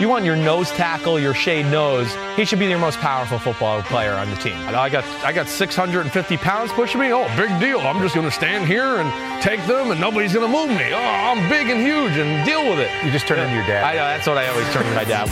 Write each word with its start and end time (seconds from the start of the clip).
You 0.00 0.08
want 0.08 0.24
your 0.24 0.34
nose 0.36 0.70
tackle, 0.72 1.20
your 1.20 1.32
shade 1.34 1.66
nose. 1.66 2.12
He 2.34 2.44
should 2.44 2.58
be 2.58 2.66
your 2.66 2.78
most 2.78 2.98
powerful 2.98 3.38
football 3.38 3.82
player 3.82 4.14
on 4.14 4.28
the 4.30 4.36
team. 4.36 4.56
I 4.68 4.88
got 4.88 5.04
I 5.24 5.32
got 5.32 5.46
650 5.46 6.36
pounds 6.38 6.72
pushing 6.72 7.00
me. 7.00 7.12
Oh, 7.12 7.28
big 7.36 7.50
deal. 7.60 7.78
I'm 7.80 8.00
just 8.00 8.14
going 8.14 8.26
to 8.26 8.32
stand 8.34 8.66
here 8.66 8.96
and 8.96 9.42
take 9.42 9.64
them, 9.66 9.92
and 9.92 10.00
nobody's 10.00 10.32
going 10.32 10.50
to 10.50 10.52
move 10.52 10.70
me. 10.76 10.92
Oh, 10.92 10.98
I'm 10.98 11.48
big 11.48 11.68
and 11.68 11.80
huge, 11.80 12.16
and 12.16 12.44
deal 12.44 12.68
with 12.68 12.80
it. 12.80 12.90
You 13.04 13.12
just 13.12 13.28
turn 13.28 13.38
into 13.38 13.54
your 13.54 13.66
dad. 13.66 13.84
I 13.84 13.92
know 13.92 13.98
that's 14.16 14.26
what 14.26 14.38
I 14.38 14.48
always 14.48 14.68
turn 14.72 14.82
into 14.84 14.96
my 14.96 15.04
dad. 15.04 15.28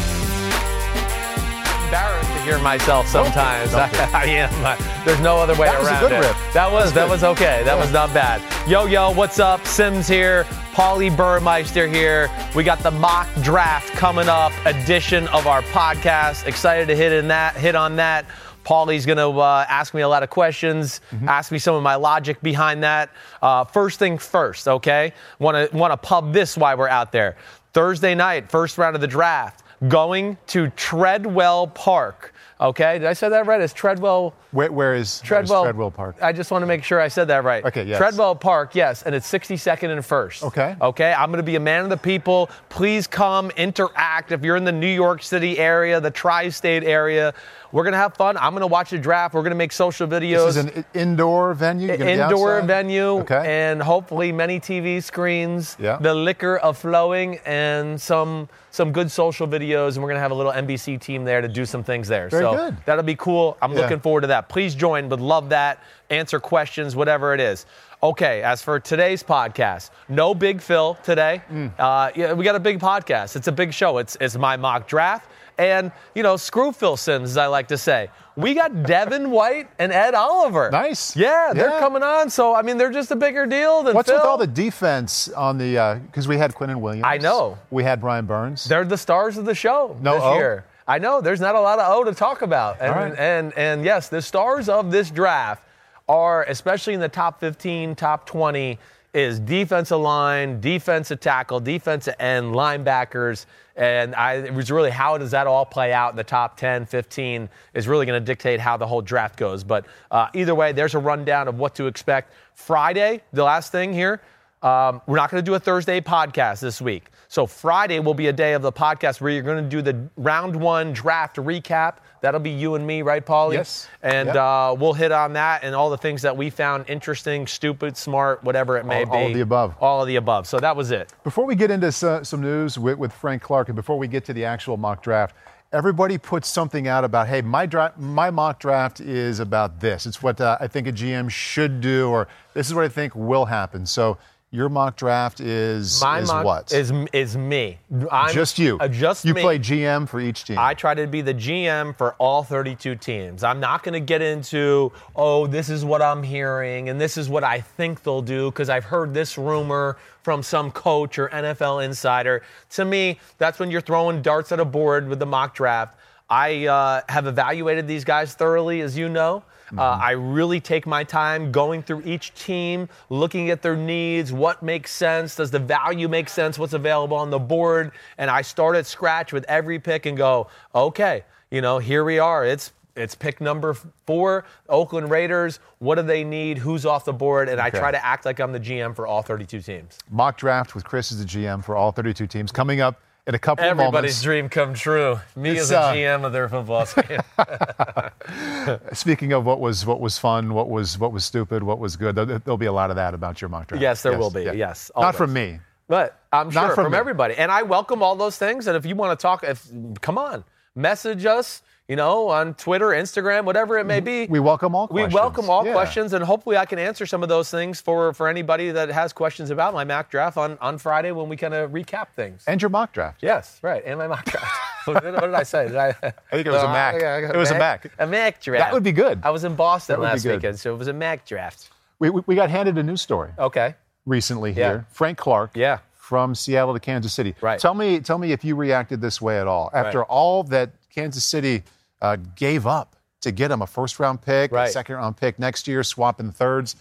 Embarrassed 1.86 2.30
to 2.30 2.42
hear 2.42 2.58
myself 2.60 3.08
sometimes. 3.08 3.74
I, 3.74 3.88
I 4.14 4.24
am. 4.26 4.50
Uh, 4.64 4.76
there's 5.04 5.20
no 5.20 5.38
other 5.38 5.54
way 5.56 5.66
That 5.66 5.80
was 5.80 5.88
a 5.88 5.90
around 5.90 6.00
good 6.02 6.12
it. 6.12 6.20
rip. 6.20 6.36
That 6.54 6.70
was 6.70 6.92
that 6.92 7.08
was 7.08 7.24
okay. 7.24 7.62
That 7.64 7.76
was 7.76 7.92
not 7.92 8.14
bad. 8.14 8.40
Yo 8.68 8.86
yo, 8.86 9.10
what's 9.10 9.40
up? 9.40 9.66
Simms 9.66 10.06
here. 10.06 10.46
Paulie 10.80 11.14
Burmeister 11.14 11.86
here. 11.86 12.30
We 12.56 12.64
got 12.64 12.78
the 12.78 12.90
mock 12.90 13.28
draft 13.42 13.90
coming 13.92 14.30
up 14.30 14.50
edition 14.64 15.28
of 15.28 15.46
our 15.46 15.60
podcast. 15.60 16.46
Excited 16.46 16.88
to 16.88 16.96
hit 16.96 17.12
in 17.12 17.28
that 17.28 17.54
hit 17.54 17.74
on 17.74 17.96
that. 17.96 18.24
Paulie's 18.64 19.04
going 19.04 19.18
to 19.18 19.40
uh, 19.40 19.66
ask 19.68 19.92
me 19.92 20.00
a 20.00 20.08
lot 20.08 20.22
of 20.22 20.30
questions, 20.30 21.02
Mm-hmm. 21.10 21.28
ask 21.28 21.52
me 21.52 21.58
some 21.58 21.74
of 21.74 21.82
my 21.82 21.96
logic 21.96 22.40
behind 22.40 22.82
that. 22.82 23.10
Uh, 23.42 23.64
first 23.64 23.98
thing 23.98 24.16
first, 24.16 24.66
okay? 24.68 25.12
Want 25.38 25.70
to 25.70 25.76
want 25.76 25.92
to 25.92 25.98
pub 25.98 26.32
this 26.32 26.56
while 26.56 26.78
we're 26.78 26.88
out 26.88 27.12
there. 27.12 27.36
Thursday 27.74 28.14
night, 28.14 28.50
first 28.50 28.78
round 28.78 28.94
of 28.94 29.02
the 29.02 29.06
draft, 29.06 29.62
going 29.86 30.38
to 30.46 30.70
Treadwell 30.70 31.66
Park. 31.66 32.29
Okay, 32.60 32.98
did 32.98 33.06
I 33.06 33.14
say 33.14 33.30
that 33.30 33.46
right? 33.46 33.60
It's 33.60 33.72
Treadwell. 33.72 34.34
Where, 34.50 34.70
where 34.70 34.94
is 34.94 35.20
Treadwell, 35.20 35.62
where 35.62 35.70
is 35.70 35.72
Treadwell 35.72 35.90
Park? 35.90 36.16
I 36.20 36.32
just 36.32 36.50
want 36.50 36.60
to 36.62 36.66
make 36.66 36.84
sure 36.84 37.00
I 37.00 37.08
said 37.08 37.28
that 37.28 37.42
right. 37.42 37.64
Okay, 37.64 37.84
yes. 37.84 37.96
Treadwell 37.96 38.34
Park, 38.34 38.74
yes, 38.74 39.02
and 39.02 39.14
it's 39.14 39.30
62nd 39.30 39.90
and 39.90 40.04
first. 40.04 40.42
Okay. 40.42 40.76
Okay, 40.80 41.12
I'm 41.12 41.30
going 41.30 41.38
to 41.38 41.42
be 41.42 41.56
a 41.56 41.60
man 41.60 41.84
of 41.84 41.90
the 41.90 41.96
people. 41.96 42.50
Please 42.68 43.06
come 43.06 43.50
interact. 43.52 44.30
If 44.30 44.44
you're 44.44 44.56
in 44.56 44.64
the 44.64 44.72
New 44.72 44.92
York 44.92 45.22
City 45.22 45.58
area, 45.58 46.00
the 46.00 46.10
tri-state 46.10 46.84
area, 46.84 47.32
we're 47.72 47.84
going 47.84 47.92
to 47.92 47.98
have 47.98 48.14
fun. 48.14 48.36
I'm 48.36 48.52
going 48.52 48.60
to 48.62 48.66
watch 48.66 48.90
the 48.90 48.98
draft. 48.98 49.34
We're 49.34 49.42
going 49.42 49.50
to 49.52 49.56
make 49.56 49.72
social 49.72 50.06
videos. 50.08 50.46
This 50.54 50.56
is 50.56 50.64
an 50.76 50.84
indoor 50.94 51.54
venue. 51.54 51.88
You're 51.88 51.96
gonna 51.96 52.16
be 52.16 52.20
Indoor 52.20 52.62
venue 52.62 53.18
Okay. 53.20 53.42
and 53.70 53.82
hopefully 53.82 54.32
many 54.32 54.58
TV 54.60 55.00
screens, 55.02 55.76
Yeah. 55.78 55.98
the 56.00 56.14
liquor 56.14 56.56
of 56.58 56.76
flowing, 56.78 57.38
and 57.46 58.00
some 58.00 58.48
some 58.72 58.92
good 58.92 59.10
social 59.10 59.48
videos. 59.48 59.94
And 59.94 60.02
we're 60.02 60.08
gonna 60.10 60.20
have 60.20 60.30
a 60.30 60.34
little 60.34 60.52
NBC 60.52 60.96
team 61.00 61.24
there 61.24 61.40
to 61.40 61.48
do 61.48 61.64
some 61.64 61.82
things 61.82 62.06
there. 62.08 62.28
Very 62.28 62.42
so 62.44 62.54
good. 62.56 62.76
that'll 62.86 63.02
be 63.04 63.16
cool. 63.16 63.56
I'm 63.60 63.72
Yeah. 63.72 63.80
looking 63.80 63.98
forward 64.00 64.20
to 64.22 64.26
that. 64.28 64.48
Please 64.48 64.74
join. 64.74 65.08
Would 65.08 65.20
love 65.20 65.48
that. 65.50 65.78
Answer 66.08 66.38
questions, 66.40 66.94
whatever 66.96 67.34
it 67.34 67.40
is. 67.40 67.66
Okay, 68.02 68.42
as 68.42 68.62
for 68.62 68.78
today's 68.80 69.22
podcast, 69.22 69.90
no 70.08 70.34
Big 70.34 70.60
Phil 70.62 70.96
today. 71.02 71.42
Mm. 71.52 71.70
Uh, 71.78 72.10
yeah, 72.14 72.32
we 72.32 72.44
got 72.44 72.54
a 72.54 72.60
big 72.60 72.78
podcast. 72.78 73.36
It's 73.36 73.48
a 73.48 73.52
big 73.52 73.72
show. 73.74 73.98
It's 73.98 74.16
it's 74.20 74.36
my 74.36 74.56
mock 74.56 74.86
draft. 74.88 75.28
And, 75.60 75.92
you 76.14 76.22
know, 76.22 76.38
screw 76.38 76.72
Phil 76.72 76.96
Simms, 76.96 77.28
as 77.30 77.36
I 77.36 77.46
like 77.46 77.68
to 77.68 77.76
say. 77.76 78.08
We 78.34 78.54
got 78.54 78.84
Devin 78.84 79.30
White 79.30 79.68
and 79.78 79.92
Ed 79.92 80.14
Oliver. 80.14 80.70
Nice. 80.70 81.14
Yeah, 81.14 81.52
they're 81.54 81.68
Yeah. 81.68 81.78
coming 81.80 82.02
on. 82.02 82.30
So, 82.30 82.54
I 82.54 82.62
mean, 82.62 82.78
they're 82.78 82.90
just 82.90 83.10
a 83.10 83.16
bigger 83.16 83.44
deal 83.44 83.82
than 83.82 83.94
What's 83.94 84.08
Phil. 84.08 84.18
with 84.18 84.24
all 84.26 84.38
the 84.38 84.46
defense 84.46 85.28
on 85.28 85.58
the? 85.58 85.76
Uh, 85.78 85.94
because 85.96 86.26
we 86.26 86.38
had 86.38 86.54
Quinnen 86.54 86.76
Williams. 86.76 87.04
I 87.06 87.18
know. 87.18 87.58
We 87.70 87.84
had 87.84 88.00
Brian 88.00 88.24
Burns. 88.24 88.64
They're 88.64 88.84
the 88.86 88.96
stars 88.96 89.36
of 89.36 89.44
the 89.44 89.54
show 89.54 89.96
No 90.00 90.14
this 90.14 90.22
O? 90.24 90.34
year. 90.36 90.64
I 90.88 90.98
know 90.98 91.20
there's 91.20 91.40
not 91.42 91.54
a 91.54 91.60
lot 91.60 91.78
of 91.78 91.92
O 91.94 92.04
to 92.04 92.14
talk 92.14 92.40
about. 92.40 92.78
And, 92.80 92.90
All 92.94 92.98
right. 93.02 93.18
and, 93.18 93.52
and 93.58 93.84
yes, 93.84 94.08
the 94.08 94.22
stars 94.22 94.70
of 94.70 94.90
this 94.90 95.10
draft 95.10 95.62
are, 96.08 96.44
especially 96.44 96.94
in 96.94 97.00
the 97.00 97.08
top 97.10 97.38
15, 97.38 97.94
top 97.96 98.24
20, 98.24 98.78
is 99.12 99.40
defensive 99.40 99.98
line, 99.98 100.60
defensive 100.60 101.20
tackle, 101.20 101.60
defensive 101.60 102.14
end, 102.20 102.54
linebackers. 102.54 103.46
And 103.76 104.14
I, 104.14 104.34
it 104.34 104.54
was 104.54 104.70
really 104.70 104.90
how 104.90 105.18
does 105.18 105.30
that 105.32 105.46
all 105.46 105.64
play 105.64 105.92
out 105.92 106.10
in 106.10 106.16
the 106.16 106.24
top 106.24 106.56
10, 106.56 106.86
15 106.86 107.48
is 107.74 107.88
really 107.88 108.06
going 108.06 108.20
to 108.20 108.24
dictate 108.24 108.60
how 108.60 108.76
the 108.76 108.86
whole 108.86 109.02
draft 109.02 109.36
goes. 109.36 109.64
But 109.64 109.86
uh, 110.10 110.28
either 110.34 110.54
way, 110.54 110.72
there's 110.72 110.94
a 110.94 110.98
rundown 110.98 111.48
of 111.48 111.58
what 111.58 111.74
to 111.76 111.86
expect. 111.86 112.32
Friday, 112.54 113.22
the 113.32 113.42
last 113.42 113.72
thing 113.72 113.92
here, 113.92 114.20
um, 114.62 115.00
we're 115.06 115.16
not 115.16 115.30
going 115.30 115.42
to 115.42 115.50
do 115.50 115.54
a 115.54 115.60
Thursday 115.60 116.00
podcast 116.00 116.60
this 116.60 116.80
week. 116.80 117.06
So 117.28 117.46
Friday 117.46 117.98
will 118.00 118.14
be 118.14 118.26
a 118.26 118.32
day 118.32 118.52
of 118.52 118.62
the 118.62 118.72
podcast 118.72 119.20
where 119.20 119.32
you're 119.32 119.42
going 119.42 119.64
to 119.64 119.70
do 119.70 119.80
the 119.80 120.08
round 120.16 120.54
one 120.54 120.92
draft 120.92 121.36
recap. 121.36 121.96
That'll 122.20 122.40
be 122.40 122.50
you 122.50 122.74
and 122.74 122.86
me, 122.86 123.02
right, 123.02 123.24
Paulie? 123.24 123.54
Yes. 123.54 123.88
And 124.02 124.26
Yep. 124.28 124.36
uh, 124.36 124.76
we'll 124.78 124.92
hit 124.92 125.10
on 125.10 125.32
that 125.34 125.64
and 125.64 125.74
all 125.74 125.88
the 125.88 125.96
things 125.96 126.20
that 126.22 126.36
we 126.36 126.50
found 126.50 126.84
interesting, 126.88 127.46
stupid, 127.46 127.96
smart, 127.96 128.44
whatever 128.44 128.76
it 128.76 128.84
may 128.84 129.04
All- 129.04 129.12
be. 129.12 129.18
all 129.18 129.26
of 129.28 129.34
the 129.34 129.40
above. 129.40 129.74
All 129.80 130.00
of 130.02 130.06
the 130.06 130.16
above. 130.16 130.46
So 130.46 130.58
that 130.60 130.76
was 130.76 130.90
it. 130.90 131.12
Before 131.24 131.46
we 131.46 131.54
get 131.54 131.70
into 131.70 131.90
some 131.90 132.40
news 132.40 132.78
with, 132.78 132.98
with 132.98 133.12
Frank 133.12 133.40
Clark, 133.42 133.68
and 133.68 133.76
before 133.76 133.98
we 133.98 134.06
get 134.06 134.24
to 134.26 134.32
the 134.34 134.44
actual 134.44 134.76
mock 134.76 135.02
draft, 135.02 135.34
everybody 135.72 136.18
puts 136.18 136.48
something 136.48 136.88
out 136.88 137.04
about, 137.04 137.28
hey, 137.28 137.40
my 137.40 137.64
draft, 137.64 137.96
my 137.98 138.28
mock 138.30 138.58
draft 138.58 139.00
is 139.00 139.38
about 139.40 139.80
this. 139.80 140.04
It's 140.04 140.22
what 140.22 140.40
uh, 140.40 140.58
I 140.60 140.66
think 140.66 140.88
a 140.88 140.92
GM 140.92 141.30
should 141.30 141.80
do, 141.80 142.08
or 142.10 142.28
this 142.54 142.66
is 142.66 142.74
what 142.74 142.84
I 142.84 142.88
think 142.88 143.14
will 143.14 143.46
happen. 143.46 143.86
So 143.86 144.18
your 144.52 144.68
mock 144.68 144.96
draft 144.96 145.38
is 145.38 146.00
My 146.02 146.18
is 146.18 146.28
mock 146.28 146.44
what? 146.44 146.72
is 146.72 146.92
is 147.12 147.36
me. 147.36 147.78
I'm, 148.10 148.34
just 148.34 148.58
you. 148.58 148.78
Uh, 148.80 148.88
just 148.88 149.24
you 149.24 149.32
me. 149.32 149.42
play 149.42 149.58
GM 149.60 150.08
for 150.08 150.20
each 150.20 150.44
team. 150.44 150.58
I 150.58 150.74
try 150.74 150.92
to 150.94 151.06
be 151.06 151.20
the 151.20 151.34
GM 151.34 151.96
for 151.96 152.14
all 152.14 152.42
32 152.42 152.96
teams. 152.96 153.44
I'm 153.44 153.60
not 153.60 153.84
going 153.84 153.92
to 153.92 154.00
get 154.00 154.22
into, 154.22 154.90
oh, 155.14 155.46
this 155.46 155.68
is 155.68 155.84
what 155.84 156.02
I'm 156.02 156.24
hearing 156.24 156.88
and 156.88 157.00
this 157.00 157.16
is 157.16 157.28
what 157.28 157.44
I 157.44 157.60
think 157.60 158.02
they'll 158.02 158.22
do 158.22 158.50
because 158.50 158.68
I've 158.68 158.84
heard 158.84 159.14
this 159.14 159.38
rumor 159.38 159.98
from 160.22 160.42
some 160.42 160.72
coach 160.72 161.18
or 161.18 161.28
NFL 161.28 161.84
insider. 161.84 162.42
To 162.70 162.84
me, 162.84 163.20
that's 163.38 163.60
when 163.60 163.70
you're 163.70 163.80
throwing 163.80 164.20
darts 164.20 164.50
at 164.50 164.58
a 164.58 164.64
board 164.64 165.06
with 165.08 165.20
the 165.20 165.26
mock 165.26 165.54
draft. 165.54 165.96
I 166.28 166.66
uh, 166.66 167.02
have 167.08 167.26
evaluated 167.26 167.86
these 167.86 168.04
guys 168.04 168.34
thoroughly, 168.34 168.80
as 168.80 168.98
you 168.98 169.08
know. 169.08 169.44
Uh, 169.76 169.82
I 169.82 170.12
really 170.12 170.60
take 170.60 170.86
my 170.86 171.04
time 171.04 171.52
going 171.52 171.82
through 171.82 172.02
each 172.04 172.34
team, 172.34 172.88
looking 173.08 173.50
at 173.50 173.62
their 173.62 173.76
needs, 173.76 174.32
what 174.32 174.62
makes 174.62 174.90
sense, 174.90 175.36
does 175.36 175.50
the 175.50 175.58
value 175.58 176.08
make 176.08 176.28
sense, 176.28 176.58
what's 176.58 176.72
available 176.72 177.16
on 177.16 177.30
the 177.30 177.38
board, 177.38 177.92
and 178.18 178.30
I 178.30 178.42
start 178.42 178.76
at 178.76 178.86
scratch 178.86 179.32
with 179.32 179.44
every 179.44 179.78
pick 179.78 180.06
and 180.06 180.16
go, 180.16 180.48
okay, 180.74 181.24
you 181.50 181.60
know, 181.60 181.78
here 181.78 182.04
we 182.04 182.18
are. 182.18 182.44
It's 182.44 182.72
it's 182.96 183.14
pick 183.14 183.40
number 183.40 183.74
four, 184.04 184.44
Oakland 184.68 185.10
Raiders. 185.10 185.60
What 185.78 185.94
do 185.94 186.02
they 186.02 186.24
need? 186.24 186.58
Who's 186.58 186.84
off 186.84 187.04
the 187.04 187.12
board? 187.12 187.48
And 187.48 187.60
I 187.60 187.70
try 187.70 187.90
to 187.92 188.04
act 188.04 188.24
like 188.24 188.40
I'm 188.40 188.52
the 188.52 188.60
GM 188.60 188.94
for 188.94 189.06
all 189.06 189.22
32 189.22 189.60
teams. 189.60 189.96
mock 190.10 190.36
draft 190.36 190.74
with 190.74 190.84
Chris 190.84 191.12
as 191.12 191.18
the 191.20 191.24
GM 191.24 191.64
for 191.64 191.76
all 191.76 191.92
32 191.92 192.26
teams 192.26 192.50
coming 192.52 192.80
up 192.80 193.00
in 193.26 193.34
a 193.34 193.38
couple 193.38 193.64
of 193.64 193.70
Everybody's 193.78 194.22
dream 194.22 194.48
come 194.48 194.74
true. 194.74 195.20
Me 195.36 195.50
It's, 195.50 195.62
as 195.62 195.70
a 195.70 195.78
uh, 195.78 195.94
GM 195.94 196.24
of 196.24 196.32
their 196.32 196.48
football 196.48 196.86
team. 198.76 198.80
Speaking 198.92 199.32
of 199.32 199.44
what 199.44 199.60
was 199.60 199.84
what 199.86 200.00
was 200.00 200.18
fun, 200.18 200.54
what 200.54 200.68
was 200.68 200.98
what 200.98 201.12
was 201.12 201.24
stupid, 201.24 201.62
what 201.62 201.78
was 201.78 201.96
good, 201.96 202.14
there, 202.14 202.24
there'll 202.24 202.56
be 202.56 202.66
a 202.66 202.72
lot 202.72 202.90
of 202.90 202.96
that 202.96 203.14
about 203.14 203.40
your 203.40 203.48
mock 203.48 203.68
draft. 203.68 203.82
Yes, 203.82 204.02
there 204.02 204.18
will 204.18 204.30
be. 204.30 204.42
Yes, 204.42 204.90
not 204.96 205.14
from 205.14 205.32
me. 205.32 205.60
But 205.88 206.20
I'm 206.32 206.50
sure 206.52 206.74
from 206.74 206.84
from, 206.86 206.94
everybody. 206.94 207.34
And 207.34 207.50
I 207.50 207.62
welcome 207.62 208.00
all 208.00 208.14
those 208.14 208.38
things. 208.38 208.68
And 208.68 208.76
if 208.76 208.86
you 208.86 208.94
want 208.94 209.18
to 209.18 209.20
talk, 209.20 209.42
if 209.42 209.68
come 210.00 210.18
on, 210.18 210.44
message 210.76 211.26
us. 211.26 211.62
You 211.90 211.96
know, 211.96 212.28
on 212.28 212.54
Twitter, 212.54 212.86
Instagram, 212.90 213.44
whatever 213.44 213.76
it 213.76 213.84
may 213.84 213.98
be. 213.98 214.26
We 214.26 214.38
welcome 214.38 214.76
all 214.76 214.86
We 214.86 215.02
questions. 215.02 215.12
welcome 215.14 215.50
all 215.50 215.66
Yeah. 215.66 215.72
questions, 215.72 216.12
and 216.12 216.24
hopefully 216.24 216.56
I 216.56 216.64
can 216.64 216.78
answer 216.78 217.04
some 217.04 217.24
of 217.24 217.28
those 217.28 217.50
things 217.50 217.80
for, 217.80 218.14
for 218.14 218.28
anybody 218.28 218.70
that 218.70 218.90
has 218.90 219.12
questions 219.12 219.50
about 219.50 219.74
my 219.74 219.82
mock 219.82 220.08
draft 220.08 220.36
on, 220.36 220.56
on 220.60 220.78
Friday 220.78 221.10
when 221.10 221.28
we 221.28 221.36
kind 221.36 221.52
of 221.52 221.72
recap 221.72 222.06
things. 222.14 222.44
And 222.46 222.62
your 222.62 222.68
mock 222.68 222.92
draft. 222.92 223.24
Yes, 223.24 223.58
right, 223.62 223.82
and 223.84 223.98
my 223.98 224.06
mock 224.06 224.24
draft. 224.24 224.46
what, 224.84 225.02
did- 225.02 225.14
what 225.14 225.22
did 225.22 225.34
I 225.34 225.42
say? 225.42 225.66
Did 225.66 225.76
I, 225.76 225.88
I 226.02 226.12
think 226.30 226.46
it 226.46 226.50
was 226.50 226.62
a 226.62 226.68
uh, 226.68 226.72
Mac. 226.72 226.94
It 226.94 227.36
was 227.36 227.50
a 227.50 227.58
Mac. 227.58 227.90
A 227.98 228.06
Mac 228.06 228.40
draft. 228.40 228.64
That 228.64 228.72
would 228.72 228.84
be 228.84 228.92
good. 228.92 229.18
I 229.24 229.30
was 229.30 229.42
in 229.42 229.56
Boston 229.56 229.94
That 229.94 229.98
would 229.98 230.06
be 230.22 230.28
last 230.28 230.36
weekend, 230.36 230.60
so 230.60 230.72
it 230.72 230.78
was 230.78 230.86
a 230.86 230.92
Mac 230.92 231.26
draft. 231.26 231.70
We, 231.98 232.10
we, 232.10 232.22
we 232.24 232.34
got 232.36 232.50
handed 232.50 232.78
a 232.78 232.84
news 232.84 233.02
story 233.02 233.32
Okay. 233.36 233.74
recently 234.06 234.52
Yeah. 234.52 234.68
here. 234.68 234.86
Frank 234.92 235.18
Clark. 235.18 235.50
Yeah. 235.56 235.78
From 235.96 236.36
Seattle 236.36 236.72
to 236.74 236.80
Kansas 236.80 237.12
City. 237.12 237.34
Right. 237.40 237.58
Tell 237.58 237.74
me, 237.74 237.98
tell 237.98 238.18
me 238.18 238.30
if 238.30 238.44
you 238.44 238.54
reacted 238.54 239.00
this 239.00 239.20
way 239.20 239.40
at 239.40 239.48
all 239.48 239.70
after 239.74 239.98
Right. 239.98 240.06
all 240.08 240.44
that 240.44 240.70
Kansas 240.94 241.22
City 241.24 241.62
uh, 242.02 242.16
gave 242.36 242.66
up 242.66 242.96
to 243.22 243.30
get 243.30 243.50
him 243.50 243.62
a 243.62 243.66
first 243.66 243.98
round 244.00 244.22
pick, 244.22 244.52
a 244.52 244.68
second 244.68 244.96
round 244.96 245.16
pick 245.16 245.38
next 245.38 245.68
year, 245.68 245.82
swapping 245.84 246.32
thirds. 246.32 246.76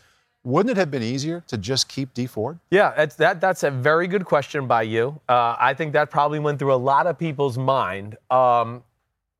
Wouldn't 0.45 0.71
it 0.71 0.77
have 0.77 0.89
been 0.89 1.03
easier 1.03 1.43
to 1.47 1.57
just 1.57 1.89
keep 1.89 2.13
Dee 2.13 2.25
Ford? 2.25 2.59
Yeah, 2.71 3.05
that 3.17 3.41
that's 3.41 3.63
a 3.63 3.71
very 3.71 4.07
good 4.07 4.23
question 4.23 4.67
by 4.67 4.83
you. 4.83 5.19
Uh, 5.27 5.55
I 5.59 5.73
think 5.73 5.91
that 5.93 6.09
probably 6.09 6.39
went 6.39 6.59
through 6.59 6.73
a 6.73 6.75
lot 6.75 7.07
of 7.07 7.17
people's 7.19 7.57
mind. 7.57 8.17
Um, 8.31 8.83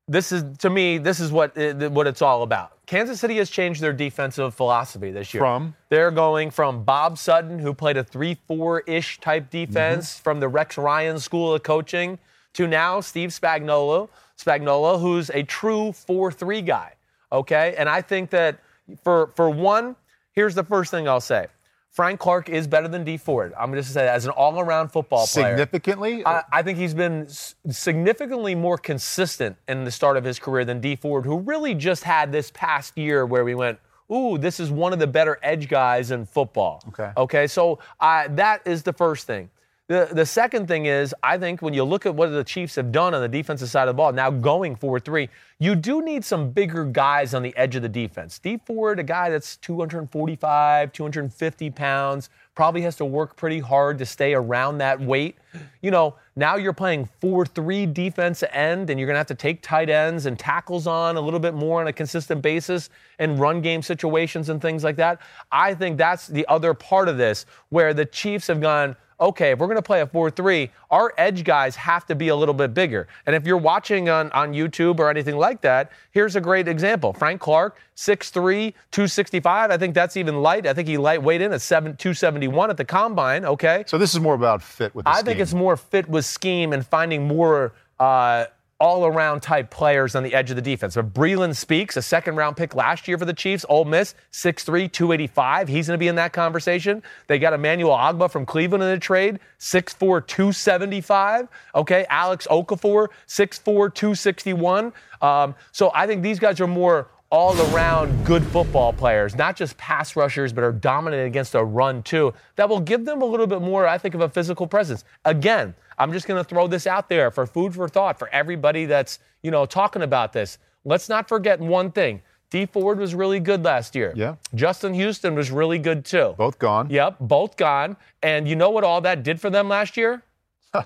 this 0.09 0.31
is 0.33 0.43
to 0.57 0.69
me, 0.69 0.97
this 0.97 1.21
is 1.21 1.31
what 1.31 1.55
it, 1.57 1.89
what 1.91 2.05
it's 2.05 2.21
all 2.21 2.43
about. 2.43 2.73
Kansas 2.85 3.19
City 3.19 3.37
has 3.37 3.49
changed 3.49 3.79
their 3.79 3.93
defensive 3.93 4.53
philosophy 4.55 5.11
this 5.11 5.33
year. 5.33 5.41
From? 5.41 5.75
they're 5.89 6.11
going 6.11 6.49
from 6.51 6.83
Bob 6.83 7.17
Sutton, 7.17 7.59
who 7.59 7.73
played 7.73 7.95
a 7.95 8.03
three-four-ish 8.03 9.19
type 9.19 9.49
defense 9.51 10.15
Mm-hmm. 10.15 10.23
from 10.23 10.39
the 10.39 10.47
Rex 10.47 10.77
Ryan 10.77 11.19
School 11.19 11.53
of 11.53 11.63
Coaching, 11.63 12.17
to 12.55 12.67
now 12.67 12.99
Steve 12.99 13.29
Spagnuolo, 13.29 14.09
Spagnuolo, 14.39 14.99
who's 14.99 15.29
a 15.31 15.43
true 15.43 15.91
four-three 15.91 16.61
guy. 16.61 16.93
Okay, 17.31 17.75
and 17.77 17.89
I 17.89 18.01
think 18.01 18.29
that 18.31 18.59
for 19.03 19.31
for 19.35 19.49
one, 19.49 19.95
here's 20.31 20.55
the 20.55 20.63
first 20.63 20.91
thing 20.91 21.07
I'll 21.07 21.21
say. 21.21 21.47
Frank 21.91 22.19
Clark 22.19 22.49
is 22.49 22.67
better 22.67 22.87
than 22.87 23.03
Dee 23.03 23.17
Ford. 23.17 23.51
I'm 23.59 23.73
just 23.73 23.89
gonna 23.89 23.93
say 23.93 24.05
that 24.05 24.15
as 24.15 24.25
an 24.25 24.31
all-around 24.31 24.89
football 24.89 25.25
player. 25.25 25.49
Significantly? 25.49 26.23
I, 26.25 26.43
I 26.51 26.61
think 26.61 26.77
he's 26.77 26.93
been 26.93 27.27
significantly 27.27 28.53
more 28.53 28.77
consistent 28.77 29.57
in 29.67 29.83
the 29.85 29.91
start 29.91 30.15
of 30.15 30.23
his 30.23 30.39
career 30.39 30.63
than 30.65 30.79
Dee 30.79 30.95
Ford, 30.95 31.25
who 31.25 31.39
really 31.39 31.73
just 31.75 32.03
had 32.03 32.31
this 32.31 32.51
past 32.51 32.97
year 32.97 33.25
where 33.25 33.43
we 33.43 33.55
went, 33.55 33.79
"Ooh, 34.11 34.37
this 34.37 34.59
is 34.59 34.71
one 34.71 34.93
of 34.93 34.99
the 34.99 35.07
better 35.07 35.39
edge 35.43 35.67
guys 35.67 36.11
in 36.11 36.25
football." 36.25 36.81
Okay. 36.89 37.11
Okay. 37.17 37.47
So 37.47 37.79
that 37.99 38.61
is 38.65 38.83
the 38.83 38.93
first 38.93 39.27
thing. 39.27 39.49
The, 39.89 40.07
the 40.11 40.25
second 40.25 40.67
thing 40.67 40.85
is, 40.85 41.15
I 41.23 41.39
think 41.39 41.63
when 41.63 41.73
you 41.73 41.83
look 41.83 42.05
at 42.05 42.13
what 42.13 42.27
the 42.27 42.43
Chiefs 42.43 42.75
have 42.75 42.91
done 42.91 43.15
on 43.15 43.21
the 43.21 43.27
defensive 43.27 43.69
side 43.69 43.87
of 43.87 43.87
the 43.87 43.95
ball, 43.95 44.13
now 44.13 44.29
going 44.29 44.75
4 44.75 44.99
3, 44.99 45.27
you 45.57 45.73
do 45.73 46.03
need 46.03 46.23
some 46.23 46.51
bigger 46.51 46.85
guys 46.85 47.33
on 47.33 47.41
the 47.41 47.57
edge 47.57 47.75
of 47.75 47.81
the 47.81 47.89
defense. 47.89 48.35
Steve 48.35 48.61
Ford, 48.67 48.99
a 48.99 49.03
guy 49.03 49.31
that's 49.31 49.57
245, 49.57 50.93
250 50.93 51.69
pounds, 51.71 52.29
probably 52.53 52.81
has 52.81 52.97
to 52.97 53.05
work 53.05 53.35
pretty 53.35 53.57
hard 53.57 53.97
to 53.97 54.05
stay 54.05 54.35
around 54.35 54.77
that 54.77 55.01
weight. 55.01 55.37
You 55.81 55.89
know, 55.89 56.13
now 56.35 56.55
you're 56.55 56.71
playing 56.71 57.09
4 57.19 57.47
3 57.47 57.87
defense 57.87 58.43
end, 58.51 58.91
and 58.91 58.99
you're 58.99 59.07
going 59.07 59.15
to 59.15 59.19
have 59.19 59.25
to 59.25 59.33
take 59.33 59.63
tight 59.63 59.89
ends 59.89 60.27
and 60.27 60.37
tackles 60.37 60.85
on 60.85 61.17
a 61.17 61.21
little 61.21 61.39
bit 61.39 61.55
more 61.55 61.81
on 61.81 61.87
a 61.87 61.93
consistent 61.93 62.43
basis 62.43 62.91
and 63.17 63.39
run 63.39 63.59
game 63.59 63.81
situations 63.81 64.49
and 64.49 64.61
things 64.61 64.83
like 64.83 64.97
that. 64.97 65.19
I 65.51 65.73
think 65.73 65.97
that's 65.97 66.27
the 66.27 66.45
other 66.47 66.75
part 66.75 67.09
of 67.09 67.17
this 67.17 67.47
where 67.69 67.95
the 67.95 68.05
Chiefs 68.05 68.45
have 68.45 68.61
gone, 68.61 68.95
okay, 69.19 69.51
if 69.51 69.59
we're 69.59 69.67
going 69.67 69.77
to 69.77 69.81
play 69.81 70.01
a 70.01 70.07
4 70.07 70.31
3, 70.31 70.69
our 70.91 71.13
edge 71.17 71.43
guys 71.43 71.75
have 71.75 72.05
to 72.07 72.15
be 72.15 72.29
a 72.29 72.35
little 72.35 72.53
bit 72.53 72.73
bigger. 72.73 73.07
And 73.25 73.35
if 73.35 73.45
you're 73.45 73.57
watching 73.57 74.09
on, 74.09 74.31
on 74.31 74.53
YouTube 74.53 74.99
or 74.99 75.09
anything 75.09 75.37
like 75.37 75.61
that, 75.61 75.91
here's 76.11 76.35
a 76.35 76.41
great 76.41 76.67
example. 76.67 77.13
Frank 77.13 77.41
Clark, 77.41 77.77
6'3, 77.95 78.73
265. 78.91 79.71
I 79.71 79.77
think 79.77 79.93
that's 79.93 80.17
even 80.17 80.41
light. 80.41 80.65
I 80.65 80.73
think 80.73 80.87
he 80.87 80.97
light 80.97 81.21
weighed 81.21 81.41
in 81.41 81.53
at 81.53 81.61
7, 81.61 81.95
271 81.97 82.69
at 82.69 82.77
the 82.77 82.85
combine, 82.85 83.45
okay? 83.45 83.83
so 83.87 83.97
this 83.97 84.13
is 84.13 84.19
more 84.19 84.35
about 84.35 84.61
fit 84.61 84.93
with 84.95 85.05
the 85.05 85.11
I 85.11 85.21
think 85.21 85.39
it's 85.39 85.53
more 85.53 85.75
fit 85.77 86.07
with 86.07 86.25
scheme 86.25 86.73
and 86.73 86.85
finding 86.85 87.27
more 87.27 87.73
uh, 87.99 88.45
all-around 88.79 89.41
type 89.41 89.69
players 89.69 90.15
on 90.15 90.23
the 90.23 90.33
edge 90.33 90.49
of 90.49 90.55
the 90.55 90.61
defense. 90.61 90.95
But 90.95 91.13
Breeland 91.13 91.55
Speaks, 91.55 91.97
a 91.97 92.01
second-round 92.01 92.55
pick 92.55 92.75
last 92.75 93.07
year 93.07 93.17
for 93.17 93.25
the 93.25 93.33
Chiefs, 93.33 93.65
Ole 93.67 93.85
Miss, 93.85 94.15
6'3", 94.31 94.91
285. 94.91 95.67
He's 95.67 95.87
going 95.87 95.95
to 95.95 95.99
be 95.99 96.07
in 96.07 96.15
that 96.15 96.33
conversation. 96.33 97.03
They 97.27 97.39
got 97.39 97.53
Emmanuel 97.53 97.95
Ogbah 97.95 98.31
from 98.31 98.45
Cleveland 98.45 98.83
in 98.83 98.89
the 98.89 98.99
trade, 98.99 99.39
6'4", 99.59 100.25
275. 100.25 101.47
Okay, 101.75 102.05
Alex 102.09 102.47
Okafor, 102.49 103.07
6'4", 103.27 103.93
261. 103.93 104.93
Um, 105.21 105.55
so 105.71 105.91
I 105.93 106.07
think 106.07 106.23
these 106.23 106.39
guys 106.39 106.61
are 106.61 106.67
more 106.67 107.09
all 107.31 107.59
around 107.73 108.25
good 108.25 108.43
football 108.43 108.91
players, 108.91 109.35
not 109.35 109.55
just 109.55 109.77
pass 109.77 110.15
rushers, 110.15 110.51
but 110.51 110.63
are 110.63 110.71
dominant 110.71 111.27
against 111.27 111.53
a 111.53 111.63
run 111.63 112.01
too. 112.01 112.33
That 112.55 112.67
will 112.67 112.79
give 112.79 113.05
them 113.05 113.21
a 113.21 113.25
little 113.25 113.47
bit 113.47 113.61
more, 113.61 113.87
I 113.87 113.97
think, 113.97 114.15
of 114.15 114.21
a 114.21 114.29
physical 114.29 114.65
presence. 114.65 115.03
Again, 115.25 115.75
I'm 115.97 116.11
just 116.11 116.27
going 116.27 116.43
to 116.43 116.47
throw 116.47 116.67
this 116.67 116.87
out 116.87 117.09
there 117.09 117.29
for 117.29 117.45
food 117.45 117.75
for 117.75 117.87
thought 117.87 118.17
for 118.17 118.29
everybody 118.29 118.85
that's 118.85 119.19
you 119.43 119.51
know 119.51 119.65
talking 119.65 120.01
about 120.01 120.33
this. 120.33 120.57
Let's 120.85 121.09
not 121.09 121.27
forget 121.27 121.59
one 121.59 121.91
thing. 121.91 122.21
Dee 122.49 122.65
Ford 122.65 122.97
was 122.97 123.13
really 123.13 123.39
good 123.39 123.63
last 123.63 123.95
year. 123.95 124.11
Yeah. 124.15 124.35
Justin 124.55 124.95
Houston 124.95 125.35
was 125.35 125.51
really 125.51 125.77
good 125.77 126.03
too. 126.03 126.33
Both 126.35 126.57
gone. 126.57 126.89
Yep, 126.89 127.17
both 127.19 127.57
gone. 127.57 127.95
And 128.23 128.47
you 128.47 128.55
know 128.55 128.71
what 128.71 128.83
all 128.83 129.01
that 129.01 129.21
did 129.21 129.39
for 129.39 129.51
them 129.51 129.69
last 129.69 129.97
year? 129.97 130.23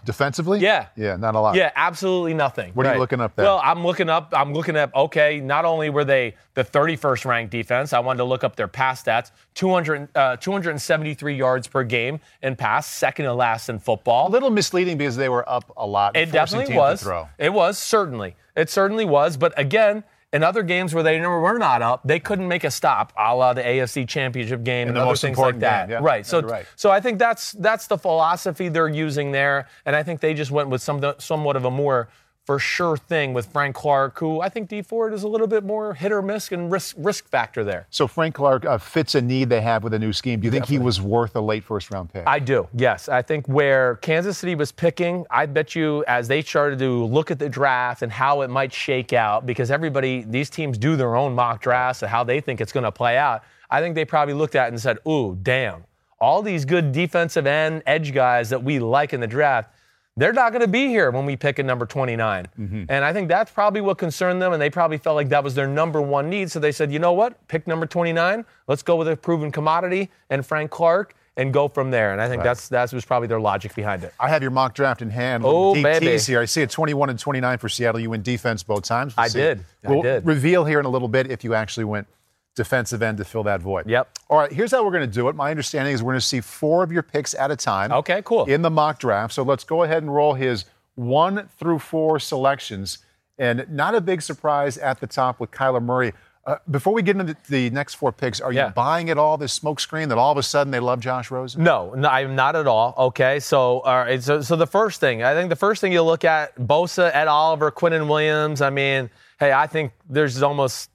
Defensively? 0.06 0.60
Yeah. 0.60 0.88
Yeah, 0.96 1.18
not 1.18 1.36
a 1.36 1.40
lot. 1.40 1.56
Yeah, 1.56 1.72
absolutely 1.76 2.34
nothing. 2.34 2.72
What 2.74 2.86
are 2.86 2.94
you 2.94 3.00
looking 3.00 3.20
up 3.20 3.36
there? 3.36 3.46
Well, 3.46 3.60
I'm 3.64 3.86
looking 3.86 4.10
up. 4.10 4.34
I'm 4.34 4.54
looking 4.54 4.78
up, 4.78 4.92
Okay, 4.96 5.42
not 5.42 5.66
only 5.66 5.90
were 5.90 6.06
they 6.06 6.36
the 6.54 6.64
31st 6.64 7.26
ranked 7.26 7.52
defense, 7.52 7.92
I 7.92 8.00
wanted 8.00 8.20
to 8.20 8.24
look 8.24 8.44
up 8.44 8.56
their 8.56 8.70
pass 8.70 9.04
stats. 9.04 9.32
200, 9.56 10.08
uh, 10.16 10.38
273 10.38 11.36
yards 11.36 11.68
per 11.68 11.84
game 11.84 12.20
in 12.42 12.56
pass, 12.56 12.88
second 12.88 13.26
to 13.26 13.34
last 13.34 13.70
in 13.70 13.78
football. 13.80 14.30
A 14.30 14.32
little 14.32 14.50
misleading 14.50 14.98
because 14.98 15.18
they 15.18 15.30
were 15.30 15.48
up 15.50 15.72
a 15.76 15.86
lot. 15.86 16.16
It 16.16 16.32
definitely 16.32 16.76
was. 16.76 17.06
It 17.38 17.52
was 17.52 17.78
certainly. 17.78 18.36
It 18.56 18.70
certainly 18.70 19.06
was. 19.06 19.36
But 19.36 19.58
again, 19.60 20.04
in 20.34 20.44
other 20.44 20.64
games 20.64 20.96
where 20.96 21.04
they 21.04 21.22
were 21.22 21.60
not 21.60 21.84
up, 21.84 22.02
they 22.04 22.20
couldn't 22.20 22.48
make 22.48 22.64
a 22.64 22.72
stop, 22.72 23.14
a 23.16 23.36
la 23.36 23.54
the 23.54 23.62
AFC 23.62 24.08
Championship 24.08 24.64
game 24.64 24.88
and 24.88 24.98
the 24.98 25.02
other 25.02 25.12
most 25.12 25.22
things 25.22 25.38
like 25.38 25.56
important 25.56 25.62
that. 25.62 25.88
game, 25.88 26.02
yeah. 26.02 26.06
Right. 26.06 26.26
So, 26.26 26.42
right. 26.42 26.66
so 26.76 26.90
I 26.90 27.00
think 27.00 27.20
that's 27.20 27.52
that's 27.54 27.86
the 27.86 27.98
philosophy 27.98 28.68
they're 28.68 28.90
using 28.90 29.32
there, 29.32 29.68
and 29.86 29.96
I 29.96 30.02
think 30.02 30.20
they 30.20 30.34
just 30.34 30.50
went 30.50 30.70
with 30.70 30.82
some 30.82 31.14
somewhat 31.20 31.56
of 31.56 31.66
a 31.66 31.72
more 31.72 32.10
for 32.46 32.60
sure 32.60 32.98
thing 32.98 33.34
with 33.34 33.46
Frank 33.46 33.74
Clark, 33.74 34.20
who 34.20 34.42
I 34.42 34.50
think 34.50 34.68
Dee 34.68 34.82
Ford 34.82 35.14
is 35.14 35.24
a 35.24 35.28
little 35.28 35.48
bit 35.48 35.64
more 35.64 35.94
hit 35.94 36.12
or 36.12 36.22
miss 36.22 36.52
and 36.52 36.70
risk 36.72 36.96
risk 36.98 37.30
factor 37.30 37.64
there. 37.64 37.88
So 37.90 38.06
Frank 38.06 38.36
Clark 38.36 38.66
uh, 38.66 38.78
fits 38.78 39.16
a 39.16 39.22
need 39.22 39.50
they 39.50 39.62
have 39.62 39.84
with 39.84 39.94
a 39.94 40.00
new 40.00 40.12
scheme. 40.12 40.42
Do 40.42 40.46
you 40.46 40.52
think 40.52 40.66
he 40.66 40.78
was 40.78 41.00
worth 41.00 41.36
a 41.36 41.42
late 41.42 41.64
first 41.64 41.92
round 41.92 42.12
pick? 42.12 42.24
I 42.28 42.40
do, 42.40 42.68
yes. 42.76 43.08
I 43.08 43.22
think 43.22 43.48
where 43.48 43.96
Kansas 43.98 44.38
City 44.38 44.56
was 44.56 44.72
picking, 44.72 45.26
I 45.30 45.46
bet 45.46 45.74
you 45.74 46.04
as 46.08 46.28
they 46.28 46.42
started 46.42 46.80
to 46.80 47.06
look 47.06 47.32
at 47.32 47.40
the 47.40 47.48
draft 47.48 48.02
and 48.02 48.12
how 48.12 48.42
it 48.42 48.50
might 48.50 48.74
shake 48.74 49.14
out, 49.14 49.46
because 49.46 49.72
everybody, 49.72 50.24
these 50.24 50.50
teams 50.50 50.78
do 50.78 50.98
their 50.98 51.16
own 51.16 51.34
mock 51.34 51.62
drafts 51.62 52.02
and 52.02 52.12
how 52.12 52.24
they 52.26 52.42
think 52.42 52.60
it's 52.60 52.74
going 52.74 52.84
to 52.84 52.92
play 52.92 53.18
out. 53.18 53.44
I 53.70 53.80
think 53.80 53.96
they 53.96 54.06
probably 54.06 54.34
looked 54.34 54.56
at 54.56 54.66
it 54.66 54.74
and 54.74 54.82
said, 54.82 54.98
ooh, 55.08 55.38
damn, 55.42 55.86
all 56.20 56.42
these 56.42 56.66
good 56.66 56.92
defensive 56.92 57.48
end 57.48 57.84
edge 57.86 58.14
guys 58.14 58.50
that 58.50 58.64
we 58.64 58.80
like 58.80 59.14
in 59.14 59.20
the 59.22 59.28
draft, 59.28 59.74
they're 60.16 60.34
not 60.34 60.52
going 60.52 60.62
to 60.62 60.68
be 60.68 60.88
here 60.88 61.10
when 61.12 61.26
we 61.26 61.36
pick 61.36 61.60
at 61.60 61.66
number 61.66 61.86
29. 61.86 62.48
Mm-hmm. 62.60 62.84
And 62.90 63.04
I 63.04 63.14
think 63.14 63.28
that's 63.28 63.52
probably 63.52 63.82
what 63.82 63.98
concerned 63.98 64.42
them, 64.42 64.54
and 64.54 64.62
they 64.62 64.70
probably 64.70 64.98
felt 64.98 65.16
like 65.16 65.30
that 65.30 65.44
was 65.44 65.56
their 65.56 65.68
number 65.68 66.02
one 66.02 66.30
need. 66.30 66.52
So 66.52 66.60
they 66.60 66.72
said, 66.72 66.92
you 66.92 67.00
know 67.00 67.14
what? 67.14 67.48
Pick 67.48 67.66
number 67.68 67.86
29. 67.86 68.46
Let's 68.68 68.84
go 68.84 68.96
with 68.96 69.08
a 69.08 69.18
proven 69.18 69.52
commodity 69.52 70.12
and 70.30 70.46
Frank 70.46 70.72
Clark 70.72 71.16
and 71.36 71.52
go 71.52 71.68
from 71.68 71.90
there. 71.90 72.12
And 72.12 72.22
I 72.22 72.30
think 72.30 72.44
that's 72.44 72.70
that 72.70 72.94
was 72.94 73.06
probably 73.06 73.28
their 73.28 73.40
logic 73.40 73.74
behind 73.74 74.04
it. 74.04 74.14
I 74.20 74.30
have 74.30 74.42
your 74.42 74.52
mock 74.52 74.76
draft 74.76 75.02
in 75.02 75.10
hand. 75.10 75.44
Oh, 75.46 75.74
Deep 75.74 75.84
baby. 75.84 76.18
here. 76.20 76.42
I 76.42 76.46
see 76.46 76.62
a 76.62 76.68
21 76.68 77.10
and 77.10 77.18
29 77.18 77.58
for 77.58 77.70
Seattle. 77.70 78.00
You 78.00 78.12
win 78.12 78.22
defense 78.22 78.62
both 78.62 78.84
times. 78.84 79.16
We'll 79.18 79.24
I 79.24 79.28
see. 79.30 79.40
did. 79.40 79.66
We'll 79.84 80.04
did. 80.04 80.26
reveal 80.26 80.64
here 80.66 80.80
in 80.80 80.86
a 80.86 80.90
little 80.90 81.08
bit 81.08 81.32
if 81.32 81.44
you 81.44 81.56
actually 81.56 81.86
went 81.86 82.08
defensive 82.56 83.02
end 83.02 83.18
to 83.18 83.26
fill 83.26 83.44
that 83.44 83.62
void. 83.62 83.88
Yep. 83.90 84.10
All 84.30 84.38
right, 84.40 84.52
here's 84.52 84.72
how 84.72 84.84
we're 84.86 84.92
going 84.92 85.10
to 85.10 85.14
do 85.14 85.28
it. 85.30 85.36
My 85.36 85.50
understanding 85.52 85.94
is 85.94 86.04
we're 86.04 86.14
going 86.14 86.20
to 86.22 86.26
see 86.26 86.42
four 86.42 86.84
of 86.84 86.92
your 86.92 87.04
picks 87.04 87.34
at 87.34 87.52
a 87.52 87.56
time. 87.56 87.92
Okay, 87.92 88.22
cool. 88.26 88.46
In 88.46 88.62
the 88.62 88.70
mock 88.70 89.00
draft. 89.00 89.34
So 89.34 89.44
let's 89.44 89.64
go 89.64 89.84
ahead 89.84 90.04
and 90.04 90.14
roll 90.14 90.34
his 90.34 90.66
one 90.96 91.50
through 91.58 91.80
four 91.80 92.20
selections. 92.20 93.00
And 93.40 93.66
not 93.70 93.96
a 93.96 94.02
big 94.02 94.22
surprise 94.22 94.78
at 94.78 95.00
the 95.00 95.08
top 95.08 95.40
with 95.40 95.50
Kyler 95.52 95.82
Murray. 95.84 96.14
Uh, 96.46 96.58
before 96.70 96.94
we 96.94 97.02
get 97.02 97.16
into 97.16 97.36
the 97.50 97.70
next 97.70 97.96
four 97.96 98.12
picks, 98.12 98.40
are 98.42 98.52
Yeah. 98.52 98.68
you 98.68 98.74
buying 98.74 99.08
it 99.08 99.18
all, 99.18 99.38
this 99.38 99.58
smokescreen 99.58 100.10
that 100.10 100.18
all 100.18 100.32
of 100.32 100.38
a 100.38 100.44
sudden 100.44 100.72
they 100.72 100.80
love 100.82 101.00
Josh 101.00 101.32
Rosen? 101.32 101.64
No, 101.64 101.94
no, 101.96 102.10
I'm 102.10 102.36
not 102.36 102.56
at 102.58 102.68
all. 102.68 102.94
Okay, 102.98 103.40
so 103.40 103.80
all 103.80 104.00
right, 104.04 104.22
so 104.22 104.42
so 104.42 104.58
the 104.58 104.68
first 104.68 105.00
thing, 105.00 105.24
I 105.24 105.34
think 105.34 105.50
the 105.50 105.56
first 105.56 105.80
thing 105.80 105.94
you 105.94 106.04
look 106.04 106.26
at 106.26 106.54
Bosa, 106.58 107.10
Ed 107.14 107.28
Oliver, 107.30 107.72
Quinnen 107.72 108.08
Williams. 108.10 108.62
I 108.62 108.70
mean, 108.72 109.10
hey, 109.40 109.54
I 109.54 109.68
think 109.68 109.94
there's 110.10 110.44
almost 110.44 110.90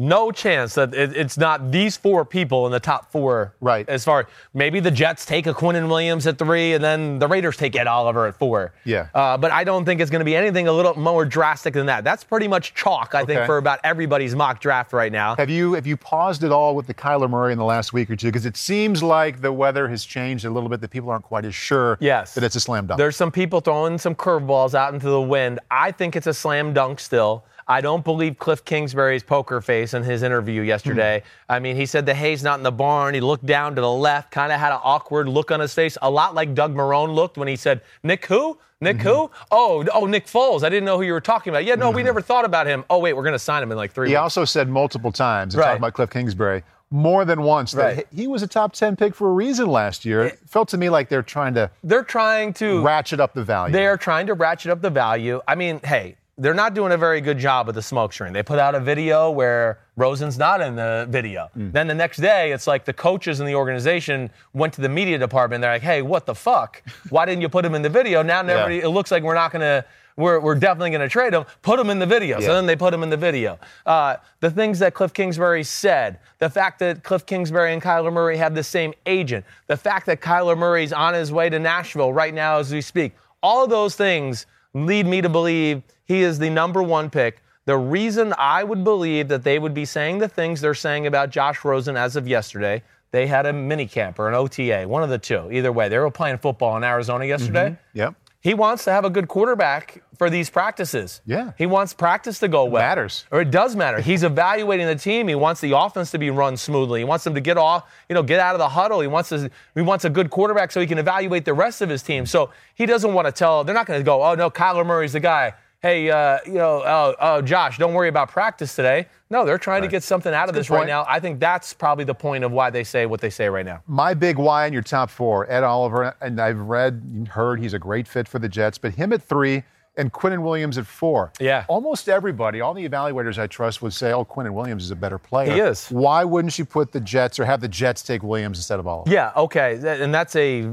no 0.00 0.32
chance 0.32 0.74
that 0.74 0.94
it, 0.94 1.14
it's 1.16 1.36
not 1.36 1.70
these 1.70 1.96
four 1.96 2.24
people 2.24 2.66
in 2.66 2.72
the 2.72 2.80
top 2.80 3.12
four. 3.12 3.54
Right. 3.60 3.88
As 3.88 4.04
far 4.04 4.26
maybe 4.54 4.80
the 4.80 4.90
Jets 4.90 5.24
take 5.26 5.46
a 5.46 5.52
Quinnen 5.54 5.88
Williams 5.88 6.26
at 6.26 6.38
three, 6.38 6.72
and 6.72 6.82
then 6.82 7.18
the 7.18 7.28
Raiders 7.28 7.56
take 7.56 7.76
Ed 7.76 7.86
Oliver 7.86 8.26
at 8.26 8.36
four. 8.36 8.72
Yeah. 8.84 9.08
Uh, 9.14 9.36
but 9.36 9.50
I 9.52 9.64
don't 9.64 9.84
think 9.84 10.00
it's 10.00 10.10
going 10.10 10.20
to 10.20 10.24
be 10.24 10.34
anything 10.34 10.66
a 10.68 10.72
little 10.72 10.98
more 10.98 11.24
drastic 11.24 11.74
than 11.74 11.86
that. 11.86 12.02
That's 12.04 12.24
pretty 12.24 12.48
much 12.48 12.74
chalk, 12.74 13.14
I 13.14 13.24
think, 13.24 13.44
for 13.46 13.58
about 13.58 13.80
everybody's 13.84 14.34
mock 14.34 14.60
draft 14.60 14.92
right 14.92 15.12
now. 15.12 15.36
Have 15.36 15.50
you 15.50 15.74
have 15.74 15.86
you 15.86 15.96
paused 15.96 16.42
at 16.44 16.50
all 16.52 16.74
with 16.74 16.86
the 16.86 16.94
Kyler 16.94 17.28
Murray 17.28 17.52
in 17.52 17.58
the 17.58 17.64
last 17.64 17.92
week 17.92 18.10
or 18.10 18.16
two? 18.16 18.28
Because 18.28 18.46
it 18.46 18.56
seems 18.56 19.02
like 19.02 19.40
the 19.40 19.52
weather 19.52 19.88
has 19.88 20.04
changed 20.04 20.44
a 20.44 20.50
little 20.50 20.68
bit. 20.68 20.80
That 20.80 20.90
people 20.90 21.10
aren't 21.10 21.24
quite 21.24 21.44
as 21.44 21.54
sure 21.54 21.98
Yes. 22.00 22.34
that 22.34 22.44
it's 22.44 22.56
a 22.56 22.60
slam 22.60 22.86
dunk. 22.86 22.98
There's 22.98 23.16
some 23.16 23.30
people 23.30 23.60
throwing 23.60 23.98
some 23.98 24.14
curveballs 24.14 24.74
out 24.74 24.94
into 24.94 25.08
the 25.08 25.20
wind. 25.20 25.60
I 25.70 25.92
think 25.92 26.16
it's 26.16 26.26
a 26.26 26.34
slam 26.34 26.72
dunk 26.72 27.00
still. 27.00 27.44
I 27.70 27.80
don't 27.80 28.04
believe 28.04 28.38
Cliff 28.38 28.64
Kingsbury's 28.64 29.22
poker 29.22 29.60
face 29.60 29.94
in 29.94 30.02
his 30.02 30.22
interview 30.24 30.62
yesterday. 30.62 31.22
Hmm. 31.46 31.52
I 31.52 31.58
mean, 31.60 31.76
he 31.76 31.86
said 31.86 32.04
the 32.04 32.14
hay's 32.14 32.42
not 32.42 32.58
in 32.58 32.64
the 32.64 32.72
barn. 32.72 33.14
He 33.14 33.20
looked 33.20 33.46
down 33.46 33.74
to 33.76 33.80
the 33.80 33.90
left, 33.90 34.30
kind 34.32 34.50
of 34.52 34.58
had 34.58 34.72
an 34.72 34.80
awkward 34.82 35.28
look 35.28 35.50
on 35.50 35.60
his 35.60 35.72
face, 35.72 35.96
a 36.02 36.10
lot 36.10 36.34
like 36.34 36.54
Doug 36.54 36.74
Marrone 36.74 37.14
looked 37.14 37.38
when 37.38 37.48
he 37.48 37.56
said, 37.56 37.80
Nick 38.02 38.26
who? 38.26 38.58
Nick 38.82 38.96
Mm-hmm. 38.98 39.08
who? 39.08 39.30
Oh, 39.50 39.84
oh, 39.94 40.06
Nick 40.06 40.26
Foles. 40.26 40.64
I 40.64 40.68
didn't 40.68 40.84
know 40.86 40.96
who 40.96 41.04
you 41.04 41.12
were 41.12 41.20
talking 41.20 41.52
about. 41.52 41.64
Yeah, 41.64 41.74
no, 41.76 41.90
we 41.90 42.02
never 42.02 42.20
thought 42.20 42.44
about 42.44 42.66
him. 42.66 42.84
Oh, 42.90 42.98
wait, 42.98 43.12
we're 43.12 43.22
going 43.22 43.34
to 43.34 43.38
sign 43.38 43.62
him 43.62 43.70
in 43.70 43.76
like 43.78 43.92
three 43.92 44.08
he 44.08 44.14
weeks. 44.14 44.20
also 44.20 44.44
said 44.44 44.68
multiple 44.68 45.12
times, 45.12 45.54
Right. 45.54 45.64
talking 45.66 45.78
about 45.78 45.92
Cliff 45.94 46.10
Kingsbury, 46.10 46.62
more 46.90 47.24
than 47.24 47.42
once 47.42 47.70
that 47.72 47.96
Right. 47.96 48.06
he 48.10 48.22
he 48.22 48.26
was 48.26 48.42
a 48.42 48.48
top 48.48 48.72
ten 48.72 48.96
pick 48.96 49.14
for 49.14 49.28
a 49.28 49.32
reason 49.32 49.68
last 49.68 50.04
year. 50.04 50.24
It 50.24 50.38
felt 50.46 50.68
to 50.70 50.76
me 50.78 50.88
like 50.88 51.08
they're 51.08 51.22
trying 51.22 51.54
to 51.54 51.70
They're 51.84 52.02
trying 52.02 52.52
to 52.54 52.82
ratchet 52.82 53.20
up 53.20 53.32
the 53.34 53.44
value. 53.44 53.72
They 53.72 53.86
are 53.86 53.96
trying 53.96 54.26
to 54.26 54.34
ratchet 54.34 54.72
up 54.72 54.80
the 54.82 54.90
value. 54.90 55.40
I 55.46 55.54
mean, 55.54 55.78
hey, 55.84 56.16
they're 56.40 56.54
not 56.54 56.72
doing 56.74 56.90
a 56.92 56.96
very 56.96 57.20
good 57.20 57.38
job 57.38 57.66
with 57.66 57.74
the 57.74 57.82
smoke 57.82 58.14
screen. 58.14 58.32
They 58.32 58.42
put 58.42 58.58
out 58.58 58.74
a 58.74 58.80
video 58.80 59.30
where 59.30 59.78
Rosen's 59.96 60.38
not 60.38 60.62
in 60.62 60.74
the 60.74 61.06
video. 61.10 61.50
Mm. 61.56 61.72
Then 61.72 61.86
the 61.86 61.94
next 61.94 62.16
day, 62.16 62.52
it's 62.52 62.66
like 62.66 62.86
the 62.86 62.94
coaches 62.94 63.40
in 63.40 63.46
the 63.46 63.54
organization 63.54 64.30
went 64.54 64.72
to 64.74 64.80
the 64.80 64.88
media 64.88 65.18
department. 65.18 65.60
They're 65.60 65.72
like, 65.72 65.82
hey, 65.82 66.00
what 66.00 66.24
the 66.24 66.34
fuck? 66.34 66.82
Why 67.10 67.26
didn't 67.26 67.42
you 67.42 67.50
put 67.50 67.62
him 67.62 67.74
in 67.74 67.82
the 67.82 67.90
video? 67.90 68.22
Now 68.22 68.40
everybody, 68.40 68.78
it 68.78 68.88
looks 68.88 69.10
like 69.10 69.22
we're 69.22 69.34
not 69.34 69.52
going 69.52 69.60
to. 69.60 69.84
We're, 70.16 70.40
we're 70.40 70.56
definitely 70.56 70.90
going 70.90 71.00
to 71.00 71.08
trade 71.08 71.32
him. 71.32 71.44
Put 71.62 71.80
him 71.80 71.88
in 71.88 71.98
the 71.98 72.04
video. 72.04 72.40
Yeah. 72.40 72.46
So 72.46 72.54
then 72.54 72.66
they 72.66 72.76
put 72.76 72.92
him 72.92 73.02
in 73.02 73.08
the 73.08 73.16
video. 73.16 73.58
Uh, 73.86 74.16
the 74.40 74.50
things 74.50 74.78
that 74.80 74.92
Cliff 74.92 75.14
Kingsbury 75.14 75.64
said, 75.64 76.18
the 76.40 76.50
fact 76.50 76.78
that 76.80 77.02
Cliff 77.04 77.24
Kingsbury 77.24 77.72
and 77.72 77.80
Kyler 77.80 78.12
Murray 78.12 78.36
have 78.36 78.54
the 78.54 78.64
same 78.64 78.92
agent, 79.06 79.46
the 79.66 79.78
fact 79.78 80.04
that 80.06 80.20
Kyler 80.20 80.58
Murray's 80.58 80.92
on 80.92 81.14
his 81.14 81.32
way 81.32 81.48
to 81.48 81.58
Nashville 81.58 82.12
right 82.12 82.34
now 82.34 82.58
as 82.58 82.70
we 82.70 82.82
speak, 82.82 83.14
all 83.42 83.64
of 83.64 83.70
those 83.70 83.96
things 83.96 84.44
lead 84.74 85.06
me 85.06 85.22
to 85.22 85.28
believe 85.30 85.82
he 86.10 86.22
is 86.22 86.40
the 86.40 86.50
number 86.50 86.82
one 86.82 87.08
pick. 87.08 87.40
The 87.66 87.78
reason 87.78 88.34
I 88.36 88.64
would 88.64 88.82
believe 88.82 89.28
that 89.28 89.44
they 89.44 89.60
would 89.60 89.72
be 89.72 89.84
saying 89.84 90.18
the 90.18 90.26
things 90.26 90.60
they're 90.60 90.74
saying 90.74 91.06
about 91.06 91.30
Josh 91.30 91.64
Rosen 91.64 91.96
as 91.96 92.16
of 92.16 92.26
yesterday, 92.26 92.82
they 93.12 93.28
had 93.28 93.46
a 93.46 93.52
mini 93.52 93.86
camp 93.86 94.18
or 94.18 94.26
an 94.26 94.34
OTA, 94.34 94.88
one 94.88 95.04
of 95.04 95.08
the 95.08 95.18
two. 95.18 95.48
Either 95.52 95.70
way, 95.70 95.88
they 95.88 95.98
were 95.98 96.10
playing 96.10 96.38
football 96.38 96.76
in 96.76 96.82
Arizona 96.82 97.26
yesterday. 97.26 97.68
Mm-hmm. 97.70 97.98
Yep. 97.98 98.14
He 98.40 98.54
wants 98.54 98.82
to 98.86 98.90
have 98.90 99.04
a 99.04 99.10
good 99.10 99.28
quarterback 99.28 100.02
for 100.18 100.28
these 100.30 100.50
practices. 100.50 101.20
Yeah. 101.26 101.52
He 101.56 101.66
wants 101.66 101.94
practice 101.94 102.40
to 102.40 102.48
go 102.48 102.64
well. 102.64 102.82
matters. 102.82 103.24
Or 103.30 103.40
it 103.42 103.52
does 103.52 103.76
matter. 103.76 104.00
He's 104.00 104.24
evaluating 104.24 104.88
the 104.88 104.96
team. 104.96 105.28
He 105.28 105.36
wants 105.36 105.60
the 105.60 105.78
offense 105.78 106.10
to 106.10 106.18
be 106.18 106.30
run 106.30 106.56
smoothly. 106.56 107.00
He 107.00 107.04
wants 107.04 107.22
them 107.22 107.36
to 107.36 107.40
get 107.40 107.56
off, 107.56 107.88
you 108.08 108.14
know, 108.14 108.24
get 108.24 108.40
out 108.40 108.56
of 108.56 108.58
the 108.58 108.70
huddle. 108.70 109.00
He 109.00 109.06
wants 109.06 109.28
to, 109.28 109.48
he 109.76 109.82
wants 109.82 110.04
a 110.04 110.10
good 110.10 110.28
quarterback 110.28 110.72
so 110.72 110.80
he 110.80 110.88
can 110.88 110.98
evaluate 110.98 111.44
the 111.44 111.54
rest 111.54 111.82
of 111.82 111.88
his 111.88 112.02
team. 112.02 112.26
So 112.26 112.50
he 112.74 112.84
doesn't 112.84 113.14
want 113.14 113.26
to 113.26 113.32
tell, 113.32 113.62
they're 113.62 113.76
not 113.76 113.86
going 113.86 114.00
to 114.00 114.04
go, 114.04 114.24
oh 114.24 114.34
no, 114.34 114.50
Kyler 114.50 114.84
Murray's 114.84 115.12
the 115.12 115.20
guy. 115.20 115.52
Hey, 115.82 116.10
uh, 116.10 116.38
you 116.44 116.52
know, 116.52 116.82
oh, 116.84 117.14
oh, 117.18 117.40
Josh, 117.40 117.78
don't 117.78 117.94
worry 117.94 118.10
about 118.10 118.28
practice 118.30 118.76
today. 118.76 119.06
No, 119.30 119.46
they're 119.46 119.56
trying 119.56 119.80
to 119.80 119.88
get 119.88 120.02
something 120.02 120.34
out 120.34 120.50
of 120.50 120.54
this 120.54 120.68
right 120.68 120.86
now. 120.86 121.06
I 121.08 121.20
think 121.20 121.40
that's 121.40 121.72
probably 121.72 122.04
the 122.04 122.14
point 122.14 122.44
of 122.44 122.52
why 122.52 122.68
they 122.68 122.84
say 122.84 123.06
what 123.06 123.22
they 123.22 123.30
say 123.30 123.48
right 123.48 123.64
now. 123.64 123.82
My 123.86 124.12
big 124.12 124.36
why 124.36 124.66
in 124.66 124.74
your 124.74 124.82
top 124.82 125.08
four, 125.08 125.50
Ed 125.50 125.62
Oliver, 125.62 126.14
and 126.20 126.38
I've 126.38 126.58
read 126.58 127.00
and 127.02 127.26
heard 127.26 127.60
he's 127.60 127.72
a 127.72 127.78
great 127.78 128.06
fit 128.06 128.28
for 128.28 128.38
the 128.38 128.48
Jets, 128.48 128.76
but 128.76 128.94
him 128.94 129.10
at 129.14 129.22
three 129.22 129.62
and 129.96 130.12
Quinnen 130.12 130.42
Williams 130.42 130.78
at 130.78 130.86
four. 130.86 131.32
Yeah. 131.40 131.64
Almost 131.68 132.08
everybody, 132.08 132.60
all 132.60 132.74
the 132.74 132.88
evaluators 132.88 133.38
I 133.38 133.46
trust 133.46 133.82
would 133.82 133.92
say, 133.92 134.12
oh, 134.12 134.24
Quinnen 134.24 134.52
Williams 134.52 134.84
is 134.84 134.90
a 134.90 134.96
better 134.96 135.18
player. 135.18 135.52
He 135.52 135.60
is. 135.60 135.88
Why 135.88 136.24
wouldn't 136.24 136.58
you 136.58 136.64
put 136.64 136.92
the 136.92 137.00
Jets 137.00 137.38
or 137.38 137.44
have 137.44 137.60
the 137.60 137.68
Jets 137.68 138.02
take 138.02 138.22
Williams 138.22 138.58
instead 138.58 138.78
of 138.78 138.86
Oliver? 138.86 139.10
Yeah, 139.10 139.32
okay. 139.36 139.80
And 139.84 140.14
that's 140.14 140.36
a, 140.36 140.70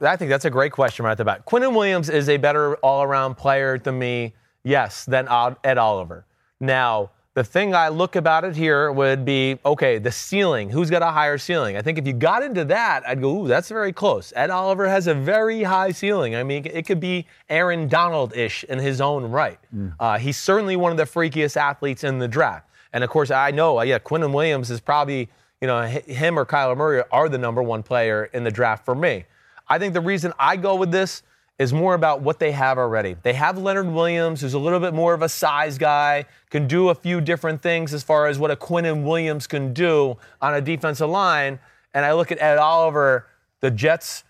I 0.00 0.16
think 0.16 0.30
that's 0.30 0.44
a 0.44 0.50
great 0.50 0.72
question 0.72 1.04
right 1.04 1.12
at 1.12 1.18
the 1.18 1.24
back. 1.24 1.44
Quinnen 1.44 1.74
Williams 1.74 2.08
is 2.08 2.28
a 2.28 2.36
better 2.36 2.76
all 2.76 3.02
around 3.02 3.34
player 3.34 3.76
to 3.78 3.92
me, 3.92 4.34
yes, 4.62 5.04
than 5.04 5.26
Ed 5.64 5.78
Oliver. 5.78 6.24
Now, 6.60 7.10
the 7.34 7.42
thing 7.42 7.74
I 7.74 7.88
look 7.88 8.14
about 8.14 8.44
it 8.44 8.54
here 8.54 8.92
would 8.92 9.24
be 9.24 9.58
okay, 9.66 9.98
the 9.98 10.12
ceiling. 10.12 10.70
Who's 10.70 10.88
got 10.88 11.02
a 11.02 11.10
higher 11.10 11.36
ceiling? 11.36 11.76
I 11.76 11.82
think 11.82 11.98
if 11.98 12.06
you 12.06 12.12
got 12.12 12.44
into 12.44 12.64
that, 12.66 13.02
I'd 13.06 13.20
go, 13.20 13.42
ooh, 13.42 13.48
that's 13.48 13.68
very 13.68 13.92
close. 13.92 14.32
Ed 14.36 14.50
Oliver 14.50 14.88
has 14.88 15.08
a 15.08 15.14
very 15.14 15.64
high 15.64 15.90
ceiling. 15.90 16.36
I 16.36 16.44
mean, 16.44 16.64
it 16.64 16.86
could 16.86 17.00
be 17.00 17.26
Aaron 17.50 17.88
Donald 17.88 18.36
ish 18.36 18.62
in 18.64 18.78
his 18.78 19.00
own 19.00 19.24
right. 19.24 19.58
Uh, 19.98 20.16
he's 20.18 20.36
certainly 20.36 20.76
one 20.76 20.92
of 20.92 20.98
the 20.98 21.04
freakiest 21.04 21.56
athletes 21.56 22.04
in 22.04 22.20
the 22.20 22.28
draft. 22.28 22.68
And 22.92 23.02
of 23.02 23.10
course, 23.10 23.32
I 23.32 23.50
know, 23.50 23.80
uh, 23.80 23.82
yeah, 23.82 23.98
Quinnen 23.98 24.32
Williams 24.32 24.70
is 24.70 24.80
probably, 24.80 25.28
you 25.60 25.66
know, 25.66 25.82
him 25.82 26.38
or 26.38 26.46
Kyler 26.46 26.76
Murray 26.76 27.02
are 27.10 27.28
the 27.28 27.38
number 27.38 27.64
one 27.64 27.82
player 27.82 28.26
in 28.32 28.44
the 28.44 28.50
draft 28.52 28.84
for 28.84 28.94
me. 28.94 29.24
I 29.66 29.80
think 29.80 29.92
the 29.92 30.00
reason 30.00 30.32
I 30.38 30.56
go 30.56 30.76
with 30.76 30.92
this 30.92 31.24
is 31.58 31.72
more 31.72 31.94
about 31.94 32.20
what 32.20 32.38
they 32.40 32.50
have 32.52 32.78
already. 32.78 33.16
They 33.22 33.32
have 33.34 33.58
Leonard 33.58 33.86
Williams, 33.86 34.40
who's 34.40 34.54
a 34.54 34.58
little 34.58 34.80
bit 34.80 34.92
more 34.92 35.14
of 35.14 35.22
a 35.22 35.28
size 35.28 35.78
guy, 35.78 36.26
can 36.50 36.66
do 36.66 36.88
a 36.88 36.94
few 36.94 37.20
different 37.20 37.62
things 37.62 37.94
as 37.94 38.02
far 38.02 38.26
as 38.26 38.38
what 38.38 38.50
a 38.50 38.56
Quinnen 38.56 39.04
Williams 39.04 39.46
can 39.46 39.72
do 39.72 40.16
on 40.40 40.54
a 40.54 40.60
defensive 40.60 41.08
line. 41.08 41.60
And 41.92 42.04
I 42.04 42.12
look 42.14 42.32
at 42.32 42.42
Ed 42.42 42.58
Oliver, 42.58 43.28
the 43.60 43.70
Jets 43.70 44.24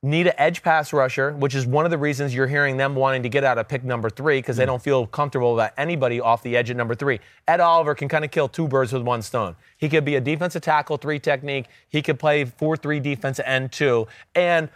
need 0.00 0.28
an 0.28 0.32
edge 0.38 0.62
pass 0.62 0.92
rusher, 0.92 1.32
which 1.32 1.56
is 1.56 1.66
one 1.66 1.84
of 1.84 1.90
the 1.90 1.98
reasons 1.98 2.32
you're 2.32 2.46
hearing 2.46 2.76
them 2.76 2.94
wanting 2.94 3.24
to 3.24 3.28
get 3.28 3.42
out 3.42 3.58
of 3.58 3.66
pick 3.66 3.82
number 3.82 4.08
three 4.08 4.38
because 4.38 4.56
they 4.56 4.62
hmm. 4.62 4.68
don't 4.68 4.82
feel 4.82 5.06
comfortable 5.08 5.54
about 5.54 5.72
anybody 5.76 6.20
off 6.20 6.42
the 6.44 6.56
edge 6.56 6.70
at 6.70 6.76
number 6.76 6.94
three. 6.94 7.18
Ed 7.48 7.58
Oliver 7.58 7.96
can 7.96 8.08
kind 8.08 8.24
of 8.24 8.30
kill 8.30 8.48
two 8.48 8.68
birds 8.68 8.92
with 8.92 9.02
one 9.02 9.22
stone. 9.22 9.56
He 9.76 9.88
could 9.88 10.04
be 10.04 10.14
a 10.14 10.20
defensive 10.20 10.62
tackle, 10.62 10.98
three 10.98 11.18
technique. 11.18 11.66
He 11.88 12.00
could 12.00 12.20
play 12.20 12.44
4 12.44 12.76
3 12.76 13.00
defensive 13.00 13.44
end, 13.46 13.72
two. 13.72 14.06
And 14.36 14.68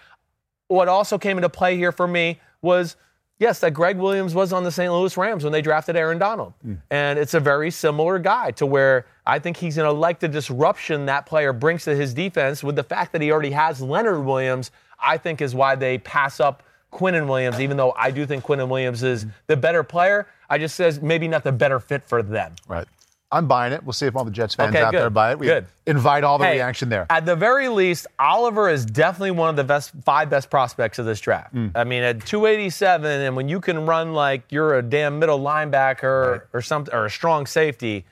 what 0.73 0.89
also 0.89 1.19
came 1.19 1.39
into 1.39 1.49
play 1.49 1.77
here 1.77 1.93
for 1.93 2.07
me 2.07 2.41
was 2.61 2.97
yes, 3.43 3.59
that 3.59 3.73
Greg 3.73 3.99
Williams 3.99 4.35
was 4.35 4.53
on 4.53 4.63
the 4.63 4.71
St. 4.71 4.91
Louis 4.93 5.17
Rams 5.17 5.43
when 5.43 5.53
they 5.53 5.61
drafted 5.61 5.97
Aaron 5.97 6.19
Donald. 6.19 6.55
Hmm. 6.63 6.75
And 6.91 7.19
it's 7.19 7.35
a 7.35 7.41
very 7.41 7.71
similar 7.71 8.19
guy 8.21 8.53
to 8.53 8.65
where 8.65 9.05
I 9.27 9.41
think 9.41 9.57
he's 9.57 9.77
going 9.77 9.89
to 9.89 9.93
like 9.93 10.21
the 10.21 10.29
disruption 10.29 11.07
that 11.07 11.27
player 11.27 11.53
brings 11.53 11.85
to 11.85 11.97
his 11.97 12.15
defense 12.15 12.63
with 12.63 12.77
the 12.77 12.85
fact 12.85 13.13
that 13.13 13.21
he 13.21 13.33
already 13.33 13.51
has 13.51 13.81
Leonard 13.81 14.25
Williams, 14.25 14.71
I 15.01 15.19
think 15.19 15.41
is 15.41 15.55
why 15.55 15.75
they 15.75 15.99
pass 15.99 16.39
up 16.39 16.63
Quinnen 16.93 17.27
Williams, 17.27 17.59
even 17.59 17.77
though 17.77 17.93
I 17.97 18.11
do 18.13 18.27
think 18.27 18.45
Quinnen 18.45 18.69
Williams 18.69 19.03
is 19.03 19.25
hmm. 19.25 19.31
the 19.49 19.57
better 19.57 19.83
player. 19.83 20.29
I 20.49 20.59
just 20.59 20.77
says 20.77 21.03
maybe 21.03 21.27
not 21.27 21.43
the 21.43 21.53
better 21.53 21.81
fit 21.81 22.05
for 22.05 22.23
them. 22.23 22.55
Right. 22.69 22.87
I'm 23.33 23.49
buying 23.49 23.73
it. 23.73 23.83
We'll 23.83 23.95
see 23.95 24.07
if 24.07 24.15
all 24.15 24.25
the 24.25 24.31
Jets 24.31 24.55
fans 24.55 24.75
Okay, 24.75 24.85
out 24.85 24.91
good. 24.93 25.01
there 25.01 25.11
buy 25.11 25.33
it. 25.33 25.39
We 25.39 25.47
Good. 25.47 25.67
invite 25.87 26.23
all 26.23 26.37
the 26.37 26.45
Hey, 26.45 26.55
reaction 26.57 26.91
there. 26.91 27.07
At 27.09 27.25
the 27.25 27.35
very 27.35 27.69
least, 27.69 28.07
Oliver 28.19 28.69
is 28.69 28.85
definitely 28.85 29.31
one 29.31 29.49
of 29.49 29.57
the 29.57 29.65
best 29.65 29.93
five 30.05 30.29
best 30.29 30.51
prospects 30.51 30.99
of 30.99 31.07
this 31.07 31.19
draft. 31.19 31.55
Mm. 31.55 31.73
I 31.75 31.85
mean, 31.85 32.03
at 32.03 32.25
287, 32.27 33.11
and 33.23 33.35
when 33.35 33.49
you 33.49 33.59
can 33.61 33.87
run 33.87 34.13
like 34.13 34.43
you're 34.51 34.77
a 34.77 34.83
damn 34.83 35.19
middle 35.19 35.41
linebacker 35.41 36.43
or 36.53 36.61
something 36.63 36.93
or 36.95 37.07
a 37.07 37.11
strong 37.11 37.47
safety, 37.47 38.05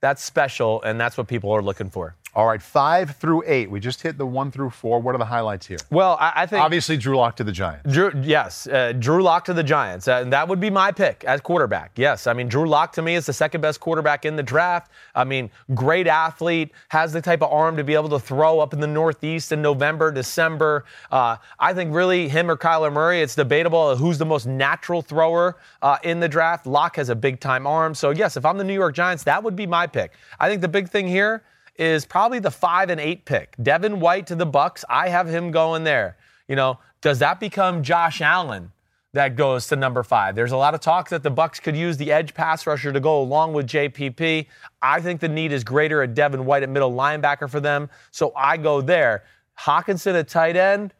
that's 0.00 0.22
special, 0.22 0.80
and 0.82 1.00
that's 1.00 1.18
what 1.18 1.26
people 1.26 1.50
are 1.50 1.62
looking 1.62 1.90
for. 1.90 2.14
All 2.38 2.46
right, 2.46 2.62
five 2.62 3.16
through 3.16 3.42
eight. 3.48 3.68
We 3.68 3.80
just 3.80 4.00
hit 4.00 4.16
the 4.16 4.24
one 4.24 4.52
through 4.52 4.70
four. 4.70 5.00
What 5.00 5.12
are 5.16 5.18
the 5.18 5.24
highlights 5.24 5.66
here? 5.66 5.78
Well, 5.90 6.16
I, 6.20 6.32
I 6.36 6.46
think 6.46 6.62
Obviously, 6.62 6.96
Drew 6.96 7.16
Lock 7.16 7.34
to 7.38 7.42
the 7.42 7.50
Giants. 7.50 7.92
Drew, 7.92 8.12
yes, 8.22 8.68
uh, 8.68 8.92
Drew 8.92 9.24
Lock 9.24 9.44
to 9.46 9.52
the 9.52 9.64
Giants. 9.64 10.06
Uh, 10.06 10.20
and 10.22 10.32
that 10.32 10.46
would 10.46 10.60
be 10.60 10.70
my 10.70 10.92
pick 10.92 11.24
as 11.24 11.40
quarterback. 11.40 11.90
Yes, 11.96 12.28
I 12.28 12.34
mean 12.34 12.46
Drew 12.46 12.68
Lock 12.68 12.92
to 12.92 13.02
me 13.02 13.16
is 13.16 13.26
the 13.26 13.32
second 13.32 13.60
best 13.60 13.80
quarterback 13.80 14.24
in 14.24 14.36
the 14.36 14.42
draft. 14.44 14.92
I 15.16 15.24
mean, 15.24 15.50
great 15.74 16.06
athlete, 16.06 16.70
has 16.90 17.12
the 17.12 17.20
type 17.20 17.42
of 17.42 17.50
arm 17.50 17.76
to 17.76 17.82
be 17.82 17.94
able 17.94 18.10
to 18.10 18.20
throw 18.20 18.60
up 18.60 18.72
in 18.72 18.78
the 18.78 18.86
Northeast 18.86 19.50
in 19.50 19.60
November, 19.60 20.12
December. 20.12 20.84
Uh, 21.10 21.38
I 21.58 21.74
think 21.74 21.92
really 21.92 22.28
him 22.28 22.48
or 22.48 22.56
Kyler 22.56 22.92
Murray. 22.92 23.20
It's 23.20 23.34
debatable 23.34 23.96
who's 23.96 24.16
the 24.16 24.26
most 24.26 24.46
natural 24.46 25.02
thrower 25.02 25.56
uh, 25.82 25.98
in 26.04 26.20
the 26.20 26.28
draft. 26.28 26.68
Lock 26.68 26.94
has 26.98 27.08
a 27.08 27.16
big 27.16 27.40
time 27.40 27.66
arm, 27.66 27.96
so 27.96 28.10
yes, 28.10 28.36
if 28.36 28.44
I'm 28.44 28.58
the 28.58 28.64
New 28.64 28.74
York 28.74 28.94
Giants, 28.94 29.24
that 29.24 29.42
would 29.42 29.56
be 29.56 29.66
my 29.66 29.88
pick. 29.88 30.12
I 30.38 30.48
think 30.48 30.60
the 30.60 30.68
big 30.68 30.88
thing 30.88 31.08
here 31.08 31.42
is 31.78 32.04
probably 32.04 32.40
the 32.40 32.50
five 32.50 32.90
and 32.90 33.00
eight 33.00 33.24
pick. 33.24 33.54
Devin 33.62 34.00
White 34.00 34.26
to 34.26 34.34
the 34.34 34.46
Bucks. 34.46 34.84
I 34.88 35.08
have 35.08 35.28
him 35.28 35.50
going 35.50 35.84
there. 35.84 36.16
You 36.48 36.56
know, 36.56 36.78
does 37.00 37.20
that 37.20 37.38
become 37.38 37.82
Josh 37.82 38.20
Allen 38.20 38.72
that 39.12 39.36
goes 39.36 39.68
to 39.68 39.76
number 39.76 40.02
five? 40.02 40.34
There's 40.34 40.52
a 40.52 40.56
lot 40.56 40.74
of 40.74 40.80
talk 40.80 41.08
that 41.10 41.22
the 41.22 41.30
Bucks 41.30 41.60
could 41.60 41.76
use 41.76 41.96
the 41.96 42.10
edge 42.10 42.34
pass 42.34 42.66
rusher 42.66 42.92
to 42.92 43.00
go 43.00 43.20
along 43.20 43.52
with 43.52 43.66
JPP. 43.66 44.46
I 44.82 45.00
think 45.00 45.20
the 45.20 45.28
need 45.28 45.52
is 45.52 45.62
greater 45.62 46.02
at 46.02 46.14
Devin 46.14 46.44
White 46.44 46.64
at 46.64 46.68
middle 46.68 46.92
linebacker 46.92 47.48
for 47.48 47.60
them, 47.60 47.88
so 48.10 48.32
I 48.36 48.56
go 48.56 48.80
there. 48.80 49.24
Hockenson 49.58 50.14
at 50.14 50.28
tight 50.28 50.56
end. 50.56 50.94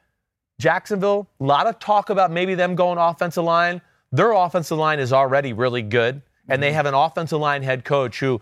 Jacksonville, 0.60 1.28
a 1.40 1.44
lot 1.44 1.68
of 1.68 1.78
talk 1.78 2.10
about 2.10 2.32
maybe 2.32 2.56
them 2.56 2.74
going 2.74 2.98
offensive 2.98 3.44
line. 3.44 3.80
Their 4.10 4.32
offensive 4.32 4.78
line 4.78 4.98
is 4.98 5.12
already 5.12 5.52
really 5.52 5.82
good, 5.82 6.20
and 6.48 6.62
they 6.62 6.68
mm-hmm. 6.68 6.76
have 6.76 6.86
an 6.86 6.94
offensive 6.94 7.38
line 7.38 7.62
head 7.62 7.84
coach 7.84 8.18
who 8.18 8.40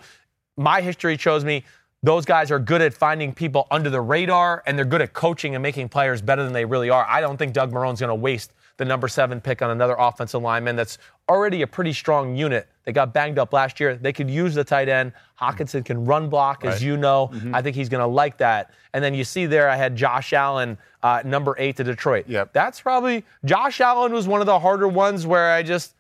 my 0.57 0.81
history 0.81 1.19
shows 1.19 1.45
me 1.45 1.65
those 2.07 2.25
guys 2.25 2.53
are 2.53 2.61
good 2.61 2.81
at 2.83 2.95
finding 2.95 3.35
people 3.35 3.67
under 3.71 3.91
the 3.91 4.01
radar 4.01 4.63
and 4.67 4.79
they're 4.79 4.85
good 4.85 5.03
at 5.03 5.13
coaching 5.13 5.57
and 5.57 5.63
making 5.63 5.89
players 5.89 6.23
better 6.23 6.45
than 6.45 6.53
they 6.53 6.65
really 6.65 6.89
are. 6.89 7.05
I 7.09 7.21
don't 7.21 7.37
think 7.37 7.53
Doug 7.53 7.73
Marrone's 7.73 7.99
going 7.99 8.11
to 8.11 8.15
waste 8.15 8.53
the 8.77 8.85
number 8.85 9.09
seven 9.09 9.41
pick 9.41 9.61
on 9.61 9.71
another 9.71 9.97
offensive 9.99 10.41
lineman 10.41 10.77
that's 10.77 10.99
already 11.29 11.63
a 11.63 11.67
pretty 11.67 11.93
strong 11.93 12.37
unit. 12.37 12.69
They 12.85 12.93
got 12.93 13.13
banged 13.13 13.41
up 13.41 13.53
last 13.53 13.81
year. 13.81 13.97
They 13.97 14.13
could 14.13 14.31
use 14.31 14.55
the 14.55 14.63
tight 14.63 14.89
end. 14.89 15.15
Hockenson 15.41 15.85
can 15.85 16.05
run 16.05 16.29
block, 16.29 16.65
as 16.65 16.75
Right. 16.75 16.83
you 16.83 16.97
know. 16.97 17.33
I 17.53 17.61
think 17.61 17.75
he's 17.75 17.89
going 17.89 18.03
to 18.03 18.07
like 18.07 18.37
that. 18.39 18.71
And 18.93 19.03
then 19.03 19.13
you 19.13 19.25
see 19.25 19.47
there, 19.47 19.69
I 19.69 19.75
had 19.75 19.97
Josh 19.97 20.33
Allen, 20.33 20.79
uh, 21.03 21.23
number 21.25 21.57
eight 21.59 21.77
to 21.79 21.85
Detroit. 21.85 22.27
Yep. 22.29 22.53
That's 22.53 22.81
probably 22.81 23.25
Josh 23.45 23.81
Allen 23.81 24.13
was 24.13 24.29
one 24.29 24.41
of 24.41 24.47
the 24.47 24.61
harder 24.61 24.87
ones 24.87 25.27
where 25.27 25.51
I 25.51 25.65
just 25.65 25.95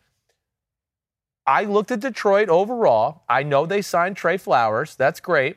I 1.46 1.64
looked 1.64 1.90
at 1.90 2.00
Detroit 2.00 2.48
overall. 2.48 3.22
I 3.28 3.42
know 3.42 3.66
they 3.66 3.82
signed 3.82 4.16
Trey 4.16 4.36
Flowers. 4.36 4.94
That's 4.94 5.18
great. 5.18 5.56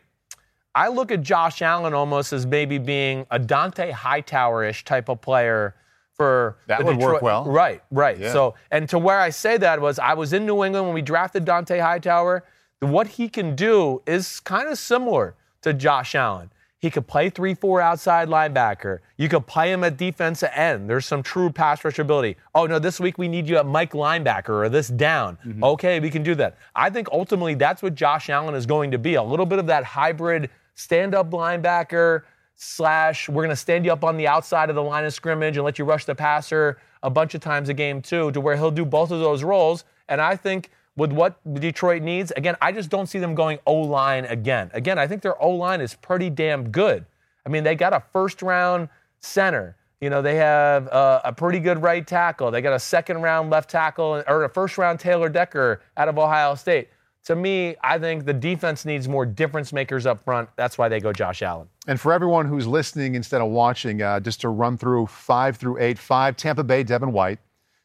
I 0.80 0.88
look 0.88 1.12
at 1.12 1.22
Josh 1.22 1.62
Allen 1.62 1.94
almost 1.94 2.32
as 2.32 2.46
maybe 2.46 2.78
being 2.78 3.26
a 3.32 3.40
Dont'a 3.40 3.92
Hightower-ish 3.92 4.86
type 4.86 5.10
of 5.10 5.20
player 5.22 5.76
for 6.14 6.58
That 6.68 6.80
the 6.80 6.86
would 6.86 6.98
work 6.98 7.16
Detroit- 7.16 7.22
well. 7.22 7.46
Right, 7.46 7.82
right. 7.92 8.18
Yeah. 8.18 8.32
So, 8.34 8.56
and 8.72 8.88
to 8.90 8.98
where 9.00 9.20
I 9.20 9.30
say 9.30 9.58
that 9.58 9.80
was 9.82 10.00
I 10.00 10.14
was 10.14 10.34
in 10.34 10.46
New 10.46 10.64
England 10.64 10.86
when 10.86 10.94
we 10.94 11.02
drafted 11.02 11.46
Dont'a 11.46 11.80
Hightower. 11.82 12.44
What 12.80 13.08
he 13.08 13.28
can 13.28 13.56
do 13.56 14.02
is 14.06 14.40
kind 14.40 14.70
of 14.70 14.78
similar 14.78 15.36
to 15.64 15.74
Josh 15.74 16.16
Allen. 16.16 16.50
He 16.82 16.90
could 16.90 17.08
play 17.08 17.30
3 17.30 17.54
4 17.56 17.82
outside 17.82 18.30
linebacker. 18.30 19.00
You 19.18 19.28
could 19.28 19.46
play 19.46 19.70
him 19.74 19.84
at 19.84 19.98
defensive 19.98 20.50
end. 20.56 20.90
There's 20.90 21.06
some 21.06 21.22
true 21.22 21.50
pass 21.52 21.84
rush 21.84 22.00
ability. 22.00 22.38
Oh, 22.56 22.68
no, 22.68 22.80
this 22.80 23.02
week 23.02 23.18
we 23.18 23.28
need 23.28 23.50
you 23.50 23.58
at 23.58 23.66
Mike 23.66 23.92
linebacker 23.92 24.56
or 24.64 24.70
this 24.70 24.88
down. 24.88 25.38
Mm-hmm. 25.46 25.62
Okay, 25.62 26.00
we 26.00 26.10
can 26.10 26.24
do 26.24 26.36
that. 26.36 26.56
I 26.74 26.90
think 26.90 27.10
ultimately 27.12 27.54
that's 27.56 27.82
what 27.84 27.96
Josh 27.96 28.30
Allen 28.30 28.56
is 28.56 28.66
going 28.66 28.92
to 28.92 28.98
be 28.98 29.16
a 29.16 29.24
little 29.24 29.46
bit 29.46 29.60
of 29.60 29.68
that 29.68 29.84
hybrid 29.84 30.50
stand 30.80 31.14
up 31.14 31.30
linebacker 31.32 32.24
slash 32.56 33.28
we're 33.28 33.44
going 33.44 33.50
to 33.50 33.56
stand 33.56 33.84
you 33.84 33.92
up 33.92 34.04
on 34.04 34.16
the 34.16 34.28
outside 34.28 34.70
of 34.70 34.76
the 34.76 34.84
line 34.84 35.04
of 35.04 35.14
scrimmage 35.14 35.58
and 35.58 35.66
let 35.66 35.78
you 35.78 35.86
rush 35.86 36.06
the 36.06 36.16
passer 36.16 36.78
a 37.04 37.10
bunch 37.10 37.36
of 37.36 37.42
times 37.42 37.70
a 37.70 37.74
game 37.74 38.02
too, 38.02 38.32
to 38.32 38.40
where 38.42 38.56
he'll 38.56 38.72
do 38.72 38.86
both 38.86 39.12
of 39.12 39.20
those 39.20 39.44
roles. 39.44 39.84
And 40.08 40.22
I 40.22 40.36
think 40.36 40.70
with 40.96 41.12
what 41.12 41.38
Detroit 41.54 42.02
needs, 42.02 42.32
again, 42.32 42.56
I 42.62 42.72
just 42.72 42.90
don't 42.90 43.08
see 43.08 43.20
them 43.20 43.36
going 43.36 43.60
O 43.66 43.76
line 43.76 44.26
again. 44.26 44.72
Again, 44.74 44.98
I 44.98 45.06
think 45.06 45.22
their 45.22 45.42
O 45.42 45.52
line 45.52 45.82
is 45.82 45.96
pretty 45.96 46.30
damn 46.30 46.70
good. 46.70 47.06
I 47.46 47.50
mean, 47.50 47.64
they 47.64 47.76
got 47.76 47.94
a 47.94 48.02
first 48.14 48.42
round 48.42 48.90
center. 49.20 49.76
You 50.02 50.10
know, 50.10 50.22
they 50.22 50.36
have 50.36 50.88
uh, 50.90 51.22
a 51.26 51.34
pretty 51.34 51.60
good 51.60 51.82
right 51.82 52.08
tackle. 52.08 52.52
They 52.52 52.62
got 52.62 52.74
a 52.74 52.80
second 52.80 53.22
round 53.22 53.50
left 53.50 53.70
tackle 53.70 54.24
or 54.28 54.46
a 54.46 54.50
first 54.50 54.78
round 54.78 55.00
Taylor 55.00 55.28
Decker 55.28 55.82
out 55.98 56.08
of 56.08 56.18
Ohio 56.18 56.56
State. 56.56 56.88
To 57.26 57.36
me, 57.36 57.76
I 57.84 58.00
think 58.00 58.26
the 58.26 58.34
defense 58.34 58.86
needs 58.86 59.08
more 59.08 59.26
difference 59.26 59.72
makers 59.74 60.06
up 60.06 60.24
front. 60.24 60.50
That's 60.56 60.78
why 60.78 60.90
they 60.90 61.00
go 61.00 61.14
Josh 61.14 61.42
Allen. 61.42 61.68
And 61.88 62.00
for 62.00 62.12
everyone 62.14 62.48
who's 62.48 62.66
listening 62.66 63.16
instead 63.16 63.42
of 63.42 63.50
watching, 63.52 64.02
uh, 64.02 64.20
just 64.20 64.42
to 64.42 64.50
run 64.50 64.78
through 64.78 65.08
five 65.08 65.58
through 65.58 65.80
eight 65.80 66.00
five, 66.00 66.38
Tampa 66.38 66.64
Bay, 66.64 66.82
Devin 66.84 67.12
White, 67.12 67.40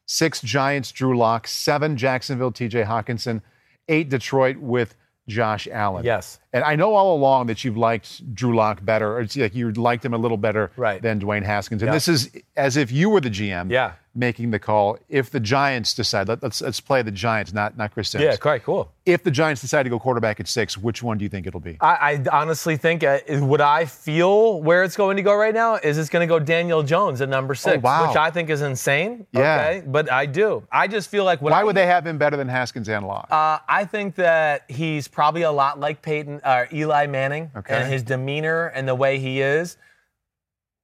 six, 0.06 0.40
Giants, 0.40 0.92
Drew 0.92 1.16
Lock, 1.18 1.46
seven, 1.48 1.96
Jacksonville, 1.96 2.52
TJ 2.52 2.86
Hockenson, 2.86 3.42
eight, 3.88 4.08
Detroit 4.08 4.56
with 4.58 4.94
Josh 5.26 5.66
Allen. 5.70 6.04
Yes. 6.04 6.38
And 6.52 6.62
I 6.64 6.76
know 6.76 6.94
all 6.94 7.16
along 7.16 7.46
that 7.46 7.64
you've 7.64 7.76
liked 7.78 8.34
Drew 8.34 8.54
Lock 8.54 8.84
better, 8.84 9.14
or 9.16 9.20
it's 9.20 9.36
like 9.36 9.54
you 9.54 9.72
liked 9.72 10.04
him 10.04 10.14
a 10.14 10.18
little 10.18 10.36
better 10.36 10.70
Right. 10.76 11.00
than 11.02 11.18
Dwayne 11.20 11.42
Haskins. 11.44 11.82
And 11.82 11.88
Yeah. 11.88 11.94
this 11.94 12.08
is 12.08 12.30
as 12.56 12.76
if 12.76 12.92
you 12.92 13.08
were 13.10 13.20
the 13.20 13.30
GM 13.30 13.70
Yeah. 13.70 13.92
Making 14.16 14.52
the 14.52 14.61
call. 14.61 14.97
If 15.09 15.30
the 15.30 15.40
Giants 15.40 15.92
decide, 15.92 16.28
let, 16.28 16.40
let's 16.40 16.61
let's 16.61 16.80
play 16.80 17.02
the 17.02 17.11
Giants, 17.11 17.52
not 17.52 17.76
not 17.76 17.92
Chris 17.92 18.11
Simms. 18.11 18.23
Yeah, 18.23 18.37
quite 18.37 18.62
cool. 18.62 18.92
If 19.04 19.25
the 19.25 19.30
Giants 19.30 19.61
decide 19.61 19.83
to 19.83 19.90
go 19.90 19.99
quarterback 19.99 20.38
at 20.38 20.47
six, 20.47 20.78
which 20.78 21.02
one 21.02 21.18
do 21.18 21.25
you 21.25 21.28
think 21.28 21.49
it'll 21.49 21.59
be? 21.59 21.76
I, 21.80 22.23
I 22.30 22.38
honestly 22.40 22.76
think 22.76 23.02
uh, 23.02 23.18
would 23.28 23.61
I 23.61 23.87
feel 23.87 24.62
where 24.62 24.85
it's 24.85 24.97
going 24.97 25.16
to 25.16 25.23
go 25.23 25.35
right 25.35 25.52
now 25.52 25.75
is 25.75 25.99
it's 25.99 26.09
going 26.09 26.26
to 26.26 26.33
go 26.33 26.38
Daniel 26.38 26.85
Jones 26.85 27.21
at 27.21 27.28
number 27.28 27.56
six, 27.56 27.83
wow. 27.83 28.06
which 28.06 28.16
I 28.16 28.30
think 28.30 28.50
is 28.50 28.62
insane. 28.62 29.26
Yeah. 29.33 29.66
Okay, 29.66 29.83
but 29.87 30.11
I 30.12 30.26
do. 30.26 30.66
I 30.71 30.87
just 30.87 31.11
feel 31.11 31.25
like 31.25 31.42
Why 31.42 31.50
I, 31.50 31.64
would 31.64 31.76
they 31.76 31.87
have 31.87 32.06
him 32.06 32.16
better 32.16 32.37
than 32.37 32.49
Haskins 32.49 32.88
and 32.88 33.06
Lock? 33.06 33.26
Uh, 33.33 33.59
I 33.68 33.85
think 33.85 34.14
that 34.14 34.64
he's 34.71 35.09
probably 35.09 35.42
a 35.42 35.52
lot 35.52 35.80
like 35.80 36.02
Peyton 36.02 36.40
uh, 36.44 36.66
Eli 36.73 37.06
Manning 37.09 37.50
Okay. 37.56 37.75
and 37.75 37.92
his 37.92 38.04
demeanor 38.04 38.68
and 38.68 38.87
the 38.87 38.94
way 38.94 39.18
he 39.18 39.40
is. 39.40 39.76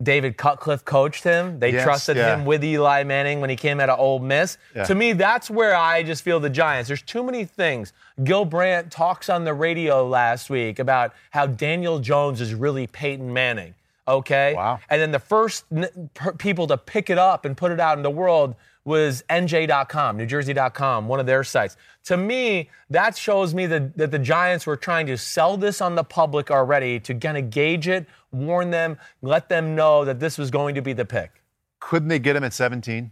David 0.02 0.37
Cutcliffe 0.37 0.85
coached 0.85 1.25
him. 1.25 1.59
They 1.59 1.73
Yes, 1.73 1.85
trusted 1.85 2.16
yeah. 2.16 2.37
him 2.37 2.45
with 2.47 2.64
Eli 2.64 3.02
Manning 3.04 3.40
when 3.40 3.50
he 3.50 3.57
came 3.57 3.80
out 3.80 3.88
of 3.90 3.99
Ole 3.99 4.19
Miss. 4.19 4.57
Yeah. 4.75 4.85
To 4.85 4.95
me, 4.95 5.12
that's 5.12 5.50
where 5.50 5.75
I 5.76 6.02
just 6.02 6.23
feel 6.23 6.41
the 6.41 6.49
Giants. 6.50 6.89
There's 6.89 7.02
too 7.02 7.23
many 7.23 7.45
things. 7.45 7.93
Gil 8.25 8.45
Brandt 8.45 8.91
talks 8.91 9.28
on 9.28 9.45
the 9.45 9.52
radio 9.54 10.06
last 10.06 10.49
week 10.49 10.78
about 10.78 11.13
how 11.30 11.47
Daniel 11.47 11.99
Jones 11.99 12.41
is 12.41 12.54
really 12.54 12.86
Peyton 12.86 13.32
Manning. 13.32 13.75
Okay. 14.08 14.54
Wow. 14.54 14.80
And 14.89 15.00
then 15.00 15.13
the 15.13 15.19
first 15.19 15.65
n- 15.71 16.10
per- 16.15 16.32
people 16.32 16.67
to 16.69 16.76
pick 16.76 17.10
it 17.10 17.19
up 17.19 17.45
and 17.45 17.56
put 17.56 17.71
it 17.71 17.78
out 17.78 17.97
in 17.97 18.02
the 18.02 18.10
world 18.10 18.54
was 18.84 19.23
NJ.com, 19.28 20.19
NewJersey.com, 20.19 21.06
one 21.06 21.21
of 21.21 21.26
their 21.26 21.45
sites. 21.45 21.76
To 22.04 22.16
me, 22.16 22.71
that 22.88 23.16
shows 23.16 23.54
me 23.54 23.66
that, 23.66 23.97
that 23.97 24.10
the 24.10 24.19
Giants 24.19 24.66
were 24.66 24.76
trying 24.76 25.06
to 25.06 25.19
sell 25.19 25.56
this 25.56 25.80
on 25.80 25.95
the 25.95 26.04
public 26.04 26.50
already 26.50 26.99
to 27.00 27.14
kind 27.14 27.36
of 27.36 27.50
gauge 27.50 27.88
it, 27.88 28.06
warn 28.32 28.71
them, 28.71 28.99
let 29.23 29.49
them 29.49 29.75
know 29.75 30.04
that 30.04 30.19
this 30.19 30.38
was 30.38 30.50
going 30.50 30.75
to 30.75 30.82
be 30.82 30.93
the 30.93 31.04
pick. 31.04 31.43
Couldn't 31.78 32.08
they 32.08 32.19
get 32.19 32.36
him 32.36 32.45
at 32.45 32.52
17? 32.52 33.10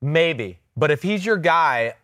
Maybe. 0.00 0.58
But 0.76 0.90
if 0.90 1.02
he's 1.02 1.26
your 1.26 1.36
guy, 1.36 1.94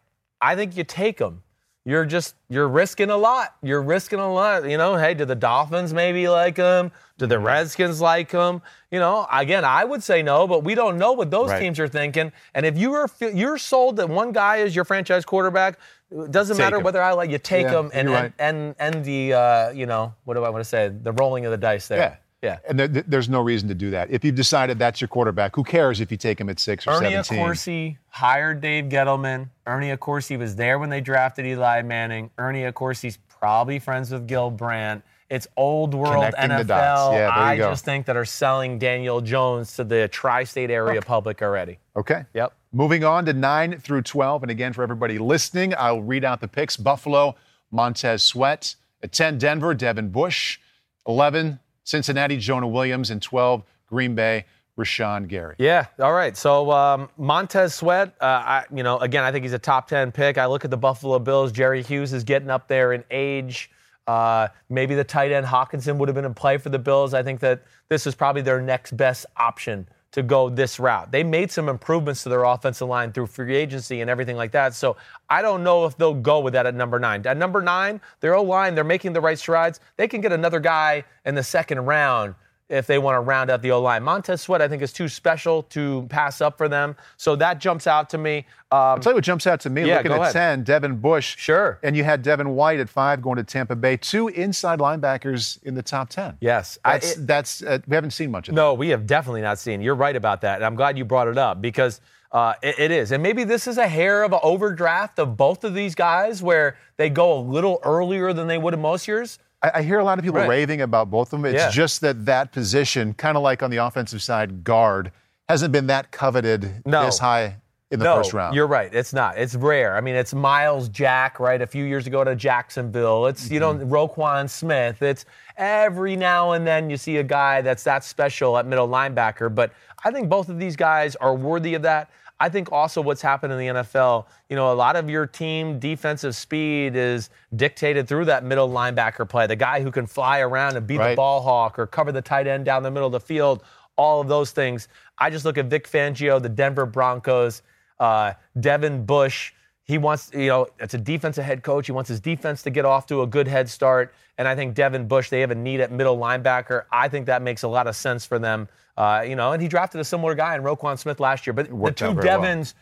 I 0.41 0.55
think 0.55 0.77
you 0.77 0.85
take 0.85 1.19
him. 1.19 1.43
You're 1.89 2.05
just 2.05 2.35
you're 2.51 2.69
risking 2.69 3.09
a 3.09 3.17
lot. 3.17 3.55
You're 3.63 3.81
risking 3.81 4.19
a 4.19 4.31
lot. 4.31 4.69
You 4.69 4.77
know, 4.77 4.97
hey, 4.97 5.15
do 5.15 5.25
the 5.25 5.35
Dolphins 5.35 5.95
maybe 5.95 6.29
like 6.29 6.59
him? 6.59 6.93
Do 7.17 7.25
the 7.27 7.39
Redskins 7.39 7.99
like 7.99 8.31
him? 8.31 8.61
You 8.91 8.99
know, 8.99 9.27
again, 9.33 9.65
I 9.65 9.85
would 9.85 10.03
say 10.03 10.21
no, 10.23 10.47
but 10.47 10.65
we 10.65 10.75
don't 10.75 10.99
know 10.99 11.13
what 11.13 11.31
those 11.31 11.49
Right. 11.49 11.61
teams 11.61 11.81
are 11.81 11.89
thinking. 11.89 12.31
And 12.55 12.67
if 12.67 12.77
you 12.77 12.93
are 12.93 13.09
you're 13.21 13.57
sold 13.57 13.97
that 13.97 14.09
one 14.11 14.33
guy 14.33 14.59
is 14.59 14.77
your 14.77 14.85
franchise 14.85 15.25
quarterback, 15.25 15.79
it 16.11 16.31
doesn't 16.31 16.59
Take 16.59 16.65
matter 16.67 16.77
him. 16.77 16.83
whether 16.83 17.01
I 17.03 17.13
like 17.13 17.31
you 17.31 17.39
take 17.39 17.65
Yeah, 17.65 17.81
him 17.81 17.91
and 17.95 18.09
you're 18.11 18.19
and, 18.19 18.33
and 18.39 18.75
and 18.79 19.05
the 19.05 19.33
uh, 19.33 19.71
you 19.71 19.87
know 19.87 20.13
what 20.25 20.35
do 20.35 20.45
I 20.45 20.51
want 20.51 20.61
to 20.63 20.69
say? 20.69 20.91
The 20.91 21.13
rolling 21.13 21.47
of 21.47 21.53
the 21.53 21.57
dice 21.57 21.89
there. 21.89 21.99
Yeah. 21.99 22.17
Yeah. 22.43 22.59
And 22.69 22.79
there, 22.79 22.89
there's 22.89 23.29
no 23.29 23.41
reason 23.41 23.69
to 23.69 23.75
do 23.75 23.91
that. 23.91 24.11
If 24.11 24.25
you've 24.25 24.35
decided 24.35 24.79
that's 24.79 25.01
your 25.01 25.09
quarterback, 25.09 25.57
who 25.57 25.65
cares 25.65 26.01
if 26.01 26.11
you 26.11 26.17
take 26.17 26.41
him 26.41 26.49
at 26.49 26.61
six 26.61 26.87
or 26.87 26.91
Ernie 26.93 27.11
17? 27.11 27.39
Accorsi 27.39 27.97
hired 28.09 28.61
Dave 28.61 28.85
Gettleman. 28.85 29.49
Ernie 29.67 29.95
Accorsi 29.97 30.39
was 30.39 30.55
there 30.55 30.79
when 30.79 30.89
they 30.89 31.01
drafted 31.01 31.47
Eli 31.47 31.83
Manning. 31.83 32.31
Ernie 32.39 32.63
Accorsi's 32.63 33.19
probably 33.29 33.79
friends 33.79 34.11
with 34.11 34.27
Gil 34.27 34.51
Brandt. 34.51 35.03
It's 35.31 35.47
old 35.57 35.95
world 35.95 36.15
Connecting 36.35 36.51
NFL. 36.51 37.13
Yeah, 37.13 37.13
there 37.13 37.25
you 37.25 37.29
I 37.29 37.57
go. 37.57 37.71
just 37.71 37.85
think 37.85 38.07
that 38.07 38.17
are 38.17 38.25
selling 38.25 38.79
Daniel 38.79 39.21
Jones 39.21 39.77
to 39.77 39.85
the 39.85 40.09
tri-state 40.09 40.71
area 40.71 41.03
public 41.03 41.43
already. 41.43 41.79
Okay. 41.97 42.25
Yep. 42.35 42.55
Moving 42.73 43.05
on 43.05 43.27
to 43.27 43.33
9 43.33 43.79
through 43.81 44.03
12. 44.03 44.43
And 44.45 44.51
again, 44.51 44.73
for 44.73 44.83
everybody 44.83 45.19
listening, 45.19 45.75
I'll 45.77 46.01
read 46.01 46.25
out 46.25 46.41
the 46.41 46.49
picks 46.49 46.77
Buffalo, 46.77 47.35
Montez 47.71 48.23
Sweat. 48.23 48.75
At 49.03 49.13
10, 49.13 49.39
Denver, 49.39 49.75
Devin 49.75 50.11
Bush. 50.11 50.59
11, 51.07 51.59
Cincinnati, 51.89 52.37
Jonah 52.37 52.69
Williams. 52.69 53.11
And 53.11 53.23
12, 53.23 53.63
Green 53.87 54.15
Bay, 54.15 54.45
Rashan 54.79 55.27
Gary. 55.27 55.55
Yeah. 55.59 55.87
All 55.99 56.13
right. 56.13 56.37
So 56.37 56.71
um, 56.71 57.09
Montez 57.17 57.75
Sweat, 57.75 58.15
uh, 58.21 58.25
I, 58.25 58.65
you 58.73 58.83
know, 58.83 58.99
again, 58.99 59.25
I 59.25 59.33
think 59.33 59.45
he's 59.45 59.55
a 59.55 59.59
top 59.59 59.89
ten 59.89 60.13
pick. 60.13 60.37
I 60.37 60.47
look 60.47 60.65
at 60.65 60.71
the 60.71 60.77
Buffalo 60.77 61.19
Bills. 61.19 61.51
Jerry 61.51 61.83
Hughes 61.83 62.13
is 62.13 62.25
getting 62.25 62.51
up 62.51 62.69
there 62.69 62.93
in 62.93 63.03
age. 63.11 63.71
Uh, 64.07 64.49
maybe 64.69 64.95
the 64.95 65.05
tight 65.05 65.33
end 65.33 65.47
Hockenson 65.47 65.97
would 65.97 66.09
have 66.09 66.15
been 66.15 66.25
in 66.25 66.35
play 66.35 66.59
for 66.59 66.69
the 66.69 66.79
Bills. 66.79 67.15
I 67.15 67.23
think 67.23 67.41
that 67.41 67.63
this 67.89 68.07
is 68.07 68.15
probably 68.15 68.43
their 68.43 68.61
next 68.61 68.97
best 68.97 69.27
option 69.37 69.89
to 70.13 70.23
go 70.23 70.49
this 70.49 70.81
route. 70.81 71.13
They 71.13 71.23
made 71.23 71.51
some 71.51 71.69
improvements 71.69 72.23
to 72.23 72.29
their 72.29 72.45
offensive 72.45 72.89
line 72.89 73.13
through 73.13 73.27
free 73.27 73.55
agency 73.55 74.01
and 74.01 74.09
everything 74.09 74.37
like 74.37 74.53
that. 74.53 74.75
So 74.75 74.97
I 75.29 75.43
don't 75.43 75.63
know 75.63 75.85
if 75.85 75.97
they'll 75.97 76.15
go 76.15 76.41
with 76.41 76.55
that 76.55 76.67
at 76.67 76.75
number 76.75 76.99
nine. 76.99 77.27
At 77.27 77.37
number 77.37 77.61
nine, 77.61 78.01
their 78.21 78.35
O 78.35 78.43
line, 78.43 78.75
they're 78.75 78.85
making 78.85 79.13
the 79.13 79.21
right 79.21 79.39
strides. 79.39 79.81
They 79.97 80.09
can 80.09 80.21
get 80.21 80.33
another 80.33 80.61
guy 80.61 81.05
in 81.27 81.35
the 81.35 81.43
second 81.43 81.81
round 81.81 82.35
if 82.69 82.87
they 82.87 82.99
want 82.99 83.15
to 83.17 83.21
round 83.21 83.51
out 83.51 83.63
the 83.63 83.71
O 83.71 83.81
line. 83.81 84.03
Montez 84.03 84.43
Sweat, 84.43 84.61
I 84.61 84.69
think, 84.69 84.83
is 84.83 84.93
too 84.93 85.09
special 85.09 85.63
to 85.65 86.07
pass 86.11 86.41
up 86.41 86.59
for 86.59 86.69
them. 86.69 86.97
So 87.17 87.35
that 87.37 87.59
jumps 87.61 87.87
out 87.87 88.11
to 88.11 88.19
me. 88.19 88.39
Um, 88.71 88.79
I'll 88.79 88.99
tell 88.99 89.13
you 89.13 89.17
what 89.17 89.25
jumps 89.25 89.47
out 89.47 89.61
to 89.61 89.71
me 89.71 89.87
Yeah, 89.87 89.97
looking 89.97 90.13
at 90.13 90.21
ahead. 90.21 90.33
10, 90.33 90.65
Devin 90.65 90.97
Bush. 90.97 91.37
Sure. 91.39 91.79
And 91.83 91.97
you 91.97 92.05
had 92.05 92.23
Devin 92.23 92.51
White 92.51 92.81
at 92.81 92.89
5 92.91 93.23
going 93.23 93.37
to 93.37 93.45
Tampa 93.45 93.75
Bay. 93.75 93.97
Two 93.97 94.29
inside 94.29 94.79
linebackers 94.81 95.63
in 95.63 95.75
the 95.75 95.83
top 95.83 96.11
10. 96.11 96.37
yes. 96.41 96.79
I- 96.85 96.93
That's, 96.95 97.17
it- 97.17 97.27
that's 97.27 97.63
uh, 97.63 97.79
we 97.87 97.95
haven't 97.95 98.11
seen 98.11 98.31
much 98.31 98.49
of 98.49 98.55
that. 98.55 98.61
No, 98.61 98.75
we 98.75 98.91
have 98.91 99.07
definitely 99.07 99.41
not 99.43 99.59
seen. 99.59 99.81
You're 99.81 99.95
right 99.95 100.15
about 100.17 100.43
that. 100.43 100.57
And 100.57 100.65
I'm 100.65 100.75
glad 100.75 100.99
you 100.99 101.05
brought 101.07 101.29
it 101.29 101.39
up 101.39 101.63
because 101.63 102.01
uh, 102.33 102.53
it, 102.63 102.79
it 102.79 102.91
is. 102.91 103.13
And 103.13 103.23
maybe 103.23 103.45
this 103.45 103.67
is 103.67 103.79
a 103.79 103.89
hair 103.89 104.23
of 104.25 104.35
an 104.35 104.41
overdraft 104.43 105.19
of 105.19 105.39
both 105.39 105.65
of 105.65 105.73
these 105.73 105.95
guys 105.95 106.43
where 106.43 106.77
they 106.99 107.09
go 107.09 107.39
a 107.39 107.41
little 107.41 107.81
earlier 107.83 108.35
than 108.35 108.47
they 108.49 108.59
would 108.59 108.75
in 108.75 108.83
most 108.83 109.09
years. 109.09 109.39
I, 109.63 109.71
I 109.77 109.83
hear 109.83 109.99
a 109.99 110.05
lot 110.05 110.19
of 110.19 110.25
people 110.25 110.41
Right. 110.41 110.49
raving 110.49 110.81
about 110.81 111.11
both 111.11 111.33
of 111.33 111.43
them. 111.43 111.53
It's 111.53 111.63
Yeah. 111.63 111.71
just 111.71 112.01
that 112.03 112.27
that 112.27 112.53
position, 112.53 113.15
kind 113.15 113.37
of 113.37 113.43
like 113.43 113.63
on 113.63 113.71
the 113.71 113.79
offensive 113.79 114.23
side, 114.23 114.65
guard, 114.65 115.11
hasn't 115.49 115.73
been 115.73 115.87
that 115.89 116.11
coveted 116.11 116.83
No. 116.87 117.05
this 117.05 117.19
high 117.19 117.57
in 117.91 117.99
the 117.99 118.05
no, 118.05 118.17
first 118.17 118.35
round. 118.35 118.55
You're 118.55 118.67
right. 118.67 118.93
It's 118.93 119.15
not. 119.15 119.39
It's 119.39 119.55
rare. 119.55 119.97
I 119.97 120.03
mean, 120.03 120.15
it's 120.15 120.35
Myles 120.35 120.91
Jack, 120.91 121.41
right? 121.41 121.61
A 121.61 121.67
few 121.67 121.85
years 121.85 122.07
ago 122.07 122.23
to 122.23 122.37
Jacksonville. 122.37 123.27
It's, 123.27 123.47
mm-hmm. 123.47 123.55
you 123.55 123.61
know, 123.61 123.75
mm-hmm. 123.75 123.91
Roquan 123.91 124.49
Smith. 124.49 125.01
It's 125.01 125.25
every 125.57 126.15
now 126.15 126.53
and 126.53 126.67
then 126.67 126.91
you 126.91 126.99
see 126.99 127.17
a 127.17 127.23
guy 127.23 127.63
that's 127.63 127.83
that 127.85 128.05
special 128.05 128.59
at 128.59 128.67
middle 128.67 128.89
linebacker. 128.89 129.53
But 129.55 129.73
I 130.05 130.11
think 130.11 130.29
both 130.29 130.51
of 130.51 130.59
these 130.59 130.77
guys 130.77 131.17
are 131.17 131.35
worthy 131.35 131.75
of 131.75 131.83
that. 131.83 132.11
I 132.41 132.49
think 132.49 132.71
also 132.71 133.01
what's 133.01 133.23
happened 133.23 133.53
in 133.53 133.59
the 133.59 133.67
NFL, 133.83 134.27
you 134.49 134.57
know, 134.57 134.73
a 134.73 134.75
lot 134.75 134.95
of 134.95 135.11
your 135.11 135.27
team 135.27 135.79
defensive 135.79 136.37
speed 136.37 136.95
is 136.95 137.31
dictated 137.57 138.07
through 138.07 138.27
that 138.27 138.45
middle 138.45 138.69
linebacker 138.69 139.29
play. 139.29 139.47
The 139.47 139.57
guy 139.57 139.81
who 139.81 139.91
can 139.91 140.07
fly 140.07 140.41
around 140.41 140.77
and 140.77 140.87
beat 140.87 140.99
right. 140.99 141.11
the 141.11 141.17
ball 141.17 141.43
hawk 141.43 141.79
or 141.79 141.87
cover 141.87 142.13
the 142.13 142.23
tight 142.23 142.47
end 142.47 142.65
down 142.65 142.83
the 142.83 142.91
middle 142.91 143.07
of 143.07 143.13
the 143.13 143.21
field, 143.21 143.65
all 143.97 144.21
of 144.21 144.29
those 144.29 144.53
things. 144.53 144.87
I 145.19 145.31
just 145.31 145.45
look 145.45 145.59
at 145.59 145.67
Vic 145.67 145.89
Fangio, 145.89 146.41
the 146.41 146.49
Denver 146.49 146.87
Broncos, 146.87 147.63
uh, 147.99 148.35
Devin 148.61 149.05
Bush. 149.05 149.53
He 149.83 149.99
wants, 149.99 150.31
you 150.33 150.47
know, 150.47 150.69
it's 150.79 150.95
a 150.95 150.99
defensive 150.99 151.45
head 151.45 151.63
coach. 151.63 151.87
He 151.87 151.93
wants 151.93 152.09
his 152.09 152.21
defense 152.21 152.63
to 152.63 152.71
get 152.71 152.85
off 152.85 153.07
to 153.07 153.23
a 153.23 153.27
good 153.27 153.49
head 153.49 153.69
start. 153.69 154.15
And 154.37 154.47
I 154.47 154.55
think 154.55 154.75
Devin 154.75 155.09
Bush, 155.09 155.31
they 155.31 155.41
have 155.41 155.51
a 155.51 155.57
need 155.57 155.81
at 155.81 155.91
middle 155.91 156.17
linebacker. 156.17 156.85
I 156.93 157.09
think 157.09 157.27
that 157.27 157.43
makes 157.43 157.65
a 157.65 157.69
lot 157.69 157.89
of 157.89 157.97
sense 157.97 158.25
for 158.25 158.39
them. 158.39 158.69
Uh, 158.99 159.23
you 159.23 159.37
know, 159.37 159.53
and 159.53 159.63
he 159.63 159.69
drafted 159.69 160.01
a 160.01 160.05
similar 160.05 160.35
guy 160.35 160.57
in 160.57 160.63
Roquan 160.63 160.99
Smith 160.99 161.21
last 161.21 161.47
year. 161.47 161.55
But 161.55 161.71
the 161.71 161.93
two 161.93 162.15
Devons 162.15 162.75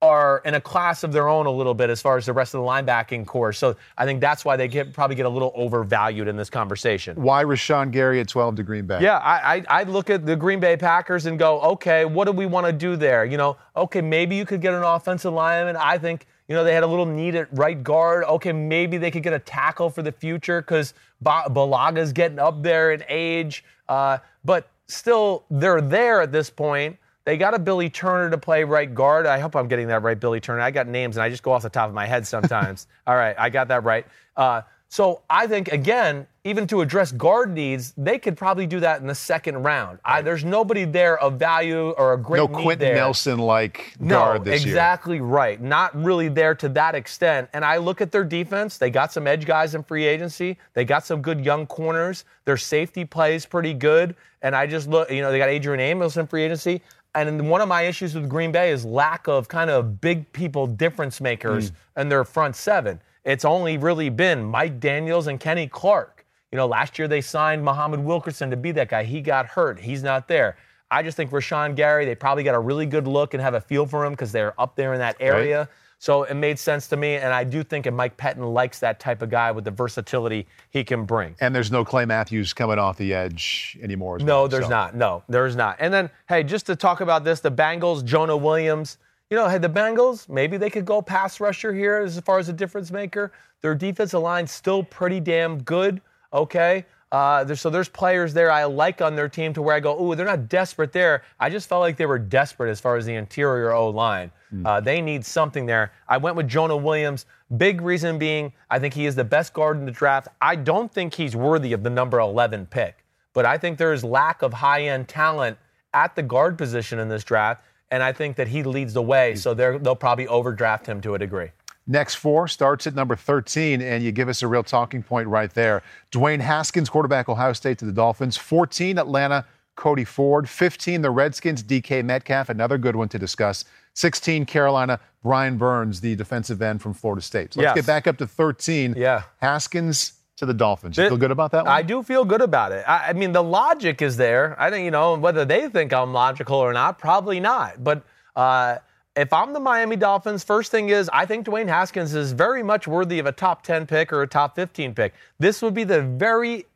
well. 0.00 0.10
are 0.10 0.42
in 0.44 0.54
a 0.54 0.60
class 0.60 1.02
of 1.02 1.12
their 1.12 1.28
own 1.28 1.46
a 1.46 1.50
little 1.50 1.74
bit 1.74 1.90
as 1.90 2.00
far 2.00 2.16
as 2.16 2.26
the 2.26 2.32
rest 2.32 2.54
of 2.54 2.62
the 2.62 2.66
linebacking 2.66 3.26
corps. 3.26 3.52
So 3.52 3.76
I 3.98 4.04
think 4.04 4.20
that's 4.20 4.44
why 4.44 4.56
they 4.56 4.68
get, 4.68 4.92
probably 4.92 5.16
get 5.16 5.26
a 5.26 5.28
little 5.28 5.52
overvalued 5.56 6.28
in 6.28 6.36
this 6.36 6.48
conversation. 6.48 7.20
Why 7.20 7.42
Rashan 7.42 7.90
Gary 7.90 8.20
at 8.20 8.28
12 8.28 8.54
to 8.56 8.62
Green 8.62 8.86
Bay? 8.86 9.00
Yeah, 9.02 9.18
I, 9.18 9.56
I, 9.56 9.80
I 9.80 9.82
look 9.82 10.08
at 10.10 10.24
the 10.24 10.36
Green 10.36 10.60
Bay 10.60 10.76
Packers 10.76 11.26
and 11.26 11.36
go, 11.38 11.60
okay, 11.60 12.04
what 12.04 12.26
do 12.26 12.32
we 12.32 12.46
want 12.46 12.66
to 12.66 12.72
do 12.72 12.94
there? 12.94 13.24
You 13.24 13.36
know, 13.36 13.56
okay, 13.76 14.00
maybe 14.00 14.36
you 14.36 14.46
could 14.46 14.60
get 14.60 14.74
an 14.74 14.84
offensive 14.84 15.34
lineman. 15.34 15.76
I 15.76 15.98
think– 15.98 16.26
you 16.48 16.54
know, 16.54 16.64
they 16.64 16.72
had 16.72 16.82
a 16.82 16.86
little 16.86 17.06
need 17.06 17.34
at 17.34 17.48
right 17.52 17.80
guard. 17.82 18.24
Okay, 18.24 18.52
maybe 18.52 18.96
they 18.96 19.10
could 19.10 19.22
get 19.22 19.34
a 19.34 19.38
tackle 19.38 19.90
for 19.90 20.02
the 20.02 20.10
future 20.10 20.62
because 20.62 20.94
ba- 21.20 21.44
Bulaga's 21.48 22.12
getting 22.12 22.38
up 22.38 22.62
there 22.62 22.92
in 22.92 23.04
age. 23.08 23.64
Uh, 23.86 24.18
but 24.44 24.70
still, 24.88 25.44
they're 25.50 25.80
there 25.80 26.20
at 26.20 26.32
this 26.32 26.50
point. 26.50 26.98
They 27.24 27.36
got 27.36 27.52
a 27.52 27.58
Billy 27.58 27.90
Turner 27.90 28.30
to 28.30 28.38
play 28.38 28.64
right 28.64 28.92
guard. 28.92 29.26
I 29.26 29.38
hope 29.38 29.54
I'm 29.54 29.68
getting 29.68 29.88
that 29.88 30.02
right, 30.02 30.18
Billy 30.18 30.40
Turner. 30.40 30.60
I 30.60 30.70
got 30.70 30.86
names 30.88 31.16
and 31.16 31.22
I 31.22 31.28
just 31.28 31.42
go 31.42 31.52
off 31.52 31.62
the 31.62 31.68
top 31.68 31.88
of 31.88 31.94
my 31.94 32.06
head 32.06 32.26
sometimes. 32.26 32.86
All 33.06 33.16
right, 33.16 33.36
I 33.38 33.50
got 33.50 33.68
that 33.68 33.84
right. 33.84 34.06
Uh, 34.34 34.62
so 34.90 35.20
I 35.28 35.46
think, 35.46 35.68
again, 35.68 36.26
even 36.44 36.66
to 36.68 36.80
address 36.80 37.12
guard 37.12 37.52
needs, 37.52 37.92
they 37.98 38.18
could 38.18 38.38
probably 38.38 38.66
do 38.66 38.80
that 38.80 39.02
in 39.02 39.06
the 39.06 39.14
second 39.14 39.62
round. 39.62 39.98
Right. 40.06 40.18
I, 40.18 40.22
there's 40.22 40.46
nobody 40.46 40.86
there 40.86 41.18
of 41.18 41.34
value 41.34 41.90
or 41.90 42.14
a 42.14 42.16
great 42.16 42.38
no 42.38 42.48
Quenton 42.48 42.94
Nelson 42.94 43.38
like 43.38 43.94
guard 44.06 44.44
this 44.44 44.62
exactly 44.62 44.70
year. 44.70 44.76
Exactly 44.76 45.20
right. 45.20 45.60
Not 45.60 45.94
really 46.02 46.28
there 46.28 46.54
to 46.54 46.70
that 46.70 46.94
extent. 46.94 47.50
And 47.52 47.66
I 47.66 47.76
look 47.76 48.00
at 48.00 48.10
their 48.10 48.24
defense. 48.24 48.78
They 48.78 48.88
got 48.88 49.12
some 49.12 49.26
edge 49.26 49.44
guys 49.44 49.74
in 49.74 49.82
free 49.82 50.06
agency. 50.06 50.56
They 50.72 50.86
got 50.86 51.04
some 51.04 51.20
good 51.20 51.44
young 51.44 51.66
corners. 51.66 52.24
Their 52.46 52.56
safety 52.56 53.04
plays 53.04 53.44
pretty 53.44 53.74
good. 53.74 54.16
And 54.40 54.56
I 54.56 54.66
just 54.66 54.88
look, 54.88 55.10
you 55.10 55.20
know, 55.20 55.30
they 55.30 55.38
got 55.38 55.50
Adrian 55.50 55.80
Amos 55.80 56.16
in 56.16 56.26
free 56.26 56.44
agency. 56.44 56.80
And 57.14 57.50
one 57.50 57.60
of 57.60 57.68
my 57.68 57.82
issues 57.82 58.14
with 58.14 58.26
Green 58.28 58.52
Bay 58.52 58.70
is 58.70 58.86
lack 58.86 59.28
of 59.28 59.48
kind 59.48 59.68
of 59.68 60.00
big 60.00 60.32
people 60.32 60.66
difference 60.66 61.20
makers 61.20 61.72
mm. 61.72 61.74
in 62.00 62.08
their 62.08 62.24
front 62.24 62.56
seven. 62.56 63.00
It's 63.28 63.44
only 63.44 63.76
really 63.76 64.08
been 64.08 64.42
Mike 64.42 64.80
Daniels 64.80 65.26
and 65.26 65.38
Kenny 65.38 65.66
Clark. 65.66 66.24
You 66.50 66.56
know, 66.56 66.66
last 66.66 66.98
year 66.98 67.06
they 67.06 67.20
signed 67.20 67.62
Muhammad 67.62 68.00
Wilkerson 68.00 68.48
to 68.48 68.56
be 68.56 68.72
that 68.72 68.88
guy. 68.88 69.04
He 69.04 69.20
got 69.20 69.44
hurt. 69.44 69.78
He's 69.78 70.02
not 70.02 70.28
there. 70.28 70.56
I 70.90 71.02
just 71.02 71.14
think 71.14 71.30
Rashan 71.30 71.76
Gary, 71.76 72.06
they 72.06 72.14
probably 72.14 72.42
got 72.42 72.54
a 72.54 72.58
really 72.58 72.86
good 72.86 73.06
look 73.06 73.34
and 73.34 73.42
have 73.42 73.52
a 73.52 73.60
feel 73.60 73.84
for 73.84 74.06
him 74.06 74.14
because 74.14 74.32
they're 74.32 74.58
up 74.58 74.76
there 74.76 74.94
in 74.94 74.98
that 75.00 75.16
area. 75.20 75.58
Right. 75.58 75.68
So 75.98 76.22
it 76.22 76.36
made 76.36 76.58
sense 76.58 76.86
to 76.86 76.96
me, 76.96 77.16
and 77.16 77.34
I 77.34 77.44
do 77.44 77.62
think 77.62 77.84
that 77.84 77.92
Mike 77.92 78.16
Pettine 78.16 78.50
likes 78.50 78.78
that 78.78 78.98
type 78.98 79.20
of 79.20 79.28
guy 79.28 79.50
with 79.50 79.64
the 79.64 79.72
versatility 79.72 80.46
he 80.70 80.82
can 80.82 81.04
bring. 81.04 81.34
And 81.40 81.54
there's 81.54 81.70
no 81.70 81.84
Clay 81.84 82.06
Matthews 82.06 82.54
coming 82.54 82.78
off 82.78 82.96
the 82.96 83.12
edge 83.12 83.76
anymore. 83.82 84.18
no, 84.20 84.24
well, 84.24 84.48
there's 84.48 84.64
so. 84.64 84.70
not. 84.70 84.96
No, 84.96 85.22
there's 85.28 85.54
not. 85.54 85.76
And 85.80 85.92
then, 85.92 86.08
hey, 86.30 86.44
just 86.44 86.64
to 86.66 86.76
talk 86.76 87.02
about 87.02 87.24
this, 87.24 87.40
the 87.40 87.52
Bengals, 87.52 88.02
Jonah 88.06 88.38
Williams. 88.38 88.96
You 89.30 89.36
know, 89.36 89.46
hey, 89.48 89.58
the 89.58 89.68
Bengals, 89.68 90.26
maybe 90.28 90.56
they 90.56 90.70
could 90.70 90.86
go 90.86 91.02
pass 91.02 91.38
rusher 91.38 91.74
here 91.74 91.98
as 91.98 92.18
far 92.20 92.38
as 92.38 92.48
a 92.48 92.52
difference 92.52 92.90
maker. 92.90 93.30
Their 93.60 93.74
defensive 93.74 94.22
line 94.22 94.46
still 94.46 94.82
pretty 94.82 95.20
damn 95.20 95.62
good. 95.62 96.00
Okay. 96.32 96.86
Uh, 97.12 97.44
there's, 97.44 97.60
so 97.60 97.70
there's 97.70 97.88
players 97.88 98.34
there 98.34 98.50
I 98.50 98.64
like 98.64 99.00
on 99.00 99.16
their 99.16 99.28
team 99.28 99.52
to 99.54 99.62
where 99.62 99.74
I 99.74 99.80
go, 99.80 100.00
ooh, 100.02 100.14
they're 100.14 100.26
not 100.26 100.48
desperate 100.48 100.92
there. 100.92 101.22
I 101.40 101.48
just 101.50 101.68
felt 101.68 101.80
like 101.80 101.96
they 101.96 102.06
were 102.06 102.18
desperate 102.18 102.70
as 102.70 102.80
far 102.80 102.96
as 102.96 103.06
the 103.06 103.14
interior 103.14 103.72
O 103.72 103.88
line. 103.88 104.30
Mm. 104.52 104.66
Uh, 104.66 104.80
they 104.80 105.00
need 105.00 105.24
something 105.24 105.66
there. 105.66 105.92
I 106.08 106.16
went 106.18 106.36
with 106.36 106.48
Jonah 106.48 106.76
Williams. 106.76 107.26
Big 107.56 107.80
reason 107.80 108.18
being, 108.18 108.52
I 108.70 108.78
think 108.78 108.92
he 108.94 109.06
is 109.06 109.14
the 109.14 109.24
best 109.24 109.52
guard 109.52 109.78
in 109.78 109.86
the 109.86 109.90
draft. 109.90 110.28
I 110.40 110.56
don't 110.56 110.92
think 110.92 111.14
he's 111.14 111.34
worthy 111.34 111.72
of 111.72 111.82
the 111.82 111.90
number 111.90 112.18
11 112.18 112.66
pick, 112.66 113.04
but 113.32 113.46
I 113.46 113.56
think 113.56 113.78
there 113.78 113.92
is 113.92 114.04
lack 114.04 114.42
of 114.42 114.52
high 114.52 114.84
end 114.84 115.08
talent 115.08 115.56
at 115.94 116.14
the 116.14 116.22
guard 116.22 116.58
position 116.58 116.98
in 116.98 117.08
this 117.08 117.24
draft, 117.24 117.64
and 117.90 118.02
I 118.02 118.12
think 118.12 118.36
that 118.36 118.48
he 118.48 118.62
leads 118.62 118.92
the 118.92 119.02
way. 119.02 119.34
So 119.34 119.54
they'll 119.54 119.96
probably 119.96 120.26
overdraft 120.26 120.86
him 120.86 121.00
to 121.02 121.14
a 121.14 121.18
degree. 121.18 121.50
Next 121.86 122.16
four 122.16 122.48
starts 122.48 122.86
at 122.86 122.94
number 122.94 123.16
13, 123.16 123.80
and 123.80 124.04
you 124.04 124.12
give 124.12 124.28
us 124.28 124.42
a 124.42 124.46
real 124.46 124.62
talking 124.62 125.02
point 125.02 125.26
right 125.26 125.52
there. 125.52 125.82
Dwayne 126.12 126.40
Haskins, 126.40 126.90
quarterback, 126.90 127.30
Ohio 127.30 127.54
State 127.54 127.78
to 127.78 127.86
the 127.86 127.92
Dolphins. 127.92 128.36
14, 128.36 128.98
Atlanta, 128.98 129.46
Cody 129.74 130.04
Ford. 130.04 130.50
15, 130.50 131.00
the 131.00 131.10
Redskins, 131.10 131.62
DK 131.62 132.04
Metcalf, 132.04 132.50
another 132.50 132.76
good 132.76 132.94
one 132.94 133.08
to 133.08 133.18
discuss. 133.18 133.64
16, 133.94 134.44
Carolina, 134.44 135.00
Brian 135.22 135.56
Burns, 135.56 136.02
the 136.02 136.14
defensive 136.14 136.60
end 136.60 136.82
from 136.82 136.92
Florida 136.92 137.22
State. 137.22 137.54
So 137.54 137.60
let's 137.60 137.70
yes. 137.70 137.74
get 137.76 137.86
back 137.86 138.06
up 138.06 138.18
to 138.18 138.26
13. 138.26 138.94
Yeah. 138.96 139.22
Haskins 139.40 140.17
to 140.38 140.46
the 140.46 140.54
Dolphins. 140.54 140.96
You 140.96 141.04
it, 141.04 141.08
feel 141.08 141.18
good 141.18 141.30
about 141.30 141.50
that 141.52 141.64
one? 141.64 141.72
I 141.72 141.82
do 141.82 142.02
feel 142.02 142.24
good 142.24 142.40
about 142.40 142.72
it. 142.72 142.84
I, 142.88 143.08
I 143.08 143.12
mean, 143.12 143.32
the 143.32 143.42
logic 143.42 144.02
is 144.02 144.16
there. 144.16 144.56
I 144.58 144.70
think, 144.70 144.84
you 144.84 144.90
know, 144.90 145.16
whether 145.16 145.44
they 145.44 145.68
think 145.68 145.92
I'm 145.92 146.12
logical 146.12 146.56
or 146.56 146.72
not, 146.72 146.98
probably 146.98 147.40
not. 147.40 147.82
But, 147.82 148.02
uh, 148.36 148.78
if 149.16 149.32
I'm 149.32 149.52
the 149.52 149.60
Miami 149.60 149.96
Dolphins, 149.96 150.44
first 150.44 150.70
thing 150.70 150.90
is 150.90 151.10
I 151.12 151.26
think 151.26 151.44
Dwayne 151.44 151.66
Haskins 151.66 152.14
is 152.14 152.30
very 152.30 152.62
much 152.62 152.86
worthy 152.86 153.18
of 153.18 153.26
a 153.26 153.32
top 153.32 153.62
10 153.62 153.86
pick 153.86 154.12
or 154.12 154.22
a 154.22 154.28
top 154.28 154.54
15 154.54 154.94
pick. 154.94 155.12
This 155.40 155.60
would 155.60 155.74
be 155.74 155.82
the 155.82 156.02
very 156.02 156.66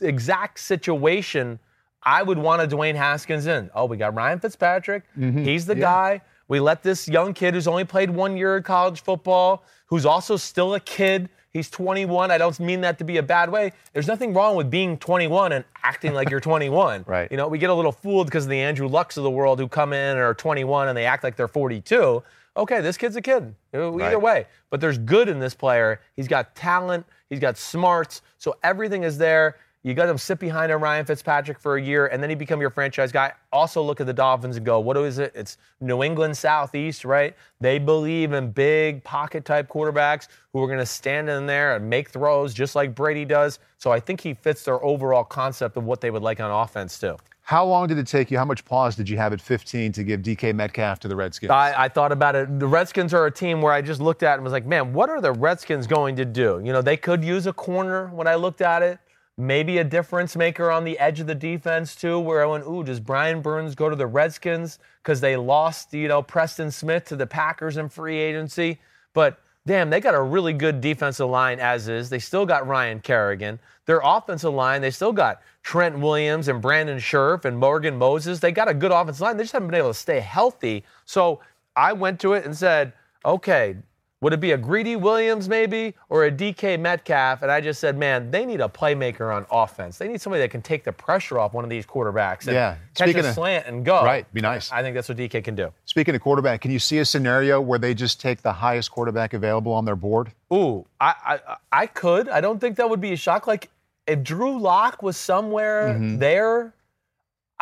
exact 0.00 0.60
situation 0.60 1.58
I 2.02 2.22
would 2.22 2.38
want 2.38 2.62
a 2.62 2.76
Dwayne 2.76 2.94
Haskins 2.94 3.46
in. 3.46 3.70
Oh, 3.74 3.86
we 3.86 3.96
got 3.96 4.14
Ryan 4.14 4.38
Fitzpatrick. 4.38 5.02
Mm-hmm. 5.18 5.42
He's 5.42 5.66
the 5.66 5.74
yeah. 5.74 5.80
guy. 5.80 6.20
We 6.46 6.60
let 6.60 6.82
this 6.82 7.08
young 7.08 7.34
kid 7.34 7.54
who's 7.54 7.68
only 7.68 7.84
played 7.84 8.10
one 8.10 8.36
year 8.36 8.56
of 8.56 8.64
college 8.64 9.02
football, 9.02 9.64
who's 9.86 10.06
also 10.06 10.36
still 10.36 10.74
a 10.74 10.80
kid, 10.80 11.28
He's 11.52 11.68
21. 11.68 12.30
I 12.30 12.38
don't 12.38 12.58
mean 12.60 12.80
that 12.82 12.98
to 12.98 13.04
be 13.04 13.16
a 13.16 13.22
bad 13.22 13.50
way. 13.50 13.72
There's 13.92 14.06
nothing 14.06 14.32
wrong 14.34 14.54
with 14.56 14.70
being 14.70 14.96
21 14.98 15.52
and 15.52 15.64
acting 15.82 16.14
like 16.14 16.30
you're 16.30 16.40
21. 16.50 17.04
right. 17.06 17.30
You 17.30 17.36
know, 17.36 17.48
we 17.48 17.58
get 17.58 17.70
a 17.70 17.74
little 17.74 17.92
fooled 17.92 18.26
because 18.28 18.44
of 18.44 18.50
the 18.50 18.60
Andrew 18.60 18.86
Lucks 18.86 19.16
of 19.16 19.24
the 19.24 19.30
world 19.30 19.58
who 19.58 19.66
come 19.68 19.92
in 19.92 19.98
and 19.98 20.18
are 20.20 20.34
21 20.34 20.88
and 20.88 20.96
they 20.96 21.06
act 21.06 21.24
like 21.24 21.36
they're 21.36 21.48
42. 21.48 22.22
Okay, 22.56 22.80
this 22.80 22.96
kid's 22.96 23.16
a 23.16 23.22
kid. 23.22 23.54
Either 23.74 23.90
right. 23.90 24.20
way. 24.20 24.46
But 24.70 24.80
there's 24.80 24.98
good 24.98 25.28
in 25.28 25.38
this 25.38 25.54
player. 25.54 26.00
He's 26.14 26.28
got 26.28 26.54
talent. 26.54 27.06
He's 27.28 27.40
got 27.40 27.56
smarts. 27.56 28.22
So 28.38 28.56
everything 28.62 29.02
is 29.04 29.18
there. 29.18 29.56
You 29.82 29.94
got 29.94 30.10
him 30.10 30.18
sit 30.18 30.38
behind 30.38 30.70
a 30.70 30.76
Ryan 30.76 31.06
Fitzpatrick 31.06 31.58
for 31.58 31.76
a 31.76 31.82
year, 31.82 32.08
and 32.08 32.22
then 32.22 32.28
he 32.28 32.36
become 32.36 32.60
your 32.60 32.68
franchise 32.68 33.10
guy. 33.12 33.32
Also, 33.50 33.80
look 33.80 33.98
at 33.98 34.06
the 34.06 34.12
Dolphins 34.12 34.58
and 34.58 34.66
go, 34.66 34.78
what 34.78 34.94
is 34.98 35.18
it? 35.18 35.32
It's 35.34 35.56
New 35.80 36.02
England 36.02 36.36
Southeast, 36.36 37.02
right? 37.06 37.34
They 37.62 37.78
believe 37.78 38.34
in 38.34 38.50
big 38.50 39.02
pocket 39.04 39.46
type 39.46 39.70
quarterbacks 39.70 40.28
who 40.52 40.62
are 40.62 40.66
going 40.66 40.80
to 40.80 40.86
stand 40.86 41.30
in 41.30 41.46
there 41.46 41.76
and 41.76 41.88
make 41.88 42.10
throws 42.10 42.52
just 42.52 42.74
like 42.74 42.94
Brady 42.94 43.24
does. 43.24 43.58
So 43.78 43.90
I 43.90 44.00
think 44.00 44.20
he 44.20 44.34
fits 44.34 44.64
their 44.64 44.84
overall 44.84 45.24
concept 45.24 45.78
of 45.78 45.84
what 45.84 46.02
they 46.02 46.10
would 46.10 46.22
like 46.22 46.40
on 46.40 46.50
offense 46.50 46.98
too. 46.98 47.16
How 47.40 47.64
long 47.64 47.88
did 47.88 47.96
it 47.96 48.06
take 48.06 48.30
you? 48.30 48.36
How 48.36 48.44
much 48.44 48.66
pause 48.66 48.96
did 48.96 49.08
you 49.08 49.16
have 49.16 49.32
at 49.32 49.40
15 49.40 49.92
to 49.92 50.04
give 50.04 50.20
DK 50.20 50.54
Metcalf 50.54 51.00
to 51.00 51.08
the 51.08 51.16
Redskins? 51.16 51.50
I, 51.50 51.84
I, 51.84 51.88
thought 51.88 52.12
about 52.12 52.36
it. 52.36 52.60
The 52.60 52.66
Redskins 52.66 53.14
are 53.14 53.26
a 53.26 53.30
team 53.30 53.60
where 53.62 53.72
I 53.72 53.80
just 53.80 54.00
looked 54.00 54.22
at 54.22 54.32
it 54.32 54.34
and 54.34 54.44
was 54.44 54.52
like, 54.52 54.66
man, 54.66 54.92
what 54.92 55.08
are 55.08 55.22
the 55.22 55.32
Redskins 55.32 55.86
going 55.86 56.16
to 56.16 56.24
do? 56.26 56.60
You 56.62 56.72
know, 56.72 56.82
they 56.82 56.96
could 56.96 57.24
use 57.24 57.46
a 57.46 57.52
corner 57.52 58.08
when 58.08 58.28
I 58.28 58.36
looked 58.36 58.60
at 58.60 58.82
it 58.82 59.00
maybe 59.40 59.78
a 59.78 59.84
difference 59.84 60.36
maker 60.36 60.70
on 60.70 60.84
the 60.84 60.98
edge 60.98 61.20
of 61.20 61.26
the 61.26 61.34
defense 61.34 61.96
too, 61.96 62.18
where 62.18 62.42
I 62.42 62.46
went, 62.46 62.66
ooh, 62.66 62.84
does 62.84 63.00
Brian 63.00 63.40
Burns 63.40 63.74
go 63.74 63.88
to 63.88 63.96
the 63.96 64.06
Redskins 64.06 64.78
because 65.02 65.20
they 65.20 65.36
lost, 65.36 65.92
you 65.94 66.08
know, 66.08 66.22
Preston 66.22 66.70
Smith 66.70 67.06
to 67.06 67.16
the 67.16 67.26
Packers 67.26 67.76
in 67.76 67.88
free 67.88 68.18
agency? 68.18 68.78
But 69.14 69.40
damn, 69.66 69.90
they 69.90 70.00
got 70.00 70.14
a 70.14 70.22
really 70.22 70.52
good 70.52 70.80
defensive 70.80 71.28
line 71.28 71.58
as 71.58 71.88
is. 71.88 72.10
They 72.10 72.18
still 72.18 72.46
got 72.46 72.66
Ryan 72.66 73.00
Kerrigan. 73.00 73.58
Their 73.86 74.00
offensive 74.04 74.54
line, 74.54 74.82
they 74.82 74.90
still 74.90 75.12
got 75.12 75.42
Trent 75.62 75.98
Williams 75.98 76.48
and 76.48 76.60
Brandon 76.62 76.98
Scherff 76.98 77.44
and 77.44 77.58
Morgan 77.58 77.96
Moses. 77.96 78.40
They 78.40 78.52
got 78.52 78.68
a 78.68 78.74
good 78.74 78.92
offensive 78.92 79.22
line. 79.22 79.36
They 79.36 79.42
just 79.42 79.52
haven't 79.52 79.68
been 79.68 79.78
able 79.78 79.90
to 79.90 79.94
stay 79.94 80.20
healthy. 80.20 80.84
So 81.06 81.40
I 81.74 81.92
went 81.92 82.20
to 82.20 82.34
it 82.34 82.44
and 82.44 82.56
said, 82.56 82.92
okay, 83.24 83.76
Would 84.22 84.34
it 84.34 84.40
be 84.40 84.52
a 84.52 84.58
Greedy 84.58 84.96
Williams 84.96 85.48
maybe 85.48 85.94
or 86.10 86.26
a 86.26 86.30
DK 86.30 86.78
Metcalf? 86.78 87.40
And 87.40 87.50
I 87.50 87.62
just 87.62 87.80
said, 87.80 87.96
man, 87.96 88.30
they 88.30 88.44
need 88.44 88.60
a 88.60 88.68
playmaker 88.68 89.34
on 89.34 89.46
offense. 89.50 89.96
They 89.96 90.08
need 90.08 90.20
somebody 90.20 90.42
that 90.42 90.50
can 90.50 90.60
take 90.60 90.84
the 90.84 90.92
pressure 90.92 91.38
off 91.38 91.54
one 91.54 91.64
of 91.64 91.70
these 91.70 91.86
quarterbacks 91.86 92.46
and 92.46 92.52
Yeah. 92.54 92.74
catch 92.94 93.08
Speaking 93.08 93.24
a 93.24 93.28
of- 93.28 93.34
slant 93.34 93.66
and 93.66 93.82
go. 93.82 94.04
Right, 94.04 94.30
be 94.34 94.42
nice. 94.42 94.70
I 94.70 94.82
think 94.82 94.94
that's 94.94 95.08
what 95.08 95.16
DK 95.16 95.40
can 95.42 95.54
do. 95.54 95.72
Speaking 95.86 96.14
of 96.14 96.20
quarterback, 96.20 96.60
can 96.60 96.70
you 96.70 96.78
see 96.78 96.98
a 96.98 97.04
scenario 97.06 97.62
where 97.62 97.78
they 97.78 97.94
just 97.94 98.20
take 98.20 98.42
the 98.42 98.52
highest 98.52 98.90
quarterback 98.90 99.32
available 99.32 99.72
on 99.72 99.86
their 99.86 99.96
board? 99.96 100.32
Ooh, 100.52 100.84
I, 101.00 101.14
I 101.48 101.56
I 101.72 101.86
could. 101.86 102.28
I 102.28 102.42
don't 102.42 102.58
think 102.60 102.76
that 102.76 102.90
would 102.90 103.00
be 103.00 103.12
a 103.14 103.16
shock. 103.16 103.46
Like 103.46 103.70
if 104.06 104.22
Drew 104.22 104.58
Lock 104.58 105.02
was 105.02 105.16
somewhere 105.16 105.94
Mm-hmm. 105.94 106.18
there, 106.18 106.74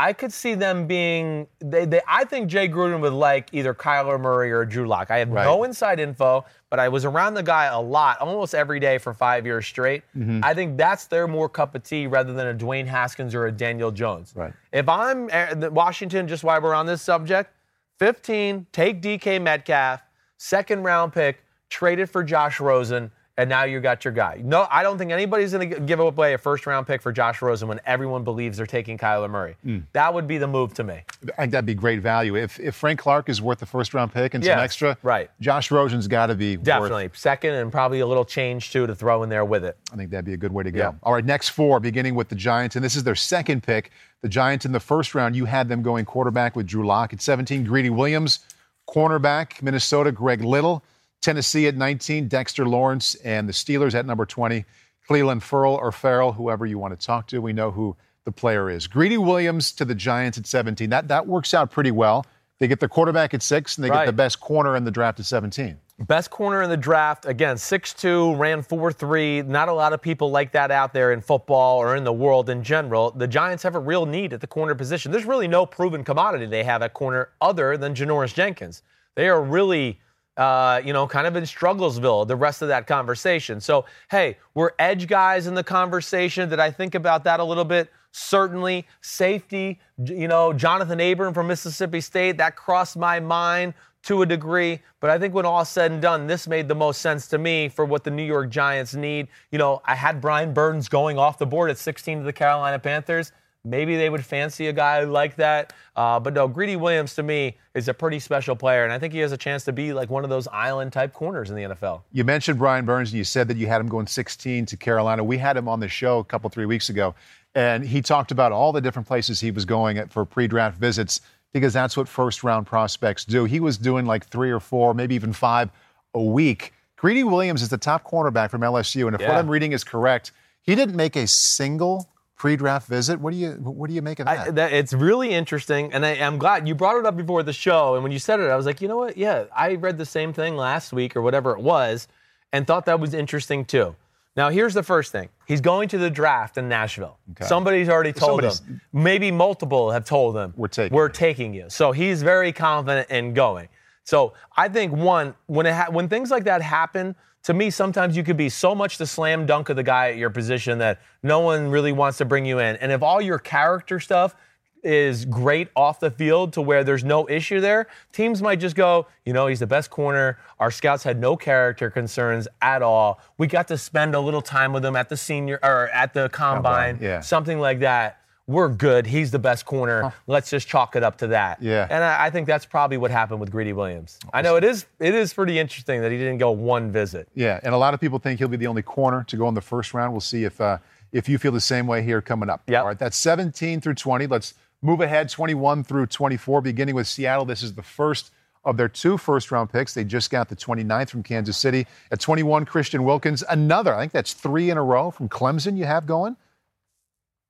I 0.01 0.13
could 0.13 0.33
see 0.33 0.55
them 0.55 0.87
being. 0.87 1.49
They, 1.59 1.85
they, 1.85 2.01
I 2.07 2.25
think 2.25 2.49
Jay 2.49 2.69
Gruden 2.69 3.01
would 3.01 3.13
like 3.13 3.49
either 3.53 3.75
Kyler 3.75 4.19
Murray 4.21 4.53
or 4.53 4.65
Drew 4.65 4.87
Lock. 4.87 5.11
I 5.11 5.19
have 5.19 5.29
Right. 5.29 5.43
no 5.45 5.65
inside 5.65 5.99
info, 5.99 6.45
but 6.71 6.79
I 6.79 6.89
was 6.89 7.05
around 7.05 7.35
the 7.35 7.43
guy 7.43 7.65
a 7.65 7.81
lot, 7.81 8.21
almost 8.21 8.55
every 8.55 8.79
day 8.79 8.99
for 8.99 9.13
five 9.13 9.45
years 9.45 9.67
straight. 9.67 10.05
Mm-hmm. 10.17 10.41
I 10.45 10.55
think 10.55 10.77
that's 10.79 11.07
their 11.07 11.27
more 11.27 11.49
cup 11.49 11.75
of 11.75 11.83
tea 11.83 12.07
rather 12.07 12.33
than 12.33 12.47
a 12.47 12.55
Dwayne 12.55 12.87
Haskins 12.87 13.35
or 13.35 13.47
a 13.47 13.53
Daniel 13.53 13.91
Jones. 13.91 14.33
Right. 14.37 14.53
If 14.73 14.89
I'm 14.89 15.29
uh, 15.33 15.69
Washington, 15.71 16.29
just 16.29 16.45
while 16.45 16.61
we're 16.63 16.75
on 16.75 16.87
this 16.87 17.03
subject, 17.03 17.51
15, 17.99 18.67
take 18.71 19.03
DK 19.03 19.43
Metcalf, 19.43 20.01
second 20.37 20.85
round 20.85 21.13
pick, 21.13 21.43
traded 21.71 22.09
for 22.09 22.23
Josh 22.23 22.61
Rosen, 22.61 23.11
and 23.39 23.49
now 23.49 23.63
you 23.63 23.79
got 23.79 24.05
your 24.05 24.13
guy. 24.13 24.41
No, 24.45 24.67
I 24.69 24.83
don't 24.83 24.99
think 24.99 25.13
anybody's 25.13 25.53
going 25.53 25.71
to 25.71 25.81
give 25.81 26.01
away 26.01 26.35
a 26.35 26.39
first 26.39 26.67
round 26.67 26.89
pick 26.89 27.01
for 27.01 27.13
Josh 27.13 27.41
Rosen 27.41 27.69
when 27.69 27.81
everyone 27.87 28.25
believes 28.25 28.57
they're 28.57 28.67
taking 28.67 28.99
Kyler 28.99 29.31
Murray. 29.31 29.55
Hmm. 29.63 29.79
That 29.93 30.13
would 30.13 30.27
be 30.27 30.39
the 30.39 30.49
move 30.49 30.75
to 30.75 30.85
me. 30.85 31.03
I 31.39 31.43
think 31.43 31.53
that'd 31.53 31.65
be 31.65 31.75
great 31.75 32.01
value. 32.01 32.37
If 32.37 32.59
if 32.59 32.75
Frank 32.75 32.99
Clark 32.99 33.29
is 33.29 33.41
worth 33.41 33.61
the 33.61 33.67
first 33.67 33.95
round 33.95 34.13
pick 34.13 34.35
and 34.35 34.45
some 34.45 34.59
extra, 34.59 34.99
right. 35.03 35.31
Josh 35.41 35.71
Rosen's 35.71 36.09
got 36.09 36.27
to 36.27 36.35
be 36.35 36.57
worth- 36.57 36.65
Definitely. 36.65 37.11
Second, 37.15 37.55
and 37.55 37.71
probably 37.71 38.01
a 38.01 38.07
little 38.07 38.25
change 38.25 38.73
too 38.73 38.87
to 38.89 38.95
throw 38.95 39.23
in 39.23 39.29
there 39.29 39.45
with 39.45 39.65
it. 39.65 39.77
I 39.93 39.97
think 39.97 40.11
that'd 40.11 40.25
be 40.25 40.35
a 40.35 40.37
good 40.37 40.53
way 40.53 40.65
to 40.65 40.73
go. 40.73 40.79
Yeah. 40.79 40.93
All 41.05 41.15
right, 41.15 41.25
next 41.25 41.51
four, 41.51 41.79
beginning 41.79 42.17
with 42.17 42.29
the 42.29 42.35
Giants, 42.37 42.75
and 42.75 42.85
this 42.85 42.97
is 42.97 43.05
their 43.05 43.15
second 43.15 43.63
pick. 43.63 43.93
The 44.23 44.29
Giants 44.29 44.65
in 44.67 44.73
the 44.73 44.81
first 44.81 45.15
round, 45.15 45.37
you 45.37 45.45
had 45.45 45.69
them 45.69 45.81
going 45.81 46.05
quarterback 46.05 46.57
with 46.57 46.67
Drew 46.67 46.85
Lock 46.85 47.13
at 47.13 47.23
17, 47.23 47.63
Greedy 47.63 47.89
Williams, 47.89 48.41
cornerback, 48.89 49.63
Minnesota, 49.63 50.11
Greg 50.11 50.43
Little, 50.43 50.83
Tennessee 51.21 51.67
at 51.67 51.77
19, 51.77 52.29
Dexter 52.29 52.67
Lawrence, 52.67 53.15
and 53.17 53.49
the 53.49 53.53
Steelers 53.53 53.95
at 53.95 54.07
number 54.07 54.25
20, 54.25 54.65
Cleveland 55.07 55.43
Furl 55.43 55.75
or 55.75 55.91
Farrell, 55.91 56.33
whoever 56.33 56.67
you 56.67 56.79
want 56.79 56.99
to 56.99 57.07
talk 57.07 57.27
to. 57.29 57.41
We 57.41 57.53
know 57.53 57.71
who 57.71 57.97
the 58.25 58.33
player 58.33 58.71
is. 58.71 58.87
Greedy 58.87 59.19
Williams 59.19 59.73
to 59.73 59.85
the 59.85 59.95
Giants 59.95 60.39
at 60.39 60.47
17. 60.47 60.91
That 60.91 61.09
that 61.09 61.27
works 61.27 61.55
out 61.55 61.71
pretty 61.71 61.91
well. 61.91 62.27
They 62.59 62.67
get 62.67 62.81
the 62.81 62.89
quarterback 62.89 63.35
at 63.35 63.43
six, 63.43 63.77
and 63.77 63.85
they 63.85 63.89
get 63.89 64.07
the 64.07 64.13
best 64.13 64.41
corner 64.41 64.77
in 64.77 64.85
the 64.85 64.91
draft 64.91 65.21
at 65.21 65.27
17. 65.27 65.79
Best 66.01 66.31
corner 66.31 66.63
in 66.63 66.71
the 66.71 66.77
draft, 66.77 67.27
again, 67.27 67.57
6'2, 67.57 68.39
ran 68.39 68.63
4 68.63 68.93
3. 68.93 69.43
Not 69.43 69.69
a 69.69 69.73
lot 69.73 69.93
of 69.93 70.01
people 70.01 70.31
like 70.31 70.53
that 70.53 70.71
out 70.71 70.93
there 70.93 71.13
in 71.13 71.21
football 71.21 71.79
or 71.79 71.97
in 71.97 72.05
the 72.05 72.13
world 72.13 72.51
in 72.51 72.63
general. 72.63 73.11
The 73.11 73.27
Giants 73.27 73.65
have 73.65 73.75
a 73.75 73.81
real 73.81 74.07
need 74.07 74.33
at 74.33 74.41
the 74.41 74.47
corner 74.47 74.77
position. 74.77 75.11
There's 75.11 75.25
really 75.25 75.49
no 75.49 75.67
proven 75.67 76.05
commodity 76.05 76.47
they 76.47 76.63
have 76.63 76.83
at 76.83 76.95
corner 76.95 77.31
other 77.41 77.77
than 77.77 77.95
Janoris 77.95 78.33
Jenkins. 78.33 78.83
They 79.17 79.29
are 79.29 79.43
really, 79.43 79.99
uh, 80.39 80.81
you 80.85 80.93
know, 80.93 81.07
kind 81.07 81.27
of 81.27 81.37
in 81.37 81.43
strugglesville, 81.43 82.27
the 82.27 82.37
rest 82.37 82.63
of 82.63 82.69
that 82.69 82.87
conversation. 82.87 83.61
So, 83.61 83.85
hey, 84.11 84.39
we're 84.55 84.71
edge 84.79 85.09
guys 85.09 85.49
in 85.49 85.55
the 85.55 85.65
conversation. 85.65 86.49
Did 86.49 86.61
I 86.61 86.71
think 86.71 86.95
about 86.95 87.25
that 87.25 87.41
a 87.41 87.45
little 87.45 87.65
bit? 87.65 87.91
Certainly. 88.13 88.87
Safety, 89.01 89.81
you 90.05 90.29
know, 90.29 90.53
Jonathan 90.53 91.01
Abram 91.01 91.35
from 91.35 91.49
Mississippi 91.49 92.01
State, 92.01 92.39
that 92.39 92.55
crossed 92.55 92.97
my 92.97 93.19
mind 93.19 93.75
to 94.05 94.23
a 94.23 94.27
degree. 94.27 94.81
But 95.01 95.11
I 95.11 95.19
think 95.19 95.35
when 95.35 95.45
all 95.45 95.65
said 95.65 95.91
and 95.91 96.01
done, 96.01 96.29
this 96.29 96.47
made 96.47 96.69
the 96.69 96.75
most 96.75 97.03
sense 97.03 97.27
to 97.29 97.39
me 97.39 97.69
for 97.69 97.85
what 97.85 98.05
the 98.05 98.11
New 98.11 98.23
York 98.23 98.49
Giants 98.49 98.95
need. 98.95 99.27
You 99.51 99.59
know, 99.59 99.83
I 99.85 99.97
had 99.97 100.21
Brian 100.21 100.55
Burns 100.55 100.89
going 100.89 101.19
off 101.19 101.39
the 101.39 101.47
board 101.47 101.69
at 101.69 101.79
16 101.79 102.19
to 102.19 102.25
the 102.25 102.33
Carolina 102.33 102.79
Panthers. 102.79 103.33
Maybe 103.65 103.97
they 103.97 104.09
would 104.09 104.25
fancy 104.25 104.69
a 104.69 104.73
guy 104.73 105.03
like 105.05 105.37
that. 105.37 105.73
Uh, 105.97 106.21
but 106.21 106.33
no, 106.33 106.47
Greedy 106.47 106.77
Williams 106.77 107.15
to 107.17 107.23
me 107.23 107.57
is 107.75 107.89
a 107.89 107.95
pretty 107.95 108.19
special 108.21 108.55
player. 108.55 108.85
And 108.85 108.93
I 108.93 108.99
think 108.99 109.13
he 109.13 109.19
has 109.19 109.33
a 109.33 109.37
chance 109.37 109.65
to 109.65 109.73
be 109.73 109.93
like 109.93 110.11
one 110.11 110.25
of 110.25 110.31
those 110.31 110.47
island 110.49 110.93
type 110.93 111.13
corners 111.13 111.51
in 111.51 111.57
the 111.57 111.63
NFL. 111.63 112.03
You 112.13 112.25
mentioned 112.25 112.59
Brian 112.59 112.85
Burns, 112.85 113.11
and 113.11 113.19
you 113.19 113.25
said 113.25 113.49
that 113.49 113.57
you 113.57 113.67
had 113.67 113.81
him 113.81 113.89
going 113.89 114.07
16 114.07 114.67
to 114.67 114.77
Carolina. 114.77 115.25
We 115.25 115.39
had 115.39 115.57
him 115.57 115.69
on 115.69 115.81
the 115.81 115.89
show 115.89 116.19
a 116.19 116.25
couple, 116.25 116.49
three 116.51 116.67
weeks 116.67 116.89
ago, 116.89 117.15
and 117.55 117.85
he 117.85 118.01
talked 118.01 118.31
about 118.31 118.53
all 118.53 118.73
the 118.73 118.81
different 118.81 119.09
places 119.09 119.41
he 119.41 119.51
was 119.51 119.65
going 119.65 119.99
at 119.99 120.11
for 120.11 120.25
pre 120.25 120.47
draft 120.47 120.79
visits 120.79 121.21
because 121.53 121.73
that's 121.73 121.97
what 121.97 122.09
first 122.09 122.45
round 122.45 122.67
prospects 122.67 123.25
do. 123.25 123.45
He 123.45 123.61
was 123.61 123.77
doing 123.77 124.07
like 124.07 124.27
three 124.27 124.51
or 124.51 124.61
four, 124.61 124.95
maybe 124.95 125.15
even 125.15 125.33
five 125.33 125.71
a 126.15 126.23
week. 126.23 126.73
Greedy 126.97 127.25
Williams 127.25 127.63
is 127.63 127.69
the 127.69 127.79
top 127.79 128.09
cornerback 128.09 128.51
from 128.51 128.61
LSU, 128.61 129.07
and 129.07 129.15
if 129.15 129.21
what 129.21 129.37
I'm 129.37 129.49
reading 129.49 129.73
is 129.73 129.85
correct, 129.85 130.33
he 130.63 130.75
didn't 130.75 130.97
make 130.97 131.17
a 131.17 131.27
single 131.27 132.09
pre 132.39 132.57
draft 132.57 132.89
visit. 132.89 133.21
What 133.21 133.33
do 133.33 133.37
you 133.37 133.51
what 133.53 133.89
do 133.89 133.95
you 133.95 134.01
make 134.03 134.21
of 134.21 134.27
that? 134.27 134.39
I, 134.49 134.51
that, 134.53 134.73
it's 134.73 134.93
really 134.93 135.31
interesting, 135.31 135.93
and 135.93 136.07
I, 136.07 136.13
I'm 136.13 136.39
glad 136.39 136.67
you 136.67 136.75
brought 136.75 136.97
it 136.99 137.05
up 137.05 137.17
before 137.17 137.43
the 137.43 137.53
show. 137.53 137.95
And 137.95 138.03
when 138.03 138.13
you 138.13 138.19
said 138.19 138.41
it, 138.41 138.45
I 138.51 138.57
was 138.57 138.65
like, 138.65 138.81
you 138.81 138.89
know 138.89 138.97
what? 138.97 139.17
Yeah, 139.17 139.45
I 139.55 139.75
read 139.75 139.99
the 139.99 140.07
same 140.07 140.33
thing 140.33 140.57
last 140.57 140.93
week 140.93 141.17
or 141.17 141.23
whatever 141.23 141.53
it 141.53 141.61
was, 141.61 142.09
and 142.53 142.67
thought 142.67 142.87
that 142.87 143.01
was 143.01 143.13
interesting 143.13 143.65
too. 143.65 143.95
Now, 144.37 144.51
here's 144.51 144.73
the 144.75 144.85
first 144.85 145.11
thing: 145.11 145.29
he's 145.47 145.61
going 145.61 145.89
to 145.89 145.99
the 145.99 146.11
draft 146.11 146.57
in 146.57 146.69
Nashville. 146.69 147.19
Somebody's 147.43 147.89
already 147.89 148.13
told 148.13 148.43
Somebody's- 148.43 148.61
him. 148.61 148.81
Maybe 148.93 149.31
multiple 149.33 149.91
have 149.91 150.05
told 150.05 150.37
him 150.37 150.55
We're 150.57 150.69
taking 150.69 150.95
we're 150.97 151.07
you." 151.09 151.13
taking 151.13 151.55
you. 151.55 151.65
So 151.69 151.93
he's 151.93 152.23
very 152.23 152.53
confident 152.53 153.11
in 153.11 153.35
going. 153.35 153.69
So 154.05 154.33
I 154.57 154.69
think 154.69 154.93
one 154.93 155.35
when 155.47 155.67
it 155.67 155.75
ha- 155.75 155.89
when 155.91 156.09
things 156.09 156.31
like 156.31 156.45
that 156.45 156.63
happen. 156.63 157.15
To 157.49 157.55
me, 157.55 157.71
sometimes 157.71 158.15
you 158.15 158.25
could 158.25 158.37
be 158.37 158.51
so 158.51 158.75
much 158.75 158.99
the 158.99 159.07
slam 159.07 159.47
dunk 159.47 159.71
of 159.71 159.77
the 159.77 159.83
guy 159.83 160.11
at 160.11 160.19
your 160.19 160.29
position 160.29 160.77
that 160.81 161.01
no 161.23 161.41
one 161.41 161.71
really 161.71 161.93
wants 161.93 162.19
to 162.19 162.27
bring 162.27 162.45
you 162.45 162.59
in. 162.59 162.77
And 162.77 162.93
if 162.93 163.03
all 163.03 163.23
your 163.23 163.39
character 163.39 164.01
stuff 164.01 164.37
is 164.83 165.25
great 165.25 165.69
off 165.75 165.99
the 165.99 166.11
field 166.11 166.53
to 166.53 166.61
where 166.61 166.85
there's 166.85 167.05
no 167.05 167.27
issue 167.27 167.59
there, 167.59 167.87
teams 168.13 168.43
might 168.43 168.61
just 168.61 168.77
go, 168.77 169.07
you 169.25 169.33
know, 169.33 169.47
he's 169.47 169.61
the 169.61 169.67
best 169.67 169.89
corner. 169.89 170.39
Our 170.61 170.71
scouts 170.71 171.05
had 171.05 171.19
no 171.19 171.39
character 171.39 171.89
concerns 171.89 172.49
at 172.61 172.83
all. 172.83 173.19
We 173.39 173.47
got 173.47 173.67
to 173.69 173.79
spend 173.79 174.15
a 174.15 174.21
little 174.21 174.43
time 174.43 174.75
with 174.75 174.85
him 174.85 174.95
at 174.95 175.09
the 175.09 175.17
senior 175.17 175.59
or 175.63 175.89
at 175.89 176.13
the 176.13 176.29
combine, 176.29 176.99
yeah. 177.01 177.21
something 177.21 177.59
like 177.59 177.81
that. 177.81 178.21
We're 178.49 178.71
good. 178.71 179.07
He's 179.07 179.31
the 179.31 179.39
best 179.39 179.67
corner. 179.67 180.13
Let's 180.27 180.49
just 180.49 180.67
chalk 180.67 180.97
it 180.97 181.03
up 181.03 181.19
to 181.19 181.29
that. 181.29 181.63
Yeah. 181.63 181.87
And 181.89 182.03
I, 182.03 182.27
I 182.27 182.31
think 182.31 182.47
that's 182.47 182.65
probably 182.65 182.97
what 182.97 183.11
happened 183.11 183.41
with 183.41 183.51
Greedy 183.51 183.75
Williams. 183.75 184.19
I 184.33 184.41
know 184.41 184.57
it 184.57 184.65
is 184.65 184.87
it 184.99 185.15
is 185.15 185.35
pretty 185.35 185.59
interesting 185.59 186.01
that 186.01 186.11
he 186.11 186.17
didn't 186.17 186.39
go 186.39 186.51
one 186.51 186.91
visit. 186.91 187.29
Yeah, 187.35 187.61
and 187.63 187.75
a 187.75 187.79
lot 187.79 187.93
of 187.93 188.01
people 188.01 188.19
think 188.19 188.39
he'll 188.39 188.49
be 188.49 188.57
the 188.57 188.67
only 188.67 188.83
corner 188.83 189.23
to 189.29 189.37
go 189.37 189.49
in 189.49 189.55
the 189.55 189.61
first 189.61 189.93
round. 189.93 190.13
We'll 190.13 190.21
see 190.21 190.45
if 190.45 190.61
uh, 190.61 190.79
if 191.13 191.29
you 191.29 191.37
feel 191.39 191.53
the 191.53 191.61
same 191.61 191.87
way 191.87 192.03
here 192.03 192.23
coming 192.23 192.49
up. 192.49 192.63
Yep. 192.67 192.81
All 192.81 192.87
right, 192.89 192.99
that's 192.99 193.19
17 193.19 193.83
through 193.83 193.95
20. 193.95 194.27
Let's 194.27 194.55
move 194.81 195.01
ahead 195.03 195.29
21 195.29 195.85
through 195.85 196.07
24, 196.07 196.63
beginning 196.63 196.95
with 196.95 197.07
Seattle. 197.07 197.45
This 197.45 197.63
is 197.63 197.75
the 197.75 197.83
first 197.83 198.31
of 198.65 198.77
their 198.77 198.89
two 198.89 199.19
first 199.19 199.51
round 199.51 199.71
picks. 199.71 199.95
They 199.95 200.05
just 200.05 200.31
got 200.31 200.49
the 200.49 200.57
29th 200.57 201.11
from 201.11 201.23
Kansas 201.23 201.57
City. 201.57 201.87
At 202.11 202.21
21, 202.21 202.65
Christian 202.65 203.05
Wilkins, 203.05 203.45
another, 203.49 203.95
I 203.95 204.01
think 204.01 204.13
that's 204.13 204.33
three 204.33 204.71
in 204.71 204.77
a 204.77 204.83
row 204.83 205.11
from 205.11 205.29
Clemson 205.29 205.77
you 205.77 205.85
have 205.85 206.07
going. 206.07 206.37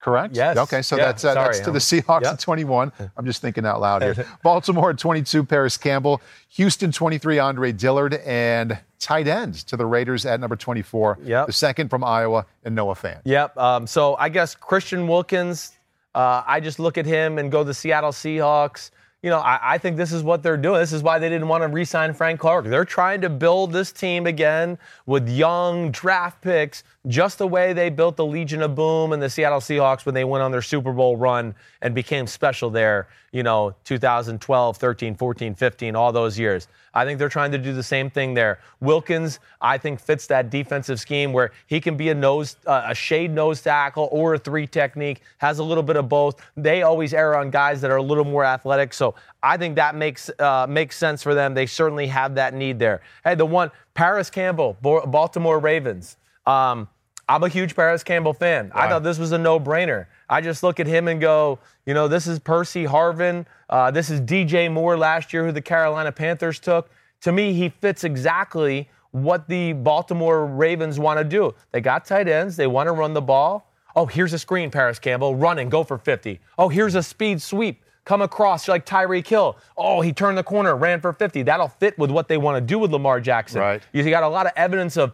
Correct? 0.01 0.37
Yes. 0.37 0.57
Okay, 0.57 0.81
so 0.83 0.97
Yeah, 0.97 1.07
that's 1.07 1.25
uh, 1.25 1.35
that's 1.35 1.59
to 1.61 1.73
the 1.73 1.81
Seahawks 1.81 2.23
Yep. 2.23 2.35
at 2.35 2.41
21. 2.41 2.93
I'm 3.17 3.27
just 3.27 3.43
thinking 3.43 3.67
out 3.67 3.81
loud 3.81 4.03
here. 4.03 4.27
Baltimore 4.45 4.91
at 4.91 4.99
22, 4.99 5.45
Parris 5.45 5.77
Campbell. 5.77 6.21
Houston 6.51 6.93
23, 6.93 7.39
Andre 7.41 7.73
Dillard, 7.73 8.15
and 8.25 8.79
tight 9.01 9.27
ends 9.27 9.65
to 9.65 9.77
the 9.77 9.87
Raiders 9.87 10.25
at 10.25 10.39
number 10.39 10.55
24. 10.57 11.19
Yep. 11.25 11.47
The 11.49 11.53
second 11.53 11.89
from 11.89 12.05
Iowa 12.05 12.47
and 12.65 12.75
Noah 12.77 12.95
Fant. 12.95 13.21
Yep. 13.25 13.57
Um, 13.59 13.87
so 13.89 14.15
I 14.17 14.29
guess 14.29 14.55
Christian 14.55 15.09
Wilkins, 15.09 15.73
uh, 16.15 16.43
I 16.47 16.61
just 16.61 16.79
look 16.79 16.97
at 16.97 17.05
him 17.07 17.39
and 17.39 17.51
go 17.51 17.65
the 17.65 17.75
Seattle 17.75 18.13
Seahawks. 18.13 18.91
You 19.20 19.31
know, 19.31 19.40
I, 19.40 19.74
I 19.74 19.78
think 19.78 19.96
this 19.96 20.12
is 20.12 20.22
what 20.22 20.44
they're 20.44 20.57
doing. 20.57 20.78
This 20.78 20.92
is 20.92 21.02
why 21.02 21.18
they 21.18 21.28
didn't 21.28 21.48
want 21.48 21.62
to 21.64 21.68
re-sign 21.68 22.14
Frank 22.14 22.38
Clark. 22.38 22.66
They're 22.66 22.85
trying 22.85 23.20
to 23.22 23.28
build 23.28 23.72
this 23.72 23.90
team 23.90 24.28
again 24.28 24.78
with 25.07 25.28
young 25.28 25.90
draft 25.90 26.40
picks, 26.40 26.85
just 27.09 27.38
the 27.38 27.46
way 27.48 27.72
they 27.72 27.90
built 27.90 28.16
the 28.16 28.24
Legion 28.24 28.62
of 28.62 28.76
Boom 28.76 29.12
and 29.12 29.20
the 29.20 29.28
Seattle 29.28 29.59
Seahawks 29.59 30.07
when 30.07 30.14
they 30.14 30.22
went 30.22 30.42
on 30.44 30.52
their 30.52 30.62
Super 30.62 30.92
Bowl 30.92 31.16
run 31.16 31.52
and 31.83 31.96
became 31.96 32.28
special 32.28 32.70
there, 32.70 33.09
you 33.33 33.42
know, 33.42 33.74
2012, 33.83 34.76
13, 34.76 35.16
14, 35.16 35.54
15, 35.57 35.96
all 35.96 36.12
those 36.12 36.38
years. 36.38 36.68
I 36.94 37.04
think 37.04 37.18
they're 37.18 37.28
trying 37.28 37.52
to 37.52 37.59
do 37.59 37.72
the 37.72 37.83
same 37.83 38.11
thing 38.11 38.35
there. 38.35 38.61
Wilkins, 38.81 39.40
I 39.61 39.78
think, 39.78 40.00
fits 40.00 40.26
that 40.28 40.50
defensive 40.50 40.98
scheme 40.98 41.33
where 41.33 41.52
he 41.66 41.81
can 41.81 41.96
be 41.96 42.09
a 42.09 42.14
nose, 42.14 42.57
uh, 42.66 42.83
a 42.87 42.94
shade 42.94 43.33
nose 43.33 43.62
tackle 43.62 44.09
or 44.11 44.35
a 44.35 44.38
three 44.38 44.66
technique. 44.66 45.22
Has 45.38 45.59
a 45.59 45.64
little 45.64 45.83
bit 45.83 45.96
of 45.96 46.09
both. 46.09 46.40
They 46.57 46.83
always 46.83 47.14
err 47.14 47.37
on 47.37 47.50
guys 47.50 47.81
that 47.81 47.90
are 47.90 47.96
a 47.96 48.02
little 48.02 48.24
more 48.24 48.44
athletic, 48.44 48.92
so 48.92 49.08
I 49.42 49.57
think 49.57 49.77
that 49.77 49.94
makes 49.94 50.31
uh, 50.38 50.66
makes 50.68 50.97
sense 50.97 51.23
for 51.23 51.35
them. 51.35 51.55
They 51.55 51.66
certainly 51.66 52.07
have 52.09 52.35
that 52.37 52.55
need 52.55 52.79
there. 52.79 53.03
Hey, 53.25 53.35
the 53.35 53.47
one 53.47 53.71
Parris 53.94 54.31
Campbell, 54.31 54.77
Baltimore 54.83 55.59
Ravens. 55.59 56.16
Um, 56.47 56.88
I'm 57.29 57.42
a 57.42 57.49
huge 57.49 57.77
Parris 57.77 58.03
Campbell 58.03 58.33
fan. 58.33 58.73
I 58.75 58.88
thought 58.88 59.03
this 59.03 59.18
was 59.18 59.33
a 59.33 59.38
no-brainer. 59.38 60.07
I 60.31 60.40
just 60.40 60.62
look 60.62 60.81
at 60.81 60.87
him 60.87 61.09
and 61.09 61.21
go, 61.21 61.59
you 61.85 61.92
know, 61.92 62.09
this 62.09 62.27
is 62.27 62.38
Percy 62.38 62.85
Harvin. 62.85 63.44
Uh, 63.68 63.90
this 63.90 64.09
is 64.09 64.23
DJ 64.23 64.73
Moore 64.73 64.97
last 64.97 65.35
year, 65.35 65.44
who 65.44 65.53
the 65.53 65.61
Carolina 65.61 66.11
Panthers 66.11 66.59
took. 66.59 66.88
To 67.23 67.33
me, 67.33 67.53
he 67.53 67.68
fits 67.68 68.05
exactly 68.05 68.88
what 69.11 69.47
the 69.47 69.75
Baltimore 69.75 70.47
Ravens 70.47 70.99
want 70.99 71.18
to 71.18 71.25
do. 71.25 71.55
They 71.73 71.83
got 71.83 72.07
tight 72.07 72.29
ends, 72.29 72.57
they 72.57 72.66
want 72.66 72.87
to 72.87 72.92
run 72.92 73.12
the 73.12 73.23
ball. 73.23 73.71
Oh, 73.94 74.07
here's 74.07 74.33
a 74.33 74.38
screen, 74.38 74.71
Parris 74.71 74.99
Campbell, 74.99 75.35
run 75.35 75.59
and 75.59 75.71
go 75.71 75.83
for 75.83 75.99
50. 75.99 76.40
Oh, 76.57 76.68
here's 76.68 76.94
a 76.94 77.03
speed 77.03 77.42
sweep 77.42 77.83
come 78.09 78.23
across 78.23 78.66
like 78.68 78.87
Tyreek 78.87 79.27
Hill. 79.27 79.59
Oh, 79.77 80.01
he 80.01 80.14
turned 80.14 80.38
the 80.38 80.42
corner, 80.42 80.75
ran 80.75 80.99
for 80.99 81.12
50. 81.12 81.42
That'll 81.42 81.68
fit 81.68 81.99
with 81.99 82.11
what 82.11 82.27
they 82.27 82.38
want 82.38 82.57
to 82.57 82.62
do 82.62 82.79
with 82.79 82.90
Lamar 82.90 83.21
Jackson. 83.21 83.61
Right. 83.61 83.83
You 83.92 84.03
got 84.09 84.23
a 84.23 84.29
lot 84.29 84.47
of 84.47 84.53
evidence 84.57 84.97
of 84.97 85.12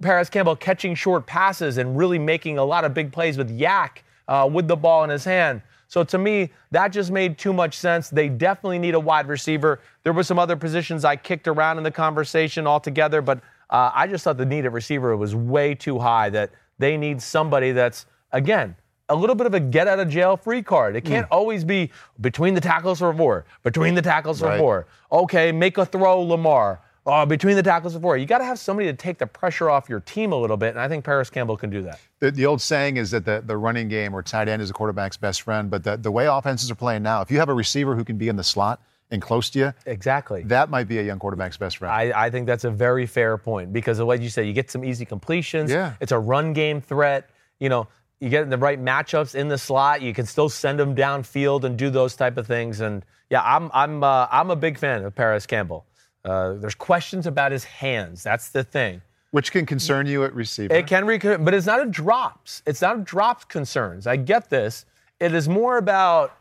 Parris 0.00 0.30
Campbell 0.30 0.54
catching 0.54 0.94
short 0.94 1.26
passes 1.26 1.76
and 1.76 1.98
really 1.98 2.20
making 2.20 2.56
a 2.56 2.64
lot 2.64 2.84
of 2.84 2.94
big 2.94 3.10
plays 3.10 3.36
with 3.36 3.50
YAC 3.50 3.98
uh, 4.28 4.48
with 4.50 4.68
the 4.68 4.76
ball 4.76 5.02
in 5.02 5.10
his 5.10 5.24
hand. 5.24 5.60
So 5.88 6.04
to 6.04 6.18
me, 6.18 6.52
that 6.70 6.92
just 6.92 7.10
made 7.10 7.36
too 7.36 7.52
much 7.52 7.76
sense. 7.76 8.10
They 8.10 8.28
definitely 8.28 8.78
need 8.78 8.94
a 8.94 9.00
wide 9.00 9.26
receiver. 9.26 9.80
There 10.04 10.12
were 10.12 10.22
some 10.22 10.38
other 10.38 10.54
positions 10.54 11.04
I 11.04 11.16
kicked 11.16 11.48
around 11.48 11.78
in 11.78 11.82
the 11.82 11.90
conversation 11.90 12.64
altogether, 12.64 13.22
but 13.22 13.40
uh, 13.70 13.90
I 13.92 14.06
just 14.06 14.22
thought 14.22 14.36
the 14.36 14.46
need 14.46 14.66
of 14.66 14.72
receiver 14.72 15.16
was 15.16 15.34
way 15.34 15.74
too 15.74 15.98
high. 15.98 16.30
That 16.30 16.52
they 16.78 16.96
need 16.96 17.20
somebody 17.20 17.72
that's 17.72 18.06
again 18.30 18.76
a 19.08 19.14
little 19.14 19.36
bit 19.36 19.46
of 19.46 19.54
a 19.54 19.60
get 19.60 19.86
out 19.86 19.98
of 19.98 20.08
jail 20.08 20.36
free 20.36 20.62
card. 20.62 20.96
It 20.96 21.04
can't 21.04 21.26
mm. 21.26 21.32
always 21.32 21.64
be 21.64 21.90
between 22.20 22.54
the 22.54 22.60
tackles 22.60 22.98
for 22.98 23.14
four, 23.14 23.44
between 23.62 23.94
the 23.94 24.02
tackles 24.02 24.40
for 24.40 24.46
right. 24.46 24.58
four. 24.58 24.86
Okay, 25.10 25.52
make 25.52 25.78
a 25.78 25.86
throw, 25.86 26.20
Lamar. 26.20 26.80
Uh, 27.06 27.24
between 27.24 27.54
the 27.54 27.62
tackles 27.62 27.94
for 27.94 28.00
four. 28.00 28.16
You 28.16 28.26
got 28.26 28.38
to 28.38 28.44
have 28.44 28.58
somebody 28.58 28.88
to 28.88 28.92
take 28.92 29.18
the 29.18 29.28
pressure 29.28 29.70
off 29.70 29.88
your 29.88 30.00
team 30.00 30.32
a 30.32 30.36
little 30.36 30.56
bit, 30.56 30.70
and 30.70 30.80
I 30.80 30.88
think 30.88 31.04
Parris 31.04 31.30
Campbell 31.30 31.56
can 31.56 31.70
do 31.70 31.82
that. 31.82 32.00
The, 32.18 32.32
the 32.32 32.46
old 32.46 32.60
saying 32.60 32.96
is 32.96 33.12
that 33.12 33.24
the, 33.24 33.44
the 33.46 33.56
running 33.56 33.86
game 33.88 34.12
or 34.12 34.24
tight 34.24 34.48
end 34.48 34.60
is 34.60 34.70
a 34.70 34.72
quarterback's 34.72 35.16
best 35.16 35.42
friend, 35.42 35.70
but 35.70 35.84
the, 35.84 35.96
the 35.96 36.10
way 36.10 36.26
offenses 36.26 36.68
are 36.68 36.74
playing 36.74 37.04
now, 37.04 37.20
if 37.20 37.30
you 37.30 37.38
have 37.38 37.48
a 37.48 37.54
receiver 37.54 37.94
who 37.94 38.02
can 38.02 38.18
be 38.18 38.26
in 38.26 38.34
the 38.34 38.42
slot 38.42 38.82
and 39.12 39.22
close 39.22 39.50
to 39.50 39.58
you, 39.60 39.74
exactly, 39.86 40.42
that 40.46 40.68
might 40.68 40.88
be 40.88 40.98
a 40.98 41.02
young 41.04 41.20
quarterback's 41.20 41.56
best 41.56 41.76
friend. 41.76 41.94
I, 41.94 42.24
I 42.26 42.28
think 42.28 42.44
that's 42.44 42.64
a 42.64 42.72
very 42.72 43.06
fair 43.06 43.38
point 43.38 43.72
because 43.72 43.98
the 43.98 44.04
way 44.04 44.20
you 44.20 44.28
say 44.28 44.44
you 44.44 44.52
get 44.52 44.68
some 44.68 44.84
easy 44.84 45.04
completions. 45.04 45.70
Yeah. 45.70 45.92
It's 46.00 46.10
a 46.10 46.18
run 46.18 46.52
game 46.54 46.80
threat. 46.80 47.30
You 47.60 47.68
know, 47.68 47.86
you 48.20 48.28
get 48.28 48.48
the 48.48 48.58
right 48.58 48.82
matchups 48.82 49.34
in 49.34 49.48
the 49.48 49.58
slot, 49.58 50.00
you 50.02 50.14
can 50.14 50.26
still 50.26 50.48
send 50.48 50.78
them 50.78 50.94
downfield 50.94 51.64
and 51.64 51.76
do 51.76 51.90
those 51.90 52.16
type 52.16 52.36
of 52.36 52.46
things. 52.46 52.80
And 52.80 53.04
yeah, 53.30 53.42
I'm 53.42 53.70
I'm 53.74 54.02
uh, 54.02 54.26
I'm 54.30 54.50
a 54.50 54.56
big 54.56 54.78
fan 54.78 55.04
of 55.04 55.14
Parris 55.14 55.46
Campbell. 55.46 55.84
Uh, 56.24 56.54
there's 56.54 56.74
questions 56.74 57.26
about 57.26 57.52
his 57.52 57.64
hands. 57.64 58.22
That's 58.22 58.48
the 58.48 58.64
thing. 58.64 59.02
Which 59.30 59.52
can 59.52 59.66
concern 59.66 60.06
you 60.06 60.24
at 60.24 60.34
receiver. 60.34 60.74
It 60.74 60.86
can, 60.86 61.04
but 61.44 61.52
it's 61.52 61.66
not 61.66 61.82
a 61.82 61.86
drops. 61.86 62.62
It's 62.66 62.80
not 62.80 62.96
a 62.96 63.00
drops 63.00 63.44
concerns. 63.44 64.06
I 64.06 64.16
get 64.16 64.48
this. 64.48 64.86
It 65.20 65.34
is 65.34 65.48
more 65.48 65.76
about 65.76 66.36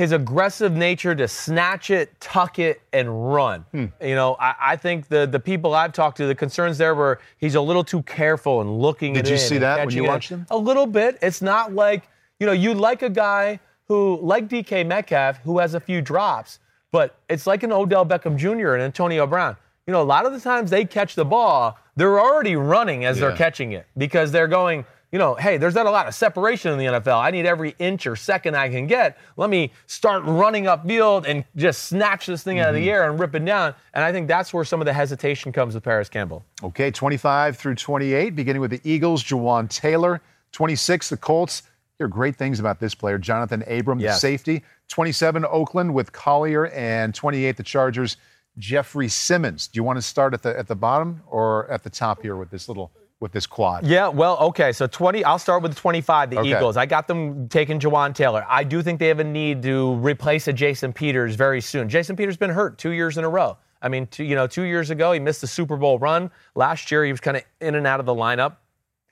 his 0.00 0.12
aggressive 0.12 0.72
nature 0.72 1.14
to 1.14 1.28
snatch 1.28 1.90
it, 1.90 2.18
tuck 2.22 2.58
it, 2.58 2.80
and 2.90 3.30
run. 3.30 3.66
Hmm. 3.70 3.84
You 4.00 4.14
know, 4.14 4.34
I, 4.40 4.54
I, 4.58 4.76
think 4.76 5.08
the 5.08 5.26
the 5.26 5.38
people 5.38 5.74
I've 5.74 5.92
talked 5.92 6.16
to, 6.16 6.26
the 6.26 6.34
concerns 6.34 6.78
there 6.78 6.94
were 6.94 7.20
he's 7.36 7.54
a 7.54 7.60
little 7.60 7.84
too 7.84 8.02
careful 8.04 8.62
and 8.62 8.78
looking. 8.78 9.12
Did 9.12 9.28
you 9.28 9.36
see 9.36 9.58
that 9.58 9.84
when 9.84 9.94
you 9.94 10.04
watched 10.04 10.30
him? 10.30 10.46
A 10.48 10.56
little 10.56 10.86
bit. 10.86 11.18
It's 11.20 11.42
not 11.42 11.74
like 11.74 12.08
you 12.38 12.46
know 12.46 12.52
you 12.52 12.72
like 12.72 13.02
a 13.02 13.10
guy 13.10 13.60
who 13.88 14.18
like 14.22 14.48
DK 14.48 14.86
Metcalf 14.86 15.36
who 15.44 15.58
has 15.58 15.74
a 15.74 15.80
few 15.80 16.00
drops, 16.00 16.60
but 16.92 17.16
it's 17.28 17.46
like 17.46 17.62
an 17.62 17.70
Odell 17.70 18.06
Beckham 18.06 18.38
Jr. 18.38 18.72
and 18.72 18.82
Antonio 18.82 19.26
Brown. 19.26 19.54
You 19.86 19.92
know, 19.92 20.00
a 20.00 20.02
lot 20.02 20.24
of 20.24 20.32
the 20.32 20.40
times 20.40 20.70
they 20.70 20.86
catch 20.86 21.14
the 21.14 21.26
ball, 21.26 21.78
they're 21.96 22.18
already 22.18 22.56
running 22.56 23.04
as 23.04 23.18
yeah. 23.18 23.26
they're 23.26 23.36
catching 23.36 23.72
it 23.72 23.84
because 23.98 24.32
they're 24.32 24.48
going 24.48 24.86
you 25.12 25.18
know, 25.18 25.34
hey, 25.34 25.56
there's 25.56 25.74
not 25.74 25.86
a 25.86 25.90
lot 25.90 26.06
of 26.06 26.14
separation 26.14 26.72
in 26.72 26.78
the 26.78 26.84
NFL. 26.84 27.18
I 27.18 27.30
need 27.30 27.46
every 27.46 27.74
inch 27.78 28.06
or 28.06 28.14
second 28.14 28.56
I 28.56 28.68
can 28.68 28.86
get. 28.86 29.18
Let 29.36 29.50
me 29.50 29.72
start 29.86 30.22
running 30.24 30.64
upfield 30.64 31.26
and 31.26 31.44
just 31.56 31.86
snatch 31.86 32.26
this 32.26 32.42
thing 32.42 32.56
mm-hmm. 32.56 32.62
out 32.62 32.68
of 32.68 32.74
the 32.74 32.82
mm-hmm. 32.82 32.90
air 32.90 33.10
and 33.10 33.18
rip 33.18 33.34
it 33.34 33.44
down. 33.44 33.74
And 33.92 34.04
I 34.04 34.12
think 34.12 34.28
that's 34.28 34.54
where 34.54 34.64
some 34.64 34.80
of 34.80 34.86
the 34.86 34.92
hesitation 34.92 35.52
comes 35.52 35.74
with 35.74 35.82
Parris 35.82 36.08
Campbell. 36.08 36.44
Okay, 36.62 36.90
25 36.90 37.56
through 37.56 37.74
28, 37.74 38.36
beginning 38.36 38.60
with 38.60 38.70
the 38.70 38.80
Eagles, 38.84 39.24
Jawaan 39.24 39.68
Taylor. 39.68 40.20
26, 40.52 41.10
the 41.10 41.16
Colts. 41.16 41.62
Hear 41.98 42.08
great 42.08 42.36
things 42.36 42.60
about 42.60 42.80
this 42.80 42.94
player, 42.94 43.18
Jonathan 43.18 43.62
Abram, 43.66 44.00
yes. 44.00 44.16
the 44.16 44.20
safety. 44.20 44.62
27, 44.88 45.44
Oakland 45.44 45.92
with 45.92 46.12
Collier, 46.12 46.68
and 46.68 47.14
28, 47.14 47.56
the 47.56 47.62
Chargers, 47.62 48.16
Jeffrey 48.58 49.08
Simmons. 49.08 49.68
Do 49.68 49.78
you 49.78 49.84
want 49.84 49.98
to 49.98 50.02
start 50.02 50.34
at 50.34 50.42
the 50.42 50.58
at 50.58 50.66
the 50.66 50.74
bottom 50.74 51.22
or 51.26 51.70
at 51.70 51.82
the 51.82 51.90
top 51.90 52.22
here 52.22 52.36
with 52.36 52.50
this 52.50 52.68
little 52.68 52.90
with 53.20 53.32
this 53.32 53.46
quad? 53.46 53.86
Yeah, 53.86 54.08
well, 54.08 54.38
okay. 54.38 54.72
So 54.72 54.86
20, 54.86 55.24
I'll 55.24 55.38
start 55.38 55.62
with 55.62 55.76
25, 55.76 56.30
the 56.30 56.38
okay. 56.40 56.56
Eagles. 56.56 56.76
I 56.76 56.86
got 56.86 57.06
them 57.06 57.48
taking 57.48 57.78
Jawaan 57.78 58.14
Taylor. 58.14 58.44
I 58.48 58.64
do 58.64 58.82
think 58.82 58.98
they 58.98 59.08
have 59.08 59.20
a 59.20 59.24
need 59.24 59.62
to 59.62 59.94
replace 59.96 60.48
a 60.48 60.52
Jason 60.52 60.92
Peters 60.92 61.34
very 61.34 61.60
soon. 61.60 61.88
Jason 61.88 62.16
Peters 62.16 62.32
has 62.32 62.38
been 62.38 62.50
hurt 62.50 62.78
two 62.78 62.90
years 62.90 63.18
in 63.18 63.24
a 63.24 63.28
row. 63.28 63.56
I 63.82 63.88
mean, 63.88 64.06
two, 64.06 64.24
you 64.24 64.34
know, 64.34 64.46
two 64.46 64.62
years 64.62 64.90
ago, 64.90 65.12
he 65.12 65.20
missed 65.20 65.40
the 65.40 65.46
Super 65.46 65.76
Bowl 65.76 65.98
run. 65.98 66.30
Last 66.54 66.90
year, 66.90 67.04
he 67.04 67.12
was 67.12 67.20
kind 67.20 67.36
of 67.36 67.44
in 67.60 67.74
and 67.74 67.86
out 67.86 68.00
of 68.00 68.06
the 68.06 68.14
lineup. 68.14 68.56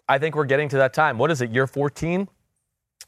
I 0.08 0.18
think 0.18 0.34
we're 0.34 0.44
getting 0.44 0.68
to 0.70 0.76
that 0.78 0.94
time. 0.94 1.18
What 1.18 1.30
is 1.30 1.42
it, 1.42 1.50
year 1.50 1.66
14? 1.66 2.28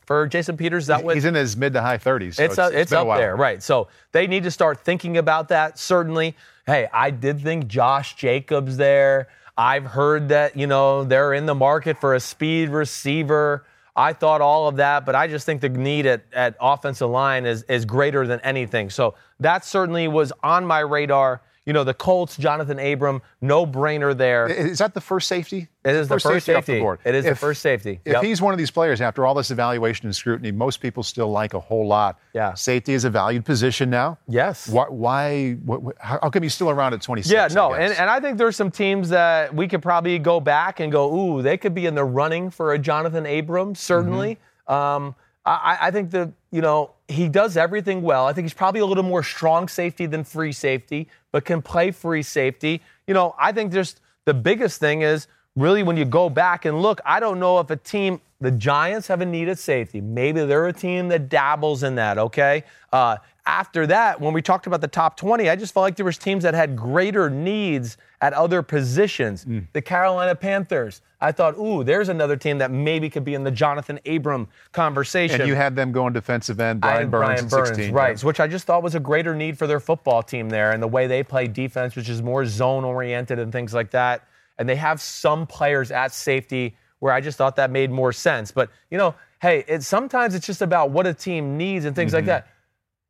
For 0.06 0.26
Jason 0.26 0.56
Peters, 0.56 0.88
that 0.88 1.04
he's 1.04 1.24
in 1.24 1.34
his 1.34 1.56
mid 1.56 1.72
to 1.74 1.80
high 1.80 1.98
30s. 1.98 2.34
So 2.34 2.42
it's, 2.42 2.58
uh, 2.58 2.70
it's, 2.72 2.76
it's 2.76 2.92
up 2.92 3.06
there, 3.16 3.36
right? 3.36 3.62
So 3.62 3.86
they 4.10 4.26
need 4.26 4.42
to 4.42 4.50
start 4.50 4.80
thinking 4.80 5.18
about 5.18 5.46
that. 5.48 5.78
Certainly, 5.78 6.34
hey, 6.66 6.88
I 6.92 7.10
did 7.10 7.40
think 7.40 7.68
Josh 7.68 8.16
Jacobs 8.16 8.76
there. 8.76 9.28
I've 9.60 9.84
heard 9.84 10.30
that, 10.30 10.56
you 10.56 10.66
know, 10.66 11.04
they're 11.04 11.34
in 11.34 11.44
the 11.44 11.54
market 11.54 12.00
for 12.00 12.14
a 12.14 12.20
speed 12.20 12.70
receiver. 12.70 13.66
I 13.94 14.14
thought 14.14 14.40
all 14.40 14.68
of 14.68 14.76
that, 14.76 15.04
but 15.04 15.14
I 15.14 15.28
just 15.28 15.44
think 15.44 15.60
the 15.60 15.68
need 15.68 16.06
at, 16.06 16.22
at 16.32 16.56
offensive 16.58 17.10
line 17.10 17.44
is, 17.44 17.64
is 17.64 17.84
greater 17.84 18.26
than 18.26 18.40
anything. 18.40 18.88
So 18.88 19.16
that 19.38 19.66
certainly 19.66 20.08
was 20.08 20.32
on 20.42 20.64
my 20.64 20.78
radar. 20.78 21.42
You 21.70 21.74
know, 21.74 21.84
the 21.84 21.94
Colts, 21.94 22.36
Jonathan 22.36 22.80
Abram, 22.80 23.22
no 23.40 23.64
brainer 23.64 24.16
there. 24.18 24.48
Is 24.48 24.78
that 24.78 24.92
the 24.92 25.00
first 25.00 25.28
safety? 25.28 25.68
It 25.84 25.94
is 25.94 26.08
first 26.08 26.24
the 26.24 26.30
first 26.30 26.46
safety. 26.46 26.58
safety. 26.58 26.74
The 26.74 26.80
board. 26.80 26.98
it 27.04 27.14
is 27.14 27.24
if, 27.24 27.30
the 27.34 27.36
first 27.36 27.62
safety. 27.62 28.00
If 28.04 28.22
he's 28.22 28.42
one 28.42 28.52
of 28.52 28.58
these 28.58 28.72
players, 28.72 29.00
after 29.00 29.24
all 29.24 29.34
this 29.34 29.52
evaluation 29.52 30.08
and 30.08 30.16
scrutiny, 30.16 30.50
most 30.50 30.80
people 30.80 31.04
still 31.04 31.30
like 31.30 31.54
a 31.54 31.60
whole 31.60 31.86
lot. 31.86 32.18
Yeah. 32.34 32.54
Safety 32.54 32.92
is 32.92 33.04
a 33.04 33.10
valued 33.10 33.44
position 33.44 33.88
now. 33.88 34.18
Yes. 34.26 34.68
Why? 34.68 34.86
why 34.88 35.52
what, 35.64 35.94
how 36.00 36.28
come 36.28 36.42
he's 36.42 36.54
still 36.54 36.70
around 36.70 36.92
at 36.94 37.02
26? 37.02 37.32
Yeah, 37.32 37.46
no, 37.54 37.74
and, 37.74 37.92
and 37.92 38.10
I 38.10 38.18
think 38.18 38.36
there's 38.36 38.56
some 38.56 38.72
teams 38.72 39.08
that 39.10 39.54
we 39.54 39.68
could 39.68 39.80
probably 39.80 40.18
go 40.18 40.40
back 40.40 40.80
and 40.80 40.90
go, 40.90 41.16
ooh, 41.16 41.40
they 41.40 41.56
could 41.56 41.72
be 41.72 41.86
in 41.86 41.94
the 41.94 42.02
running 42.02 42.50
for 42.50 42.72
a 42.72 42.80
Jonathan 42.80 43.26
Abram, 43.26 43.76
certainly. 43.76 44.38
Mm-hmm. 44.68 44.74
Um, 44.74 45.14
I, 45.46 45.78
I 45.82 45.90
think 45.90 46.10
that, 46.10 46.32
you 46.50 46.60
know, 46.60 46.90
he 47.08 47.28
does 47.28 47.56
everything 47.56 48.02
well. 48.02 48.26
I 48.26 48.32
think 48.32 48.44
he's 48.44 48.54
probably 48.54 48.80
a 48.80 48.86
little 48.86 49.02
more 49.02 49.22
strong 49.22 49.68
safety 49.68 50.06
than 50.06 50.22
free 50.22 50.52
safety, 50.52 51.08
but 51.32 51.44
can 51.44 51.62
play 51.62 51.90
free 51.90 52.22
safety. 52.22 52.82
You 53.06 53.14
know, 53.14 53.34
I 53.38 53.52
think 53.52 53.72
just 53.72 54.00
the 54.24 54.34
biggest 54.34 54.80
thing 54.80 55.02
is 55.02 55.28
really 55.56 55.82
when 55.82 55.96
you 55.96 56.04
go 56.04 56.28
back 56.30 56.64
and 56.64 56.80
look, 56.80 57.00
I 57.04 57.20
don't 57.20 57.40
know 57.40 57.58
if 57.58 57.70
a 57.70 57.76
team, 57.76 58.20
the 58.40 58.50
Giants 58.50 59.08
have 59.08 59.20
a 59.20 59.26
needed 59.26 59.58
safety. 59.58 60.00
Maybe 60.00 60.44
they're 60.44 60.66
a 60.66 60.72
team 60.72 61.08
that 61.08 61.28
dabbles 61.28 61.82
in 61.82 61.96
that, 61.96 62.18
okay? 62.18 62.64
Uh, 62.92 63.16
after 63.50 63.84
that, 63.88 64.20
when 64.20 64.32
we 64.32 64.40
talked 64.40 64.68
about 64.68 64.80
the 64.80 64.86
top 64.86 65.16
20, 65.16 65.50
I 65.50 65.56
just 65.56 65.74
felt 65.74 65.82
like 65.82 65.96
there 65.96 66.06
was 66.06 66.16
teams 66.16 66.44
that 66.44 66.54
had 66.54 66.76
greater 66.76 67.28
needs 67.28 67.96
at 68.20 68.32
other 68.32 68.62
positions. 68.62 69.44
Mm. 69.44 69.66
The 69.72 69.82
Carolina 69.82 70.36
Panthers. 70.36 71.02
I 71.20 71.32
thought, 71.32 71.58
ooh, 71.58 71.82
there's 71.82 72.08
another 72.08 72.36
team 72.36 72.58
that 72.58 72.70
maybe 72.70 73.10
could 73.10 73.24
be 73.24 73.34
in 73.34 73.42
the 73.42 73.50
Jonathan 73.50 73.98
Abram 74.06 74.46
conversation. 74.70 75.40
And 75.40 75.48
you 75.48 75.56
had 75.56 75.74
them 75.74 75.90
going 75.90 76.12
defensive 76.12 76.60
end, 76.60 76.80
Brian 76.80 77.10
Burns, 77.10 77.20
Brian 77.20 77.48
Burns 77.48 77.68
16, 77.76 77.92
right? 77.92 78.22
Yeah. 78.22 78.26
Which 78.26 78.38
I 78.38 78.46
just 78.46 78.66
thought 78.66 78.84
was 78.84 78.94
a 78.94 79.00
greater 79.00 79.34
need 79.34 79.58
for 79.58 79.66
their 79.66 79.80
football 79.80 80.22
team 80.22 80.48
there, 80.48 80.70
and 80.70 80.80
the 80.80 80.88
way 80.88 81.08
they 81.08 81.24
play 81.24 81.48
defense, 81.48 81.96
which 81.96 82.08
is 82.08 82.22
more 82.22 82.46
zone 82.46 82.84
oriented 82.84 83.40
and 83.40 83.50
things 83.50 83.74
like 83.74 83.90
that. 83.90 84.28
And 84.58 84.68
they 84.68 84.76
have 84.76 85.00
some 85.00 85.44
players 85.44 85.90
at 85.90 86.12
safety 86.12 86.76
where 87.00 87.12
I 87.12 87.20
just 87.20 87.36
thought 87.36 87.56
that 87.56 87.72
made 87.72 87.90
more 87.90 88.12
sense. 88.12 88.52
But 88.52 88.70
you 88.90 88.96
know, 88.96 89.16
hey, 89.42 89.64
it, 89.66 89.82
sometimes 89.82 90.36
it's 90.36 90.46
just 90.46 90.62
about 90.62 90.90
what 90.90 91.08
a 91.08 91.14
team 91.14 91.56
needs 91.56 91.84
and 91.84 91.96
things 91.96 92.12
mm-hmm. 92.12 92.16
like 92.18 92.26
that. 92.26 92.46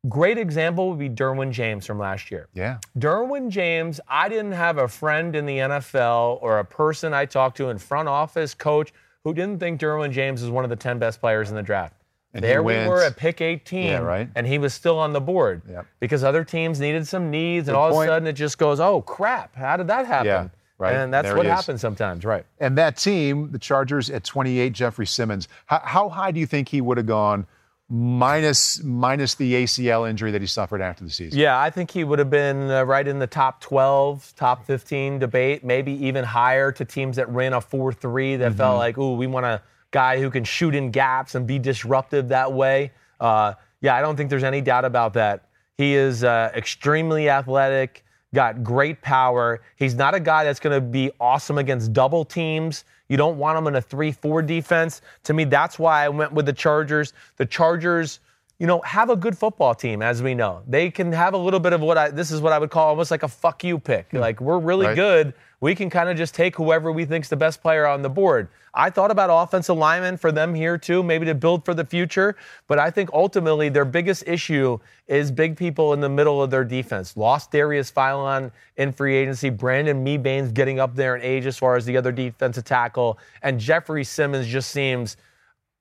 Great 0.09 0.39
example 0.39 0.89
would 0.89 0.97
be 0.97 1.09
Derwin 1.09 1.51
James 1.51 1.85
from 1.85 1.99
last 1.99 2.31
year. 2.31 2.47
Yeah. 2.53 2.79
Derwin 2.97 3.49
James, 3.49 3.99
I 4.07 4.29
didn't 4.29 4.53
have 4.53 4.79
a 4.79 4.87
friend 4.87 5.35
in 5.35 5.45
the 5.45 5.57
NFL 5.57 6.39
or 6.41 6.57
a 6.57 6.65
person 6.65 7.13
I 7.13 7.25
talked 7.25 7.57
to 7.57 7.69
in 7.69 7.77
front 7.77 8.09
office, 8.09 8.55
coach, 8.55 8.93
who 9.23 9.33
didn't 9.33 9.59
think 9.59 9.79
Derwin 9.79 10.11
James 10.11 10.41
was 10.41 10.49
one 10.49 10.63
of 10.63 10.71
the 10.71 10.75
10 10.75 10.97
best 10.97 11.19
players 11.19 11.51
in 11.51 11.55
the 11.55 11.61
draft. 11.61 11.93
And 12.33 12.43
there 12.43 12.63
we 12.63 12.73
were 12.73 13.03
at 13.03 13.17
pick 13.17 13.41
18, 13.41 13.83
yeah, 13.83 13.97
right. 13.97 14.29
and 14.35 14.47
he 14.47 14.57
was 14.57 14.73
still 14.73 14.97
on 14.97 15.11
the 15.11 15.19
board 15.19 15.61
yep. 15.69 15.85
because 15.99 16.23
other 16.23 16.45
teams 16.45 16.79
needed 16.79 17.05
some 17.05 17.29
needs, 17.29 17.65
Good 17.65 17.71
and 17.71 17.77
all 17.77 17.91
point. 17.91 18.07
of 18.07 18.13
a 18.13 18.15
sudden 18.15 18.27
it 18.27 18.33
just 18.33 18.57
goes, 18.57 18.79
oh 18.79 19.01
crap, 19.01 19.53
how 19.53 19.75
did 19.75 19.87
that 19.87 20.05
happen? 20.05 20.27
Yeah, 20.27 20.47
right. 20.77 20.95
And 20.95 21.13
that's 21.13 21.27
there 21.27 21.35
what 21.35 21.45
happens 21.45 21.81
sometimes, 21.81 22.23
right? 22.23 22.45
And 22.59 22.77
that 22.77 22.95
team, 22.95 23.51
the 23.51 23.59
Chargers 23.59 24.09
at 24.09 24.23
28, 24.23 24.71
Jeffrey 24.71 25.05
Simmons, 25.05 25.49
how, 25.65 25.81
how 25.83 26.09
high 26.09 26.31
do 26.31 26.39
you 26.39 26.45
think 26.45 26.69
he 26.69 26.79
would 26.79 26.95
have 26.95 27.05
gone 27.05 27.45
minus 27.93 28.81
minus 28.83 29.35
the 29.35 29.53
ACL 29.53 30.09
injury 30.09 30.31
that 30.31 30.39
he 30.39 30.47
suffered 30.47 30.81
after 30.81 31.03
the 31.03 31.09
season. 31.09 31.37
Yeah, 31.37 31.59
I 31.59 31.69
think 31.69 31.91
he 31.91 32.05
would 32.05 32.19
have 32.19 32.29
been 32.29 32.71
uh, 32.71 32.83
right 32.83 33.05
in 33.05 33.19
the 33.19 33.27
top 33.27 33.59
12, 33.59 34.33
top 34.37 34.65
15 34.65 35.19
debate, 35.19 35.65
maybe 35.65 35.91
even 36.05 36.23
higher 36.23 36.71
to 36.71 36.85
teams 36.85 37.17
that 37.17 37.27
ran 37.27 37.51
a 37.51 37.59
4-3 37.59 38.39
that 38.39 38.49
mm-hmm. 38.49 38.57
felt 38.57 38.77
like, 38.77 38.97
"Ooh, 38.97 39.15
we 39.15 39.27
want 39.27 39.45
a 39.45 39.61
guy 39.91 40.21
who 40.21 40.29
can 40.29 40.45
shoot 40.45 40.73
in 40.73 40.89
gaps 40.89 41.35
and 41.35 41.45
be 41.45 41.59
disruptive 41.59 42.29
that 42.29 42.53
way." 42.53 42.93
Uh, 43.19 43.55
yeah, 43.81 43.95
I 43.95 44.01
don't 44.01 44.15
think 44.15 44.29
there's 44.29 44.45
any 44.45 44.61
doubt 44.61 44.85
about 44.85 45.13
that. 45.15 45.49
He 45.77 45.93
is 45.93 46.23
uh, 46.23 46.49
extremely 46.55 47.29
athletic, 47.29 48.05
got 48.33 48.63
great 48.63 49.01
power. 49.01 49.61
He's 49.75 49.95
not 49.95 50.15
a 50.15 50.19
guy 50.21 50.45
that's 50.45 50.61
going 50.61 50.79
to 50.79 50.81
be 50.81 51.11
awesome 51.19 51.57
against 51.57 51.91
double 51.91 52.23
teams. 52.23 52.85
You 53.11 53.17
don't 53.17 53.37
want 53.37 53.57
them 53.57 53.67
in 53.67 53.75
a 53.75 53.81
3 53.81 54.13
4 54.13 54.41
defense. 54.41 55.01
To 55.25 55.33
me, 55.33 55.43
that's 55.43 55.77
why 55.77 56.05
I 56.05 56.07
went 56.07 56.31
with 56.31 56.45
the 56.45 56.53
Chargers. 56.53 57.11
The 57.35 57.45
Chargers 57.45 58.21
you 58.57 58.67
know, 58.67 58.79
have 58.81 59.09
a 59.09 59.15
good 59.15 59.35
football 59.35 59.73
team, 59.73 60.03
as 60.03 60.21
we 60.21 60.35
know. 60.35 60.61
They 60.67 60.91
can 60.91 61.11
have 61.11 61.33
a 61.33 61.37
little 61.37 61.59
bit 61.59 61.73
of 61.73 61.81
what 61.81 61.97
I, 61.97 62.09
this 62.09 62.29
is 62.29 62.41
what 62.41 62.53
I 62.53 62.59
would 62.59 62.69
call 62.69 62.89
almost 62.89 63.09
like 63.09 63.23
a 63.23 63.27
fuck 63.27 63.63
you 63.63 63.79
pick. 63.79 64.11
Hmm. 64.11 64.19
Like, 64.19 64.39
we're 64.39 64.59
really 64.59 64.85
Right. 64.85 64.95
good. 64.95 65.33
We 65.61 65.75
can 65.75 65.91
kind 65.91 66.09
of 66.09 66.17
just 66.17 66.33
take 66.33 66.55
whoever 66.55 66.91
we 66.91 67.05
think's 67.05 67.29
the 67.29 67.37
best 67.37 67.61
player 67.61 67.85
on 67.85 68.01
the 68.01 68.09
board. 68.09 68.49
I 68.73 68.89
thought 68.89 69.11
about 69.11 69.29
offensive 69.29 69.77
linemen 69.77 70.17
for 70.17 70.31
them 70.31 70.55
here 70.55 70.75
too, 70.75 71.03
maybe 71.03 71.25
to 71.27 71.35
build 71.35 71.63
for 71.63 71.75
the 71.75 71.85
future. 71.85 72.35
But 72.67 72.79
I 72.79 72.89
think 72.89 73.11
ultimately 73.13 73.69
their 73.69 73.85
biggest 73.85 74.23
issue 74.25 74.79
is 75.07 75.31
big 75.31 75.55
people 75.55 75.93
in 75.93 75.99
the 75.99 76.09
middle 76.09 76.41
of 76.41 76.49
their 76.49 76.63
defense. 76.63 77.15
Lost 77.15 77.51
Darius 77.51 77.91
Philon 77.91 78.51
in 78.77 78.91
free 78.91 79.15
agency. 79.15 79.51
Brandon 79.51 80.03
Mebane's 80.03 80.51
getting 80.51 80.79
up 80.79 80.95
there 80.95 81.15
in 81.15 81.21
age 81.21 81.45
as 81.45 81.59
far 81.59 81.75
as 81.75 81.85
the 81.85 81.95
other 81.95 82.11
defensive 82.11 82.65
tackle. 82.65 83.19
And 83.43 83.59
Jeffrey 83.59 84.03
Simmons 84.03 84.47
just 84.47 84.71
seems 84.71 85.15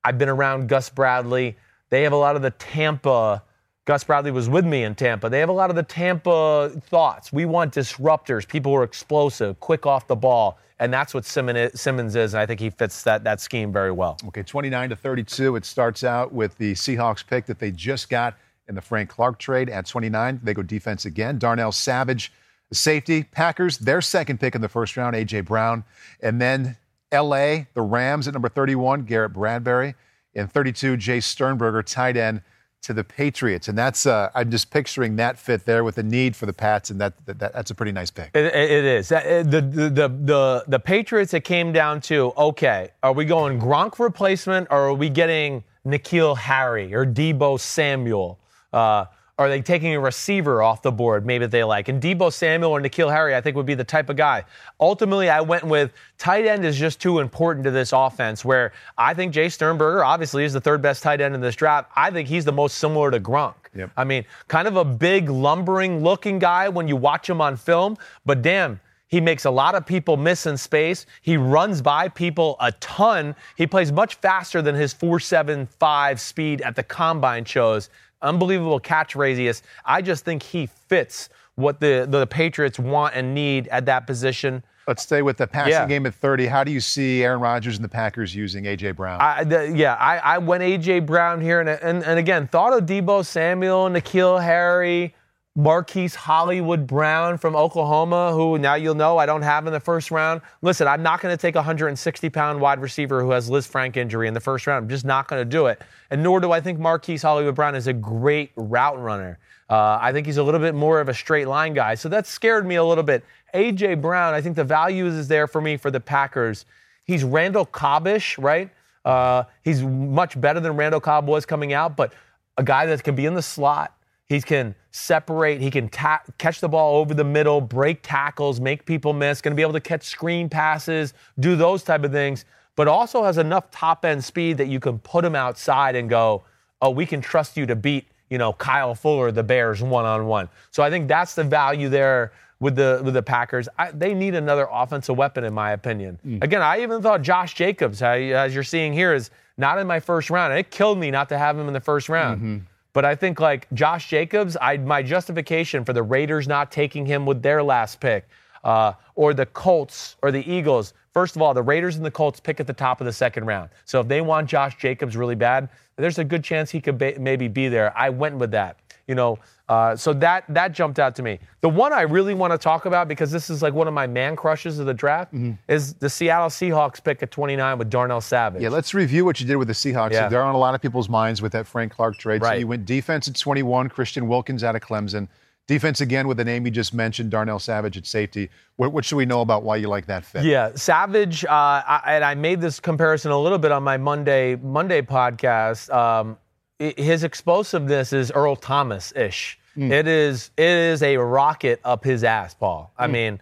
I've 0.04 0.18
been 0.18 0.28
around 0.28 0.68
Gus 0.68 0.90
Bradley. 0.90 1.56
They 1.88 2.02
have 2.02 2.12
a 2.12 2.16
lot 2.16 2.36
of 2.36 2.42
the 2.42 2.50
Tampa. 2.50 3.42
Gus 3.86 4.04
Bradley 4.04 4.30
was 4.30 4.48
with 4.48 4.64
me 4.64 4.84
in 4.84 4.94
Tampa. 4.94 5.28
They 5.28 5.40
have 5.40 5.48
a 5.48 5.52
lot 5.52 5.70
of 5.70 5.76
the 5.76 5.82
Tampa 5.82 6.70
thoughts. 6.84 7.32
We 7.32 7.46
want 7.46 7.74
disruptors, 7.74 8.46
people 8.46 8.72
who 8.72 8.76
are 8.76 8.84
explosive, 8.84 9.58
quick 9.58 9.86
off 9.86 10.06
the 10.06 10.16
ball, 10.16 10.58
and 10.78 10.92
that's 10.92 11.12
what 11.12 11.24
Simmons 11.24 12.16
is, 12.16 12.34
And 12.34 12.40
I 12.40 12.46
think 12.46 12.60
he 12.60 12.70
fits 12.70 13.02
that 13.02 13.24
that 13.24 13.40
scheme 13.40 13.72
very 13.72 13.90
well. 13.90 14.18
Okay, 14.28 14.42
29 14.42 14.90
to 14.90 14.96
32. 14.96 15.56
It 15.56 15.64
starts 15.64 16.04
out 16.04 16.32
with 16.32 16.56
the 16.58 16.72
Seahawks 16.72 17.26
pick 17.26 17.46
that 17.46 17.58
they 17.58 17.70
just 17.70 18.08
got 18.08 18.36
in 18.68 18.74
the 18.74 18.80
Frank 18.80 19.10
Clark 19.10 19.38
trade 19.38 19.68
at 19.68 19.86
29. 19.86 20.40
They 20.42 20.54
go 20.54 20.62
defense 20.62 21.04
again. 21.04 21.38
Darnell 21.38 21.72
Savage, 21.72 22.32
safety. 22.72 23.24
Packers, 23.24 23.78
their 23.78 24.00
second 24.00 24.40
pick 24.40 24.54
in 24.54 24.60
the 24.60 24.68
first 24.68 24.96
round, 24.96 25.16
A.J. 25.16 25.40
Brown. 25.40 25.84
And 26.22 26.40
then 26.40 26.76
L.A., 27.12 27.66
the 27.74 27.82
Rams 27.82 28.28
at 28.28 28.34
number 28.34 28.48
31, 28.48 29.02
Garrett 29.02 29.32
Bradbury. 29.32 29.94
And 30.34 30.50
32, 30.50 30.96
Jace 30.96 31.24
Sternberger, 31.24 31.82
tight 31.82 32.16
end 32.16 32.42
to 32.82 32.92
the 32.94 33.04
Patriots. 33.04 33.68
And 33.68 33.76
that's, 33.76 34.06
uh, 34.06 34.30
I'm 34.34 34.50
just 34.50 34.70
picturing 34.70 35.16
that 35.16 35.38
fit 35.38 35.66
there 35.66 35.84
with 35.84 35.96
the 35.96 36.02
need 36.02 36.34
for 36.34 36.46
the 36.46 36.52
Pats, 36.52 36.90
and 36.90 37.00
that, 37.00 37.14
that, 37.26 37.38
that's 37.38 37.70
a 37.70 37.74
pretty 37.74 37.92
nice 37.92 38.10
pick. 38.10 38.30
It, 38.34 38.46
it 38.54 38.84
is. 38.84 39.08
That- 39.10 39.50
The, 39.50 39.60
the, 39.60 39.90
the, 39.90 40.08
the, 40.08 40.64
the 40.66 40.78
Patriots, 40.78 41.34
it 41.34 41.44
came 41.44 41.72
down 41.72 42.00
to 42.02 42.32
okay, 42.36 42.90
are 43.02 43.12
we 43.12 43.24
going 43.24 43.58
Gronk 43.60 43.98
replacement 43.98 44.68
or 44.70 44.88
are 44.88 44.94
we 44.94 45.08
getting 45.10 45.62
N'Keal 45.86 46.36
Harry 46.38 46.94
or 46.94 47.04
Deebo 47.04 47.58
Samuel? 47.60 48.38
Uh, 48.72 49.04
are 49.41 49.49
they 49.49 49.62
taking 49.62 49.95
a 49.95 50.01
receiver 50.01 50.62
off 50.62 50.82
the 50.82 50.93
board? 50.93 51.24
Maybe 51.24 51.47
they 51.47 51.64
like. 51.64 51.88
And 51.88 52.01
Deebo 52.01 52.30
Samuel 52.30 52.72
or 52.72 52.80
N'Keal 52.82 53.11
Harry, 53.11 53.34
I 53.34 53.41
think, 53.41 53.57
would 53.57 53.64
be 53.64 53.74
the 53.74 53.82
type 53.82 54.11
of 54.11 54.16
guy. 54.16 54.45
Ultimately, 54.78 55.30
I 55.30 55.41
went 55.41 55.64
with 55.64 55.95
tight 56.18 56.45
end 56.45 56.62
is 56.62 56.78
just 56.78 57.01
too 57.01 57.20
important 57.20 57.64
to 57.64 57.70
this 57.70 57.95
offense. 57.95 58.45
Where 58.45 58.74
I 58.99 59.14
think 59.14 59.32
Jace 59.32 59.53
Sternberger 59.53 60.05
obviously 60.05 60.45
is 60.45 60.53
the 60.53 60.61
third 60.61 60.82
best 60.82 61.03
tight 61.03 61.22
end 61.22 61.34
in 61.34 61.41
this 61.41 61.57
draft. 61.57 61.91
I 61.97 62.11
think 62.11 62.28
he's 62.28 62.45
the 62.45 62.53
most 62.53 62.76
similar 62.76 63.11
to 63.11 63.18
Gronk. 63.18 63.55
Yep. 63.74 63.91
I 63.97 64.05
mean, 64.05 64.26
kind 64.49 64.68
of 64.68 64.76
a 64.76 64.84
big, 64.84 65.30
lumbering 65.30 66.03
looking 66.03 66.38
guy 66.38 66.68
when 66.68 66.86
you 66.86 66.97
watch 66.97 67.30
him 67.30 67.41
on 67.41 67.57
film, 67.57 67.97
but 68.26 68.43
damn, 68.43 68.78
he 69.09 69.22
makes 69.22 69.47
a 69.47 69.51
lot 69.51 69.74
of 69.74 69.86
people 69.86 70.18
miss 70.18 70.45
in 70.45 70.57
space. 70.59 71.07
He 71.22 71.38
runs 71.38 71.80
by 71.80 72.09
people 72.09 72.57
a 72.61 72.72
ton. 72.72 73.34
He 73.57 73.66
plays 73.66 73.91
much 73.91 74.16
faster 74.16 74.61
than 74.61 74.74
his 74.74 74.93
4.75 74.93 76.18
speed 76.18 76.61
at 76.61 76.76
the 76.76 76.82
combine 76.82 77.45
shows. 77.45 77.88
Unbelievable 78.22 78.80
catch 78.80 79.14
radius. 79.16 79.62
I 79.84 80.02
just 80.02 80.24
think 80.24 80.42
he 80.42 80.66
fits 80.66 81.28
what 81.54 81.80
the, 81.80 82.06
the 82.08 82.26
Patriots 82.26 82.78
want 82.78 83.14
and 83.14 83.34
need 83.34 83.68
at 83.68 83.86
that 83.86 84.06
position. 84.06 84.62
Let's 84.86 85.02
stay 85.02 85.22
with 85.22 85.36
the 85.36 85.46
passing 85.46 85.72
Yeah. 85.72 85.86
game 85.86 86.06
at 86.06 86.14
30. 86.14 86.46
How 86.46 86.64
do 86.64 86.72
you 86.72 86.80
see 86.80 87.22
Aaron 87.22 87.40
Rodgers 87.40 87.76
and 87.76 87.84
the 87.84 87.88
Packers 87.88 88.34
using 88.34 88.66
A.J. 88.66 88.92
Brown? 88.92 89.20
I, 89.20 89.44
the, 89.44 89.72
yeah, 89.74 89.94
I, 89.94 90.16
I 90.18 90.38
went 90.38 90.62
AJ 90.62 91.06
Brown 91.06 91.40
here, 91.40 91.60
and, 91.60 91.68
and 91.68 92.02
and 92.02 92.18
again 92.18 92.48
thought 92.48 92.72
of 92.76 92.86
Deebo 92.86 93.24
Samuel, 93.24 93.88
N'Keal 93.88 94.42
Harry, 94.42 95.14
Marquise 95.57 96.14
Hollywood 96.14 96.86
Brown 96.86 97.36
from 97.36 97.57
Oklahoma, 97.57 98.32
who 98.32 98.57
now 98.57 98.74
you'll 98.74 98.94
know 98.94 99.18
I 99.18 99.26
don't 99.26 99.42
have 99.42 99.66
in 99.66 99.72
the 99.72 99.80
first 99.80 100.12
round. 100.12 100.42
Listen, 100.62 100.86
I'm 100.86 101.03
not 101.03 101.20
going 101.20 101.36
to 101.36 101.40
take 101.40 101.57
a 101.57 101.59
160 101.59 102.30
pound 102.30 102.61
wide 102.61 102.80
receiver 102.80 103.20
who 103.20 103.32
has 103.32 103.51
Lisfranc 103.51 103.96
injury 103.96 104.28
in 104.28 104.34
the 104.34 104.40
first 104.40 104.68
round. 104.68 104.84
I'm 104.84 104.88
just 104.88 105.05
not 105.05 105.26
going 105.26 105.40
to 105.40 105.44
do 105.44 105.66
it. 105.66 105.82
And 106.11 106.22
nor 106.22 106.40
do 106.40 106.53
I 106.53 106.61
think 106.61 106.78
Marquise 106.78 107.22
Hollywood 107.22 107.57
Brown 107.57 107.74
is 107.74 107.88
a 107.88 107.92
great 107.92 108.53
route 108.55 109.01
runner. 109.01 109.40
Uh, 109.68 109.98
I 110.01 110.12
think 110.12 110.26
he's 110.26 110.36
a 110.36 110.42
little 110.42 110.61
bit 110.61 110.74
more 110.74 111.01
of 111.01 111.09
a 111.09 111.14
straight 111.14 111.48
line 111.48 111.74
guy. 111.74 111.96
So 111.96 112.09
that 112.11 112.28
scared 112.28 112.64
me 112.64 112.76
a 112.76 112.84
little 112.84 113.05
bit. 113.05 113.24
AJ 113.53 114.01
Brown, 114.01 114.34
I 114.34 114.40
think 114.40 114.55
the 114.55 114.64
value 114.64 115.07
is 115.07 115.26
there 115.26 115.48
for 115.48 115.61
me 115.61 115.76
for 115.76 115.90
the 115.90 116.01
Packers. 116.01 116.64
He's 117.05 117.24
Randall 117.24 117.66
Cobbish, 117.66 118.38
right? 118.38 118.70
Uh, 119.05 119.44
he's 119.64 119.82
much 119.82 120.40
better 120.40 120.61
than 120.61 120.76
Randall 120.76 121.01
Cobb 121.01 121.26
was 121.26 121.44
coming 121.44 121.72
out, 121.72 121.96
but 121.96 122.12
a 122.57 122.62
guy 122.62 122.86
that 122.86 123.03
can 123.03 123.16
be 123.16 123.26
in 123.26 123.34
the 123.34 123.42
slot. 123.42 123.96
He 124.28 124.40
can 124.40 124.76
separate. 124.91 125.61
He 125.61 125.70
can 125.70 125.88
ta- 125.88 126.22
catch 126.38 126.61
the 126.61 126.68
ball 126.68 126.97
over 126.97 127.14
the 127.14 127.24
middle, 127.24 127.61
break 127.61 128.01
tackles, 128.03 128.61
make 128.61 128.84
people 128.84 129.12
miss. 129.12 129.41
Going 129.41 129.53
to 129.53 129.57
be 129.57 129.62
able 129.62 129.72
to 129.74 129.80
catch 129.80 130.05
screen 130.05 130.49
passes, 130.49 131.14
do 131.38 131.57
those 131.57 131.82
type 131.82 132.05
of 132.05 132.12
things. 132.12 132.45
But 132.76 132.88
also 132.88 133.24
has 133.24 133.36
enough 133.36 133.70
top 133.70 134.05
end 134.05 134.24
speed 134.24 134.57
that 134.59 134.68
you 134.68 134.80
can 134.80 134.99
put 135.01 135.24
him 135.24 135.34
outside 135.34 135.97
and 135.97 136.09
go, 136.09 136.45
oh, 136.80 136.91
we 136.91 137.05
can 137.05 137.20
trust 137.20 137.57
you 137.57 137.66
to 137.66 137.76
beat, 137.76 138.07
you 138.30 138.38
know, 138.38 138.53
Kyle 138.55 138.95
Fuller, 138.95 139.30
the 139.30 139.43
Bears, 139.43 139.82
one 139.82 140.07
on 140.07 140.26
one. 140.26 140.49
So 140.70 140.82
I 140.82 140.88
think 140.88 141.07
that's 141.07 141.34
the 141.34 141.45
value 141.45 141.88
there 141.88 142.32
with 142.59 142.76
the 142.76 143.01
with 143.05 143.14
the 143.14 143.22
Packers. 143.22 143.68
I, 143.78 143.91
they 143.91 144.14
need 144.14 144.34
another 144.34 144.68
offensive 144.70 145.16
weapon, 145.16 145.45
in 145.45 145.53
my 145.53 145.72
opinion. 145.72 146.18
Mm. 146.26 146.43
Again, 146.43 146.62
I 146.62 146.80
even 146.82 147.03
thought 147.03 147.22
Josh 147.22 147.55
Jacobs, 147.55 148.03
as 148.03 148.55
you're 148.55 148.64
seeing 148.64 148.93
here, 148.93 149.12
is 149.14 149.30
not 149.59 149.78
in 149.78 149.86
my 149.86 150.01
first 150.01 150.30
round. 150.30 150.53
And 150.53 150.61
it 150.61 150.70
killed 150.70 150.99
me 150.99 151.11
not 151.11 151.28
to 151.30 151.38
have 151.38 151.59
him 151.59 151.66
in 151.66 151.74
the 151.74 151.80
first 151.80 152.09
round. 152.09 152.38
Mm-hmm. 152.38 152.59
But 152.93 153.05
I 153.05 153.14
think 153.14 153.41
like 153.41 153.66
Josh 153.72 154.09
Jacobs, 154.09 154.57
I 154.61 154.76
my 154.78 155.03
justification 155.03 155.84
for 155.84 155.93
the 155.93 156.03
Raiders 156.03 156.49
not 156.49 156.72
taking 156.72 157.07
him 157.07 157.24
with 157.26 157.43
their 157.43 157.62
last 157.62 158.01
pick, 158.01 158.28
uh, 158.64 158.93
or 159.14 159.34
the 159.34 159.47
Colts 159.47 160.16
or 160.22 160.30
the 160.30 160.51
Eagles. 160.51 160.93
First 161.12 161.34
of 161.34 161.43
all, 161.43 161.55
the 161.55 161.62
Raiders 161.62 161.97
and 161.97 162.05
the 162.05 162.11
Colts 162.11 162.38
pick 162.38 162.61
at 162.61 162.66
the 162.66 162.72
top 162.72 163.01
of 163.01 163.05
the 163.05 163.12
second 163.12 163.47
round. 163.47 163.70
So 163.84 164.01
if 164.01 164.09
they 164.09 164.20
want 164.20 164.49
Josh 164.49 164.76
Jacobs 164.78 165.16
really 165.16 165.34
bad, 165.34 165.68
there's 165.97 166.18
a 166.18 166.24
good 166.24 166.45
chance 166.45 166.70
he 166.70 166.80
could 166.80 166.99
ba- 166.99 167.14
maybe 167.18 167.49
be 167.49 167.68
there. 167.68 167.97
I 167.97 168.11
went 168.11 168.36
with 168.36 168.53
that. 168.53 168.76
You 169.07 169.16
know, 169.16 169.38
uh, 169.70 169.94
so 169.94 170.12
that 170.12 170.42
that 170.48 170.72
jumped 170.72 170.98
out 170.98 171.14
to 171.14 171.22
me. 171.22 171.38
The 171.60 171.68
one 171.68 171.92
I 171.92 172.00
really 172.00 172.34
want 172.34 172.52
to 172.52 172.58
talk 172.58 172.86
about 172.86 173.06
because 173.06 173.30
this 173.30 173.48
is 173.48 173.62
like 173.62 173.72
one 173.72 173.86
of 173.86 173.94
my 173.94 174.08
man 174.08 174.34
crushes 174.34 174.80
of 174.80 174.86
the 174.86 174.94
draft 174.94 175.32
is 175.68 175.94
the 175.94 176.10
Seattle 176.10 176.48
Seahawks 176.48 177.02
pick 177.02 177.22
at 177.22 177.30
29 177.30 177.78
with 177.78 177.88
Darnell 177.88 178.20
Savage. 178.20 178.62
Yeah, 178.62 178.70
let's 178.70 178.94
review 178.94 179.24
what 179.24 179.40
you 179.40 179.46
did 179.46 179.56
with 179.56 179.68
the 179.68 179.74
Seahawks. 179.74 180.10
Yeah. 180.10 180.28
They're 180.28 180.42
on 180.42 180.56
a 180.56 180.58
lot 180.58 180.74
of 180.74 180.82
people's 180.82 181.08
minds 181.08 181.40
with 181.40 181.52
that 181.52 181.68
Frank 181.68 181.92
Clark 181.92 182.18
trade. 182.18 182.42
So 182.42 182.52
you 182.54 182.66
went 182.66 182.84
defense 182.84 183.28
at 183.28 183.36
21, 183.36 183.90
Christian 183.90 184.26
Wilkins 184.26 184.64
out 184.64 184.74
of 184.74 184.82
Clemson. 184.82 185.28
Defense 185.68 186.00
again 186.00 186.26
with 186.26 186.36
the 186.36 186.44
name 186.44 186.64
you 186.64 186.72
just 186.72 186.92
mentioned, 186.92 187.30
Darnell 187.30 187.60
Savage 187.60 187.96
at 187.96 188.04
safety. 188.04 188.50
What, 188.74 188.92
what 188.92 189.04
should 189.04 189.16
we 189.16 189.24
know 189.24 189.40
about 189.40 189.62
why 189.62 189.76
you 189.76 189.86
like 189.86 190.06
that 190.06 190.24
fit? 190.24 190.42
Yeah, 190.42 190.72
Savage, 190.74 191.44
uh, 191.44 191.48
I, 191.48 192.02
and 192.06 192.24
I 192.24 192.34
made 192.34 192.60
this 192.60 192.80
comparison 192.80 193.30
a 193.30 193.38
little 193.38 193.58
bit 193.58 193.70
on 193.70 193.84
my 193.84 193.96
Monday 193.96 194.56
Monday 194.56 195.00
podcast. 195.00 195.94
Um, 195.94 196.38
his 196.80 197.22
explosiveness 197.22 198.12
is 198.12 198.32
Earl 198.32 198.56
Thomas 198.56 199.12
ish. 199.14 199.59
It 199.80 200.06
is 200.06 200.50
it 200.56 200.64
is 200.64 201.02
a 201.02 201.16
rocket 201.16 201.80
up 201.84 202.04
his 202.04 202.24
ass, 202.24 202.54
Paul. 202.54 202.92
I 202.98 203.06
mean, 203.06 203.40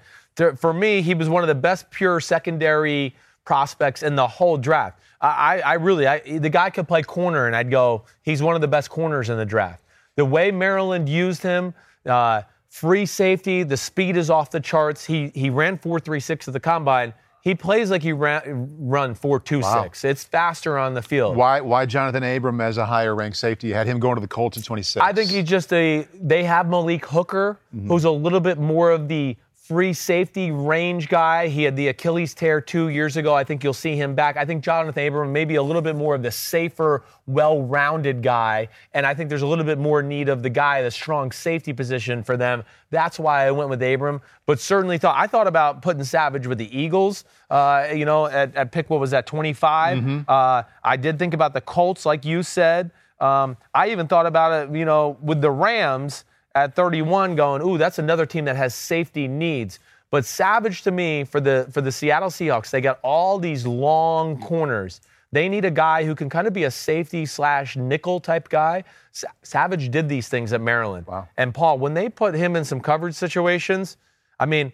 for 0.57 0.73
me, 0.73 1.03
he 1.03 1.15
was 1.15 1.29
one 1.29 1.43
of 1.43 1.49
the 1.49 1.55
best 1.55 1.91
pure 1.91 2.21
secondary 2.21 3.15
prospects 3.45 4.03
in 4.03 4.15
the 4.15 4.27
whole 4.27 4.57
draft. 4.57 5.01
I, 5.21 5.29
I, 5.29 5.59
I 5.61 5.75
really, 5.75 6.07
I, 6.07 6.39
the 6.39 6.51
guy 6.51 6.71
could 6.71 6.87
play 6.87 7.03
corner, 7.03 7.47
and 7.47 7.57
I'd 7.57 7.71
go, 7.71 8.05
he's 8.23 8.43
one 8.43 8.55
of 8.55 8.61
the 8.61 8.69
best 8.69 8.91
corners 8.91 9.31
in 9.31 9.37
the 9.37 9.47
draft. 9.47 9.83
The 10.15 10.25
way 10.25 10.51
Maryland 10.51 11.09
used 11.09 11.43
him, 11.43 11.75
uh, 12.07 12.43
free 12.69 13.07
safety, 13.07 13.63
the 13.63 13.77
speed 13.77 14.17
is 14.17 14.31
off 14.31 14.51
the 14.51 14.61
charts. 14.61 15.05
He 15.05 15.33
he 15.35 15.51
ran 15.51 15.79
4.36 15.79 16.49
at 16.49 16.53
the 16.55 16.61
combine. 16.61 17.15
He 17.43 17.55
plays 17.55 17.91
like 17.91 18.03
he 18.03 18.13
ran 18.13 18.43
run 18.79 19.15
4.26. 19.15 20.05
It's 20.05 20.25
faster 20.25 20.77
on 20.77 20.95
the 20.95 21.03
field. 21.03 21.37
Why, 21.37 21.61
why 21.61 21.87
Jonathan 21.87 22.23
Abram 22.23 22.61
as 22.61 22.77
a 22.77 22.85
higher 22.85 23.15
ranked 23.15 23.37
safety? 23.37 23.69
You 23.69 23.75
had 23.75 23.87
him 23.87 24.01
going 24.01 24.17
to 24.17 24.21
the 24.21 24.29
Colts 24.29 24.59
at 24.59 24.65
26. 24.65 25.03
I 25.03 25.13
think 25.13 25.31
he's 25.31 25.45
just 25.45 25.73
a. 25.73 26.07
They 26.15 26.45
have 26.45 26.69
Malik 26.69 27.07
Hooker, 27.07 27.59
mm-hmm. 27.75 27.89
who's 27.89 28.05
a 28.05 28.11
little 28.11 28.41
bit 28.41 28.59
more 28.59 28.91
of 28.91 29.09
the 29.09 29.37
free 29.69 29.93
safety 29.93 30.51
range 30.51 31.11
guy. 31.11 31.47
He 31.47 31.63
had 31.63 31.77
the 31.77 31.89
Achilles 31.89 32.33
tear 32.33 32.59
two 32.59 32.89
years 32.89 33.19
ago. 33.19 33.35
I 33.35 33.45
think 33.45 33.63
you'll 33.63 33.75
see 33.75 33.97
him 33.97 34.15
back. 34.15 34.39
I 34.39 34.47
think 34.47 34.65
Jonathan 34.65 35.07
Abram 35.07 35.31
may 35.31 35.45
be 35.45 35.57
a 35.57 35.63
little 35.63 35.83
bit 35.83 35.95
more 35.95 36.15
of 36.15 36.23
the 36.23 36.31
safer, 36.31 37.05
well-rounded 37.27 38.23
guy, 38.23 38.69
and 38.95 39.05
I 39.05 39.13
think 39.13 39.29
there's 39.29 39.43
a 39.43 39.47
little 39.47 39.67
bit 39.67 39.77
more 39.77 40.03
need 40.03 40.31
of 40.31 40.43
the 40.43 40.49
guy, 40.49 40.81
the 40.81 40.91
strong 40.91 41.31
safety 41.33 41.75
position 41.75 42.23
for 42.23 42.39
them. 42.39 42.65
That's 42.91 43.19
why 43.19 43.47
I 43.47 43.51
went 43.51 43.69
with 43.69 43.83
Abram. 43.83 44.23
But 44.47 44.59
certainly 44.59 44.97
thought 44.97 45.17
I 45.19 45.27
thought 45.27 45.47
about 45.47 45.83
putting 45.83 46.03
Savage 46.03 46.47
with 46.47 46.57
the 46.57 46.77
Eagles. 46.77 47.27
Uh, 47.51 47.89
you 47.95 48.07
know, 48.07 48.25
at, 48.25 48.57
at 48.57 48.73
pick 48.73 48.89
what 48.89 49.01
was 49.01 49.11
that 49.11 49.27
25. 49.27 49.99
Uh, 50.31 50.63
I 50.83 50.97
did 50.97 51.19
think 51.19 51.35
about 51.35 51.53
the 51.53 51.61
Colts, 51.61 52.07
like 52.07 52.25
you 52.25 52.43
said. 52.43 52.91
Um, 53.21 53.59
I 53.75 53.91
even 53.91 54.07
thought 54.07 54.25
about 54.25 54.71
it, 54.71 54.75
you 54.75 54.87
know, 54.87 55.19
with 55.21 55.43
the 55.43 55.51
Rams. 55.51 56.25
At 56.55 56.75
31 56.75 57.37
going, 57.37 57.63
ooh, 57.63 57.79
that's 57.79 57.99
another 57.99 58.27
team 58.27 58.45
that 58.47 58.57
has 58.57 58.75
safety 58.75 59.29
needs. 59.29 59.79
But 60.11 60.25
Savage 60.25 60.83
to 60.83 60.91
me 60.91 61.25
for 61.25 61.41
the 61.41 61.69
for 61.71 61.81
the 61.81 61.93
Seattle 61.93 62.31
Seahawks, 62.31 62.71
they 62.71 62.81
got 62.81 62.99
all 63.03 63.39
these 63.39 63.67
long 63.67 64.41
corners. 64.41 65.01
They 65.31 65.49
need 65.49 65.67
a 65.67 65.71
guy 65.71 66.05
who 66.05 66.15
can 66.15 66.31
kind 66.31 66.47
of 66.47 66.55
be 66.55 66.65
a 66.65 66.71
safety 66.71 67.27
slash 67.27 67.77
nickel 67.77 68.19
type 68.19 68.49
guy. 68.49 68.85
Sa- 69.13 69.29
Savage 69.43 69.91
did 69.91 70.09
these 70.09 70.29
things 70.29 70.55
at 70.55 70.63
Maryland. 70.63 71.07
Wow. 71.07 71.29
And 71.37 71.53
Paul, 71.53 71.79
when 71.79 71.93
they 71.93 72.09
put 72.09 72.35
him 72.35 72.57
in 72.57 72.65
some 72.65 72.81
coverage 72.81 73.15
situations, 73.15 73.99
I 74.41 74.47
mean, 74.47 74.73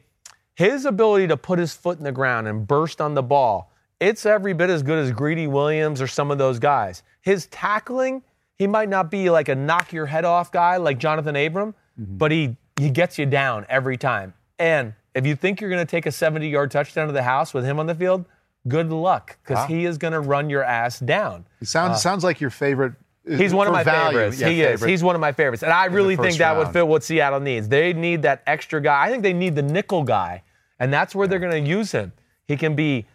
his 0.55 0.85
ability 0.85 1.27
to 1.29 1.37
put 1.37 1.59
his 1.59 1.75
foot 1.75 1.99
in 1.99 2.05
the 2.05 2.13
ground 2.13 2.47
and 2.47 2.67
burst 2.67 3.01
on 3.01 3.15
the 3.15 3.23
ball, 3.23 3.73
it's 3.99 4.25
every 4.25 4.53
bit 4.53 4.71
as 4.71 4.85
good 4.85 4.99
as 4.99 5.11
Greedy 5.11 5.49
Williams 5.49 6.01
or 6.01 6.07
some 6.07 6.31
of 6.31 6.39
those 6.39 6.61
guys. 6.61 7.03
His 7.23 7.47
tackling, 7.47 8.23
he 8.59 8.67
might 8.67 8.89
not 8.89 9.11
be 9.11 9.31
like 9.31 9.49
a 9.49 9.55
knock 9.55 9.93
your 9.93 10.07
head 10.07 10.25
off 10.25 10.51
guy 10.53 10.77
like 10.77 10.99
Jonathan 10.99 11.37
Abram, 11.37 11.75
but 11.97 12.31
he 12.33 12.57
he 12.79 12.91
gets 12.91 13.19
you 13.19 13.27
down 13.27 13.67
every 13.69 13.97
time. 13.97 14.35
And 14.59 14.95
if 15.15 15.27
you 15.27 15.37
think 15.37 15.61
you're 15.61 15.71
going 15.71 15.85
to 15.85 15.91
take 15.91 16.07
a 16.07 16.13
70 16.13 16.49
yard 16.49 16.71
touchdown 16.71 17.07
to 17.07 17.13
the 17.13 17.23
house 17.23 17.55
with 17.55 17.65
him 17.65 17.79
on 17.79 17.87
the 17.87 17.95
field, 17.95 18.25
good 18.67 18.91
luck 18.91 19.37
because 19.43 19.59
Wow. 19.59 19.67
he 19.67 19.85
is 19.85 19.97
going 19.99 20.13
to 20.13 20.21
run 20.21 20.51
your 20.51 20.65
ass 20.65 20.99
down. 20.99 21.47
It 21.61 21.69
sounds 21.69 22.01
sounds 22.03 22.25
like 22.25 22.41
your 22.41 22.51
favorite. 22.51 22.95
uh, 23.31 23.37
He's 23.37 23.55
one 23.55 23.67
of 23.69 23.73
my 23.73 23.85
value. 23.85 24.19
favorites. 24.19 24.41
Yeah, 24.41 24.49
he 24.49 24.61
is. 24.63 24.67
favorite. 24.81 24.91
He's 24.91 25.03
one 25.05 25.15
of 25.15 25.21
my 25.21 25.33
favorites. 25.33 25.63
And 25.63 25.73
I 25.73 25.85
really 25.87 26.17
think 26.17 26.37
that 26.39 26.57
would 26.57 26.69
fit 26.69 26.87
what 26.87 27.05
Seattle 27.05 27.41
needs. 27.41 27.69
They 27.69 27.93
need 27.93 28.23
that 28.23 28.43
extra 28.47 28.81
guy. 28.81 29.05
I 29.05 29.09
think 29.11 29.23
they 29.23 29.33
need 29.33 29.55
the 29.55 29.63
nickel 29.63 30.03
guy. 30.03 30.43
And 30.81 30.93
that's 30.93 31.15
where 31.15 31.29
they're 31.29 31.39
going 31.39 31.65
to 31.65 31.71
use 31.71 31.93
him. 31.93 32.13
He 32.49 32.57
can 32.57 32.75
be 32.75 33.07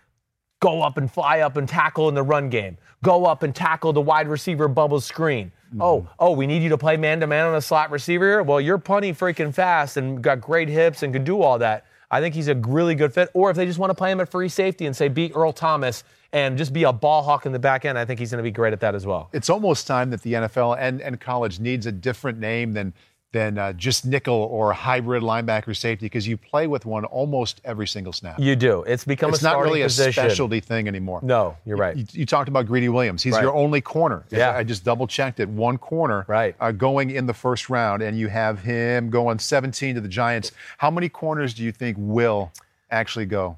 go 0.60 0.82
up 0.82 0.98
and 0.98 1.12
fly 1.12 1.40
up 1.40 1.58
and 1.58 1.68
tackle 1.68 2.10
in 2.10 2.16
the 2.16 2.24
run 2.24 2.50
game. 2.50 2.78
Go 3.04 3.26
up 3.26 3.44
and 3.44 3.56
tackle 3.56 3.94
the 3.94 4.02
wide 4.02 4.28
receiver 4.28 4.68
bubble 4.68 5.00
screen. 5.00 5.52
Mm-hmm. 5.70 5.82
Oh, 5.82 6.08
oh, 6.20 6.32
we 6.32 6.48
need 6.48 6.64
you 6.64 6.70
to 6.70 6.78
play 6.78 6.98
man 6.98 7.20
to 7.20 7.28
man 7.28 7.46
on 7.46 7.56
a 7.56 7.62
slot 7.62 7.92
receiver. 7.92 8.44
Well, 8.44 8.60
you're 8.60 8.80
punny 8.80 9.16
freaking 9.16 9.54
fast 9.54 9.98
and 9.98 10.22
got 10.22 10.42
great 10.42 10.68
hips 10.68 11.04
and 11.04 11.14
can 11.14 11.24
do 11.24 11.42
all 11.42 11.60
that. 11.60 11.86
I 12.12 12.22
think 12.22 12.34
he's 12.34 12.48
a 12.48 12.56
really 12.56 12.96
good 12.96 13.14
fit. 13.14 13.30
Or 13.34 13.50
if 13.52 13.56
they 13.56 13.66
just 13.66 13.78
want 13.78 13.92
to 13.92 13.94
play 13.94 14.12
him 14.12 14.20
at 14.20 14.30
free 14.30 14.50
safety 14.50 14.88
and 14.88 14.96
say 14.96 15.08
beat 15.08 15.32
Earl 15.36 15.54
Thomas 15.54 16.04
and 16.34 16.58
just 16.58 16.74
be 16.74 16.84
a 16.84 16.94
ball 16.94 17.24
hawk 17.24 17.46
in 17.46 17.52
the 17.52 17.60
back 17.60 17.86
end, 17.86 17.98
I 17.98 18.06
think 18.06 18.20
he's 18.20 18.32
going 18.32 18.40
to 18.40 18.44
be 18.44 18.52
great 18.52 18.74
at 18.74 18.80
that 18.80 18.96
as 18.96 19.06
well. 19.06 19.30
It's 19.32 19.50
almost 19.50 19.86
time 19.86 20.10
that 20.10 20.22
the 20.24 20.34
NFL 20.34 20.78
and, 20.80 21.02
and 21.02 21.20
college 21.20 21.60
needs 21.60 21.86
a 21.86 21.92
different 21.92 22.40
name 22.40 22.74
than 22.74 22.94
than 23.32 23.58
uh, 23.60 23.72
just 23.74 24.06
nickel 24.06 24.34
or 24.34 24.74
hybrid 24.74 25.22
linebacker 25.22 25.76
safety 25.76 26.08
because 26.08 26.28
you 26.28 26.36
play 26.36 26.66
with 26.66 26.86
one 26.86 27.06
almost 27.06 27.62
every 27.64 27.88
single 27.88 28.12
snap. 28.12 28.40
You 28.40 28.56
do. 28.56 28.84
It's 28.84 29.06
become 29.06 29.32
it's 29.32 29.44
not 29.44 29.60
really 29.62 29.82
a 29.82 29.86
position. 29.86 30.14
specialty 30.24 30.60
thing 30.60 30.88
anymore. 30.88 31.20
No, 31.22 31.56
you're 31.66 31.78
right. 31.78 31.96
You, 31.96 32.06
you 32.12 32.26
talked 32.26 32.50
about 32.50 32.66
Greedy 32.66 32.90
Williams. 32.90 33.22
He's 33.22 33.34
Right. 33.34 33.44
your 33.44 33.54
only 33.56 33.82
corner. 33.82 34.26
Yeah. 34.32 34.56
I 34.58 34.64
just 34.64 34.84
double 34.84 35.06
checked 35.06 35.40
it. 35.40 35.48
One 35.48 35.78
corner 35.78 36.26
Right. 36.28 36.56
uh, 36.60 36.72
going 36.72 37.12
in 37.12 37.28
the 37.28 37.34
first 37.34 37.70
round, 37.70 38.02
and 38.02 38.18
you 38.18 38.30
have 38.30 38.60
him 38.60 39.10
going 39.12 39.38
17 39.38 39.96
to 39.96 40.02
the 40.02 40.08
Giants. 40.08 40.52
How 40.80 40.90
many 40.90 41.08
corners 41.08 41.54
do 41.54 41.64
you 41.64 41.72
think 41.72 41.98
will 42.00 42.52
actually 42.90 43.28
go? 43.28 43.58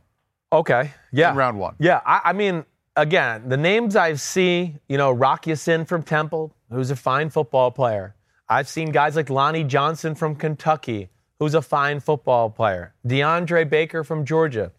Okay. 0.51 0.91
Yeah. 1.13 1.31
In 1.31 1.37
round 1.37 1.57
one. 1.57 1.75
Yeah. 1.79 2.01
I, 2.05 2.21
I 2.25 2.33
mean, 2.33 2.65
again, 2.97 3.47
the 3.47 3.55
names 3.55 3.95
I 3.95 4.15
see, 4.15 4.75
you 4.89 4.97
know, 4.97 5.11
Rock 5.11 5.45
Sin 5.55 5.85
from 5.85 6.03
Temple, 6.03 6.53
who's 6.69 6.91
a 6.91 6.95
fine 6.97 7.29
football 7.29 7.71
player. 7.71 8.15
I've 8.51 8.67
seen 8.67 8.91
guys 8.91 9.15
like 9.15 9.29
Lonnie 9.29 9.63
Johnson 9.63 10.13
from 10.13 10.35
Kentucky, 10.35 11.09
who's 11.39 11.53
a 11.55 11.61
fine 11.61 12.01
football 12.01 12.49
player. 12.49 12.93
DeAndre 13.07 13.69
Baker 13.69 14.03
from 14.03 14.25
Georgia, 14.25 14.73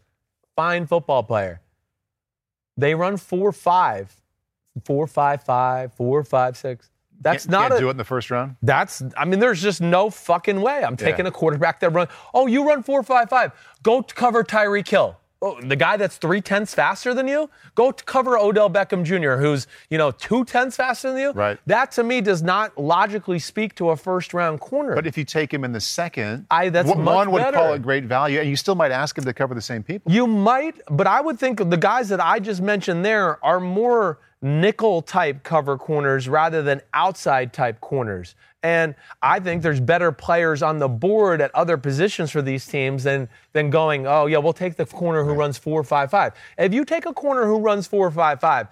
fine 0.55 0.87
football 0.87 1.23
player. 1.23 1.63
They 2.77 2.95
run 2.95 3.17
four 3.17 3.51
five, 3.51 4.15
four 4.85 5.07
five 5.07 5.43
five, 5.45 5.95
four 5.95 6.23
five 6.23 6.57
six. 6.59 6.91
That's 7.21 7.45
Can't- 7.47 7.53
not 7.53 7.61
can't 7.69 7.75
a, 7.75 7.79
do 7.81 7.87
it 7.89 7.93
in 7.93 7.97
the 7.97 8.05
first 8.05 8.31
round. 8.31 8.57
That's, 8.63 9.03
I 9.17 9.25
mean, 9.25 9.39
there's 9.39 9.63
just 9.63 9.81
no 9.81 10.11
fucking 10.11 10.61
way. 10.61 10.83
I'm 10.85 10.97
taking 10.97 11.25
Yeah. 11.25 11.29
a 11.31 11.33
quarterback 11.33 11.81
that 11.81 11.91
run. 11.91 12.09
Oh, 12.35 12.47
you 12.47 12.67
run 12.69 12.83
four 12.83 13.03
five 13.03 13.31
five. 13.31 13.53
Go 13.83 14.03
cover 14.03 14.45
Tyreek 14.45 14.89
Hill. 14.89 15.17
Oh, 15.45 15.61
the 15.61 15.75
guy 15.75 15.97
that's 15.97 16.19
three 16.19 16.41
tenths 16.41 16.73
faster 16.73 17.13
than 17.15 17.27
you. 17.27 17.51
Go 17.75 17.93
cover 17.93 18.39
Odell 18.39 18.71
Beckham 18.71 19.03
Jr., 19.03 19.43
who's 19.43 19.67
you 19.91 19.99
know 19.99 20.13
two 20.13 20.45
tenths 20.45 20.77
faster 20.77 21.11
than 21.11 21.19
you. 21.21 21.33
Right. 21.33 21.59
That 21.67 21.91
to 21.93 22.05
me 22.05 22.21
does 22.21 22.43
not 22.45 22.79
logically 22.79 23.41
speak 23.41 23.75
to 23.75 23.91
a 23.91 23.97
first 23.97 24.33
round 24.33 24.61
corner. 24.61 24.95
But 24.95 25.07
if 25.07 25.19
you 25.19 25.25
take 25.25 25.53
him 25.53 25.65
in 25.65 25.73
the 25.73 25.81
second, 25.81 26.47
I- 26.51 26.69
that's 26.69 26.89
one 26.89 27.33
would 27.33 27.43
better. 27.43 27.57
call 27.57 27.73
it 27.75 27.83
great 27.83 28.05
value, 28.05 28.39
and 28.39 28.49
you 28.49 28.55
still 28.55 28.77
might 28.77 28.93
ask 28.93 29.19
him 29.19 29.25
to 29.25 29.33
cover 29.35 29.55
the 29.55 29.61
same 29.61 29.83
people. 29.83 30.13
You 30.13 30.29
might, 30.29 30.81
but 30.89 31.09
I 31.09 31.21
would 31.21 31.39
think 31.41 31.59
the 31.69 31.77
guys 31.77 32.09
that 32.11 32.21
I 32.21 32.39
just 32.39 32.63
mentioned 32.63 33.05
there 33.05 33.45
are 33.45 33.59
more 33.59 34.21
nickel 34.41 35.03
type 35.03 35.43
cover 35.43 35.77
corners 35.79 36.29
rather 36.29 36.63
than 36.63 36.81
outside 36.95 37.53
type 37.53 37.81
corners. 37.81 38.35
And 38.63 38.95
I 39.21 39.41
think 39.41 39.63
there's 39.63 39.81
better 39.81 40.13
players 40.13 40.63
on 40.63 40.79
the 40.79 40.89
board 40.89 41.41
at 41.41 41.53
other 41.55 41.77
positions 41.77 42.31
for 42.31 42.43
these 42.43 42.67
teams 42.67 43.03
than 43.05 43.29
than 43.53 43.71
going, 43.71 44.07
oh 44.07 44.27
yeah, 44.27 44.39
we'll 44.39 44.53
take 44.53 44.77
the 44.77 44.87
corner 44.87 45.25
who 45.25 45.33
runs 45.33 45.59
four 45.59 45.83
five 45.83 46.11
five. 46.11 46.35
If 46.57 46.73
you 46.73 46.85
take 46.85 47.07
a 47.07 47.13
corner 47.13 47.45
who 47.47 47.59
runs 47.59 47.87
four 47.87 48.11
five 48.11 48.41
five, 48.41 48.69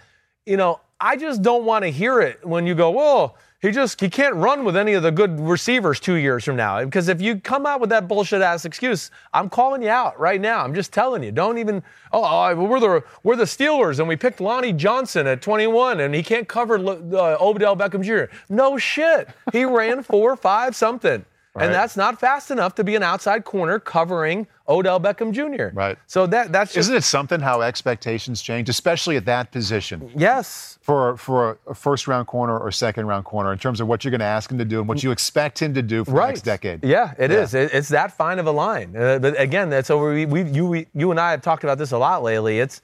you 0.46 0.56
know, 0.56 0.80
I 1.00 1.16
just 1.16 1.42
don't 1.42 1.64
want 1.64 1.84
to 1.84 1.90
hear 1.90 2.20
it 2.20 2.46
when 2.46 2.66
you 2.66 2.74
go, 2.74 2.90
well, 2.90 3.36
he 3.60 3.70
just 3.70 4.00
he 4.00 4.08
can't 4.08 4.34
run 4.36 4.64
with 4.64 4.74
any 4.76 4.94
of 4.94 5.02
the 5.02 5.10
good 5.10 5.38
receivers 5.38 6.00
two 6.00 6.14
years 6.14 6.44
from 6.44 6.56
now. 6.56 6.82
Because 6.82 7.08
if 7.08 7.20
you 7.20 7.38
come 7.38 7.66
out 7.66 7.80
with 7.80 7.90
that 7.90 8.08
bullshit 8.08 8.40
ass 8.40 8.64
excuse, 8.64 9.10
I'm 9.34 9.50
calling 9.50 9.82
you 9.82 9.90
out 9.90 10.18
right 10.18 10.40
now. 10.40 10.64
I'm 10.64 10.74
just 10.74 10.92
telling 10.92 11.22
you. 11.22 11.30
Don't 11.30 11.58
even. 11.58 11.82
Oh, 12.12 12.24
oh, 12.24 12.54
we're 12.54 12.80
the 12.80 13.04
we're 13.22 13.36
the 13.36 13.44
Steelers 13.44 13.98
and 13.98 14.08
we 14.08 14.16
picked 14.16 14.40
Lonnie 14.40 14.72
Johnson 14.72 15.26
at 15.26 15.42
21 15.42 16.00
and 16.00 16.14
he 16.14 16.22
can't 16.22 16.48
cover 16.48 16.76
uh, 16.76 17.36
Beckham 17.76 18.02
Jr. 18.02 18.34
No 18.48 18.78
shit. 18.78 19.28
He 19.52 19.64
ran 19.64 20.02
four 20.02 20.36
five 20.36 20.74
something. 20.74 21.24
Right. 21.52 21.64
And 21.66 21.74
that's 21.74 21.96
not 21.96 22.20
fast 22.20 22.52
enough 22.52 22.76
to 22.76 22.84
be 22.84 22.94
an 22.94 23.02
outside 23.02 23.44
corner 23.44 23.80
covering 23.80 24.46
Odell 24.68 25.00
Beckham 25.00 25.32
Jr. 25.32 25.74
Right. 25.76 25.98
So 26.06 26.26
that 26.28 26.52
that's 26.52 26.72
just 26.72 26.86
Isn't 26.86 26.96
it 26.98 27.02
something 27.02 27.40
how 27.40 27.60
expectations 27.62 28.40
change, 28.40 28.68
especially 28.68 29.16
at 29.16 29.24
that 29.24 29.50
position? 29.50 30.12
yes. 30.16 30.78
for 30.80 31.16
for 31.16 31.58
a 31.66 31.74
first 31.74 32.06
round 32.06 32.28
corner 32.28 32.56
or 32.56 32.70
second 32.70 33.06
round 33.06 33.24
corner 33.24 33.52
in 33.52 33.58
terms 33.58 33.80
of 33.80 33.88
what 33.88 34.04
you're 34.04 34.10
going 34.12 34.20
to 34.20 34.24
ask 34.24 34.48
him 34.50 34.58
to 34.58 34.64
do 34.64 34.78
and 34.78 34.88
what 34.88 35.02
you 35.02 35.10
expect 35.10 35.60
him 35.60 35.74
to 35.74 35.82
do 35.82 36.04
for 36.04 36.12
the 36.12 36.26
next 36.26 36.42
decade. 36.42 36.84
Yeah, 36.84 37.14
it 37.18 37.32
Yeah. 37.32 37.38
is. 37.42 37.52
It, 37.54 37.74
it's 37.74 37.88
that 37.88 38.12
fine 38.12 38.38
of 38.38 38.46
a 38.46 38.52
line. 38.52 38.94
Uh, 38.96 39.18
but 39.18 39.34
again, 39.40 39.70
that's 39.70 39.90
over. 39.90 40.14
We, 40.14 40.26
we, 40.26 40.42
you, 40.44 40.66
we, 40.68 40.86
you 40.94 41.10
and 41.10 41.18
I 41.18 41.32
have 41.32 41.42
talked 41.42 41.64
about 41.64 41.78
this 41.78 41.90
a 41.90 41.98
lot 41.98 42.22
lately. 42.22 42.60
It's 42.60 42.80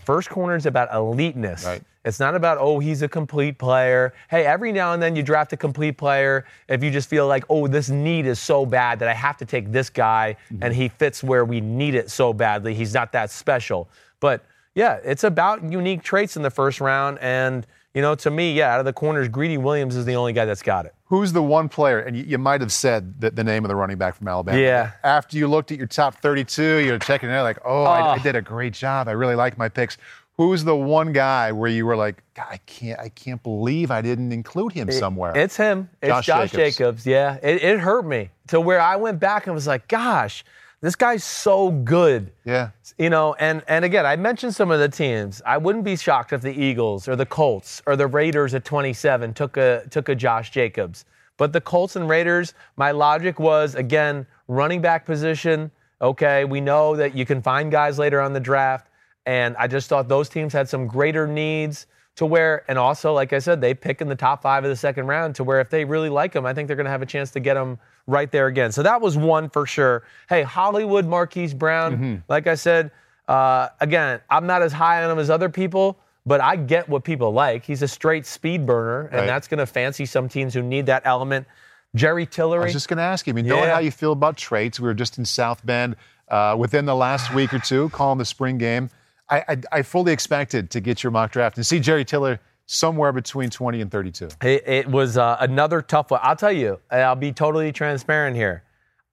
first 0.00 0.28
corner 0.30 0.56
is 0.56 0.66
about 0.66 0.90
eliteness. 0.90 1.64
Right. 1.64 1.82
It's 2.04 2.18
not 2.18 2.34
about 2.34 2.58
oh 2.58 2.80
he's 2.80 3.02
a 3.02 3.08
complete 3.08 3.58
player. 3.58 4.12
Hey, 4.28 4.44
every 4.44 4.72
now 4.72 4.92
and 4.92 5.02
then 5.02 5.14
you 5.14 5.22
draft 5.22 5.52
a 5.52 5.56
complete 5.56 5.96
player 5.96 6.44
if 6.68 6.82
you 6.82 6.90
just 6.90 7.08
feel 7.08 7.28
like 7.28 7.44
oh 7.48 7.68
this 7.68 7.88
need 7.90 8.26
is 8.26 8.40
so 8.40 8.66
bad 8.66 8.98
that 8.98 9.08
I 9.08 9.14
have 9.14 9.36
to 9.38 9.44
take 9.44 9.70
this 9.70 9.88
guy 9.90 10.36
Mm-hmm. 10.52 10.62
and 10.64 10.74
he 10.74 10.88
fits 10.88 11.22
where 11.22 11.44
we 11.44 11.60
need 11.60 11.94
it 11.94 12.10
so 12.10 12.32
badly. 12.32 12.74
He's 12.74 12.92
not 12.94 13.12
that 13.12 13.30
special. 13.30 13.88
But 14.20 14.44
yeah, 14.74 14.98
it's 15.04 15.24
about 15.24 15.62
unique 15.62 16.02
traits 16.02 16.36
in 16.36 16.42
the 16.42 16.50
first 16.50 16.80
round 16.80 17.18
and. 17.20 17.66
You 17.94 18.00
know, 18.00 18.14
to 18.14 18.30
me, 18.30 18.52
yeah, 18.54 18.72
out 18.72 18.80
of 18.80 18.86
the 18.86 18.92
corners, 18.92 19.28
Greedy 19.28 19.58
Williams 19.58 19.96
is 19.96 20.04
the 20.06 20.14
only 20.16 20.32
guy 20.32 20.46
that's 20.46 20.62
got 20.62 20.86
it. 20.86 20.94
Who's 21.06 21.32
the 21.34 21.42
one 21.42 21.68
player, 21.68 21.98
and 22.00 22.16
you, 22.16 22.24
you 22.24 22.38
might 22.38 22.62
have 22.62 22.72
said 22.72 23.20
the, 23.20 23.30
the 23.30 23.44
name 23.44 23.64
of 23.64 23.68
the 23.68 23.74
running 23.76 23.98
back 23.98 24.14
from 24.16 24.28
Alabama. 24.28 24.58
Yeah. 24.58 24.92
After 25.04 25.36
you 25.36 25.46
looked 25.46 25.70
at 25.72 25.76
your 25.78 25.86
top 25.86 26.14
32, 26.22 26.78
you're 26.78 26.98
checking 26.98 27.28
it 27.28 27.32
out 27.34 27.42
like, 27.42 27.58
oh, 27.66 27.84
I, 27.84 28.00
I 28.00 28.16
Oh. 28.18 28.22
did 28.22 28.34
a 28.34 28.40
great 28.40 28.72
job. 28.72 29.08
I 29.08 29.12
really 29.12 29.34
like 29.34 29.58
my 29.58 29.68
picks. 29.68 29.98
Who's 30.38 30.64
the 30.64 30.74
one 30.74 31.12
guy 31.12 31.52
where 31.52 31.68
you 31.70 31.84
were 31.84 31.94
like, 31.96 32.22
I 32.38 32.56
can't, 32.64 32.98
I 32.98 33.10
can't 33.10 33.42
believe 33.42 33.90
I 33.90 34.00
didn't 34.00 34.32
include 34.32 34.72
him 34.72 34.90
somewhere? 34.90 35.36
It's 35.36 35.58
him. 35.58 35.90
It's 36.00 36.08
Josh 36.08 36.26
Josh, 36.26 36.50
Jacobs. 36.52 36.76
Jacobs. 36.78 37.06
Yeah, 37.06 37.34
it, 37.42 37.62
it 37.62 37.78
hurt 37.78 38.06
me 38.06 38.30
to 38.48 38.58
where 38.58 38.80
I 38.80 38.96
went 38.96 39.20
back 39.20 39.46
and 39.46 39.54
was 39.54 39.66
like, 39.66 39.86
gosh, 39.88 40.42
this 40.82 40.96
guy's 40.96 41.24
so 41.24 41.70
good. 41.70 42.32
yeah. 42.44 42.70
You 42.98 43.08
know, 43.08 43.34
and 43.34 43.62
and 43.68 43.84
again, 43.84 44.04
I 44.04 44.16
mentioned 44.16 44.54
some 44.54 44.70
of 44.70 44.80
the 44.80 44.88
teams. 44.88 45.40
I 45.46 45.56
wouldn't 45.56 45.84
be 45.84 45.96
shocked 45.96 46.32
if 46.32 46.42
the 46.42 46.52
Eagles 46.52 47.08
or 47.08 47.16
the 47.16 47.24
Colts 47.24 47.80
or 47.86 47.96
the 47.96 48.06
Raiders 48.06 48.52
at 48.52 48.64
27 48.64 49.32
took 49.32 49.56
a 49.56 49.84
took 49.88 50.08
a 50.10 50.14
Josh 50.14 50.50
Jacobs. 50.50 51.06
But 51.38 51.52
the 51.52 51.60
Colts 51.60 51.96
and 51.96 52.08
Raiders, 52.08 52.52
my 52.76 52.90
logic 52.90 53.40
was 53.40 53.74
again 53.74 54.26
running 54.48 54.82
back 54.82 55.06
position. 55.06 55.70
Okay, 56.02 56.44
we 56.44 56.60
know 56.60 56.96
that 56.96 57.14
you 57.14 57.24
can 57.24 57.40
find 57.40 57.70
guys 57.70 57.98
later 57.98 58.20
on 58.20 58.32
the 58.32 58.40
draft, 58.40 58.88
and 59.24 59.56
I 59.56 59.68
just 59.68 59.88
thought 59.88 60.08
those 60.08 60.28
teams 60.28 60.52
had 60.52 60.68
some 60.68 60.86
greater 60.88 61.26
needs 61.26 61.86
to 62.16 62.26
where, 62.26 62.64
and 62.68 62.78
also 62.78 63.12
like 63.12 63.32
I 63.32 63.38
said, 63.38 63.60
they 63.60 63.72
pick 63.74 64.00
in 64.00 64.08
the 64.08 64.14
top 64.14 64.42
five 64.42 64.64
of 64.64 64.70
the 64.70 64.76
second 64.76 65.06
round 65.06 65.34
to 65.36 65.44
where 65.44 65.60
if 65.60 65.70
they 65.70 65.84
really 65.84 66.10
like 66.10 66.32
them, 66.32 66.44
I 66.44 66.52
think 66.52 66.66
they're 66.66 66.76
going 66.76 66.84
to 66.84 66.90
have 66.90 67.02
a 67.02 67.06
chance 67.06 67.30
to 67.32 67.40
get 67.40 67.54
them 67.54 67.78
right 68.06 68.30
there 68.30 68.48
again. 68.48 68.70
So 68.72 68.82
that 68.82 69.00
was 69.00 69.16
one 69.16 69.48
for 69.48 69.64
sure. 69.66 70.02
Hey, 70.28 70.42
Hollywood 70.42 71.06
Marquise 71.06 71.54
Brown, 71.54 72.22
like 72.28 72.46
I 72.46 72.54
said, 72.54 72.90
uh, 73.28 73.68
again, 73.80 74.20
I'm 74.28 74.46
not 74.46 74.62
as 74.62 74.72
high 74.72 75.02
on 75.02 75.10
him 75.10 75.18
as 75.18 75.30
other 75.30 75.48
people, 75.48 75.98
but 76.26 76.40
I 76.40 76.56
get 76.56 76.88
what 76.88 77.02
people 77.02 77.32
like. 77.32 77.64
He's 77.64 77.80
a 77.82 77.88
straight 77.88 78.26
speed 78.26 78.66
burner, 78.66 79.06
and 79.06 79.20
Right. 79.20 79.26
that's 79.26 79.48
going 79.48 79.58
to 79.58 79.66
fancy 79.66 80.04
some 80.04 80.28
teams 80.28 80.52
who 80.54 80.62
need 80.62 80.86
that 80.86 81.02
element. 81.04 81.46
Jerry 81.94 82.26
Tillery. 82.26 82.62
I 82.62 82.64
was 82.64 82.72
just 82.72 82.88
going 82.88 82.98
to 82.98 83.02
ask 83.02 83.26
you. 83.26 83.32
I 83.32 83.36
mean, 83.36 83.46
knowing 83.46 83.64
Yeah. 83.64 83.74
how 83.74 83.80
you 83.80 83.90
feel 83.90 84.12
about 84.12 84.36
traits, 84.36 84.78
we 84.80 84.86
were 84.86 84.94
just 84.94 85.18
in 85.18 85.24
South 85.24 85.64
Bend 85.64 85.96
uh, 86.28 86.56
within 86.58 86.84
the 86.86 86.94
last 86.94 87.32
week 87.34 87.52
or 87.52 87.58
two, 87.58 87.88
calling 87.90 88.18
the 88.18 88.24
spring 88.24 88.56
game. 88.58 88.88
I, 89.30 89.44
I, 89.48 89.56
I 89.72 89.82
fully 89.82 90.12
expected 90.12 90.70
to 90.70 90.80
get 90.80 91.02
your 91.02 91.10
mock 91.10 91.32
draft 91.32 91.56
and 91.56 91.66
see 91.66 91.80
Jerry 91.80 92.04
Tiller 92.04 92.40
somewhere 92.66 93.12
between 93.12 93.50
20 93.50 93.80
and 93.80 93.90
32. 93.90 94.28
It, 94.42 94.62
it 94.66 94.88
was 94.88 95.16
uh, 95.16 95.36
another 95.40 95.82
tough 95.82 96.10
one. 96.10 96.20
I'll 96.22 96.36
tell 96.36 96.52
you, 96.52 96.80
I'll 96.90 97.16
be 97.16 97.32
totally 97.32 97.72
transparent 97.72 98.36
here. 98.36 98.62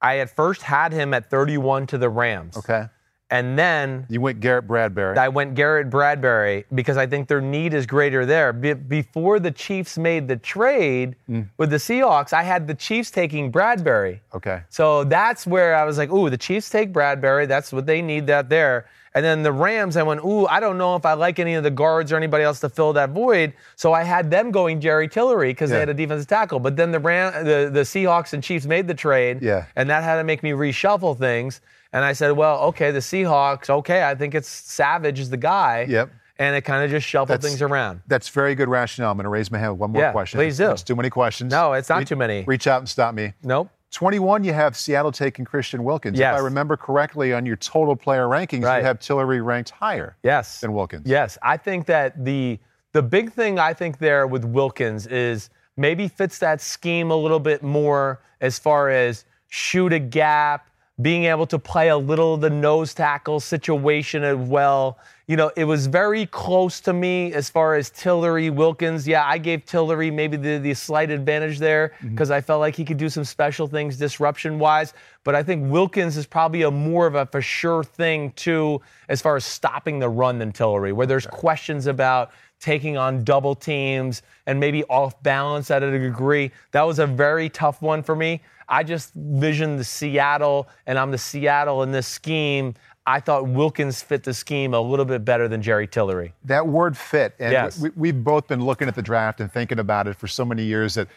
I 0.02 0.18
at 0.18 0.34
first 0.34 0.62
had 0.62 0.92
him 0.92 1.12
at 1.14 1.28
31 1.30 1.86
to 1.88 1.98
the 1.98 2.08
Rams. 2.08 2.56
Okay. 2.56 2.86
And 3.32 3.56
then 3.56 4.06
You 4.08 4.20
went 4.20 4.40
Garrett 4.40 4.66
Bradbury. 4.66 5.16
I 5.16 5.28
went 5.28 5.54
Garrett 5.54 5.88
Bradbury 5.88 6.64
because 6.74 6.96
I 6.96 7.06
think 7.06 7.28
their 7.28 7.40
need 7.40 7.74
is 7.74 7.86
greater 7.86 8.26
there. 8.26 8.52
Be- 8.52 8.72
before 8.72 9.38
the 9.38 9.52
Chiefs 9.52 9.96
made 9.98 10.26
the 10.26 10.36
trade 10.36 11.14
Mm. 11.28 11.48
with 11.56 11.70
the 11.70 11.76
Seahawks, 11.76 12.32
I 12.32 12.42
had 12.42 12.66
the 12.66 12.74
Chiefs 12.74 13.12
taking 13.12 13.50
Bradbury. 13.52 14.20
okay. 14.34 14.62
So 14.68 15.04
that's 15.04 15.46
where 15.46 15.76
I 15.76 15.84
was 15.84 15.96
like, 15.96 16.10
ooh, 16.10 16.28
the 16.28 16.38
Chiefs 16.38 16.70
take 16.70 16.92
Bradbury. 16.92 17.46
That's 17.46 17.72
what 17.72 17.86
they 17.86 18.02
need 18.02 18.26
that 18.26 18.48
there. 18.48 18.86
And 19.14 19.24
then 19.24 19.42
the 19.42 19.50
Rams, 19.52 19.96
I 19.96 20.04
went, 20.04 20.20
ooh, 20.24 20.46
I 20.46 20.60
don't 20.60 20.78
know 20.78 20.94
if 20.94 21.04
I 21.04 21.14
like 21.14 21.40
any 21.40 21.54
of 21.54 21.64
the 21.64 21.70
guards 21.70 22.12
or 22.12 22.16
anybody 22.16 22.44
else 22.44 22.60
to 22.60 22.68
fill 22.68 22.92
that 22.92 23.10
void. 23.10 23.52
So 23.74 23.92
I 23.92 24.04
had 24.04 24.30
them 24.30 24.52
going 24.52 24.80
Jerry 24.80 25.08
Tillery 25.08 25.50
because 25.50 25.70
Yeah. 25.70 25.74
they 25.76 25.80
had 25.80 25.88
a 25.88 25.94
defensive 25.94 26.28
tackle. 26.28 26.60
But 26.60 26.76
then 26.76 26.92
the, 26.92 27.00
Ram, 27.00 27.44
the 27.44 27.70
the 27.72 27.80
Seahawks 27.80 28.32
and 28.34 28.42
Chiefs 28.42 28.66
made 28.66 28.86
the 28.86 28.94
trade. 28.94 29.42
Yeah. 29.42 29.64
And 29.74 29.90
that 29.90 30.04
had 30.04 30.16
to 30.16 30.24
make 30.24 30.42
me 30.44 30.50
reshuffle 30.52 31.18
things. 31.18 31.60
And 31.92 32.04
I 32.04 32.12
said, 32.12 32.32
well, 32.32 32.60
okay, 32.68 32.92
the 32.92 33.00
Seahawks, 33.00 33.68
okay, 33.68 34.04
I 34.04 34.14
think 34.14 34.36
it's 34.36 34.48
Savage 34.48 35.18
is 35.18 35.28
the 35.28 35.36
guy. 35.36 35.86
Yep. 35.88 36.10
And 36.38 36.54
it 36.54 36.62
kind 36.62 36.84
of 36.84 36.90
just 36.90 37.06
shuffled 37.06 37.28
That's- 37.30 37.44
things 37.50 37.60
around. 37.62 38.02
That's 38.06 38.28
very 38.28 38.54
good 38.54 38.68
rationale. 38.68 39.10
I'm 39.10 39.16
going 39.16 39.24
to 39.24 39.28
raise 39.28 39.50
my 39.50 39.58
hand 39.58 39.72
with 39.72 39.80
one 39.80 39.90
more 39.90 40.02
Yeah, 40.02 40.12
question. 40.12 40.38
please 40.38 40.56
do. 40.56 40.70
It's 40.70 40.82
too 40.84 40.94
many 40.96 41.10
questions. 41.10 41.50
No, 41.50 41.72
it's 41.72 41.88
not 41.88 41.98
Re- 41.98 42.04
too 42.04 42.16
many. 42.16 42.44
Reach 42.44 42.66
out 42.68 42.78
and 42.78 42.88
stop 42.88 43.12
me. 43.14 43.32
Nope. 43.42 43.70
21, 43.90 44.44
you 44.44 44.52
have 44.52 44.76
Seattle 44.76 45.10
taking 45.12 45.44
Christian 45.44 45.82
Wilkins. 45.84 46.18
Yes. 46.18 46.34
If 46.34 46.40
I 46.40 46.44
remember 46.44 46.76
correctly, 46.76 47.32
on 47.32 47.44
your 47.44 47.56
total 47.56 47.96
player 47.96 48.26
rankings, 48.26 48.64
Right. 48.64 48.78
you 48.78 48.84
have 48.84 49.00
Tillery 49.00 49.40
ranked 49.40 49.70
higher 49.70 50.16
Yes. 50.22 50.60
than 50.60 50.72
Wilkins. 50.72 51.06
Yes, 51.06 51.36
I 51.42 51.56
think 51.56 51.86
that 51.86 52.24
the 52.24 52.58
the 52.92 53.02
big 53.02 53.32
thing 53.32 53.56
I 53.58 53.72
think 53.72 53.98
there 53.98 54.26
with 54.26 54.44
Wilkins 54.44 55.06
is 55.06 55.48
maybe 55.76 56.08
fits 56.08 56.38
that 56.40 56.60
scheme 56.60 57.12
a 57.12 57.16
little 57.16 57.38
bit 57.38 57.62
more 57.62 58.20
as 58.40 58.58
far 58.58 58.88
as 58.90 59.24
shoot 59.48 59.92
a 59.92 60.00
gap, 60.00 60.66
being 61.02 61.24
able 61.24 61.46
to 61.46 61.58
play 61.58 61.88
a 61.88 61.96
little 61.96 62.36
the 62.36 62.50
nose 62.50 62.94
tackle 62.94 63.40
situation 63.40 64.22
as 64.24 64.36
well. 64.36 64.98
You 65.26 65.36
know, 65.36 65.52
it 65.54 65.64
was 65.64 65.86
very 65.86 66.26
close 66.26 66.80
to 66.80 66.92
me 66.92 67.32
as 67.32 67.48
far 67.48 67.76
as 67.76 67.88
Tillery, 67.88 68.50
Wilkins. 68.50 69.06
Yeah, 69.06 69.24
I 69.24 69.38
gave 69.38 69.64
Tillery 69.64 70.10
maybe 70.10 70.36
the, 70.36 70.58
the 70.58 70.74
slight 70.74 71.10
advantage 71.10 71.60
there 71.60 71.92
mm-hmm. 71.98 72.10
because 72.10 72.32
I 72.32 72.40
felt 72.40 72.58
like 72.58 72.74
he 72.74 72.84
could 72.84 72.96
do 72.96 73.08
some 73.08 73.22
special 73.22 73.68
things 73.68 73.96
disruption 73.96 74.58
wise. 74.58 74.92
But 75.22 75.36
I 75.36 75.44
think 75.44 75.70
Wilkins 75.70 76.16
is 76.16 76.26
probably 76.26 76.62
a 76.62 76.70
more 76.70 77.06
of 77.06 77.14
a 77.14 77.26
for 77.26 77.40
sure 77.40 77.84
thing 77.84 78.32
too 78.32 78.80
as 79.08 79.22
far 79.22 79.36
as 79.36 79.44
stopping 79.44 80.00
the 80.00 80.08
run 80.08 80.38
than 80.38 80.50
Tillery, 80.50 80.92
where 80.92 81.06
there's 81.06 81.26
questions 81.26 81.86
about 81.86 82.32
taking 82.58 82.96
on 82.96 83.24
double 83.24 83.54
teams 83.54 84.22
and 84.46 84.60
maybe 84.60 84.84
off 84.84 85.20
balance 85.22 85.70
at 85.70 85.82
a 85.82 85.98
degree. 85.98 86.50
That 86.72 86.82
was 86.82 86.98
a 86.98 87.06
very 87.06 87.48
tough 87.48 87.80
one 87.80 88.02
for 88.02 88.14
me. 88.14 88.42
I 88.70 88.84
just 88.84 89.12
visioned 89.14 89.78
the 89.80 89.84
Seattle, 89.84 90.68
and 90.86 90.98
I'm 90.98 91.10
the 91.10 91.18
Seattle 91.18 91.82
in 91.82 91.90
this 91.90 92.06
scheme. 92.06 92.74
I 93.06 93.18
thought 93.18 93.48
Wilkins 93.48 94.00
fit 94.02 94.22
the 94.22 94.32
scheme 94.32 94.72
a 94.74 94.80
little 94.80 95.04
bit 95.04 95.24
better 95.24 95.48
than 95.48 95.60
Jerry 95.60 95.88
Tillery. 95.88 96.32
That 96.44 96.68
word 96.68 96.96
fit, 96.96 97.34
and 97.40 97.50
Yes. 97.52 97.80
we, 97.80 97.90
we've 97.96 98.22
both 98.24 98.46
been 98.46 98.64
looking 98.64 98.86
at 98.86 98.94
the 98.94 99.02
draft 99.02 99.40
and 99.40 99.52
thinking 99.52 99.80
about 99.80 100.06
it 100.06 100.14
for 100.16 100.28
so 100.28 100.44
many 100.44 100.62
years 100.62 100.94
that 100.94 101.08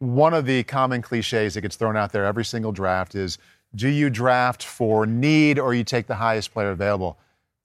one 0.00 0.34
of 0.34 0.44
the 0.44 0.62
common 0.64 1.00
cliches 1.00 1.54
that 1.54 1.62
gets 1.62 1.76
thrown 1.76 1.96
out 1.96 2.12
there 2.12 2.24
every 2.26 2.44
single 2.44 2.70
draft 2.72 3.14
is 3.14 3.38
do 3.74 3.88
you 3.88 4.10
draft 4.10 4.62
for 4.62 5.06
need 5.06 5.58
or 5.58 5.74
you 5.74 5.84
take 5.84 6.06
the 6.06 6.14
highest 6.14 6.52
player 6.52 6.70
available? 6.70 7.18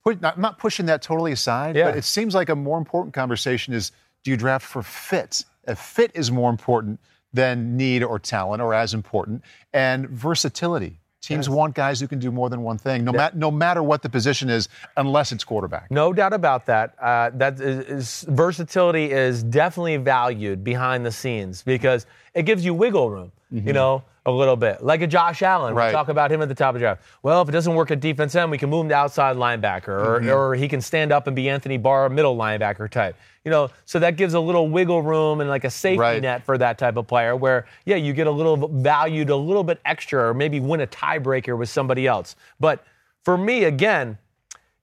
Put, 0.04 0.22
not, 0.22 0.36
I'm 0.36 0.42
not 0.42 0.58
pushing 0.58 0.86
that 0.88 1.02
totally 1.02 1.32
aside, 1.32 1.76
Yeah. 1.76 1.86
but 1.86 1.98
it 1.98 2.04
seems 2.04 2.34
like 2.34 2.50
a 2.50 2.56
more 2.56 2.78
important 2.78 3.14
conversation 3.14 3.74
is 3.74 3.92
do 4.24 4.32
you 4.32 4.38
draft 4.38 4.66
for 4.66 4.82
fit? 4.84 5.44
If 5.68 5.80
fit 5.80 6.12
is 6.14 6.32
more 6.32 6.50
important 6.50 7.00
than 7.34 7.76
need 7.78 8.04
or 8.04 8.20
talent 8.20 8.62
or 8.62 8.74
as 8.74 8.94
important, 8.94 9.44
and 9.74 10.08
versatility. 10.10 11.00
Teams 11.22 11.48
want 11.50 11.74
guys 11.74 12.02
who 12.02 12.08
can 12.10 12.20
do 12.20 12.32
more 12.32 12.50
than 12.50 12.64
one 12.64 12.78
thing, 12.78 13.06
no, 13.06 13.14
mat- 13.14 13.34
no 13.34 13.50
matter 13.50 13.82
what 13.82 14.02
the 14.02 14.10
position 14.10 14.50
is, 14.50 14.68
unless 14.98 15.32
it's 15.32 15.46
quarterback. 15.46 15.90
No 15.90 16.12
doubt 16.12 16.34
about 16.34 16.66
that. 16.66 16.96
Uh, 17.02 17.32
that 17.36 17.62
is, 17.62 17.86
is 17.86 18.26
versatility 18.28 19.10
is 19.10 19.42
definitely 19.42 19.96
valued 19.96 20.66
behind 20.66 21.06
the 21.06 21.14
scenes 21.14 21.64
because 21.64 22.06
it 22.34 22.44
gives 22.44 22.66
you 22.66 22.74
wiggle 22.74 23.10
room. 23.10 23.32
You 23.52 23.72
know, 23.72 24.04
a 24.26 24.32
little 24.32 24.56
bit 24.56 24.84
like 24.84 25.02
a 25.02 25.08
Josh 25.08 25.42
Allen. 25.42 25.76
Right. 25.76 25.88
We 25.88 25.94
talk 25.94 26.08
about 26.08 26.32
him 26.32 26.42
at 26.42 26.48
the 26.48 26.56
top 26.56 26.70
of 26.70 26.74
the 26.76 26.80
draft. 26.80 27.02
Well, 27.24 27.42
if 27.42 27.50
it 27.50 27.52
doesn't 27.52 27.76
work 27.76 27.92
at 27.92 28.00
defense 28.00 28.36
end, 28.36 28.52
we 28.52 28.58
can 28.58 28.70
move 28.70 28.86
him 28.86 28.90
to 28.90 28.96
outside 28.96 29.36
linebacker, 29.36 29.88
or, 29.88 30.20
mm-hmm. 30.20 30.30
or 30.30 30.56
he 30.56 30.68
can 30.68 30.80
stand 30.80 31.12
up 31.12 31.28
and 31.28 31.36
be 31.36 31.50
Anthony 31.50 31.78
Barr, 31.78 32.10
middle 32.10 32.38
linebacker 32.38 32.90
type. 32.90 33.16
You 33.44 33.52
know, 33.52 33.70
so 33.84 34.00
that 34.00 34.16
gives 34.16 34.34
a 34.34 34.40
little 34.40 34.70
wiggle 34.70 35.02
room 35.02 35.42
and 35.42 35.50
like 35.50 35.66
a 35.66 35.70
safety 35.70 36.00
Right. 36.00 36.22
net 36.22 36.46
for 36.46 36.58
that 36.58 36.78
type 36.78 36.96
of 36.96 37.08
player 37.08 37.36
where, 37.36 37.66
yeah, 37.86 37.98
you 37.98 38.14
get 38.14 38.28
a 38.28 38.32
little 38.32 38.70
valued 38.70 39.30
a 39.30 39.36
little 39.36 39.64
bit 39.64 39.82
extra 39.84 40.30
or 40.30 40.34
maybe 40.34 40.62
win 40.62 40.80
a 40.80 40.88
tiebreaker 40.88 41.58
with 41.58 41.68
somebody 41.68 42.08
else. 42.08 42.38
But 42.60 42.86
for 43.24 43.38
me, 43.38 43.66
again, 43.66 44.18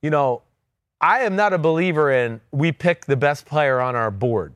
you 0.03 0.11
know, 0.11 0.43
I 1.01 1.21
am 1.21 1.35
not 1.35 1.55
a 1.55 1.59
believer 1.59 2.13
in 2.13 2.43
we 2.53 2.73
pick 2.73 3.07
the 3.07 3.17
best 3.17 3.47
player 3.47 3.81
on 3.81 3.97
our 3.97 4.11
board. 4.11 4.55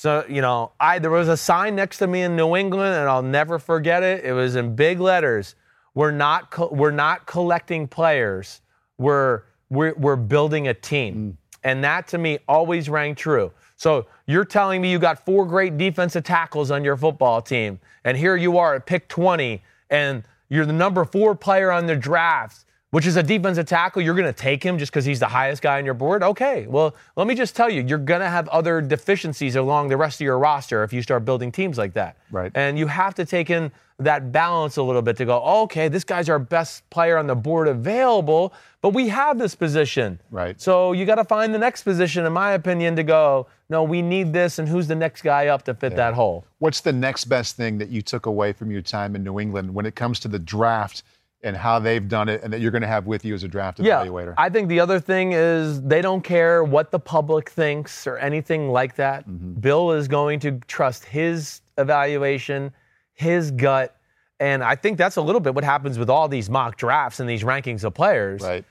So, 0.00 0.24
you 0.30 0.40
know, 0.40 0.72
I 0.80 0.98
there 0.98 1.10
was 1.10 1.28
a 1.28 1.36
sign 1.36 1.76
next 1.76 1.98
to 1.98 2.06
me 2.06 2.22
in 2.22 2.34
New 2.34 2.56
England 2.56 2.94
and 2.94 3.06
I'll 3.06 3.20
never 3.20 3.58
forget 3.58 4.02
it. 4.02 4.24
It 4.24 4.32
was 4.32 4.56
in 4.56 4.74
big 4.74 4.98
letters. 4.98 5.56
We're 5.94 6.10
not 6.10 6.50
co- 6.50 6.70
we're 6.72 6.90
not 6.90 7.26
collecting 7.26 7.86
players. 7.86 8.62
We're 8.96 9.42
we're, 9.68 9.92
we're 9.98 10.16
building 10.16 10.68
a 10.68 10.72
team. 10.72 11.14
Mm. 11.14 11.58
And 11.64 11.84
that 11.84 12.08
to 12.08 12.16
me 12.16 12.38
always 12.48 12.88
rang 12.88 13.14
true. 13.14 13.52
So 13.76 14.06
you're 14.26 14.46
telling 14.46 14.80
me 14.80 14.90
you 14.90 14.98
got 14.98 15.22
four 15.26 15.44
great 15.44 15.76
defensive 15.76 16.24
tackles 16.24 16.70
on 16.70 16.82
your 16.82 16.96
football 16.96 17.42
team, 17.42 17.78
and 18.02 18.16
here 18.16 18.36
you 18.36 18.56
are 18.56 18.76
at 18.76 18.86
pick 18.86 19.06
20, 19.06 19.62
and 19.90 20.24
you're 20.48 20.64
the 20.64 20.72
number 20.72 21.04
four 21.04 21.34
player 21.34 21.70
on 21.70 21.84
the 21.84 21.96
draft, 21.96 22.64
which 22.90 23.06
is 23.06 23.16
a 23.16 23.22
defensive 23.22 23.66
tackle. 23.66 24.02
You're 24.02 24.14
going 24.14 24.32
to 24.32 24.32
take 24.32 24.62
him 24.62 24.78
just 24.78 24.92
because 24.92 25.04
he's 25.04 25.20
the 25.20 25.26
highest 25.28 25.62
guy 25.62 25.78
on 25.78 25.84
your 25.84 25.94
board? 25.94 26.22
Okay. 26.22 26.66
Well, 26.66 26.94
let 27.16 27.26
me 27.26 27.34
just 27.34 27.56
tell 27.56 27.70
you, 27.70 27.82
you're 27.82 27.98
going 27.98 28.20
to 28.20 28.28
have 28.28 28.48
other 28.48 28.80
deficiencies 28.80 29.56
along 29.56 29.88
the 29.88 29.96
rest 29.96 30.20
of 30.20 30.24
your 30.24 30.38
roster 30.38 30.82
if 30.82 30.92
you 30.92 31.02
start 31.02 31.24
building 31.24 31.52
teams 31.52 31.78
like 31.78 31.92
that. 31.94 32.16
Right. 32.30 32.50
And 32.54 32.78
you 32.78 32.86
have 32.86 33.14
to 33.14 33.24
take 33.24 33.50
in 33.50 33.70
that 33.98 34.32
balance 34.32 34.78
a 34.78 34.82
little 34.82 35.02
bit 35.02 35.16
to 35.18 35.26
go, 35.26 35.42
okay, 35.42 35.88
this 35.88 36.04
guy's 36.04 36.30
our 36.30 36.38
best 36.38 36.88
player 36.88 37.18
on 37.18 37.26
the 37.26 37.34
board 37.34 37.68
available, 37.68 38.54
but 38.80 38.94
we 38.94 39.08
have 39.08 39.38
this 39.38 39.54
position. 39.54 40.18
Right. 40.30 40.58
So 40.58 40.92
you 40.92 41.04
got 41.04 41.16
to 41.16 41.24
find 41.24 41.52
the 41.52 41.58
next 41.58 41.82
position, 41.82 42.24
in 42.24 42.32
my 42.32 42.52
opinion, 42.52 42.96
to 42.96 43.02
go, 43.02 43.46
no, 43.68 43.82
we 43.82 44.00
need 44.00 44.32
this, 44.32 44.58
and 44.58 44.66
who's 44.66 44.88
the 44.88 44.94
next 44.94 45.20
guy 45.20 45.48
up 45.48 45.64
to 45.64 45.74
fit 45.74 45.96
that 45.96 46.14
hole? 46.14 46.46
What's 46.60 46.80
the 46.80 46.94
next 46.94 47.26
best 47.26 47.56
thing 47.56 47.76
that 47.78 47.90
you 47.90 48.00
took 48.00 48.24
away 48.24 48.54
from 48.54 48.70
your 48.70 48.82
time 48.82 49.14
in 49.14 49.22
New 49.22 49.38
England 49.38 49.74
when 49.74 49.84
it 49.84 49.94
comes 49.94 50.18
to 50.20 50.28
the 50.28 50.38
draft 50.38 51.02
and 51.42 51.56
how 51.56 51.78
they've 51.78 52.06
done 52.06 52.28
it 52.28 52.42
and 52.42 52.52
that 52.52 52.60
you're 52.60 52.70
going 52.70 52.82
to 52.82 52.88
have 52.88 53.06
with 53.06 53.24
you 53.24 53.34
as 53.34 53.42
a 53.42 53.48
draft 53.48 53.80
Yeah, 53.80 54.04
evaluator? 54.04 54.34
I 54.36 54.48
think 54.50 54.68
the 54.68 54.80
other 54.80 55.00
thing 55.00 55.32
is 55.32 55.80
they 55.82 56.02
don't 56.02 56.22
care 56.22 56.62
what 56.62 56.90
the 56.90 56.98
public 56.98 57.48
thinks 57.50 58.06
or 58.06 58.18
anything 58.18 58.68
like 58.70 58.96
that. 58.96 59.28
Mm-hmm. 59.28 59.54
Bill 59.60 59.92
is 59.92 60.08
going 60.08 60.40
to 60.40 60.60
trust 60.66 61.04
his 61.04 61.62
evaluation, 61.78 62.72
his 63.14 63.50
gut, 63.50 63.96
and 64.38 64.62
I 64.64 64.74
think 64.74 64.96
that's 64.96 65.16
a 65.16 65.22
little 65.22 65.40
bit 65.40 65.54
what 65.54 65.64
happens 65.64 65.98
with 65.98 66.08
all 66.08 66.26
these 66.28 66.48
mock 66.48 66.76
drafts 66.76 67.20
and 67.20 67.28
these 67.28 67.42
rankings 67.42 67.84
of 67.84 67.92
players. 67.94 68.42
right. 68.42 68.64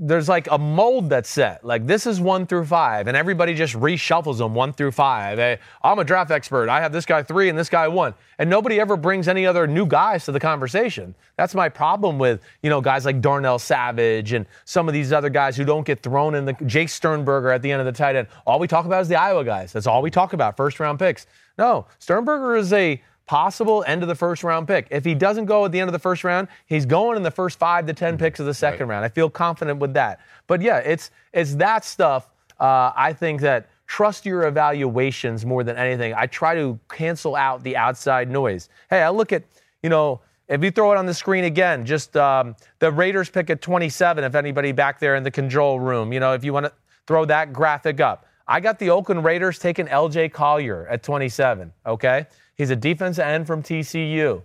There's 0.00 0.28
like 0.28 0.48
a 0.50 0.58
mold 0.58 1.10
that's 1.10 1.28
set. 1.28 1.64
Like 1.64 1.86
this 1.86 2.06
is 2.06 2.20
one 2.20 2.46
through 2.46 2.66
five, 2.66 3.08
and 3.08 3.16
everybody 3.16 3.52
just 3.54 3.74
reshuffles 3.74 4.38
them 4.38 4.54
one 4.54 4.72
through 4.72 4.92
five. 4.92 5.38
Hey, 5.38 5.58
I'm 5.82 5.98
a 5.98 6.04
draft 6.04 6.30
expert. 6.30 6.68
I 6.68 6.80
have 6.80 6.92
this 6.92 7.04
guy 7.04 7.24
three 7.24 7.48
and 7.48 7.58
this 7.58 7.68
guy 7.68 7.88
one, 7.88 8.14
and 8.38 8.48
nobody 8.48 8.78
ever 8.78 8.96
brings 8.96 9.26
any 9.26 9.44
other 9.44 9.66
new 9.66 9.86
guys 9.86 10.24
to 10.26 10.32
the 10.32 10.38
conversation. 10.38 11.16
That's 11.36 11.54
my 11.54 11.68
problem 11.68 12.16
with 12.16 12.40
you 12.62 12.70
know 12.70 12.80
guys 12.80 13.04
like 13.04 13.20
Darnell 13.20 13.58
Savage 13.58 14.32
and 14.32 14.46
some 14.64 14.86
of 14.86 14.94
these 14.94 15.12
other 15.12 15.30
guys 15.30 15.56
who 15.56 15.64
don't 15.64 15.84
get 15.84 16.00
thrown 16.00 16.36
in 16.36 16.44
the 16.44 16.54
Jace 16.54 16.90
Sternberger 16.90 17.50
at 17.50 17.62
the 17.62 17.72
end 17.72 17.80
of 17.80 17.86
the 17.86 17.92
tight 17.92 18.14
end. 18.14 18.28
All 18.46 18.60
we 18.60 18.68
talk 18.68 18.86
about 18.86 19.02
is 19.02 19.08
the 19.08 19.16
Iowa 19.16 19.44
guys. 19.44 19.72
That's 19.72 19.88
all 19.88 20.00
we 20.00 20.10
talk 20.10 20.32
about. 20.32 20.56
First 20.56 20.78
round 20.78 21.00
picks. 21.00 21.26
No, 21.58 21.86
Sternberger 21.98 22.54
is 22.54 22.72
a 22.72 23.02
possible 23.28 23.84
end 23.86 24.02
of 24.02 24.08
the 24.08 24.14
first 24.14 24.42
round 24.42 24.66
pick. 24.66 24.88
If 24.90 25.04
he 25.04 25.14
doesn't 25.14 25.44
go 25.44 25.66
at 25.66 25.70
the 25.70 25.78
end 25.78 25.88
of 25.88 25.92
the 25.92 25.98
first 25.98 26.24
round, 26.24 26.48
he's 26.66 26.86
going 26.86 27.16
in 27.16 27.22
the 27.22 27.30
first 27.30 27.58
five 27.58 27.86
to 27.86 27.92
ten 27.92 28.18
picks 28.18 28.40
of 28.40 28.46
the 28.46 28.54
second 28.54 28.88
round. 28.88 29.04
I 29.04 29.08
feel 29.08 29.30
confident 29.30 29.78
with 29.78 29.94
that. 29.94 30.20
But 30.48 30.62
yeah, 30.62 30.78
it's 30.78 31.10
it's 31.32 31.54
that 31.56 31.84
stuff. 31.84 32.30
Uh, 32.58 32.90
I 32.96 33.12
think 33.12 33.42
that 33.42 33.68
trust 33.86 34.26
your 34.26 34.48
evaluations 34.48 35.46
more 35.46 35.62
than 35.62 35.76
anything. 35.76 36.14
I 36.14 36.26
try 36.26 36.54
to 36.56 36.78
cancel 36.88 37.36
out 37.36 37.62
the 37.62 37.76
outside 37.76 38.30
noise. 38.30 38.68
Hey, 38.90 39.02
I 39.02 39.10
look 39.10 39.32
at 39.32 39.44
you 39.82 39.90
know. 39.90 40.20
If 40.48 40.64
you 40.64 40.70
throw 40.70 40.92
it 40.92 40.96
on 40.96 41.04
the 41.04 41.12
screen 41.12 41.44
again, 41.44 41.84
just 41.84 42.16
um, 42.16 42.56
the 42.78 42.90
Raiders 42.90 43.28
pick 43.28 43.50
at 43.50 43.60
27. 43.60 44.24
If 44.24 44.34
anybody 44.34 44.72
back 44.72 44.98
there 44.98 45.14
in 45.14 45.22
the 45.22 45.30
control 45.30 45.78
room, 45.78 46.10
you 46.10 46.20
know, 46.20 46.32
if 46.32 46.42
you 46.42 46.54
want 46.54 46.64
to 46.64 46.72
throw 47.06 47.26
that 47.26 47.52
graphic 47.52 48.00
up, 48.00 48.24
I 48.46 48.60
got 48.60 48.78
the 48.78 48.88
Oakland 48.88 49.24
Raiders 49.24 49.58
taking 49.58 49.88
L.J. 49.88 50.30
Collier 50.30 50.86
at 50.86 51.02
27. 51.02 51.70
Okay, 51.84 52.26
he's 52.58 52.70
a 52.70 52.76
defensive 52.76 53.24
end 53.24 53.46
from 53.46 53.62
TCU, 53.62 54.42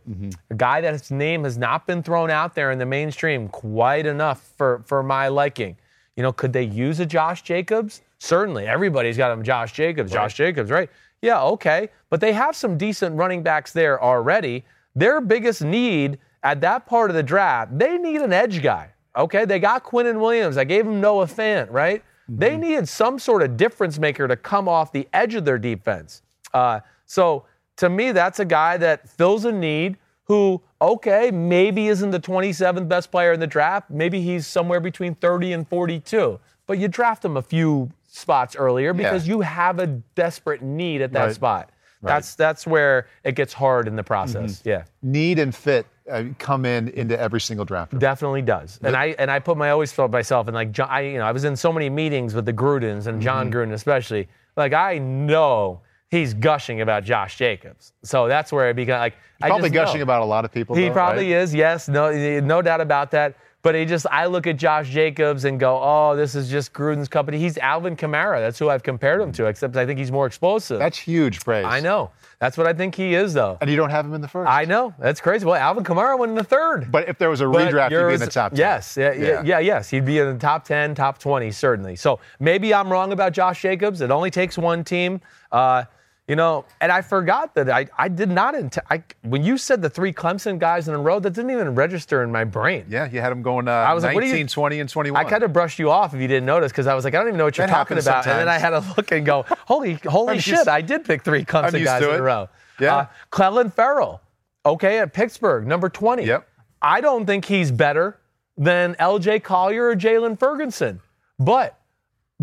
a 0.50 0.56
guy 0.56 0.80
that 0.80 0.94
his 0.94 1.12
name 1.12 1.44
has 1.44 1.58
not 1.58 1.86
been 1.86 2.02
thrown 2.02 2.30
out 2.30 2.56
there 2.56 2.72
in 2.72 2.80
the 2.80 2.86
mainstream 2.86 3.50
quite 3.50 4.06
enough 4.06 4.54
for 4.58 4.82
for 4.86 5.04
my 5.04 5.28
liking. 5.28 5.76
You 6.16 6.24
know, 6.24 6.32
could 6.32 6.54
they 6.54 6.64
use 6.64 7.02
a 7.02 7.06
Josh 7.06 7.42
Jacobs? 7.42 8.02
certainly 8.24 8.66
everybody's 8.66 9.18
got 9.18 9.32
him. 9.32 9.44
Josh 9.44 9.74
Jacobs, 9.74 10.12
Josh 10.12 10.34
Jacobs, 10.34 10.72
right? 10.72 10.90
Yeah, 11.22 11.42
okay, 11.44 11.90
but 12.10 12.22
they 12.22 12.34
have 12.34 12.56
some 12.56 12.78
decent 12.78 13.16
running 13.16 13.44
backs 13.44 13.74
there 13.74 14.02
already. 14.02 14.64
Their 14.96 15.22
biggest 15.22 15.62
need 15.62 16.20
at 16.42 16.62
that 16.62 16.86
part 16.86 17.10
of 17.10 17.16
the 17.16 17.24
draft, 17.24 17.78
they 17.78 17.98
need 17.98 18.22
an 18.22 18.34
edge 18.34 18.62
guy. 18.62 18.90
Okay, 19.16 19.46
they 19.46 19.60
got 19.60 19.84
Quinnen 19.84 20.20
Williams. 20.20 20.58
I 20.58 20.64
gave 20.64 20.86
him 20.86 21.00
Noah 21.00 21.28
Fant, 21.28 21.68
right? 21.70 22.04
They 22.28 22.58
needed 22.58 22.88
some 22.88 23.20
sort 23.20 23.44
of 23.44 23.58
difference 23.58 24.00
maker 24.00 24.28
to 24.28 24.36
come 24.36 24.68
off 24.68 24.92
the 24.92 25.08
edge 25.14 25.36
of 25.36 25.46
their 25.46 25.60
defense. 25.60 26.22
Uh, 26.54 26.80
so 27.06 27.46
to 27.78 27.90
me, 27.90 28.12
that's 28.12 28.40
a 28.40 28.46
guy 28.46 28.78
that 28.78 29.10
fills 29.10 29.46
a 29.46 29.52
need. 29.52 29.98
Who, 30.28 30.62
okay, 30.82 31.32
maybe 31.32 31.90
isn't 31.90 32.12
the 32.12 32.20
27th 32.20 32.88
best 32.88 33.12
player 33.12 33.34
in 33.34 33.42
the 33.42 33.48
draft. 33.48 33.90
Maybe 33.90 34.22
he's 34.22 34.48
somewhere 34.48 34.80
between 34.80 35.16
30 35.16 35.52
and 35.52 35.68
42. 35.68 36.40
But 36.66 36.78
you 36.80 36.88
draft 36.88 37.26
him 37.26 37.36
a 37.36 37.42
few 37.42 37.92
spots 38.08 38.56
earlier 38.56 38.94
because 38.94 39.28
Yeah. 39.28 39.34
you 39.34 39.42
have 39.42 39.80
a 39.80 39.88
desperate 39.88 40.62
need 40.62 41.02
at 41.02 41.12
that 41.12 41.26
Right. 41.26 41.36
spot. 41.36 41.58
Right. 41.60 41.68
Mm-hmm. 41.68 42.08
That's 42.08 42.36
that's 42.36 42.66
where 42.66 43.08
it 43.26 43.36
gets 43.36 43.52
hard 43.54 43.88
in 43.90 43.98
the 43.98 44.04
process. 44.04 44.62
Yeah. 44.64 44.84
Need 45.02 45.40
and 45.40 45.54
fit 45.54 45.86
uh, 46.10 46.24
come 46.40 46.66
in 46.66 46.88
into 46.90 47.20
every 47.20 47.42
single 47.42 47.66
draft. 47.66 47.98
Definitely 48.00 48.42
does. 48.44 48.80
And 48.82 48.96
I 48.96 49.16
and 49.20 49.30
I 49.30 49.40
put 49.40 49.58
my 49.58 49.72
always 49.72 49.92
felt 49.92 50.12
myself 50.12 50.48
in 50.48 50.54
like 50.54 50.72
John, 50.72 50.88
I 50.90 51.02
you 51.02 51.18
know 51.18 51.26
I 51.26 51.32
was 51.34 51.44
in 51.44 51.56
so 51.58 51.72
many 51.74 51.90
meetings 51.90 52.34
with 52.34 52.46
the 52.46 52.54
Grudens 52.54 53.08
and 53.08 53.22
John 53.22 53.50
Mm-hmm. 53.52 53.58
Gruden 53.72 53.74
especially. 53.74 54.30
Like 54.56 54.72
I 54.74 55.00
know 55.00 55.82
he's 56.14 56.34
gushing 56.34 56.82
about 56.82 57.04
Josh 57.04 57.38
Jacobs. 57.38 57.94
So 58.04 58.28
that's 58.28 58.52
where 58.52 58.70
it 58.70 58.76
began 58.76 59.00
like 59.00 59.16
I 59.42 59.48
Probably 59.48 59.70
just 59.70 59.74
know. 59.74 59.86
gushing 59.86 60.02
about 60.02 60.22
a 60.22 60.26
lot 60.26 60.46
of 60.46 60.52
people. 60.52 60.76
He 60.76 60.88
though, 60.88 60.94
probably 60.94 61.34
right? 61.34 61.42
is. 61.42 61.54
Yes, 61.54 61.88
no 61.88 62.12
no 62.42 62.62
doubt 62.62 62.82
about 62.82 63.12
that. 63.12 63.36
But 63.64 63.76
he 63.76 63.86
just 63.86 64.06
I 64.12 64.26
look 64.26 64.46
at 64.46 64.58
Josh 64.58 64.90
Jacobs 64.90 65.46
and 65.46 65.58
go, 65.58 65.80
"Oh, 65.82 66.18
this 66.18 66.36
is 66.36 66.50
just 66.50 66.74
Gruden's 66.74 67.08
company. 67.08 67.40
He's 67.40 67.58
Alvin 67.58 67.96
Kamara. 67.96 68.40
That's 68.40 68.60
who 68.60 68.70
I've 68.70 68.84
compared 68.84 69.22
him 69.22 69.32
to, 69.34 69.46
except 69.46 69.78
I 69.78 69.86
think 69.86 69.98
he's 70.00 70.12
more 70.12 70.26
explosive." 70.28 70.80
That's 70.80 70.98
huge 70.98 71.40
praise. 71.46 71.66
I 71.66 71.80
know. 71.80 72.12
That's 72.40 72.58
what 72.58 72.68
I 72.68 72.74
think 72.74 72.94
he 72.94 73.14
is 73.16 73.34
though. 73.34 73.58
And 73.62 73.70
you 73.70 73.78
don't 73.78 73.90
have 73.90 74.06
him 74.06 74.14
in 74.16 74.20
the 74.22 74.28
first. 74.28 74.50
I 74.50 74.66
know. 74.66 74.94
That's 75.00 75.22
crazy. 75.22 75.46
Well, 75.46 75.56
Alvin 75.56 75.86
Kamara 75.86 76.20
went 76.20 76.32
in 76.32 76.36
the 76.36 76.44
third. 76.44 76.92
But 76.92 77.08
if 77.08 77.18
there 77.18 77.30
was 77.30 77.40
a 77.40 77.48
But 77.48 77.72
redraft, 77.72 77.92
he'd 77.92 78.06
be 78.10 78.14
in 78.16 78.20
the 78.20 78.28
top 78.28 78.52
10. 78.52 78.60
Yes, 78.60 78.98
yeah, 78.98 79.14
yeah, 79.14 79.28
Yeah. 79.28 79.42
yeah, 79.46 79.60
yes. 79.60 79.90
He'd 79.90 80.04
be 80.06 80.20
in 80.20 80.34
the 80.34 80.40
top 80.40 80.66
10, 80.66 80.94
top 80.94 81.18
20, 81.20 81.50
certainly. 81.52 81.96
So 81.96 82.20
maybe 82.42 82.74
I'm 82.74 82.92
wrong 82.92 83.14
about 83.14 83.32
Josh 83.32 83.62
Jacobs. 83.62 84.02
It 84.02 84.12
only 84.12 84.30
takes 84.30 84.58
one 84.58 84.84
team. 84.84 85.22
Uh, 85.54 85.86
you 86.28 86.36
know, 86.38 86.64
and 86.80 86.92
I 86.92 87.02
forgot 87.02 87.54
that 87.56 87.70
I, 87.70 87.88
I 87.98 88.08
did 88.08 88.30
not, 88.30 88.56
int- 88.56 88.78
I, 88.90 89.04
when 89.24 89.44
you 89.44 89.58
said 89.58 89.82
the 89.82 89.90
three 89.90 90.14
Clemson 90.14 90.58
guys 90.58 90.88
in 90.88 90.94
a 90.94 90.98
row, 90.98 91.20
that 91.20 91.32
didn't 91.32 91.52
even 91.52 91.76
register 91.76 92.24
in 92.24 92.32
my 92.32 92.46
brain. 92.46 92.86
Yeah, 92.90 93.10
you 93.12 93.20
had 93.20 93.30
them 93.30 93.42
going 93.42 93.68
uh, 93.68 93.72
I 93.72 93.94
was 93.94 94.04
like, 94.04 94.16
19, 94.16 94.16
what 94.16 94.24
are 94.34 94.38
you- 94.38 94.48
20, 94.48 94.80
and 94.80 94.90
21. 94.90 95.26
I 95.26 95.30
kind 95.30 95.44
of 95.44 95.52
brushed 95.52 95.80
you 95.80 95.92
off 95.92 96.14
if 96.14 96.22
you 96.22 96.28
didn't 96.30 96.46
notice 96.46 96.72
because 96.72 96.88
I 96.88 96.94
was 96.94 97.04
like, 97.04 97.14
I 97.14 97.18
don't 97.18 97.28
even 97.28 97.38
know 97.38 97.44
what 97.46 97.58
you're 97.58 97.68
That 97.68 97.74
talking 97.74 97.98
about. 97.98 98.26
And 98.26 98.40
then 98.40 98.48
I 98.48 98.54
had 98.58 98.72
sometimes. 98.74 98.94
to 98.94 98.98
look 99.02 99.12
and 99.12 99.26
go, 99.26 99.46
holy, 99.68 99.96
holy 100.06 100.40
shit, 100.40 100.58
used- 100.60 100.68
I 100.70 100.80
did 100.82 101.04
pick 101.04 101.24
three 101.24 101.44
Clemson 101.44 101.84
guys 101.84 102.02
in 102.04 102.10
a 102.10 102.22
row. 102.22 102.48
Yeah. 102.80 103.08
Uh, 103.32 103.70
Ferrell, 103.70 104.22
okay, 104.66 105.00
at 105.00 105.14
Pittsburgh, 105.14 105.68
number 105.68 105.90
20. 105.90 106.26
Yep. 106.26 106.48
I 106.82 107.02
don't 107.02 107.26
think 107.26 107.46
he's 107.46 107.70
better 107.72 108.20
than 108.58 108.96
LJ 108.96 109.44
Collier 109.44 109.88
or 109.90 109.96
Jaylon 109.96 110.38
Ferguson, 110.40 111.02
but 111.40 111.78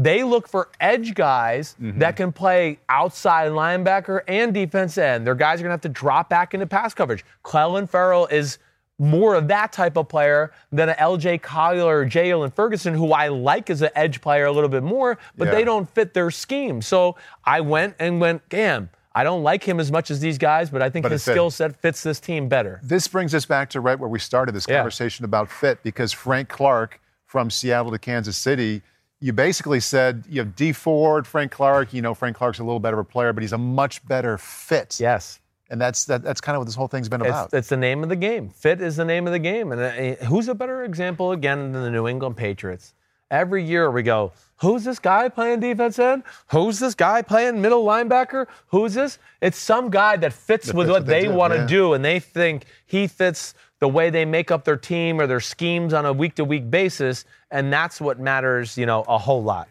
they 0.02 0.22
look 0.24 0.48
for 0.48 0.68
edge 0.80 1.14
guys 1.14 1.76
Mm-hmm. 1.80 1.98
that 1.98 2.16
can 2.16 2.32
play 2.32 2.78
outside 2.88 3.50
linebacker 3.52 4.20
and 4.28 4.52
defense 4.54 4.96
end. 4.98 5.26
Their 5.26 5.34
guys 5.34 5.60
are 5.60 5.64
going 5.64 5.70
to 5.70 5.74
have 5.74 5.80
to 5.82 5.88
drop 5.88 6.28
back 6.28 6.54
into 6.54 6.66
pass 6.66 6.94
coverage. 6.94 7.24
Clelin 7.44 7.88
Ferrell 7.88 8.26
is 8.26 8.58
more 8.98 9.34
of 9.34 9.48
that 9.48 9.72
type 9.72 9.96
of 9.96 10.08
player 10.08 10.52
than 10.72 10.88
an 10.90 10.94
LJ 10.96 11.40
Collier 11.42 11.84
or 11.84 12.04
Jaylon 12.06 12.52
Ferguson, 12.54 12.92
who 12.94 13.12
I 13.12 13.28
like 13.28 13.70
as 13.70 13.80
an 13.82 13.90
edge 13.94 14.20
player 14.20 14.44
a 14.44 14.52
little 14.52 14.68
bit 14.68 14.82
more, 14.82 15.18
but 15.38 15.46
Yeah. 15.48 15.54
they 15.54 15.64
don't 15.64 15.88
fit 15.88 16.12
their 16.14 16.30
scheme. 16.30 16.82
So 16.82 17.16
I 17.44 17.60
went 17.62 17.94
and 17.98 18.20
went, 18.20 18.46
damn, 18.50 18.90
I 19.14 19.24
don't 19.24 19.42
like 19.42 19.64
him 19.64 19.80
as 19.80 19.90
much 19.90 20.10
as 20.10 20.20
these 20.20 20.36
guys, 20.38 20.68
but 20.70 20.82
I 20.82 20.90
think 20.90 21.02
But 21.04 21.12
his 21.12 21.22
skill 21.22 21.50
set 21.50 21.76
fits 21.80 22.02
this 22.02 22.20
team 22.20 22.48
better. 22.48 22.78
This 22.82 23.08
brings 23.08 23.34
us 23.34 23.44
back 23.46 23.70
to 23.70 23.80
right 23.80 23.98
where 23.98 24.08
we 24.08 24.18
started 24.18 24.54
this 24.54 24.66
Yeah. 24.68 24.76
conversation 24.76 25.24
about 25.24 25.50
fit 25.50 25.82
because 25.82 26.12
Frank 26.12 26.48
Clark 26.48 27.00
from 27.26 27.48
Seattle 27.50 27.90
to 27.92 27.98
Kansas 27.98 28.36
City, 28.36 28.82
you 29.20 29.32
basically 29.32 29.80
said, 29.80 30.24
you 30.28 30.40
have 30.40 30.56
Dee 30.56 30.72
Ford, 30.72 31.26
Frank 31.26 31.52
Clark, 31.52 31.92
you 31.92 32.00
know, 32.00 32.14
Frank 32.14 32.36
Clark's 32.36 32.58
a 32.58 32.64
little 32.64 32.80
better 32.80 32.98
of 32.98 33.06
a 33.06 33.10
player, 33.10 33.32
but 33.32 33.42
he's 33.42 33.52
a 33.52 33.58
much 33.58 34.06
better 34.06 34.38
fit. 34.38 34.98
Yes. 34.98 35.40
And 35.68 35.80
that's 35.80 36.06
that, 36.06 36.22
that's 36.22 36.40
kind 36.40 36.56
of 36.56 36.60
what 36.60 36.64
this 36.64 36.74
whole 36.74 36.88
thing's 36.88 37.08
been 37.08 37.20
about. 37.20 37.52
it's 37.54 37.68
the 37.68 37.76
name 37.76 38.02
of 38.02 38.08
the 38.08 38.16
game. 38.16 38.48
Fit 38.48 38.80
is 38.80 38.96
the 38.96 39.04
name 39.04 39.26
of 39.26 39.32
the 39.32 39.38
game. 39.38 39.70
And 39.70 39.80
uh, 39.80 40.24
who's 40.24 40.48
a 40.48 40.54
better 40.54 40.84
example 40.84 41.30
again 41.32 41.72
than 41.72 41.82
the 41.82 41.90
New 41.90 42.08
England 42.08 42.36
Patriots? 42.36 42.94
Every 43.30 43.62
year 43.62 43.88
we 43.92 44.02
go, 44.02 44.32
who's 44.56 44.82
this 44.82 44.98
guy 44.98 45.28
playing 45.28 45.60
defense 45.60 46.00
end? 46.00 46.24
Who's 46.50 46.80
this 46.80 46.96
guy 46.96 47.22
playing 47.22 47.60
middle 47.60 47.84
linebacker? 47.84 48.46
Who's 48.68 48.94
this? 48.94 49.20
It's 49.40 49.56
some 49.56 49.90
guy 49.90 50.16
that 50.16 50.32
fits 50.32 50.66
That 50.66 50.74
with 50.74 50.88
fits 50.88 50.92
what 50.92 51.02
what 51.02 51.06
they 51.06 51.26
they 51.26 51.28
want 51.28 51.52
to 51.52 51.60
yeah. 51.60 51.66
do, 51.66 51.92
and 51.92 52.04
they 52.04 52.18
think 52.18 52.64
he 52.86 53.06
fits 53.06 53.54
the 53.80 53.88
way 53.88 54.10
they 54.10 54.24
make 54.24 54.50
up 54.50 54.64
their 54.64 54.76
team 54.76 55.20
or 55.20 55.26
their 55.26 55.40
schemes 55.40 55.92
on 55.92 56.06
a 56.06 56.12
week 56.12 56.34
to 56.36 56.44
week 56.44 56.70
basis, 56.70 57.24
and 57.50 57.72
that's 57.72 58.00
what 58.00 58.20
matters, 58.20 58.76
you 58.78 58.86
know, 58.86 59.02
a 59.08 59.18
whole 59.18 59.42
lot. 59.42 59.68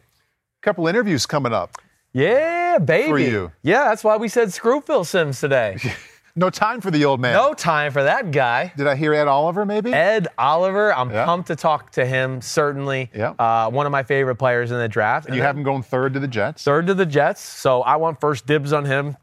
A 0.61 0.61
couple 0.63 0.87
interviews 0.87 1.25
coming 1.25 1.53
up. 1.53 1.71
Yeah, 2.13 2.79
baby. 2.79 3.09
For 3.09 3.19
you. 3.19 3.51
Yeah, 3.61 3.85
that's 3.85 4.03
why 4.03 4.17
we 4.17 4.27
said 4.27 4.51
screw 4.51 4.81
Phil 4.81 5.03
Simms 5.03 5.39
today. 5.39 5.77
No 6.35 6.49
time 6.49 6.79
for 6.79 6.89
the 6.89 7.03
old 7.03 7.19
man. 7.19 7.33
no 7.33 7.53
time 7.53 7.91
for 7.91 8.03
that 8.03 8.31
guy. 8.31 8.71
Did 8.77 8.87
I 8.87 8.95
hear 8.95 9.13
Ed 9.13 9.27
Oliver 9.27 9.65
maybe? 9.65 9.91
Ed 9.91 10.29
Oliver, 10.37 10.93
I'm 10.93 11.09
Yeah. 11.09 11.25
pumped 11.25 11.47
to 11.47 11.55
talk 11.55 11.91
to 11.93 12.05
him. 12.05 12.39
Certainly, 12.39 13.09
Yeah. 13.13 13.31
uh, 13.31 13.69
one 13.69 13.85
of 13.85 13.91
my 13.91 14.03
favorite 14.03 14.35
players 14.35 14.71
in 14.71 14.77
the 14.77 14.87
draft. 14.87 15.27
you 15.33 15.41
have 15.41 15.57
him 15.57 15.63
going 15.63 15.81
third 15.81 16.13
to 16.13 16.19
the 16.21 16.27
Jets. 16.29 16.63
third 16.63 16.87
to 16.87 16.93
the 16.93 17.05
Jets, 17.05 17.41
so 17.41 17.81
I 17.81 17.97
want 17.97 18.21
first 18.21 18.45
dibs 18.45 18.71
on 18.71 18.85
him. 18.85 19.17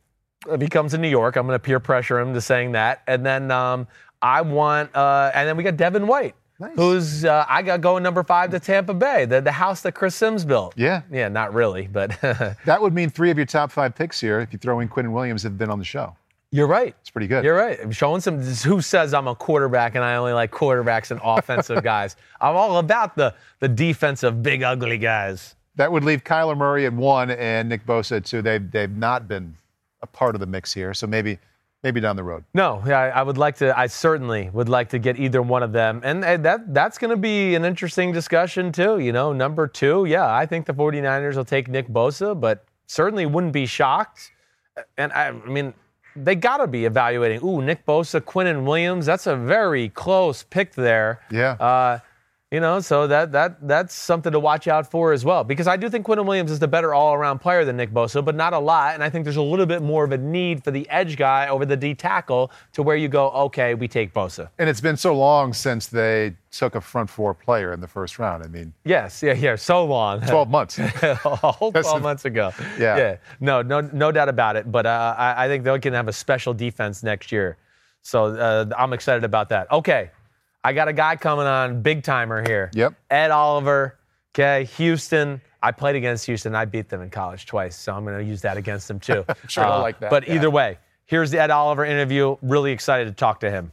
If 0.49 0.61
he 0.61 0.69
comes 0.69 0.93
to 0.93 0.99
New 0.99 1.09
York, 1.09 1.37
I'm 1.37 1.47
going 1.47 1.55
to 1.55 1.63
peer 1.63 1.81
pressure 1.81 2.19
him 2.19 2.35
to 2.35 2.41
saying 2.43 2.73
that, 2.73 3.01
and 3.07 3.25
then 3.25 3.51
um, 3.51 3.87
I 4.27 4.41
want, 4.41 4.95
uh, 4.97 5.31
and 5.35 5.49
then 5.49 5.57
we 5.57 5.63
got 5.63 5.77
Devin 5.77 6.07
White, 6.07 6.35
Nice. 6.59 6.73
who's 6.75 7.25
uh, 7.25 7.45
I 7.49 7.63
got 7.63 7.81
going 7.81 8.03
number 8.03 8.23
five 8.25 8.51
to 8.51 8.59
Tampa 8.59 8.95
Bay, 8.95 9.25
the 9.25 9.41
the 9.41 9.53
house 9.53 9.83
that 9.83 9.93
Chris 9.93 10.15
Simms 10.15 10.45
built. 10.45 10.75
Yeah. 10.77 11.03
yeah, 11.13 11.29
not 11.29 11.55
really, 11.55 11.87
but 11.87 12.19
That 12.65 12.83
would 12.83 12.93
mean 12.95 13.11
three 13.11 13.31
of 13.31 13.37
your 13.37 13.47
top 13.47 13.71
five 13.71 13.95
picks 13.95 14.21
here, 14.21 14.41
if 14.41 14.53
you 14.53 14.59
throw 14.59 14.81
in 14.81 14.89
Quinn 14.89 15.13
Williams, 15.13 15.43
have 15.45 15.57
been 15.57 15.71
on 15.71 15.79
the 15.79 15.85
show. 15.85 16.17
you're 16.51 16.67
right. 16.67 16.95
It's 17.01 17.11
pretty 17.11 17.27
good. 17.29 17.45
You're 17.45 17.57
right. 17.57 17.79
I'm 17.83 17.93
showing 17.93 18.21
some. 18.21 18.41
Who 18.43 18.81
says 18.81 19.13
I'm 19.15 19.29
a 19.29 19.35
quarterback 19.35 19.95
and 19.95 20.03
I 20.05 20.17
only 20.17 20.33
like 20.33 20.51
quarterbacks 20.51 21.11
and 21.11 21.21
offensive 21.23 21.83
guys? 21.95 22.17
I'm 22.41 22.57
all 22.57 22.79
about 22.79 23.15
the 23.17 23.35
the 23.61 23.69
defensive 23.69 24.43
big 24.43 24.63
ugly 24.63 24.99
guys. 24.99 25.55
That 25.77 25.93
would 25.93 26.05
leave 26.05 26.25
Kyler 26.25 26.57
Murray 26.57 26.87
at 26.87 26.93
one 26.95 27.31
and 27.31 27.69
Nick 27.69 27.85
Bosa 27.85 28.17
at 28.17 28.25
two. 28.25 28.41
They've, 28.41 28.71
they've 28.71 28.97
not 28.97 29.29
been 29.29 29.55
a 30.01 30.07
part 30.07 30.35
of 30.35 30.41
the 30.41 30.47
mix 30.47 30.73
here, 30.73 30.95
so 30.95 31.07
maybe 31.07 31.39
maybe 31.83 32.01
down 32.01 32.17
the 32.17 32.25
road. 32.25 32.45
No, 32.55 32.83
yeah, 32.87 32.99
I, 32.99 33.09
I 33.09 33.23
would 33.23 33.39
like 33.39 33.57
to. 33.57 33.79
I 33.79 33.87
certainly 33.87 34.51
would 34.53 34.69
like 34.69 34.89
to 34.91 34.99
get 34.99 35.19
either 35.19 35.43
one 35.43 35.63
of 35.63 35.73
them, 35.73 36.01
and, 36.05 36.25
uh, 36.25 36.37
that 36.39 36.75
that's 36.75 36.99
going 36.99 37.11
to 37.11 37.17
be 37.17 37.55
an 37.55 37.65
interesting 37.65 38.13
discussion 38.13 38.73
too. 38.73 38.99
You 38.99 39.13
know, 39.13 39.33
number 39.33 39.67
two, 39.67 40.05
yeah, 40.07 40.33
I 40.35 40.47
think 40.47 40.67
the 40.67 40.75
49ers 40.75 41.37
will 41.37 41.45
take 41.45 41.69
Nick 41.69 41.89
Bosa, 41.89 42.39
but 42.39 42.65
certainly 42.87 43.27
wouldn't 43.27 43.53
be 43.53 43.67
shocked. 43.67 44.33
And 44.99 45.13
I, 45.13 45.29
I 45.29 45.33
mean, 45.33 45.73
they 46.15 46.35
got 46.35 46.59
to 46.59 46.67
be 46.67 46.85
evaluating. 46.85 47.43
Ooh, 47.43 47.63
Nick 47.63 47.87
Bosa, 47.87 48.21
Quinnen 48.21 48.65
Williams. 48.65 49.07
That's 49.07 49.27
a 49.27 49.37
very 49.37 49.89
close 49.91 50.43
pick 50.43 50.75
there. 50.75 51.21
Yeah. 51.31 51.53
Uh, 51.53 51.99
you 52.53 52.61
know, 52.61 52.79
so 52.79 53.09
that 53.09 53.33
that 53.33 53.67
that's 53.67 53.93
something 53.93 54.31
to 54.31 54.39
watch 54.39 54.69
out 54.69 54.89
for 54.89 55.13
as 55.13 55.25
well. 55.25 55.43
Because 55.43 55.67
I 55.67 55.77
do 55.77 55.89
think 55.91 56.07
Quinnen 56.07 56.27
Williams 56.27 56.53
is 56.53 56.61
the 56.61 56.69
better 56.69 56.95
all-around 56.95 57.41
player 57.41 57.65
than 57.65 57.77
Nick 57.77 57.91
Bosa, 57.91 58.25
but 58.25 58.37
not 58.37 58.53
a 58.53 58.59
lot. 58.61 58.95
And 58.95 59.03
I 59.03 59.11
think 59.11 59.25
there's 59.25 59.35
a 59.37 59.43
little 59.43 59.67
bit 59.67 59.83
more 59.83 60.05
of 60.05 60.13
a 60.13 60.19
need 60.19 60.63
for 60.63 60.71
the 60.71 60.89
edge 60.89 61.17
guy 61.17 61.49
over 61.49 61.67
the 61.67 61.77
D 61.77 61.93
tackle 61.93 62.53
to 62.75 62.85
where 62.85 62.95
you 62.95 63.09
go, 63.09 63.31
okay, 63.33 63.75
we 63.75 63.89
take 63.89 64.15
Bosa. 64.15 64.49
And 64.59 64.69
it's 64.71 64.81
been 64.81 64.97
so 64.97 65.13
long 65.17 65.53
since 65.55 65.89
they 65.89 66.37
took 66.53 66.77
a 66.77 66.81
front 66.81 67.11
four 67.11 67.35
player 67.35 67.73
in 67.73 67.81
the 67.81 67.89
first 67.89 68.17
round. 68.21 68.45
I 68.45 68.47
mean, 68.47 68.73
Yes, 68.85 69.25
yeah, 69.25 69.33
yeah, 69.35 69.57
so 69.57 69.85
long. 69.85 70.21
12 70.27 70.49
months. 70.49 70.79
a 70.79 71.15
whole 71.17 71.73
12 71.73 71.97
a- 71.97 72.01
months 72.01 72.27
ago. 72.27 72.53
Yeah. 72.79 72.97
Yeah. 72.97 73.17
No, 73.41 73.61
no, 73.61 73.81
no 73.81 74.13
doubt 74.13 74.29
about 74.29 74.55
it. 74.55 74.71
But 74.71 74.87
uh, 74.87 75.17
I, 75.19 75.47
I 75.47 75.49
think 75.49 75.65
they're 75.65 75.79
going 75.79 75.93
to 75.93 75.97
have 75.97 76.07
a 76.09 76.13
special 76.13 76.55
defense 76.55 77.03
next 77.03 77.33
year. 77.33 77.57
So 78.03 78.27
uh, 78.37 78.67
I'm 78.79 78.93
excited 78.93 79.25
about 79.25 79.49
that. 79.49 79.69
Okay. 79.73 80.13
I 80.67 80.73
got 80.73 80.89
a 80.89 80.93
guy 80.93 81.15
coming 81.15 81.47
on, 81.47 81.81
big 81.81 82.03
timer 82.03 82.43
here. 82.45 82.73
Yep. 82.75 82.95
Ed 83.09 83.31
Oliver. 83.31 84.01
Okay. 84.35 84.65
Houston. 84.77 85.41
I 85.63 85.71
played 85.71 85.95
against 85.95 86.27
Houston. 86.27 86.57
I 86.57 86.65
beat 86.65 86.89
them 86.89 87.03
in 87.03 87.11
college 87.11 87.47
twice. 87.47 87.77
So 87.77 87.95
I'm 87.95 88.05
going 88.05 88.19
to 88.19 88.25
use 88.25 88.43
that 88.43 88.57
against 88.57 88.89
them 88.89 88.99
too. 88.99 89.25
Sure, 89.49 89.65
I 89.65 89.69
uh, 89.69 89.81
like 89.81 90.01
that, 90.01 90.11
But 90.11 90.27
yeah. 90.27 90.35
either 90.35 90.51
way, 90.51 90.79
here's 91.05 91.31
the 91.31 91.39
Ed 91.39 91.53
Oliver 91.53 91.85
interview. 91.85 92.37
Really 92.43 92.73
excited 92.73 93.05
to 93.05 93.13
talk 93.13 93.39
to 93.41 93.51
him. 93.51 93.71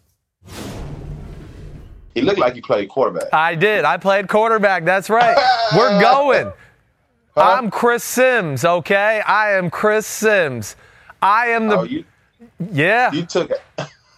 He 2.13 2.21
looked 2.21 2.37
like 2.37 2.53
he 2.53 2.61
played 2.61 2.89
quarterback. 2.89 3.33
I 3.33 3.55
did. 3.55 3.85
I 3.85 3.97
played 3.97 4.27
quarterback. 4.27 4.85
That's 4.85 5.09
right. 5.09 5.35
We're 5.75 5.99
going. 6.01 6.53
I'm 7.35 7.71
Chris 7.71 8.03
Simms, 8.03 8.63
okay? 8.63 9.19
I 9.21 9.53
am 9.53 9.71
Chris 9.71 10.05
Simms. 10.05 10.75
I 11.23 11.47
am 11.47 11.69
the 11.69 11.77
oh, 11.79 11.83
you 11.85 12.05
yeah. 12.71 13.11
you 13.11 13.25
took 13.25 13.51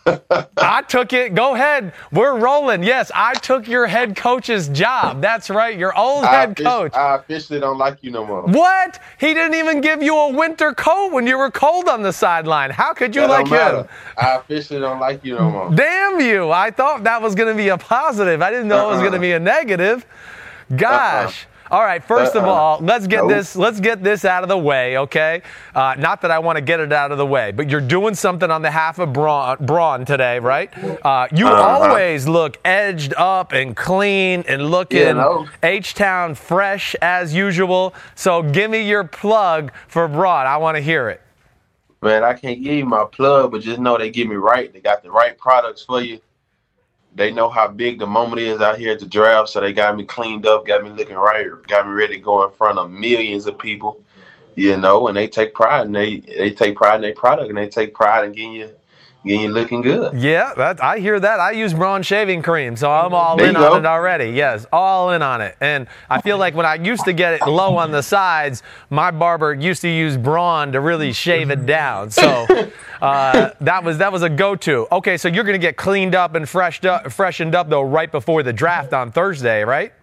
I 0.05 0.83
took 0.87 1.13
it. 1.13 1.33
Go 1.33 1.55
ahead. 1.55 1.93
We're 2.11 2.37
rolling. 2.37 2.83
Yes, 2.83 3.11
I 3.15 3.33
took 3.33 3.67
your 3.67 3.87
head 3.87 4.15
coach's 4.15 4.69
job. 4.69 5.21
That's 5.21 5.49
right. 5.49 5.77
Your 5.77 5.97
old 5.97 6.25
I, 6.25 6.31
head 6.31 6.55
coach. 6.55 6.93
I 6.93 7.15
officially 7.15 7.59
don't 7.59 7.77
like 7.77 7.97
you 8.03 8.11
no 8.11 8.25
more. 8.25 8.43
What? 8.43 8.99
He 9.19 9.33
didn't 9.33 9.55
even 9.55 9.81
give 9.81 10.03
you 10.03 10.15
a 10.15 10.31
winter 10.31 10.73
coat 10.73 11.11
when 11.11 11.25
you 11.25 11.37
were 11.37 11.49
cold 11.49 11.89
on 11.89 12.03
the 12.03 12.13
sideline. 12.13 12.69
How 12.69 12.93
could 12.93 13.15
you 13.15 13.21
That 13.21 13.29
like 13.29 13.47
him? 13.47 13.87
I 14.17 14.35
officially 14.35 14.79
don't 14.79 14.99
like 14.99 15.23
you 15.25 15.35
no 15.35 15.49
more. 15.49 15.71
Damn 15.71 16.19
you. 16.19 16.51
I 16.51 16.69
thought 16.69 17.03
that 17.05 17.21
was 17.21 17.33
going 17.33 17.49
to 17.49 17.57
be 17.57 17.69
a 17.69 17.77
positive. 17.77 18.41
I 18.41 18.51
didn't 18.51 18.67
know 18.67 18.89
it 18.89 18.91
was 18.91 18.99
going 18.99 19.11
to 19.13 19.17
uh-uh. 19.17 19.21
be 19.21 19.31
a 19.31 19.39
negative. 19.39 20.05
Uh-uh. 20.69 20.77
Gosh. 20.77 21.47
All 21.71 21.81
right, 21.83 22.05
1st 22.05 22.35
of 22.35 22.45
all, 22.45 22.79
let's 22.81 23.07
get 23.07 23.21
Nope. 23.21 23.29
this 23.29 23.55
let's 23.55 23.79
get 23.79 24.03
this 24.03 24.23
out 24.23 24.43
of 24.43 24.49
the 24.49 24.57
way, 24.57 24.97
okay? 24.99 25.41
Uh, 25.73 25.95
not 25.97 26.21
that 26.21 26.29
I 26.29 26.37
want 26.37 26.57
to 26.57 26.61
get 26.61 26.79
it 26.79 26.93
out 26.93 27.11
of 27.11 27.17
the 27.17 27.25
way, 27.25 27.51
but 27.51 27.69
you're 27.69 27.81
doing 27.81 28.13
something 28.13 28.51
on 28.51 28.61
behalf 28.61 28.99
of 28.99 29.11
Braun, 29.13 29.57
Braun 29.65 30.05
today, 30.05 30.37
right? 30.39 30.71
Uh, 31.03 31.27
you 31.33 31.47
Uh-huh. 31.47 31.55
always 31.55 32.27
look 32.27 32.57
edged 32.65 33.13
up 33.17 33.51
and 33.53 33.75
clean 33.75 34.43
and 34.47 34.69
looking 34.69 34.99
Yeah, 34.99 35.13
no. 35.13 35.47
H-Town 35.63 36.35
fresh 36.35 36.95
as 37.01 37.33
usual. 37.33 37.95
So 38.13 38.43
give 38.43 38.69
me 38.69 38.87
your 38.87 39.03
plug 39.03 39.71
for 39.87 40.07
Braun. 40.07 40.45
I 40.45 40.57
want 40.57 40.77
to 40.77 40.81
hear 40.81 41.09
it. 41.09 41.21
Man, 42.03 42.23
I 42.23 42.33
can't 42.33 42.61
give 42.63 42.75
you 42.75 42.85
my 42.85 43.05
plug, 43.05 43.51
but 43.51 43.61
just 43.61 43.79
know 43.79 43.97
they 43.97 44.11
get 44.11 44.27
me 44.27 44.35
right. 44.35 44.71
They 44.71 44.79
got 44.81 45.01
the 45.01 45.09
right 45.11 45.35
products 45.37 45.83
for 45.83 46.01
you. 46.01 46.19
They 47.15 47.31
know 47.31 47.49
how 47.49 47.67
big 47.69 47.99
the 47.99 48.07
moment 48.07 48.41
is 48.41 48.61
out 48.61 48.77
here 48.77 48.93
at 48.93 48.99
the 48.99 49.05
draft, 49.05 49.49
so 49.49 49.61
they 49.61 49.73
got 49.73 49.95
me 49.97 50.05
cleaned 50.05 50.45
up, 50.45 50.67
got 50.67 50.83
me 50.83 50.89
looking 50.91 51.15
right, 51.15 51.47
got 51.67 51.87
me 51.87 51.93
ready 51.93 52.15
to 52.15 52.21
go 52.21 52.45
in 52.45 52.51
front 52.51 52.77
of 52.79 52.91
millions 52.91 53.47
of 53.47 53.57
people. 53.57 54.01
You 54.55 54.77
know, 54.77 55.07
and 55.07 55.17
they 55.17 55.27
take 55.27 55.53
pride 55.53 55.85
and 55.87 55.95
they 55.95 56.17
they 56.19 56.51
take 56.51 56.75
pride 56.77 56.95
in 56.97 57.01
their 57.01 57.15
product 57.15 57.49
and 57.49 57.57
they 57.57 57.67
take 57.69 57.93
pride 57.93 58.25
in 58.25 58.31
getting 58.33 58.53
you 58.53 58.71
getting 59.25 59.41
you 59.41 59.49
looking 59.49 59.81
good. 59.81 60.13
Yeah, 60.13 60.53
that, 60.55 60.81
I 60.83 60.99
hear 60.99 61.19
that. 61.19 61.39
I 61.39 61.51
use 61.51 61.73
Braun 61.73 62.03
shaving 62.03 62.41
cream, 62.41 62.75
so 62.75 62.91
I'm 62.91 63.13
all 63.13 63.35
There 63.37 63.49
in 63.49 63.55
on 63.55 63.83
it 63.83 63.85
already. 63.85 64.31
Yes, 64.31 64.65
all 64.71 65.11
in 65.11 65.21
on 65.21 65.41
it. 65.41 65.55
And 65.59 65.87
I 66.09 66.21
feel 66.21 66.37
like 66.37 66.55
when 66.55 66.65
I 66.65 66.75
used 66.75 67.05
to 67.05 67.13
get 67.13 67.33
it 67.33 67.47
low 67.47 67.77
on 67.77 67.91
the 67.91 68.03
sides, 68.03 68.63
my 68.89 69.11
barber 69.11 69.53
used 69.53 69.81
to 69.81 69.89
use 69.89 70.17
Braun 70.17 70.71
to 70.73 70.79
really 70.79 71.11
shave 71.11 71.49
it 71.49 71.65
down. 71.65 72.11
So 72.11 72.45
uh, 73.01 73.51
that 73.61 73.83
was 73.83 73.97
that 73.97 74.11
was 74.11 74.23
a 74.23 74.29
go-to. 74.29 74.87
Okay, 74.91 75.17
so 75.17 75.27
you're 75.27 75.43
gonna 75.43 75.57
get 75.57 75.77
cleaned 75.77 76.15
up 76.15 76.35
and 76.35 76.47
freshed 76.47 76.85
up, 76.85 77.11
freshened 77.11 77.55
up 77.55 77.69
though 77.69 77.83
right 77.83 78.11
before 78.11 78.43
the 78.43 78.53
draft 78.53 78.93
on 78.93 79.11
Thursday, 79.11 79.63
right? 79.63 79.93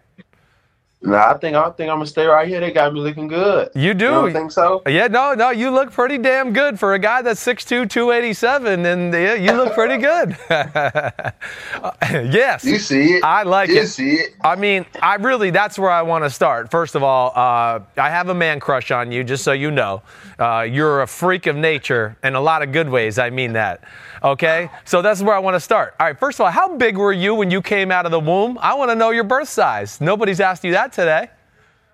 Nah, 1.04 1.32
I 1.32 1.38
think 1.38 1.56
I 1.56 1.68
think 1.70 1.90
I'm 1.90 1.96
gonna 1.96 2.06
stay 2.06 2.26
right 2.26 2.46
here. 2.46 2.60
They 2.60 2.70
got 2.70 2.94
me 2.94 3.00
looking 3.00 3.26
good. 3.26 3.70
You 3.74 3.92
do. 3.92 4.04
You 4.04 4.10
don't 4.10 4.32
think 4.32 4.52
so? 4.52 4.82
Yeah, 4.86 5.08
no, 5.08 5.34
no, 5.34 5.50
you 5.50 5.70
look 5.70 5.90
pretty 5.90 6.16
damn 6.16 6.52
good 6.52 6.78
for 6.78 6.94
a 6.94 6.98
guy 6.98 7.22
that's 7.22 7.44
6'2", 7.44 7.90
287, 7.90 8.86
and 8.86 9.12
yeah, 9.12 9.34
you 9.34 9.52
look 9.52 9.74
pretty 9.74 9.96
good. 10.00 10.36
yes. 12.32 12.64
You 12.64 12.78
see 12.78 13.14
it. 13.14 13.24
I 13.24 13.42
like 13.42 13.68
you 13.68 13.80
it. 13.80 13.88
see 13.88 14.14
it. 14.14 14.34
I 14.42 14.54
mean, 14.54 14.86
I 15.00 15.16
really, 15.16 15.50
that's 15.50 15.78
where 15.78 15.90
I 15.90 16.02
want 16.02 16.24
to 16.24 16.30
start. 16.30 16.70
First 16.70 16.94
of 16.94 17.02
all, 17.02 17.32
uh, 17.34 17.80
I 17.96 18.10
have 18.10 18.28
a 18.28 18.34
man 18.34 18.60
crush 18.60 18.90
on 18.92 19.10
you, 19.10 19.24
just 19.24 19.42
so 19.42 19.52
you 19.52 19.70
know. 19.72 20.02
Uh, 20.38 20.62
you're 20.62 21.02
a 21.02 21.06
freak 21.06 21.46
of 21.46 21.56
nature 21.56 22.16
in 22.22 22.34
a 22.36 22.40
lot 22.40 22.62
of 22.62 22.70
good 22.72 22.88
ways. 22.88 23.18
I 23.18 23.30
mean 23.30 23.54
that. 23.54 23.82
Okay? 24.24 24.70
So 24.84 25.02
that's 25.02 25.22
where 25.22 25.34
I 25.34 25.38
want 25.38 25.54
to 25.56 25.60
start. 25.60 25.94
All 26.00 26.06
right, 26.06 26.18
first 26.18 26.38
of 26.40 26.46
all, 26.46 26.52
how 26.52 26.76
big 26.76 26.96
were 26.96 27.12
you 27.12 27.34
when 27.34 27.50
you 27.50 27.62
came 27.62 27.90
out 27.90 28.06
of 28.06 28.12
the 28.12 28.20
womb? 28.20 28.58
I 28.60 28.74
want 28.74 28.90
to 28.90 28.94
know 28.94 29.10
your 29.10 29.24
birth 29.24 29.48
size. 29.48 30.00
Nobody's 30.00 30.40
asked 30.40 30.64
you 30.64 30.72
that 30.72 30.92
today. 30.92 31.28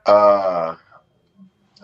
Uh, 0.07 0.76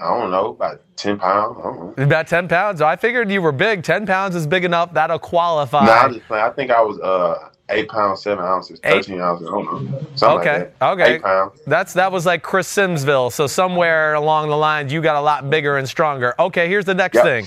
I 0.01 0.09
don't 0.19 0.31
know, 0.31 0.49
about 0.49 0.81
ten 0.97 1.19
pounds. 1.19 1.57
I 1.59 1.63
don't 1.63 1.97
know. 1.99 2.05
About 2.05 2.27
10 2.27 2.49
pounds. 2.49 2.81
I 2.81 2.97
figured 2.97 3.31
you 3.31 3.41
were 3.43 3.53
big. 3.53 3.83
10 3.85 4.07
pounds 4.07 4.35
is 4.35 4.47
big 4.47 4.65
enough. 4.65 4.93
That'll 4.93 5.19
qualify. 5.19 5.85
No, 5.87 6.09
just. 6.19 6.31
I 6.31 6.51
think 6.51 6.71
I 6.71 6.81
was 6.83 6.99
uh 7.01 7.49
eight 7.71 7.89
pounds 7.89 8.23
seven 8.23 8.45
ounces, 8.45 8.81
Eight? 8.85 9.07
thirteen 9.07 9.21
ounces. 9.21 9.47
I 9.47 9.51
don't 9.51 9.65
know. 9.67 9.81
Something 10.17 10.39
Okay. 10.41 10.59
Like 10.61 10.79
that. 10.81 10.93
Okay. 10.93 11.15
Eight 11.17 11.23
pounds. 11.23 11.61
That's 11.67 11.93
that 11.95 12.13
was 12.13 12.27
like 12.27 12.43
Chris 12.43 12.69
Simmsville. 12.75 13.33
So 13.33 13.47
somewhere 13.47 14.15
along 14.15 14.49
the 14.51 14.57
lines, 14.57 14.93
you 14.93 15.01
got 15.01 15.17
a 15.17 15.21
lot 15.21 15.49
bigger 15.51 15.77
and 15.79 15.89
stronger. 15.89 16.35
Okay, 16.39 16.69
here's 16.69 16.85
the 16.85 16.95
next 16.95 17.17
Yep. 17.17 17.25
thing. 17.25 17.47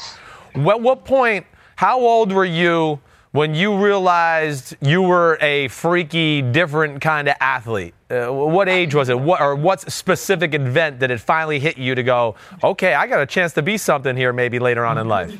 What 0.64 0.82
what 0.82 1.06
point? 1.06 1.46
How 1.78 2.00
old 2.00 2.32
were 2.32 2.44
you 2.44 3.00
when 3.34 3.54
you 3.54 3.78
realized 3.78 4.76
you 4.82 5.04
were 5.04 5.38
a 5.42 5.68
freaky, 5.68 6.42
different 6.42 7.02
kind 7.02 7.30
of 7.30 7.36
athlete? 7.40 7.94
Uh, 8.10 8.34
what 8.34 8.68
age 8.68 8.96
was 8.96 9.10
it? 9.10 9.20
What 9.20 9.42
or 9.42 9.56
what 9.56 9.82
specific 9.92 10.56
event 10.56 10.98
did 10.98 11.12
it 11.12 11.20
finally 11.20 11.60
hit 11.60 11.78
you 11.78 11.94
to 11.94 12.02
go? 12.02 12.34
Okay, 12.64 12.96
I 12.96 13.06
got 13.06 13.22
a 13.22 13.28
chance 13.28 13.54
to 13.54 13.62
be 13.62 13.78
something 13.78 14.18
here. 14.18 14.34
Maybe 14.34 14.58
later 14.58 14.86
on 14.86 14.98
in 14.98 15.08
life. 15.08 15.40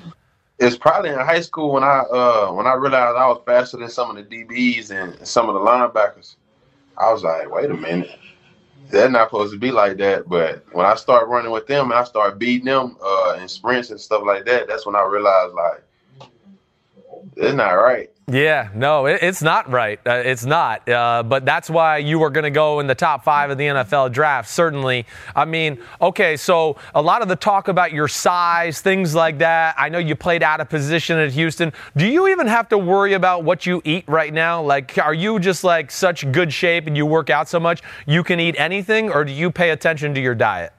It's 0.60 0.78
probably 0.78 1.10
in 1.10 1.16
high 1.16 1.42
school 1.42 1.74
when 1.74 1.84
I 1.84 2.02
uh 2.02 2.52
when 2.52 2.68
I 2.68 2.76
realized 2.76 3.18
I 3.18 3.26
was 3.26 3.42
faster 3.44 3.78
than 3.78 3.90
some 3.90 4.16
of 4.16 4.18
the 4.18 4.24
DBs 4.46 4.92
and 4.92 5.28
some 5.28 5.50
of 5.50 5.56
the 5.56 5.60
linebackers. 5.60 6.36
I 7.00 7.12
was 7.12 7.24
like, 7.24 7.50
wait 7.50 7.72
a 7.72 7.74
minute. 7.74 8.12
They're 8.92 9.10
not 9.10 9.30
supposed 9.30 9.54
to 9.54 9.60
be 9.60 9.72
like 9.72 9.98
that. 9.98 10.30
But 10.30 10.64
when 10.72 10.86
I 10.86 10.94
started 10.94 11.26
running 11.26 11.52
with 11.52 11.66
them 11.66 11.90
and 11.90 12.00
I 12.00 12.04
started 12.04 12.38
beating 12.38 12.66
them 12.66 12.96
uh, 13.04 13.40
in 13.42 13.48
sprints 13.48 13.90
and 13.90 14.00
stuff 14.00 14.22
like 14.24 14.46
that, 14.46 14.68
that's 14.68 14.86
when 14.86 14.96
I 14.96 15.04
realized 15.04 15.56
like 15.56 15.84
it's 17.38 17.56
not 17.56 17.72
right. 17.72 18.10
Yeah, 18.30 18.70
no, 18.76 19.06
it, 19.06 19.20
it's 19.22 19.42
not 19.42 19.70
right. 19.72 20.02
Uh, 20.06 20.16
it's 20.16 20.44
not. 20.44 20.88
Uh, 20.90 21.24
but 21.24 21.46
that's 21.46 21.70
why 21.70 22.00
you 22.00 22.22
are 22.24 22.30
going 22.30 22.44
to 22.44 22.50
go 22.50 22.82
in 22.82 22.88
the 22.88 22.96
top 22.96 23.24
five 23.24 23.50
of 23.50 23.58
the 23.58 23.64
NFL 23.64 24.12
draft, 24.12 24.50
certainly. 24.50 25.06
I 25.34 25.46
mean, 25.46 25.80
okay, 26.02 26.36
so 26.36 26.76
a 26.94 27.02
lot 27.02 27.22
of 27.22 27.30
the 27.30 27.38
talk 27.38 27.70
about 27.70 27.94
your 27.94 28.10
size, 28.10 28.82
things 28.82 29.16
like 29.16 29.38
that. 29.38 29.76
I 29.78 29.88
know 29.88 29.98
you 29.98 30.14
played 30.14 30.44
out 30.44 30.60
of 30.60 30.68
position 30.68 31.18
at 31.18 31.32
Houston. 31.32 31.72
Do 31.96 32.06
you 32.06 32.28
even 32.28 32.48
have 32.48 32.68
to 32.70 32.78
worry 32.78 33.14
about 33.14 33.46
what 33.46 33.66
you 33.66 33.82
eat 33.86 34.04
right 34.10 34.34
now? 34.34 34.62
Like, 34.62 34.98
are 34.98 35.14
you 35.14 35.40
just 35.40 35.64
like 35.64 35.90
such 35.90 36.30
good 36.34 36.52
shape 36.52 36.86
and 36.86 36.98
you 36.98 37.06
work 37.06 37.30
out 37.30 37.48
so 37.48 37.62
much 37.62 37.82
you 38.06 38.24
can 38.24 38.42
eat 38.42 38.56
anything, 38.58 39.10
or 39.10 39.24
do 39.24 39.32
you 39.32 39.50
pay 39.50 39.70
attention 39.70 40.14
to 40.16 40.20
your 40.20 40.36
diet? 40.36 40.74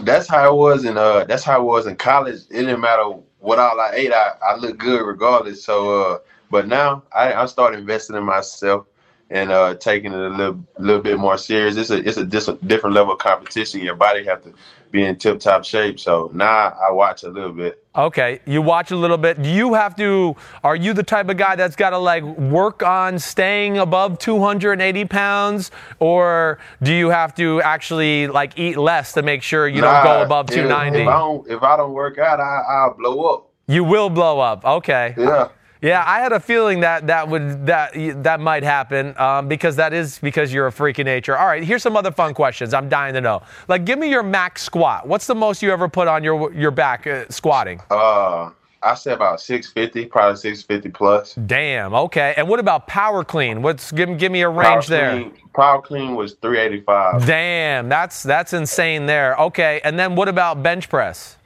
That's 0.00 0.26
how 0.26 0.54
it 0.54 0.56
was 0.56 0.84
in 0.84 0.96
uh 0.96 1.24
that's 1.24 1.44
how 1.44 1.60
it 1.60 1.64
was 1.64 1.86
in 1.86 1.96
college. 1.96 2.42
It 2.50 2.60
didn't 2.60 2.80
matter 2.80 3.12
what 3.40 3.58
all 3.58 3.80
I 3.80 3.92
ate, 3.94 4.12
I, 4.12 4.32
I 4.42 4.56
looked 4.56 4.78
good 4.78 5.02
regardless. 5.06 5.64
So 5.64 6.02
uh 6.02 6.18
but 6.50 6.68
now 6.68 7.02
I, 7.14 7.34
I 7.34 7.46
started 7.46 7.80
investing 7.80 8.16
in 8.16 8.24
myself 8.24 8.86
and 9.30 9.50
uh 9.50 9.74
taking 9.76 10.12
it 10.12 10.18
a 10.20 10.28
little 10.28 10.64
little 10.78 11.02
bit 11.02 11.18
more 11.18 11.38
serious. 11.38 11.76
It's 11.76 11.90
a 11.90 11.98
it's 11.98 12.16
a 12.18 12.24
dis- 12.24 12.50
different 12.66 12.94
level 12.94 13.12
of 13.14 13.18
competition. 13.18 13.80
Your 13.82 13.96
body 13.96 14.24
have 14.24 14.42
to 14.44 14.54
be 14.90 15.04
in 15.04 15.16
tip 15.16 15.40
top 15.40 15.64
shape. 15.64 15.98
So 16.00 16.30
now 16.34 16.76
I 16.86 16.90
watch 16.92 17.22
a 17.22 17.28
little 17.28 17.52
bit. 17.52 17.84
Okay, 17.96 18.40
you 18.46 18.62
watch 18.62 18.90
a 18.92 18.96
little 18.96 19.18
bit. 19.18 19.42
Do 19.42 19.48
you 19.48 19.74
have 19.74 19.96
to? 19.96 20.36
Are 20.62 20.76
you 20.76 20.92
the 20.92 21.02
type 21.02 21.28
of 21.28 21.36
guy 21.36 21.56
that's 21.56 21.74
got 21.74 21.90
to 21.90 21.98
like 21.98 22.22
work 22.22 22.82
on 22.82 23.18
staying 23.18 23.78
above 23.78 24.18
280 24.20 25.04
pounds, 25.06 25.70
or 25.98 26.58
do 26.82 26.92
you 26.92 27.08
have 27.10 27.34
to 27.36 27.60
actually 27.62 28.28
like 28.28 28.56
eat 28.58 28.76
less 28.76 29.12
to 29.14 29.22
make 29.22 29.42
sure 29.42 29.66
you 29.66 29.80
don't 29.80 30.04
go 30.04 30.18
Nah, 30.18 30.22
above 30.22 30.48
if- 30.50 30.54
290? 30.56 31.00
If, 31.02 31.08
I 31.08 31.18
don't 31.18 31.50
if 31.50 31.62
I 31.62 31.76
don't 31.76 31.92
work 31.92 32.18
out, 32.18 32.38
I 32.40 32.62
I'll 32.68 32.94
blow 32.94 33.24
up. 33.34 33.50
you 33.66 33.82
will 33.84 34.10
blow 34.10 34.38
up. 34.40 34.64
Okay. 34.64 35.14
Yeah. 35.18 35.48
Yeah, 35.80 36.02
I 36.06 36.20
had 36.20 36.32
a 36.32 36.40
feeling 36.40 36.80
that 36.80 37.06
that 37.06 37.28
would 37.28 37.66
that 37.66 37.92
that 38.22 38.40
might 38.40 38.62
happen 38.62 39.16
um, 39.18 39.48
because 39.48 39.76
that 39.76 39.92
is 39.92 40.18
because 40.18 40.52
you're 40.52 40.66
a 40.66 40.72
freak 40.72 40.98
of 40.98 41.06
nature. 41.06 41.36
All 41.36 41.46
right, 41.46 41.62
here's 41.62 41.82
some 41.82 41.96
other 41.96 42.10
fun 42.10 42.34
questions. 42.34 42.74
I'm 42.74 42.88
dying 42.88 43.14
to 43.14 43.20
know. 43.20 43.42
Like, 43.68 43.84
give 43.84 43.98
me 43.98 44.10
your 44.10 44.22
max 44.22 44.62
squat. 44.62 45.06
What's 45.06 45.26
the 45.26 45.34
most 45.34 45.62
you 45.62 45.72
ever 45.72 45.88
put 45.88 46.08
on 46.08 46.24
your 46.24 46.52
your 46.52 46.70
back 46.70 47.06
uh, 47.06 47.26
squatting? 47.28 47.80
Uh 47.90 48.50
I 48.82 48.94
say 48.94 49.12
about 49.12 49.40
six 49.40 49.70
fifty, 49.72 50.06
probably 50.06 50.36
six 50.36 50.62
fifty 50.62 50.88
plus. 50.88 51.34
Damn. 51.34 51.94
Okay. 51.94 52.34
And 52.36 52.48
what 52.48 52.60
about 52.60 52.86
power 52.86 53.24
clean? 53.24 53.60
What's 53.62 53.90
give 53.90 54.16
give 54.18 54.30
me 54.30 54.42
a 54.42 54.50
Power 54.50 54.76
range 54.76 54.86
there? 54.86 55.10
clean, 55.10 55.32
power 55.54 55.82
clean 55.82 56.14
was 56.14 56.34
three 56.34 56.58
eighty 56.58 56.80
five. 56.82 57.26
Damn, 57.26 57.88
that's 57.88 58.22
that's 58.22 58.52
insane 58.52 59.06
there. 59.06 59.36
Okay, 59.36 59.80
and 59.82 59.98
then 59.98 60.14
what 60.14 60.28
about 60.28 60.62
bench 60.62 60.88
press? 60.88 61.36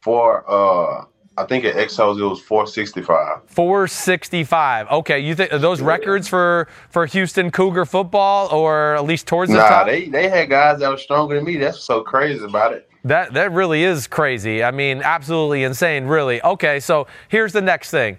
For 0.00 0.44
uh, 0.50 1.04
I 1.38 1.44
think 1.44 1.64
at 1.64 1.74
Exos 1.76 2.20
it 2.20 2.24
was 2.24 2.40
465. 2.40 3.42
465. 3.46 4.88
Okay, 4.90 5.18
you 5.18 5.34
think 5.34 5.52
are 5.52 5.58
those 5.58 5.80
records 5.80 6.28
for 6.28 6.68
for 6.90 7.06
Houston 7.06 7.50
Cougar 7.50 7.86
football 7.86 8.48
or 8.48 8.94
at 8.96 9.04
least 9.04 9.26
towards 9.26 9.50
the 9.50 9.56
Nah, 9.58 9.68
top? 9.68 9.86
they 9.86 10.08
they 10.08 10.28
had 10.28 10.50
guys 10.50 10.80
that 10.80 10.90
were 10.90 10.96
stronger 10.98 11.34
than 11.36 11.44
me. 11.44 11.56
That's 11.56 11.80
so 11.80 12.02
crazy 12.02 12.44
about 12.44 12.74
it. 12.74 12.88
That 13.04 13.32
that 13.32 13.50
really 13.52 13.82
is 13.82 14.06
crazy. 14.06 14.62
I 14.62 14.70
mean, 14.70 15.00
absolutely 15.02 15.64
insane, 15.64 16.04
really. 16.04 16.42
Okay, 16.42 16.80
so 16.80 17.06
here's 17.28 17.52
the 17.52 17.62
next 17.62 17.90
thing. 17.90 18.18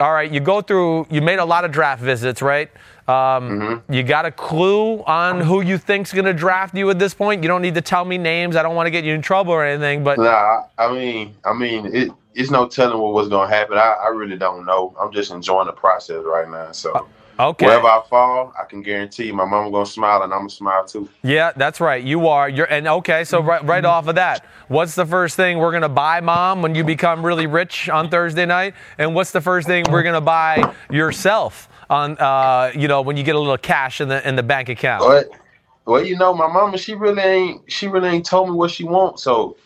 All 0.00 0.12
right, 0.12 0.30
you 0.30 0.40
go 0.40 0.60
through. 0.60 1.06
You 1.10 1.20
made 1.22 1.38
a 1.38 1.44
lot 1.44 1.64
of 1.64 1.70
draft 1.72 2.02
visits, 2.02 2.42
right? 2.42 2.70
Um, 3.10 3.82
You 3.88 4.02
got 4.02 4.24
a 4.24 4.30
clue 4.30 5.02
on 5.04 5.40
who 5.40 5.60
you 5.62 5.78
think's 5.78 6.12
going 6.12 6.26
to 6.26 6.32
draft 6.32 6.76
you 6.76 6.88
at 6.90 6.98
this 6.98 7.14
point. 7.14 7.42
You 7.42 7.48
don't 7.48 7.62
need 7.62 7.74
to 7.74 7.80
tell 7.80 8.04
me 8.04 8.18
names. 8.18 8.56
I 8.56 8.62
don't 8.62 8.76
want 8.76 8.86
to 8.86 8.90
get 8.90 9.04
you 9.04 9.14
in 9.14 9.22
trouble 9.22 9.52
or 9.52 9.64
anything. 9.64 10.04
But 10.04 10.18
Nah, 10.18 10.64
I 10.78 10.92
mean, 10.92 11.34
I 11.44 11.52
mean, 11.52 11.86
it, 11.94 12.10
it's 12.34 12.50
no 12.50 12.68
telling 12.68 13.00
what 13.00 13.12
was 13.12 13.28
gonna 13.28 13.50
happen. 13.50 13.78
I, 13.78 13.96
I 14.04 14.08
really 14.08 14.36
don't 14.36 14.64
know. 14.64 14.94
I'm 15.00 15.12
just 15.12 15.30
enjoying 15.32 15.66
the 15.66 15.72
process 15.72 16.22
right 16.24 16.48
now. 16.48 16.72
So 16.72 17.08
Okay. 17.40 17.64
wherever 17.64 17.86
I 17.86 18.02
fall, 18.08 18.52
I 18.60 18.64
can 18.64 18.82
guarantee 18.82 19.24
you 19.24 19.32
my 19.34 19.46
mama 19.46 19.70
gonna 19.70 19.86
smile 19.86 20.22
and 20.22 20.32
I'm 20.32 20.40
gonna 20.40 20.50
smile 20.50 20.84
too. 20.84 21.08
Yeah, 21.22 21.52
that's 21.56 21.80
right. 21.80 22.04
You 22.04 22.28
are. 22.28 22.50
You're 22.50 22.66
and 22.70 22.86
okay. 22.86 23.24
So 23.24 23.40
right, 23.42 23.64
right 23.64 23.84
off 23.84 24.08
of 24.08 24.16
that, 24.16 24.44
what's 24.68 24.94
the 24.94 25.06
first 25.06 25.36
thing 25.36 25.56
we're 25.56 25.72
gonna 25.72 25.88
buy, 25.88 26.20
mom, 26.20 26.60
when 26.60 26.74
you 26.74 26.84
become 26.84 27.24
really 27.24 27.46
rich 27.46 27.88
on 27.88 28.10
Thursday 28.10 28.44
night? 28.44 28.74
And 28.98 29.14
what's 29.14 29.30
the 29.30 29.40
first 29.40 29.66
thing 29.66 29.90
we're 29.90 30.02
gonna 30.02 30.20
buy 30.20 30.70
yourself 30.90 31.69
on, 31.90 32.16
uh, 32.18 32.72
you 32.74 32.88
know, 32.88 33.02
when 33.02 33.16
you 33.16 33.22
get 33.22 33.34
a 33.34 33.38
little 33.38 33.58
cash 33.58 34.00
in 34.00 34.08
the 34.08 34.26
in 34.26 34.36
the 34.36 34.42
bank 34.42 34.68
account? 34.68 35.04
But 35.04 35.28
well, 35.84 36.04
you 36.04 36.16
know, 36.16 36.32
my 36.32 36.46
mama, 36.46 36.78
she 36.78 36.94
really 36.94 37.22
ain't 37.22 37.72
she 37.72 37.88
really 37.88 38.08
ain't 38.08 38.24
told 38.24 38.48
me 38.48 38.54
what 38.54 38.70
she 38.70 38.84
wants, 38.84 39.22
so 39.22 39.56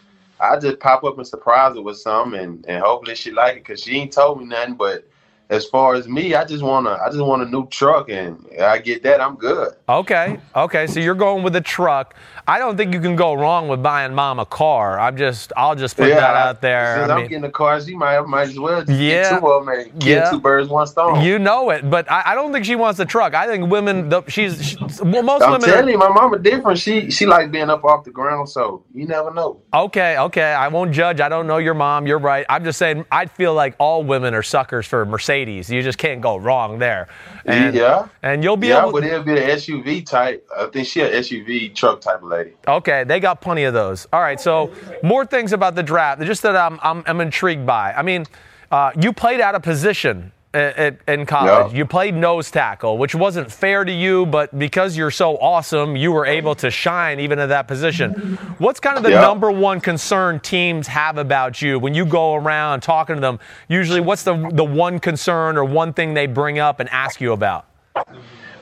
I 0.41 0.59
just 0.59 0.81
pop 0.81 1.05
up 1.05 1.19
and 1.19 1.27
surprise 1.27 1.77
her 1.77 1.83
with 1.83 1.99
something, 1.99 2.41
and, 2.41 2.67
and 2.67 2.83
hopefully 2.83 3.15
she 3.15 3.31
like 3.31 3.57
it 3.57 3.65
because 3.65 3.83
she 3.83 3.97
ain't 3.99 4.13
told 4.13 4.41
me 4.41 4.47
nothing. 4.47 4.75
But 4.75 5.07
as 5.51 5.67
far 5.67 5.95
as 5.95 6.09
me, 6.09 6.35
I 6.35 6.45
just 6.45 6.65
wanna 6.65 6.99
I 7.05 7.11
just 7.11 7.23
want 7.23 7.43
a 7.43 7.47
new 7.47 7.67
truck, 7.69 8.09
and 8.09 8.45
I 8.61 8.79
get 8.79 9.03
that, 9.03 9.21
I'm 9.21 9.37
good. 9.37 9.75
Okay, 9.87 10.41
okay. 10.57 10.87
So 10.87 11.01
you're 11.01 11.15
going 11.15 11.45
with 11.45 11.55
a 11.57 11.61
truck. 11.61 12.17
I 12.47 12.59
don't 12.59 12.77
think 12.77 12.93
you 12.93 13.01
can 13.01 13.17
go 13.17 13.33
wrong 13.33 13.69
with 13.69 13.83
buying 13.83 14.15
mom 14.15 14.39
a 14.39 14.45
car. 14.45 15.01
I'm 15.01 15.17
just, 15.17 15.53
I'll 15.57 15.75
just 15.75 15.97
put 15.97 16.09
that 16.11 16.19
out 16.37 16.61
there. 16.61 16.99
Since 16.99 17.11
I 17.11 17.15
I'm 17.15 17.21
mean, 17.23 17.29
getting 17.31 17.43
the 17.43 17.49
cars, 17.51 17.89
you 17.89 17.97
might 17.97 18.21
might 18.27 18.49
as 18.51 18.59
well 18.59 18.85
just 18.85 18.99
Yeah. 19.01 19.31
get 19.31 19.41
two 19.41 19.47
of 19.51 19.65
them 19.65 19.75
and 19.75 20.03
Yeah. 20.05 20.31
two 20.31 20.41
birds 20.41 20.69
one 20.69 20.87
stone. 20.87 21.23
you 21.23 21.39
know 21.39 21.71
it, 21.71 21.89
but 21.89 22.11
I, 22.11 22.33
I 22.33 22.35
don't 22.35 22.53
think 22.53 22.67
she 22.67 22.77
wants 22.77 23.01
a 23.01 23.07
truck. 23.07 23.35
I 23.35 23.47
think 23.47 23.71
women, 23.71 24.11
the, 24.11 24.23
she's, 24.29 24.63
she's 24.63 25.01
well, 25.03 25.23
most 25.23 25.43
I'm 25.43 25.53
women. 25.53 25.71
are- 25.71 25.73
telling 25.73 25.89
you, 25.89 25.99
my 25.99 26.09
mama 26.11 26.39
different. 26.39 26.79
She 26.79 27.11
she 27.11 27.25
like 27.25 27.51
being 27.51 27.71
up 27.71 27.83
off 27.85 28.05
the 28.05 28.11
ground, 28.11 28.49
so 28.51 28.85
you 28.93 29.07
never 29.07 29.33
know. 29.33 29.63
Okay, 29.73 30.19
okay. 30.19 30.53
I 30.53 30.69
won't 30.69 30.93
judge. 30.93 31.21
I 31.21 31.29
don't 31.31 31.47
know 31.47 31.59
your 31.59 31.75
mom. 31.75 32.07
You're 32.07 32.19
right. 32.19 32.45
I'm 32.51 32.65
just 32.65 32.79
saying. 32.79 33.07
I 33.11 33.25
feel 33.27 33.55
like 33.55 33.75
all 33.79 34.03
women 34.05 34.35
are 34.35 34.43
suckers 34.43 34.87
for 34.87 35.07
Mercedes. 35.07 35.71
You 35.71 35.81
just 35.83 35.97
can't 35.99 36.21
go 36.21 36.37
wrong 36.37 36.79
there. 36.79 37.09
And, 37.47 37.75
yeah. 37.75 38.09
And 38.23 38.43
you'll 38.45 38.57
be 38.57 38.69
Yeah, 38.69 38.83
able. 38.83 38.93
but 38.93 39.05
it'll 39.05 39.23
be 39.23 39.35
the 39.35 39.41
SUV 39.41 40.05
type. 40.05 40.47
I 40.57 40.67
think 40.67 40.87
she 40.87 41.01
an 41.01 41.11
SUV 41.13 41.75
truck 41.75 42.01
type 42.01 42.23
of 42.23 42.29
lady. 42.35 42.53
Okay, 42.67 43.05
they 43.05 43.21
got 43.21 43.41
plenty 43.41 43.65
of 43.65 43.75
those. 43.75 44.07
All 44.13 44.21
right, 44.21 44.41
so 44.41 44.73
more 45.03 45.25
things 45.25 45.53
about 45.53 45.75
the 45.75 45.83
draft, 45.83 46.21
just 46.23 46.43
that 46.43 46.57
I'm, 46.57 46.79
I'm, 46.83 47.03
I'm 47.07 47.21
intrigued 47.21 47.67
by. 47.67 47.93
I 47.93 48.03
mean, 48.03 48.27
uh, 48.71 48.93
you 49.01 49.13
played 49.13 49.41
out 49.41 49.55
of 49.55 49.63
position 49.63 50.33
at, 50.55 50.77
at, 50.77 50.99
in 51.09 51.27
college. 51.27 51.75
You 51.75 51.85
played 51.85 52.15
nose 52.15 52.51
tackle, 52.51 52.97
which 52.97 53.15
wasn't 53.15 53.51
fair 53.51 53.85
to 53.85 53.93
you, 53.93 54.25
but 54.27 54.57
because 54.59 54.97
you're 54.97 55.11
so 55.11 55.37
awesome, 55.39 55.97
you 55.97 56.13
were 56.13 56.27
able 56.27 56.55
to 56.57 56.71
shine 56.71 57.21
even 57.21 57.39
at 57.39 57.47
that 57.47 57.69
position. 57.69 58.13
What's 58.59 58.81
kind 58.81 58.97
of 58.97 59.03
the 59.03 59.11
number 59.11 59.51
one 59.51 59.81
concern 59.81 60.41
teams 60.41 60.87
have 60.87 61.19
about 61.19 61.61
you 61.61 61.79
when 61.79 61.95
you 61.95 62.07
go 62.07 62.35
around 62.35 62.81
talking 62.81 63.17
to 63.17 63.21
them? 63.21 63.41
Usually, 63.69 64.01
what's 64.01 64.23
the, 64.23 64.49
the 64.53 64.65
one 64.65 65.01
concern 65.01 65.57
or 65.57 65.65
one 65.65 65.93
thing 65.93 66.15
they 66.15 66.27
bring 66.27 66.59
up 66.59 66.81
and 66.81 66.89
ask 66.91 67.21
you 67.21 67.33
about? 67.33 67.67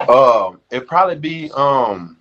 Um, 0.09 0.61
it'd 0.71 0.89
probably 0.89 1.17
be 1.17 1.51
um, 1.53 2.17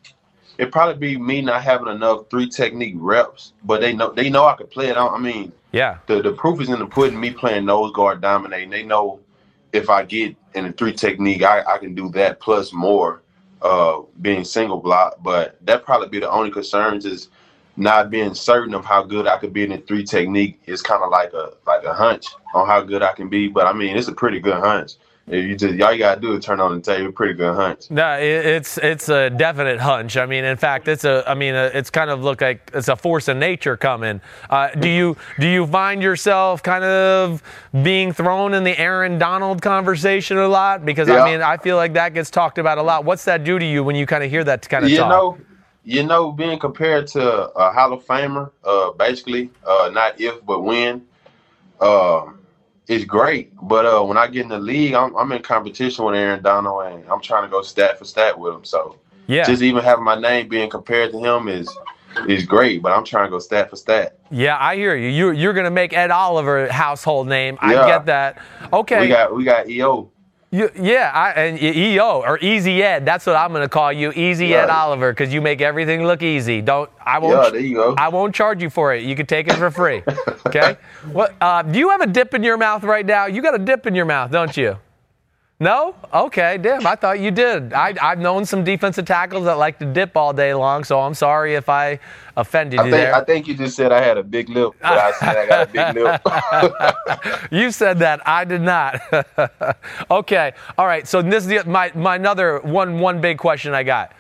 it 0.62 0.72
probably 0.72 1.16
be 1.16 1.18
me 1.18 1.42
not 1.42 1.64
having 1.64 1.88
enough 1.88 2.30
three 2.30 2.48
technique 2.48 2.94
reps, 2.96 3.54
but 3.64 3.82
they 3.82 3.94
know 3.94 4.12
they 4.12 4.30
know 4.30 4.46
I 4.46 4.56
could 4.56 4.70
play 4.70 4.90
it. 4.90 4.96
I, 4.96 5.08
I 5.08 5.18
mean, 5.18 5.52
Yeah. 5.72 5.98
the 6.06 6.22
the 6.22 6.34
proof 6.34 6.62
is 6.62 6.70
in 6.70 6.78
the 6.78 6.86
pudding. 6.86 7.20
Me 7.20 7.32
playing 7.32 7.66
nose 7.66 7.92
guard, 7.94 8.22
dominating. 8.22 8.70
They 8.70 8.84
know 8.84 9.20
if 9.74 9.90
I 9.90 10.04
get 10.04 10.36
in 10.54 10.66
the 10.66 10.72
three 10.72 10.94
technique, 10.94 11.42
I, 11.42 11.64
I 11.64 11.80
can 11.80 11.96
do 11.96 12.10
that 12.12 12.40
plus 12.40 12.72
more. 12.72 13.24
Uh, 13.64 14.02
being 14.22 14.44
single 14.44 14.80
block, 14.80 15.18
but 15.22 15.56
that 15.64 15.86
probably 15.86 16.08
be 16.10 16.20
the 16.20 16.30
only 16.30 16.50
concerns 16.50 17.06
is 17.06 17.30
not 17.78 18.10
being 18.10 18.34
certain 18.34 18.74
of 18.74 18.84
how 18.84 19.04
good 19.04 19.28
I 19.28 19.38
could 19.38 19.54
be 19.54 19.64
in 19.64 19.70
the 19.70 19.78
three 19.78 20.04
technique. 20.04 20.60
Is 20.66 20.82
kind 20.82 21.04
of 21.04 21.10
like 21.12 21.34
a 21.34 21.54
like 21.66 21.84
a 21.84 21.94
hunch 21.94 22.26
on 22.54 22.68
how 22.68 22.82
good 22.82 23.02
I 23.02 23.14
can 23.14 23.30
be. 23.30 23.48
But 23.48 23.66
I 23.66 23.74
mean, 23.74 23.96
it's 23.98 24.08
a 24.08 24.14
pretty 24.14 24.40
good 24.40 24.60
hunch. 24.60 24.94
You 25.28 25.56
just 25.56 25.80
all 25.82 25.94
you 25.94 26.00
gotta 26.00 26.20
do 26.20 26.34
is 26.34 26.44
turn 26.44 26.60
on 26.60 26.82
the 26.82 27.06
a 27.06 27.12
Pretty 27.12 27.36
good 27.36 27.56
hunch. 27.56 27.90
No, 27.92 28.18
it, 28.18 28.46
it's 28.46 28.78
it's 28.80 29.08
a 29.08 29.30
definite 29.30 29.80
hunch. 29.80 30.18
I 30.18 30.26
mean, 30.26 30.44
in 30.44 30.58
fact, 30.58 30.88
it's 30.88 31.06
a. 31.06 31.24
I 31.28 31.36
mean, 31.36 31.54
uh 31.54 31.70
it's 31.74 31.90
kind 31.90 32.10
of 32.10 32.24
look 32.24 32.42
like 32.42 32.72
it's 32.74 32.88
a 32.88 32.96
force 32.96 33.28
of 33.28 33.38
nature 33.38 33.78
coming. 33.78 34.20
Uh, 34.50 34.70
do 34.72 34.90
you 34.90 35.16
do 35.40 35.48
you 35.48 35.68
find 35.68 36.02
yourself 36.02 36.64
kind 36.64 36.84
of 36.84 37.44
being 37.84 38.12
thrown 38.12 38.54
in 38.54 38.64
the 38.64 38.78
Aaron 38.80 39.20
Donald 39.20 39.62
conversation 39.62 40.38
a 40.38 40.48
lot? 40.48 40.86
Because 40.86 41.10
I 41.10 41.24
mean, 41.24 41.42
I 41.42 41.56
feel 41.58 41.78
like 41.78 41.94
that 41.94 42.14
gets 42.14 42.32
talked 42.32 42.58
about 42.58 42.78
a 42.78 42.84
lot. 42.84 43.06
What's 43.06 43.24
that 43.26 43.44
do 43.44 43.60
to 43.60 43.66
you 43.66 43.84
when 43.84 43.96
you 43.96 44.06
kind 44.06 44.24
of 44.24 44.30
hear 44.30 44.44
that 44.44 44.68
kind 44.68 44.84
of 44.84 44.92
you 44.92 44.98
talk? 44.98 45.10
know, 45.10 45.38
you 45.84 46.04
know, 46.04 46.32
being 46.32 46.60
compared 46.60 47.08
to 47.08 47.22
a 47.52 47.72
Hall 47.72 47.94
of 47.94 48.06
Famer, 48.06 48.52
uh, 48.64 48.92
basically, 48.92 49.50
uh, 49.66 49.90
not 49.94 50.20
if 50.20 50.44
but 50.46 50.62
when, 50.62 51.06
uh, 51.80 52.26
is 52.92 53.06
great. 53.06 53.52
But 53.62 53.86
uh, 53.86 54.04
when 54.04 54.18
I 54.18 54.28
get 54.28 54.44
in 54.44 54.50
the 54.50 54.60
league, 54.60 54.94
I'm, 54.94 55.16
I'm 55.16 55.32
in 55.32 55.42
competition 55.42 56.04
with 56.06 56.16
Aaron 56.16 56.44
Donald, 56.44 56.86
and 56.86 57.08
I'm 57.10 57.22
trying 57.22 57.44
to 57.44 57.50
go 57.50 57.62
stat 57.62 57.98
for 57.98 58.06
stat 58.06 58.38
with 58.38 58.54
him. 58.54 58.66
So 58.66 58.98
yeah, 59.28 59.46
just 59.46 59.62
even 59.62 59.84
having 59.84 60.04
my 60.04 60.20
name 60.20 60.50
being 60.50 60.70
compared 60.70 61.12
to 61.14 61.20
him 61.20 61.48
is 61.48 61.70
is 62.28 62.46
great. 62.46 62.82
But 62.82 62.92
I'm 62.92 63.06
trying 63.06 63.28
to 63.28 63.32
go 63.32 63.40
stat 63.40 63.70
for 63.70 63.78
stat. 63.78 64.20
yeah, 64.30 64.58
I 64.60 64.76
hear 64.76 64.96
you. 64.96 65.08
You 65.08 65.32
you're 65.32 65.54
gonna 65.54 65.72
make 65.72 65.94
Ed 65.94 66.12
Oliver 66.12 66.66
a 66.66 66.74
household 66.74 67.28
name. 67.28 67.58
I 67.62 67.74
get 67.74 68.06
that. 68.08 68.42
Okay. 68.74 69.00
We 69.00 69.08
got 69.08 69.36
we 69.36 69.44
got 69.46 69.70
EO. 69.70 70.12
You, 70.54 70.70
yeah, 70.76 71.12
I, 71.14 71.32
and 71.32 71.62
EO 71.62 72.22
or 72.24 72.38
Easy 72.40 72.84
Ed. 72.84 73.06
That's 73.06 73.26
what 73.26 73.38
I'm 73.38 73.52
going 73.52 73.62
to 73.62 73.70
call 73.70 73.94
you, 73.94 74.12
Easy 74.12 74.54
Ed 74.54 74.66
Yeah. 74.68 74.76
Oliver, 74.84 75.14
because 75.14 75.34
you 75.34 75.40
make 75.42 75.62
everything 75.62 76.06
look 76.06 76.22
easy. 76.22 76.62
Don't 76.62 76.90
I 77.06 77.20
won't. 77.20 77.42
Yeah, 77.42 77.50
there 77.52 77.62
you 77.62 77.76
go. 77.76 77.96
I 77.98 78.10
won't 78.10 78.36
charge 78.36 78.62
you 78.62 78.70
for 78.70 78.94
it. 78.94 79.04
You 79.04 79.16
can 79.16 79.26
take 79.26 79.48
it 79.48 79.54
for 79.56 79.72
free. 79.72 80.04
Okay. 80.48 80.76
what? 81.14 81.34
Uh, 81.40 81.62
do 81.62 81.80
you 81.80 81.90
have 81.92 82.02
a 82.02 82.08
dip 82.08 82.34
in 82.34 82.44
your 82.44 82.58
mouth 82.58 82.84
right 82.84 83.06
now? 83.06 83.28
You 83.28 83.42
got 83.42 83.56
a 83.56 83.60
dip 83.60 83.86
in 83.86 83.96
your 83.96 84.04
mouth, 84.04 84.32
don't 84.32 84.58
you? 84.58 84.78
No? 85.62 85.94
Okay, 86.12 86.58
damn, 86.58 86.88
I 86.88 86.96
thought 86.96 87.20
you 87.20 87.30
did. 87.30 87.72
I, 87.72 87.94
I've 88.02 88.18
known 88.18 88.46
some 88.46 88.64
defensive 88.64 89.06
tackles 89.06 89.46
that 89.46 89.60
like 89.60 89.78
to 89.78 89.86
dip 89.86 90.18
all 90.18 90.34
day 90.34 90.56
long, 90.56 90.84
so 90.84 91.00
I'm 91.00 91.14
sorry 91.14 91.54
if 91.54 91.70
I 91.70 92.00
offended 92.36 92.80
I 92.80 92.86
you 92.86 92.92
think 92.92 93.04
there. 93.04 93.16
I 93.16 93.24
think 93.24 93.48
you 93.48 93.54
just 93.54 93.76
said 93.76 93.92
I 93.92 94.02
had 94.02 94.18
a 94.18 94.24
big 94.24 94.50
lip, 94.50 94.72
I 94.82 95.12
said 95.20 95.38
I 95.38 95.46
got 95.46 95.70
a 95.70 95.72
big 95.72 96.04
lip. 96.04 97.52
You 97.52 97.70
said 97.70 98.00
that. 98.00 98.28
I 98.28 98.44
did 98.44 98.62
not. 98.62 99.02
okay. 100.12 100.54
All 100.80 100.88
right. 100.88 101.08
So 101.08 101.22
this 101.22 101.44
is 101.44 101.50
the, 101.50 101.64
my 101.70 101.92
my 101.94 102.16
another 102.16 102.60
one 102.62 103.00
one 103.00 103.22
big 103.22 103.38
question 103.38 103.76
I 103.76 103.84
got. 103.84 104.14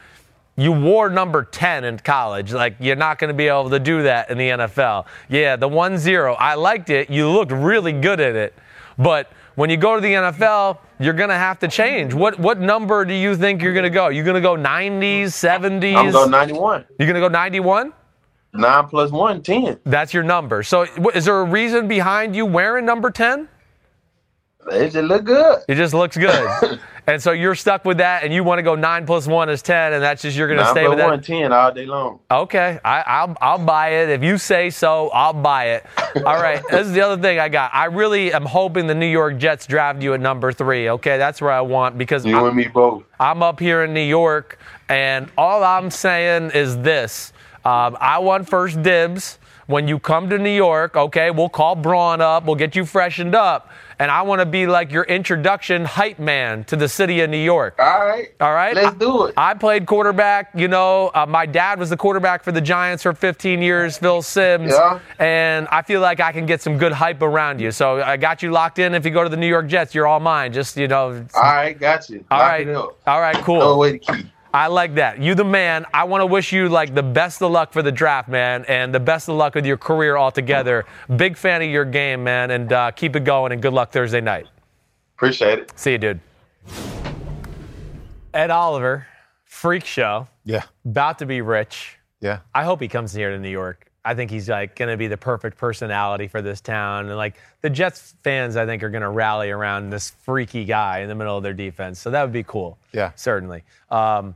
You 0.57 0.71
wore 0.73 1.09
number 1.09 1.43
10 1.45 1.85
in 1.85 1.97
college. 1.99 2.53
Like 2.53 2.75
you're 2.79 2.95
not 2.95 3.17
going 3.17 3.29
to 3.29 3.33
be 3.33 3.47
able 3.47 3.71
to 3.71 3.79
do 3.79 4.03
that 4.03 4.29
in 4.29 4.37
the 4.37 4.49
NFL. 4.49 5.07
Yeah, 5.27 5.55
the 5.55 5.69
1-0. 5.69 6.35
I 6.37 6.53
liked 6.53 6.91
it. 6.91 7.09
You 7.09 7.29
looked 7.29 7.51
really 7.51 7.93
good 7.93 8.19
at 8.19 8.35
it. 8.35 8.53
But 8.97 9.31
when 9.55 9.69
you 9.69 9.77
go 9.77 9.95
to 9.95 10.01
the 10.01 10.13
NFL, 10.13 10.77
you're 11.01 11.13
going 11.13 11.29
to 11.29 11.35
have 11.35 11.59
to 11.59 11.67
change. 11.67 12.13
What 12.13 12.39
what 12.39 12.59
number 12.59 13.05
do 13.05 13.13
you 13.13 13.35
think 13.35 13.61
you're 13.61 13.73
going 13.73 13.83
to 13.83 13.89
go? 13.89 14.09
You're 14.09 14.23
going 14.23 14.35
to 14.35 14.41
go 14.41 14.55
90s, 14.55 15.25
70s? 15.25 15.95
I'm 15.95 16.11
going 16.11 16.31
91. 16.31 16.85
You're 16.99 17.07
going 17.07 17.21
to 17.21 17.27
go 17.27 17.27
91? 17.27 17.93
Nine 18.53 18.87
plus 18.87 19.11
one, 19.11 19.41
10. 19.41 19.79
That's 19.85 20.13
your 20.13 20.23
number. 20.23 20.61
So 20.63 20.85
is 21.13 21.25
there 21.25 21.39
a 21.39 21.45
reason 21.45 21.87
behind 21.87 22.35
you 22.35 22.45
wearing 22.45 22.85
number 22.85 23.09
10? 23.09 23.47
It 24.71 24.89
just 24.91 25.07
look 25.07 25.23
good. 25.23 25.63
It 25.67 25.75
just 25.75 25.93
looks 25.93 26.17
good. 26.17 26.79
and 27.07 27.21
so 27.21 27.31
you're 27.31 27.55
stuck 27.55 27.83
with 27.83 27.97
that, 27.97 28.23
and 28.23 28.33
you 28.33 28.43
want 28.43 28.59
to 28.59 28.63
go 28.63 28.75
nine 28.75 29.05
plus 29.05 29.27
one 29.27 29.49
is 29.49 29.61
ten, 29.61 29.93
and 29.93 30.03
that's 30.03 30.21
just 30.21 30.37
you're 30.37 30.47
going 30.47 30.59
to 30.59 30.65
stay 30.67 30.87
with 30.87 30.97
that. 30.97 31.07
one, 31.07 31.21
10 31.21 31.51
all 31.51 31.71
day 31.71 31.85
long. 31.85 32.19
Okay, 32.29 32.79
I, 32.85 33.01
I'll 33.01 33.35
I'll 33.41 33.57
buy 33.65 33.89
it 33.89 34.09
if 34.09 34.23
you 34.23 34.37
say 34.37 34.69
so. 34.69 35.09
I'll 35.09 35.33
buy 35.33 35.65
it. 35.69 35.85
All 36.25 36.41
right, 36.41 36.61
this 36.69 36.87
is 36.87 36.93
the 36.93 37.01
other 37.01 37.21
thing 37.21 37.39
I 37.39 37.47
got. 37.49 37.73
I 37.73 37.85
really 37.85 38.33
am 38.33 38.45
hoping 38.45 38.85
the 38.87 38.95
New 38.95 39.07
York 39.07 39.37
Jets 39.37 39.65
draft 39.65 40.01
you 40.01 40.13
at 40.13 40.19
number 40.19 40.51
three. 40.51 40.89
Okay, 40.89 41.17
that's 41.17 41.41
where 41.41 41.51
I 41.51 41.61
want 41.61 41.97
because 41.97 42.25
You 42.25 42.37
I'm, 42.37 42.47
and 42.47 42.55
me 42.55 42.67
both. 42.67 43.03
I'm 43.19 43.41
up 43.41 43.59
here 43.59 43.83
in 43.83 43.93
New 43.93 44.01
York, 44.01 44.59
and 44.89 45.29
all 45.37 45.63
I'm 45.63 45.89
saying 45.89 46.51
is 46.51 46.77
this: 46.79 47.33
um, 47.65 47.97
I 47.99 48.19
want 48.19 48.47
first 48.49 48.81
dibs. 48.83 49.39
When 49.67 49.87
you 49.87 49.99
come 49.99 50.29
to 50.31 50.37
New 50.37 50.49
York, 50.49 50.97
okay, 50.97 51.31
we'll 51.31 51.47
call 51.47 51.75
Braun 51.75 52.19
up, 52.19 52.43
we'll 52.43 52.55
get 52.55 52.75
you 52.75 52.83
freshened 52.85 53.35
up, 53.35 53.69
and 54.01 54.09
I 54.09 54.23
want 54.23 54.39
to 54.39 54.47
be 54.47 54.65
like 54.65 54.91
your 54.91 55.03
introduction 55.03 55.85
hype 55.85 56.17
man 56.17 56.63
to 56.63 56.75
the 56.75 56.89
city 56.89 57.21
of 57.21 57.29
New 57.29 57.37
York. 57.37 57.75
All 57.77 58.03
right. 58.03 58.33
All 58.41 58.51
right. 58.51 58.75
Let's 58.75 58.97
do 58.97 59.27
it. 59.27 59.35
I 59.37 59.53
played 59.53 59.85
quarterback. 59.85 60.49
You 60.55 60.67
know, 60.67 61.11
uh, 61.13 61.27
my 61.27 61.45
dad 61.45 61.77
was 61.77 61.91
the 61.91 61.97
quarterback 61.97 62.43
for 62.43 62.51
the 62.51 62.61
Giants 62.61 63.03
for 63.03 63.13
15 63.13 63.61
years, 63.61 63.99
Phil 63.99 64.23
Simms. 64.23 64.71
Yeah. 64.71 64.99
And 65.19 65.67
I 65.67 65.83
feel 65.83 66.01
like 66.01 66.19
I 66.19 66.31
can 66.31 66.47
get 66.47 66.63
some 66.63 66.79
good 66.79 66.93
hype 66.93 67.21
around 67.21 67.61
you. 67.61 67.69
So 67.69 68.01
I 68.01 68.17
got 68.17 68.41
you 68.41 68.49
locked 68.49 68.79
in. 68.79 68.95
If 68.95 69.05
you 69.05 69.11
go 69.11 69.21
to 69.21 69.29
the 69.29 69.37
New 69.37 69.47
York 69.47 69.67
Jets, 69.67 69.93
you're 69.93 70.07
all 70.07 70.19
mine. 70.19 70.51
Just, 70.51 70.77
you 70.77 70.87
know. 70.87 71.23
All 71.35 71.41
right, 71.43 71.79
got 71.79 72.09
you. 72.09 72.25
all 72.31 72.39
Lock 72.39 72.49
right. 72.49 72.67
All 72.67 73.21
right, 73.21 73.35
cool. 73.35 73.59
Throw 73.59 73.73
away 73.73 73.91
the 73.91 73.99
key. 73.99 74.31
I 74.53 74.67
like 74.67 74.95
that. 74.95 75.19
You 75.21 75.33
the 75.33 75.45
man. 75.45 75.85
I 75.93 76.03
want 76.03 76.21
to 76.21 76.25
wish 76.25 76.51
you 76.51 76.67
like 76.67 76.93
the 76.93 77.03
best 77.03 77.41
of 77.41 77.51
luck 77.51 77.71
for 77.71 77.81
the 77.81 77.91
draft, 77.91 78.27
man, 78.27 78.65
and 78.67 78.93
the 78.93 78.99
best 78.99 79.29
of 79.29 79.35
luck 79.35 79.55
with 79.55 79.65
your 79.65 79.77
career 79.77 80.17
altogether. 80.17 80.85
Big 81.15 81.37
fan 81.37 81.61
of 81.61 81.69
your 81.69 81.85
game, 81.85 82.23
man, 82.23 82.51
and 82.51 82.71
uh, 82.73 82.91
keep 82.91 83.15
it 83.15 83.23
going. 83.23 83.53
And 83.53 83.61
good 83.61 83.71
luck 83.73 83.91
Thursday 83.93 84.19
night. 84.21 84.47
Appreciate 85.15 85.59
it. 85.59 85.71
See 85.79 85.93
you, 85.93 85.97
dude. 85.97 86.19
Ed 88.33 88.49
Oliver, 88.49 89.07
freak 89.45 89.85
show, 89.85 90.27
Yeah. 90.45 90.63
about 90.85 91.19
to 91.19 91.25
be 91.25 91.41
rich. 91.41 91.97
Yeah. 92.21 92.39
I 92.53 92.63
hope 92.63 92.81
he 92.81 92.87
comes 92.87 93.13
here 93.13 93.29
to 93.31 93.39
New 93.39 93.49
York. 93.49 93.87
I 94.03 94.15
think 94.15 94.31
he's 94.31 94.49
like 94.49 94.75
going 94.75 94.89
to 94.89 94.97
be 94.97 95.07
the 95.07 95.17
perfect 95.17 95.57
personality 95.57 96.27
for 96.27 96.41
this 96.41 96.59
town. 96.59 97.07
And 97.07 97.17
like 97.17 97.35
the 97.61 97.69
Jets 97.69 98.15
fans, 98.23 98.55
I 98.55 98.65
think 98.65 98.81
are 98.83 98.89
going 98.89 99.01
to 99.03 99.09
rally 99.09 99.51
around 99.51 99.91
this 99.91 100.09
freaky 100.09 100.65
guy 100.65 100.99
in 100.99 101.09
the 101.09 101.13
middle 101.15 101.37
of 101.37 101.43
their 101.43 101.53
defense. 101.53 101.99
So 101.99 102.09
that 102.09 102.23
would 102.23 102.31
be 102.33 102.43
cool. 102.43 102.77
Yeah. 102.93 103.11
certainly. 103.15 103.63
Um, 103.89 104.35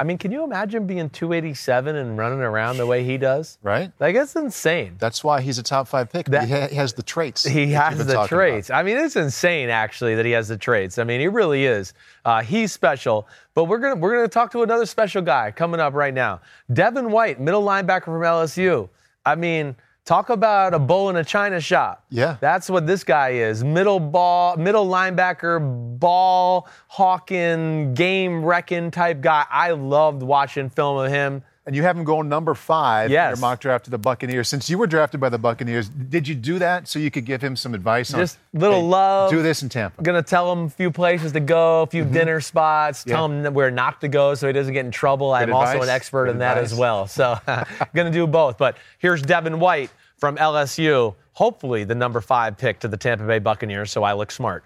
I 0.00 0.04
mean, 0.04 0.16
can 0.16 0.32
you 0.32 0.44
imagine 0.44 0.86
being 0.86 1.10
287 1.10 1.94
and 1.94 2.16
running 2.16 2.40
around 2.40 2.78
the 2.78 2.86
way 2.86 3.04
he 3.04 3.18
does? 3.18 3.58
Right? 3.62 3.92
Like 4.00 4.16
it's 4.16 4.34
insane. 4.34 4.96
That's 4.98 5.22
why 5.22 5.42
he's 5.42 5.58
a 5.58 5.62
top 5.62 5.88
five 5.88 6.10
pick. 6.10 6.24
That- 6.26 6.48
he, 6.48 6.74
has 6.76 6.94
the 6.94 7.02
traits. 7.02 7.44
He 7.44 7.72
has 7.72 7.98
the 7.98 8.04
talking 8.04 8.14
about. 8.14 8.28
traits. 8.30 8.70
I 8.70 8.82
mean, 8.82 8.96
it's 8.96 9.16
insane 9.16 9.68
actually 9.68 10.14
that 10.14 10.24
he 10.24 10.32
has 10.32 10.48
the 10.48 10.56
traits. 10.56 10.96
I 10.96 11.04
mean, 11.04 11.20
he 11.20 11.28
really 11.28 11.66
is. 11.66 11.92
Uh, 12.24 12.42
he's 12.42 12.72
special. 12.72 13.28
But 13.52 13.64
we're 13.64 13.78
gonna 13.78 13.96
we're 13.96 14.14
gonna 14.14 14.28
talk 14.28 14.50
to 14.52 14.62
another 14.62 14.86
special 14.86 15.20
guy 15.20 15.50
coming 15.50 15.80
up 15.80 15.92
right 15.92 16.14
now. 16.14 16.40
Devin 16.72 17.10
White, 17.10 17.38
middle 17.38 17.62
linebacker 17.62 18.04
from 18.04 18.22
LSU. 18.22 18.88
I 19.26 19.34
mean, 19.34 19.76
talk 20.04 20.30
about 20.30 20.74
a 20.74 20.78
bull 20.78 21.10
in 21.10 21.16
a 21.16 21.24
china 21.24 21.60
shop. 21.60 22.04
Yeah. 22.10 22.36
that's 22.40 22.68
what 22.68 22.86
this 22.86 23.04
guy 23.04 23.30
is. 23.30 23.62
Middle 23.62 24.00
ball, 24.00 24.56
middle 24.56 24.86
linebacker, 24.86 25.98
ball 25.98 26.68
hawking, 26.88 27.94
game 27.94 28.44
wrecking 28.44 28.90
type 28.90 29.20
guy. 29.20 29.46
I 29.50 29.72
loved 29.72 30.22
watching 30.22 30.70
film 30.70 30.98
of 30.98 31.10
him. 31.10 31.42
And 31.70 31.76
you 31.76 31.84
have 31.84 31.96
him 31.96 32.02
going 32.02 32.28
number 32.28 32.52
five 32.54 33.12
in 33.12 33.12
your 33.12 33.36
mock 33.36 33.60
draft 33.60 33.84
to 33.84 33.92
the 33.92 33.96
Buccaneers. 33.98 34.48
Since 34.48 34.68
you 34.68 34.76
were 34.76 34.88
drafted 34.88 35.20
by 35.20 35.28
the 35.28 35.38
Buccaneers, 35.38 35.88
did 35.88 36.26
you 36.26 36.34
do 36.34 36.58
that 36.58 36.88
so 36.88 36.98
you 36.98 37.12
could 37.12 37.24
give 37.24 37.40
him 37.40 37.54
some 37.54 37.74
advice 37.74 38.12
on 38.12 38.18
Just 38.18 38.38
little 38.52 38.80
hey, 38.80 38.86
love. 38.88 39.30
Do 39.30 39.40
this 39.40 39.62
in 39.62 39.68
Tampa. 39.68 40.02
gonna 40.02 40.20
tell 40.20 40.50
him 40.52 40.64
a 40.64 40.68
few 40.68 40.90
places 40.90 41.30
to 41.30 41.38
go, 41.38 41.82
a 41.82 41.86
few 41.86 42.04
dinner 42.04 42.40
spots, 42.40 43.04
tell 43.04 43.28
Mm-hmm. 43.28 43.42
Yeah. 43.42 43.48
him 43.50 43.54
where 43.54 43.70
not 43.70 44.00
to 44.00 44.08
go 44.08 44.34
so 44.34 44.48
he 44.48 44.52
doesn't 44.52 44.74
get 44.74 44.84
in 44.84 44.90
trouble. 44.90 45.32
I'm 45.32 45.52
also 45.54 45.80
an 45.80 45.88
expert 45.88 46.24
Good 46.24 46.32
in 46.32 46.38
that 46.38 46.58
as 46.58 46.74
well. 46.74 47.06
So 47.06 47.38
gonna 47.94 48.10
do 48.10 48.26
both. 48.26 48.58
But 48.58 48.76
here's 48.98 49.22
Devin 49.22 49.60
White 49.60 49.90
from 50.18 50.38
LSU, 50.38 51.14
hopefully 51.34 51.84
the 51.84 51.94
number 51.94 52.20
five 52.20 52.58
pick 52.58 52.80
to 52.80 52.88
the 52.88 52.96
Tampa 52.96 53.24
Bay 53.28 53.38
Buccaneers, 53.38 53.92
so 53.92 54.02
I 54.02 54.14
look 54.14 54.32
smart. 54.32 54.64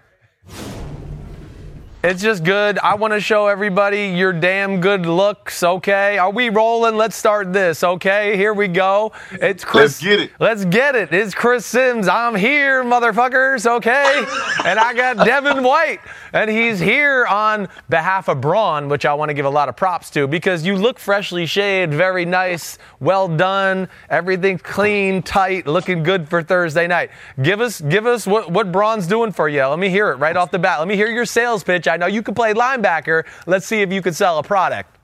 It's 2.07 2.21
just 2.21 2.43
good. 2.43 2.77
I 2.77 2.93
want 2.93 3.13
to 3.13 3.19
show 3.19 3.47
everybody 3.47 4.09
your 4.09 4.31
damn 4.31 4.79
good 4.79 5.07
looks, 5.07 5.63
okay? 5.63 6.19
Are 6.19 6.29
we 6.29 6.49
rolling? 6.49 6.97
Let's 6.97 7.15
start 7.15 7.51
this, 7.51 7.83
okay? 7.83 8.37
Here 8.37 8.53
we 8.53 8.67
go. 8.67 9.11
It's 9.31 9.65
Chris. 9.65 10.03
Let's 10.03 10.03
get 10.03 10.19
it. 10.19 10.31
Let's 10.39 10.65
get 10.65 10.93
it. 10.93 11.11
It's 11.11 11.33
Chris 11.33 11.65
Simms. 11.65 12.07
I'm 12.07 12.35
here, 12.35 12.83
motherfuckers, 12.83 13.65
okay? 13.65 14.23
and 14.63 14.77
I 14.77 14.93
got 14.93 15.25
Devin 15.25 15.63
White, 15.63 15.99
and 16.31 16.47
he's 16.47 16.79
here 16.79 17.25
on 17.25 17.69
behalf 17.89 18.27
of 18.27 18.39
Braun, 18.39 18.87
which 18.87 19.07
I 19.07 19.15
want 19.15 19.29
to 19.29 19.33
give 19.33 19.47
a 19.47 19.49
lot 19.49 19.67
of 19.67 19.75
props 19.75 20.11
to 20.11 20.27
because 20.27 20.63
you 20.63 20.75
look 20.75 20.99
freshly 20.99 21.47
shaved, 21.47 21.91
very 21.91 22.23
nice, 22.23 22.77
well 22.99 23.27
done, 23.27 23.89
everything 24.11 24.59
clean, 24.59 25.23
tight, 25.23 25.65
looking 25.65 26.03
good 26.03 26.29
for 26.29 26.43
Thursday 26.43 26.85
night. 26.85 27.09
Give 27.41 27.61
us, 27.61 27.81
give 27.81 28.05
us 28.05 28.27
what, 28.27 28.51
what 28.51 28.71
Braun's 28.71 29.07
doing 29.07 29.31
for 29.31 29.49
you. 29.49 29.65
Let 29.65 29.79
me 29.79 29.89
hear 29.89 30.11
it 30.11 30.17
right 30.17 30.37
off 30.37 30.51
the 30.51 30.59
bat. 30.59 30.77
Let 30.77 30.87
me 30.87 30.95
hear 30.95 31.07
your 31.07 31.25
sales 31.25 31.63
pitch. 31.63 31.87
I 31.87 31.94
know 31.97 32.07
you 32.07 32.21
can 32.21 32.33
play 32.33 32.53
linebacker. 32.53 33.25
Let's 33.45 33.65
see 33.65 33.81
if 33.81 33.91
you 33.91 34.01
can 34.01 34.13
sell 34.13 34.37
a 34.37 34.43
product. 34.43 34.97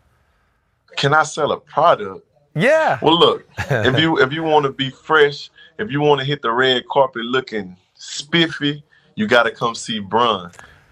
Can 0.98 1.14
I 1.14 1.24
sell 1.24 1.52
a 1.52 1.60
product? 1.60 2.26
Yeah. 2.56 3.00
Well, 3.02 3.18
look, 3.18 3.48
if 3.58 4.00
you 4.00 4.20
if 4.20 4.32
you 4.32 4.44
want 4.44 4.66
to 4.66 4.72
be 4.72 4.90
fresh, 4.90 5.50
if 5.80 5.90
you 5.92 6.02
want 6.02 6.20
to 6.20 6.26
hit 6.26 6.42
the 6.42 6.52
red 6.52 6.88
carpet 6.90 7.24
looking 7.24 7.78
spiffy, 7.96 8.84
you 9.16 9.28
got 9.28 9.44
to 9.44 9.52
come 9.52 9.76
see 9.76 10.00
Braun. 10.00 10.52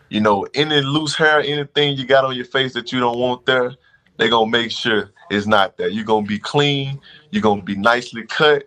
You 0.09 0.21
know, 0.21 0.47
any 0.55 0.81
loose 0.81 1.15
hair, 1.15 1.39
anything 1.39 1.95
you 1.95 2.05
got 2.05 2.25
on 2.25 2.35
your 2.35 2.45
face 2.45 2.73
that 2.73 2.91
you 2.91 2.99
don't 2.99 3.19
want 3.19 3.45
there, 3.45 3.75
they 4.17 4.29
gonna 4.29 4.49
make 4.49 4.71
sure 4.71 5.11
it's 5.29 5.45
not 5.45 5.77
there. 5.77 5.89
You're 5.89 6.05
gonna 6.05 6.25
be 6.25 6.39
clean. 6.39 6.99
You're 7.31 7.43
gonna 7.43 7.61
be 7.61 7.75
nicely 7.75 8.23
cut. 8.25 8.63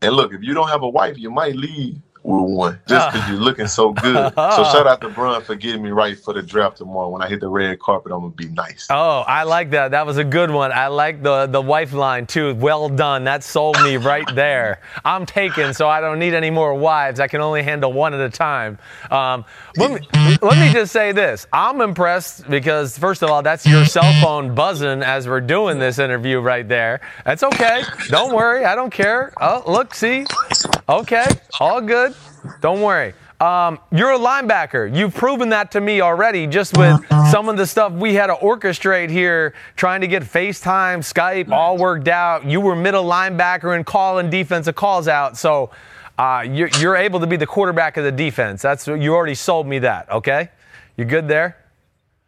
And 0.00 0.14
look, 0.14 0.32
if 0.32 0.42
you 0.42 0.54
don't 0.54 0.68
have 0.68 0.82
a 0.82 0.88
wife, 0.88 1.18
you 1.18 1.30
might 1.30 1.54
leave 1.54 2.00
with 2.24 2.50
one 2.56 2.80
just 2.86 3.12
because 3.12 3.28
you're 3.28 3.38
looking 3.38 3.66
so 3.66 3.92
good. 3.92 4.32
so 4.34 4.64
shout 4.72 4.86
out 4.86 5.00
to 5.00 5.08
Braun 5.08 5.42
for 5.42 5.54
getting 5.54 5.82
me 5.82 5.90
right 5.90 6.18
for 6.18 6.32
the 6.32 6.42
draft 6.42 6.78
tomorrow. 6.78 7.08
When 7.08 7.22
I 7.22 7.28
hit 7.28 7.40
the 7.40 7.48
red 7.48 7.78
carpet, 7.80 8.12
I'm 8.12 8.20
gonna 8.20 8.30
be 8.30 8.48
nice. 8.48 8.86
Oh, 8.90 9.20
I 9.20 9.42
like 9.44 9.70
that. 9.70 9.90
That 9.90 10.06
was 10.06 10.16
a 10.16 10.24
good 10.24 10.50
one. 10.50 10.72
I 10.72 10.88
like 10.88 11.22
the 11.22 11.46
the 11.46 11.60
wife 11.60 11.92
line 11.92 12.26
too. 12.26 12.54
Well 12.54 12.88
done. 12.88 13.24
That 13.24 13.44
sold 13.44 13.80
me 13.82 13.96
right 13.96 14.26
there. 14.34 14.80
I'm 15.04 15.26
taken, 15.26 15.74
so 15.74 15.88
I 15.88 16.00
don't 16.00 16.18
need 16.18 16.34
any 16.34 16.50
more 16.50 16.74
wives. 16.74 17.20
I 17.20 17.26
can 17.26 17.40
only 17.40 17.62
handle 17.62 17.92
one 17.92 18.14
at 18.14 18.20
a 18.20 18.30
time. 18.30 18.78
Um, 19.10 19.44
let 19.76 19.90
me 19.90 20.06
let 20.40 20.58
me 20.58 20.72
just 20.72 20.92
say 20.92 21.12
this. 21.12 21.46
I'm 21.52 21.80
impressed 21.80 22.48
because 22.48 22.96
first 22.98 23.22
of 23.22 23.30
all, 23.30 23.42
that's 23.42 23.66
your 23.66 23.84
cell 23.84 24.12
phone 24.22 24.54
buzzing 24.54 25.02
as 25.02 25.26
we're 25.26 25.40
doing 25.40 25.78
this 25.78 25.98
interview 25.98 26.40
right 26.40 26.68
there. 26.68 27.00
That's 27.24 27.42
okay. 27.42 27.82
Don't 28.08 28.34
worry. 28.34 28.64
I 28.64 28.74
don't 28.74 28.90
care. 28.90 29.32
Oh, 29.40 29.62
look, 29.66 29.94
see. 29.94 30.26
Okay, 30.88 31.26
all 31.60 31.80
good. 31.80 32.11
Don't 32.60 32.80
worry. 32.80 33.14
Um, 33.40 33.80
you're 33.90 34.12
a 34.12 34.18
linebacker. 34.18 34.94
You've 34.94 35.14
proven 35.14 35.48
that 35.48 35.72
to 35.72 35.80
me 35.80 36.00
already 36.00 36.46
just 36.46 36.76
with 36.76 37.04
some 37.30 37.48
of 37.48 37.56
the 37.56 37.66
stuff 37.66 37.92
we 37.92 38.14
had 38.14 38.28
to 38.28 38.34
orchestrate 38.34 39.10
here, 39.10 39.54
trying 39.74 40.00
to 40.02 40.06
get 40.06 40.22
FaceTime, 40.22 41.00
Skype, 41.00 41.50
all 41.50 41.76
worked 41.76 42.06
out. 42.06 42.44
You 42.44 42.60
were 42.60 42.76
middle 42.76 43.04
linebacker 43.04 43.74
and 43.74 43.84
calling 43.84 44.30
defensive 44.30 44.76
calls 44.76 45.08
out. 45.08 45.36
So 45.36 45.70
uh, 46.18 46.44
you're, 46.48 46.68
you're 46.78 46.94
able 46.94 47.18
to 47.18 47.26
be 47.26 47.36
the 47.36 47.46
quarterback 47.46 47.96
of 47.96 48.04
the 48.04 48.12
defense. 48.12 48.62
That's 48.62 48.86
you 48.86 49.12
already 49.12 49.34
sold 49.34 49.66
me 49.66 49.80
that. 49.80 50.08
Okay, 50.10 50.48
you 50.96 51.04
good 51.04 51.26
there? 51.26 51.56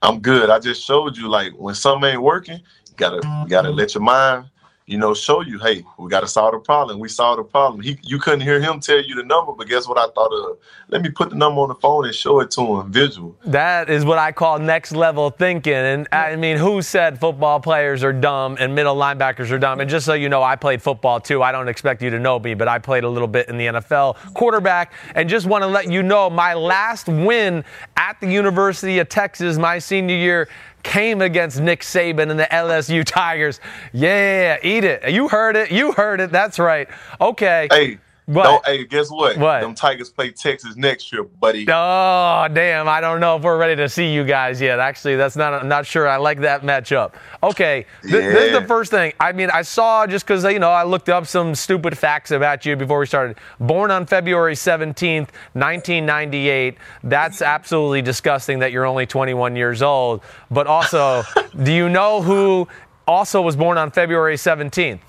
I'm 0.02 0.18
good. 0.18 0.50
I 0.50 0.58
just 0.58 0.84
showed 0.84 1.16
you 1.16 1.28
like 1.28 1.52
when 1.52 1.76
something 1.76 2.10
ain't 2.10 2.22
working, 2.22 2.58
you 2.58 2.94
gotta 2.96 3.16
you 3.42 3.48
gotta 3.48 3.70
let 3.70 3.94
your 3.94 4.02
mind, 4.02 4.46
you 4.86 4.98
know, 4.98 5.14
show 5.14 5.40
you, 5.40 5.58
hey, 5.58 5.82
we 5.98 6.10
gotta 6.10 6.28
solve 6.28 6.52
the 6.52 6.58
problem. 6.58 6.98
We 6.98 7.08
solved 7.08 7.38
the 7.38 7.44
problem. 7.44 7.80
He 7.80 7.98
you 8.02 8.18
couldn't 8.18 8.42
hear 8.42 8.60
him 8.60 8.80
tell 8.80 9.02
you 9.02 9.14
the 9.14 9.22
number, 9.22 9.52
but 9.52 9.66
guess 9.66 9.88
what 9.88 9.96
I 9.96 10.06
thought 10.14 10.28
of? 10.28 10.58
Let 10.88 11.00
me 11.00 11.08
put 11.08 11.30
the 11.30 11.36
number 11.36 11.62
on 11.62 11.68
the 11.68 11.74
phone 11.76 12.04
and 12.04 12.14
show 12.14 12.40
it 12.40 12.50
to 12.52 12.80
him 12.80 12.92
visual. 12.92 13.34
That 13.46 13.88
is 13.88 14.04
what 14.04 14.18
I 14.18 14.30
call 14.32 14.58
next 14.58 14.92
level 14.92 15.30
thinking. 15.30 15.72
And 15.72 16.06
I 16.12 16.36
mean, 16.36 16.58
who 16.58 16.82
said 16.82 17.18
football 17.18 17.60
players 17.60 18.04
are 18.04 18.12
dumb 18.12 18.58
and 18.60 18.74
middle 18.74 18.94
linebackers 18.94 19.50
are 19.50 19.58
dumb? 19.58 19.80
And 19.80 19.88
just 19.88 20.04
so 20.04 20.12
you 20.12 20.28
know, 20.28 20.42
I 20.42 20.54
played 20.54 20.82
football 20.82 21.18
too. 21.18 21.42
I 21.42 21.50
don't 21.50 21.68
expect 21.68 22.02
you 22.02 22.10
to 22.10 22.18
know 22.18 22.38
me, 22.38 22.52
but 22.52 22.68
I 22.68 22.78
played 22.78 23.04
a 23.04 23.08
little 23.08 23.28
bit 23.28 23.48
in 23.48 23.56
the 23.56 23.66
NFL 23.66 24.34
quarterback. 24.34 24.92
And 25.14 25.30
just 25.30 25.46
want 25.46 25.62
to 25.62 25.68
let 25.68 25.90
you 25.90 26.02
know 26.02 26.28
my 26.28 26.52
last 26.52 27.08
win 27.08 27.64
at 27.96 28.20
the 28.20 28.30
University 28.30 28.98
of 28.98 29.08
Texas 29.08 29.56
my 29.56 29.78
senior 29.78 30.16
year 30.16 30.48
came 30.84 31.20
against 31.20 31.60
Nick 31.60 31.80
Saban 31.80 32.30
and 32.30 32.38
the 32.38 32.44
LSU 32.44 33.04
Tigers. 33.04 33.60
Yeah, 33.92 34.58
eat 34.62 34.84
it. 34.84 35.10
You 35.12 35.28
heard 35.28 35.56
it. 35.56 35.72
You 35.72 35.92
heard 35.92 36.20
it. 36.20 36.30
That's 36.30 36.58
right. 36.58 36.88
Okay. 37.20 37.68
Hey, 37.70 37.98
What? 38.26 38.44
don't 38.44 38.66
hey, 38.66 38.84
guess 38.84 39.10
what? 39.10 39.36
What? 39.36 39.60
Them 39.60 39.74
Tigers 39.74 40.08
play 40.08 40.30
Texas 40.30 40.76
next 40.76 41.12
year, 41.12 41.24
buddy. 41.24 41.66
Oh 41.68 42.48
damn! 42.52 42.88
I 42.88 43.02
don't 43.02 43.20
know 43.20 43.36
if 43.36 43.42
we're 43.42 43.58
ready 43.58 43.76
to 43.76 43.88
see 43.88 44.14
you 44.14 44.24
guys 44.24 44.62
yet. 44.62 44.80
Actually, 44.80 45.16
that's 45.16 45.36
not. 45.36 45.52
I'm 45.52 45.68
not 45.68 45.84
sure. 45.84 46.08
I 46.08 46.16
like 46.16 46.40
that 46.40 46.62
matchup. 46.62 47.12
Okay, 47.42 47.84
th- 48.00 48.12
this 48.12 48.44
is 48.44 48.58
the 48.58 48.66
first 48.66 48.90
thing. 48.90 49.12
I 49.20 49.32
mean, 49.32 49.50
I 49.50 49.60
saw 49.60 50.06
just 50.06 50.26
because 50.26 50.42
you 50.44 50.58
know 50.58 50.70
I 50.70 50.84
looked 50.84 51.10
up 51.10 51.26
some 51.26 51.54
stupid 51.54 51.98
facts 51.98 52.30
about 52.30 52.64
you 52.64 52.76
before 52.76 52.98
we 52.98 53.06
started. 53.06 53.36
Born 53.60 53.90
on 53.90 54.06
February 54.06 54.54
17th, 54.54 55.28
1998. 55.52 56.78
That's 57.02 57.42
absolutely 57.42 58.00
disgusting 58.00 58.60
that 58.60 58.72
you're 58.72 58.86
only 58.86 59.04
21 59.04 59.54
years 59.54 59.82
old. 59.82 60.22
But 60.50 60.66
also, 60.66 61.24
do 61.62 61.72
you 61.72 61.90
know 61.90 62.22
who 62.22 62.68
also 63.06 63.42
was 63.42 63.54
born 63.54 63.76
on 63.76 63.90
February 63.90 64.36
17th? 64.36 65.00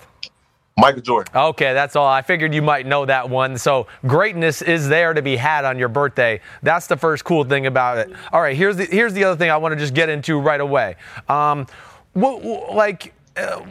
Michael 0.78 1.02
Jordan. 1.02 1.34
Okay, 1.34 1.74
that's 1.74 1.96
all. 1.96 2.06
I 2.06 2.22
figured 2.22 2.54
you 2.54 2.62
might 2.62 2.86
know 2.86 3.06
that 3.06 3.30
one. 3.30 3.58
So 3.58 3.88
greatness 4.06 4.62
is 4.62 4.90
there 4.90 5.14
to 5.14 5.22
be 5.22 5.38
had 5.38 5.64
on 5.64 5.80
your 5.80 5.88
birthday. 5.88 6.42
That's 6.64 6.88
the 6.88 6.98
first 6.98 7.24
cool 7.24 7.46
thing 7.46 7.66
about 7.66 7.98
it. 7.98 8.12
All 8.34 8.42
right, 8.42 8.58
here's 8.58 8.76
the 8.76 8.84
here's 8.84 9.14
the 9.14 9.24
other 9.24 9.38
thing 9.38 9.50
I 9.50 9.56
want 9.56 9.72
to 9.72 9.80
just 9.80 9.94
get 9.94 10.10
into 10.10 10.38
right 10.38 10.60
away. 10.60 10.98
Um, 11.30 11.66
what, 12.14 12.74
like. 12.74 13.14
Uh, 13.38 13.62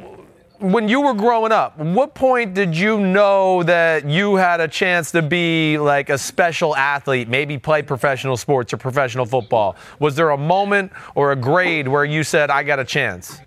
when 0.61 0.89
you 0.89 1.01
were 1.03 1.13
growing 1.13 1.53
up, 1.53 1.77
what 1.77 2.15
point 2.15 2.55
did 2.55 2.75
you 2.75 2.99
know 2.99 3.63
that 3.65 4.09
you 4.09 4.37
had 4.37 4.61
a 4.61 4.69
chance 4.69 5.11
to 5.11 5.21
be 5.21 5.77
like 5.77 6.09
a 6.09 6.17
special 6.17 6.75
athlete, 6.75 7.29
maybe 7.29 7.59
play 7.59 7.83
professional 7.83 8.37
sports 8.37 8.73
or 8.73 8.79
professional 8.79 9.27
football? 9.27 9.77
Was 9.99 10.15
there 10.15 10.31
a 10.31 10.39
moment 10.39 10.93
or 11.15 11.33
a 11.33 11.37
grade 11.37 11.87
where 11.87 12.05
you 12.05 12.23
said, 12.23 12.51
I 12.51 12.63
got 12.63 12.79
a 12.79 12.85
chance? 12.85 13.41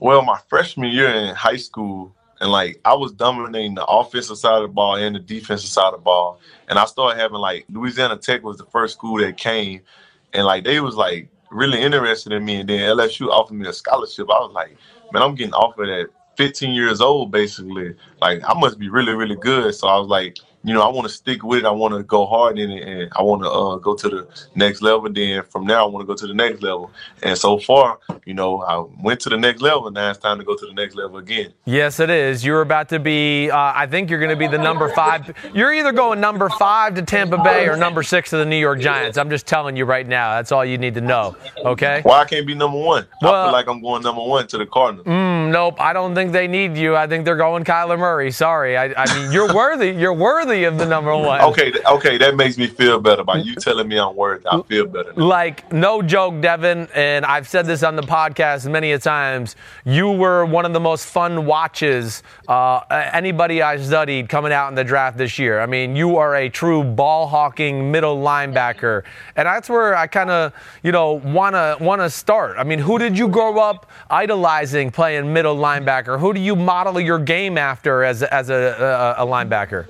Well, 0.00 0.22
my 0.22 0.40
freshman 0.48 0.90
year 0.90 1.10
in 1.10 1.34
high 1.34 1.58
school, 1.58 2.12
and 2.40 2.50
like 2.50 2.80
I 2.84 2.94
was 2.94 3.12
dominating 3.12 3.74
the 3.74 3.84
offensive 3.84 4.38
side 4.38 4.56
of 4.56 4.62
the 4.62 4.68
ball 4.68 4.96
and 4.96 5.14
the 5.14 5.20
defensive 5.20 5.68
side 5.68 5.88
of 5.88 5.92
the 5.92 5.98
ball. 5.98 6.40
And 6.68 6.78
I 6.78 6.84
started 6.86 7.20
having 7.20 7.38
like 7.38 7.66
Louisiana 7.70 8.16
Tech 8.16 8.42
was 8.42 8.56
the 8.56 8.66
first 8.66 8.94
school 8.94 9.18
that 9.18 9.36
came, 9.36 9.82
and 10.32 10.44
like 10.46 10.64
they 10.64 10.80
was 10.80 10.94
like 10.96 11.28
really 11.50 11.80
interested 11.80 12.32
in 12.32 12.44
me. 12.44 12.56
And 12.56 12.68
then 12.68 12.80
LSU 12.80 13.28
offered 13.28 13.54
me 13.54 13.68
a 13.68 13.72
scholarship. 13.72 14.30
I 14.30 14.40
was 14.40 14.52
like, 14.52 14.76
man, 15.12 15.22
I'm 15.22 15.34
getting 15.34 15.54
offered 15.54 15.88
at 15.88 16.08
15 16.36 16.72
years 16.72 17.00
old, 17.00 17.30
basically. 17.30 17.94
Like 18.20 18.42
I 18.46 18.58
must 18.58 18.78
be 18.78 18.88
really, 18.88 19.12
really 19.12 19.36
good. 19.36 19.74
So 19.74 19.88
I 19.88 19.98
was 19.98 20.08
like, 20.08 20.38
you 20.62 20.74
know, 20.74 20.82
I 20.82 20.88
want 20.88 21.06
to 21.08 21.12
stick 21.12 21.42
with 21.42 21.60
it. 21.60 21.64
I 21.64 21.70
want 21.70 21.94
to 21.94 22.02
go 22.02 22.26
hard 22.26 22.58
in 22.58 22.70
it, 22.70 22.86
and 22.86 23.10
I 23.16 23.22
want 23.22 23.42
to 23.42 23.50
uh, 23.50 23.76
go 23.76 23.94
to 23.94 24.08
the 24.08 24.28
next 24.54 24.82
level. 24.82 25.10
Then 25.10 25.42
from 25.44 25.66
there, 25.66 25.78
I 25.78 25.84
want 25.84 26.02
to 26.02 26.06
go 26.06 26.14
to 26.14 26.26
the 26.26 26.34
next 26.34 26.62
level. 26.62 26.90
And 27.22 27.38
so 27.38 27.58
far, 27.58 27.98
you 28.26 28.34
know, 28.34 28.60
I 28.62 28.84
went 29.02 29.20
to 29.20 29.30
the 29.30 29.38
next 29.38 29.62
level, 29.62 29.90
now 29.90 30.10
it's 30.10 30.18
time 30.18 30.38
to 30.38 30.44
go 30.44 30.54
to 30.56 30.66
the 30.66 30.74
next 30.74 30.96
level 30.96 31.16
again. 31.16 31.54
Yes, 31.64 31.98
it 31.98 32.10
is. 32.10 32.44
You're 32.44 32.60
about 32.60 32.90
to 32.90 32.98
be. 32.98 33.50
Uh, 33.50 33.56
I 33.74 33.86
think 33.86 34.10
you're 34.10 34.18
going 34.18 34.30
to 34.30 34.36
be 34.36 34.48
the 34.48 34.58
number 34.58 34.88
five. 34.90 35.34
You're 35.54 35.72
either 35.72 35.92
going 35.92 36.20
number 36.20 36.50
five 36.50 36.94
to 36.96 37.02
Tampa 37.02 37.38
Bay 37.38 37.66
or 37.66 37.76
number 37.76 38.02
six 38.02 38.28
to 38.30 38.36
the 38.36 38.44
New 38.44 38.56
York 38.58 38.80
Giants. 38.80 39.16
I'm 39.16 39.30
just 39.30 39.46
telling 39.46 39.76
you 39.76 39.86
right 39.86 40.06
now. 40.06 40.34
That's 40.34 40.52
all 40.52 40.64
you 40.64 40.76
need 40.76 40.94
to 40.94 41.00
know. 41.00 41.36
Okay. 41.64 42.00
Why 42.02 42.20
I 42.20 42.24
can't 42.26 42.46
be 42.46 42.54
number 42.54 42.78
one? 42.78 43.06
Well- 43.22 43.34
I 43.34 43.44
feel 43.46 43.52
like 43.52 43.66
I'm 43.68 43.80
going 43.80 44.02
number 44.02 44.22
one 44.22 44.46
to 44.48 44.58
the 44.58 44.66
Cardinals. 44.66 45.06
Mm, 45.06 45.50
nope. 45.50 45.80
I 45.80 45.94
don't 45.94 46.14
think 46.14 46.32
they 46.32 46.46
need 46.46 46.76
you. 46.76 46.96
I 46.96 47.06
think 47.06 47.24
they're 47.24 47.36
going 47.36 47.64
Kyler 47.64 47.98
Murray. 47.98 48.30
Sorry. 48.30 48.76
I, 48.76 48.92
I 48.96 49.14
mean, 49.14 49.32
you're 49.32 49.54
worthy. 49.54 49.90
You're 49.90 50.12
worthy 50.12 50.49
of 50.50 50.78
the 50.78 50.86
number 50.86 51.16
one. 51.16 51.40
Okay, 51.40 51.72
okay, 51.86 52.18
that 52.18 52.36
makes 52.36 52.58
me 52.58 52.66
feel 52.66 53.00
better. 53.00 53.24
By 53.24 53.36
you 53.36 53.54
telling 53.54 53.88
me 53.88 53.98
I'm 53.98 54.14
worth, 54.16 54.44
I 54.46 54.60
feel 54.62 54.86
better. 54.86 55.12
Now. 55.14 55.24
Like, 55.24 55.72
no 55.72 56.02
joke, 56.02 56.40
Devin, 56.40 56.88
and 56.94 57.24
I've 57.24 57.48
said 57.48 57.66
this 57.66 57.82
on 57.82 57.96
the 57.96 58.02
podcast 58.02 58.70
many 58.70 58.92
a 58.92 58.98
times. 58.98 59.56
You 59.84 60.10
were 60.10 60.44
one 60.44 60.64
of 60.64 60.72
the 60.72 60.80
most 60.80 61.06
fun 61.06 61.46
watches 61.46 62.22
uh, 62.48 62.80
anybody 63.12 63.62
I 63.62 63.76
studied 63.80 64.28
coming 64.28 64.52
out 64.52 64.68
in 64.68 64.74
the 64.74 64.84
draft 64.84 65.16
this 65.16 65.38
year. 65.38 65.60
I 65.60 65.66
mean, 65.66 65.96
you 65.96 66.16
are 66.16 66.34
a 66.36 66.48
true 66.48 66.82
ball 66.82 67.26
hawking 67.26 67.90
middle 67.90 68.18
linebacker, 68.18 69.04
and 69.36 69.46
that's 69.46 69.68
where 69.68 69.96
I 69.96 70.06
kind 70.06 70.30
of, 70.30 70.52
you 70.82 70.92
know, 70.92 71.14
wanna 71.14 71.76
wanna 71.80 72.10
start. 72.10 72.56
I 72.58 72.64
mean, 72.64 72.78
who 72.78 72.98
did 72.98 73.16
you 73.16 73.28
grow 73.28 73.58
up 73.58 73.90
idolizing 74.10 74.90
playing 74.90 75.32
middle 75.32 75.56
linebacker? 75.56 76.18
Who 76.18 76.34
do 76.34 76.40
you 76.40 76.56
model 76.56 77.00
your 77.00 77.18
game 77.18 77.56
after 77.58 78.04
as 78.04 78.22
as 78.22 78.50
a, 78.50 79.16
a, 79.18 79.24
a 79.24 79.26
linebacker? 79.26 79.86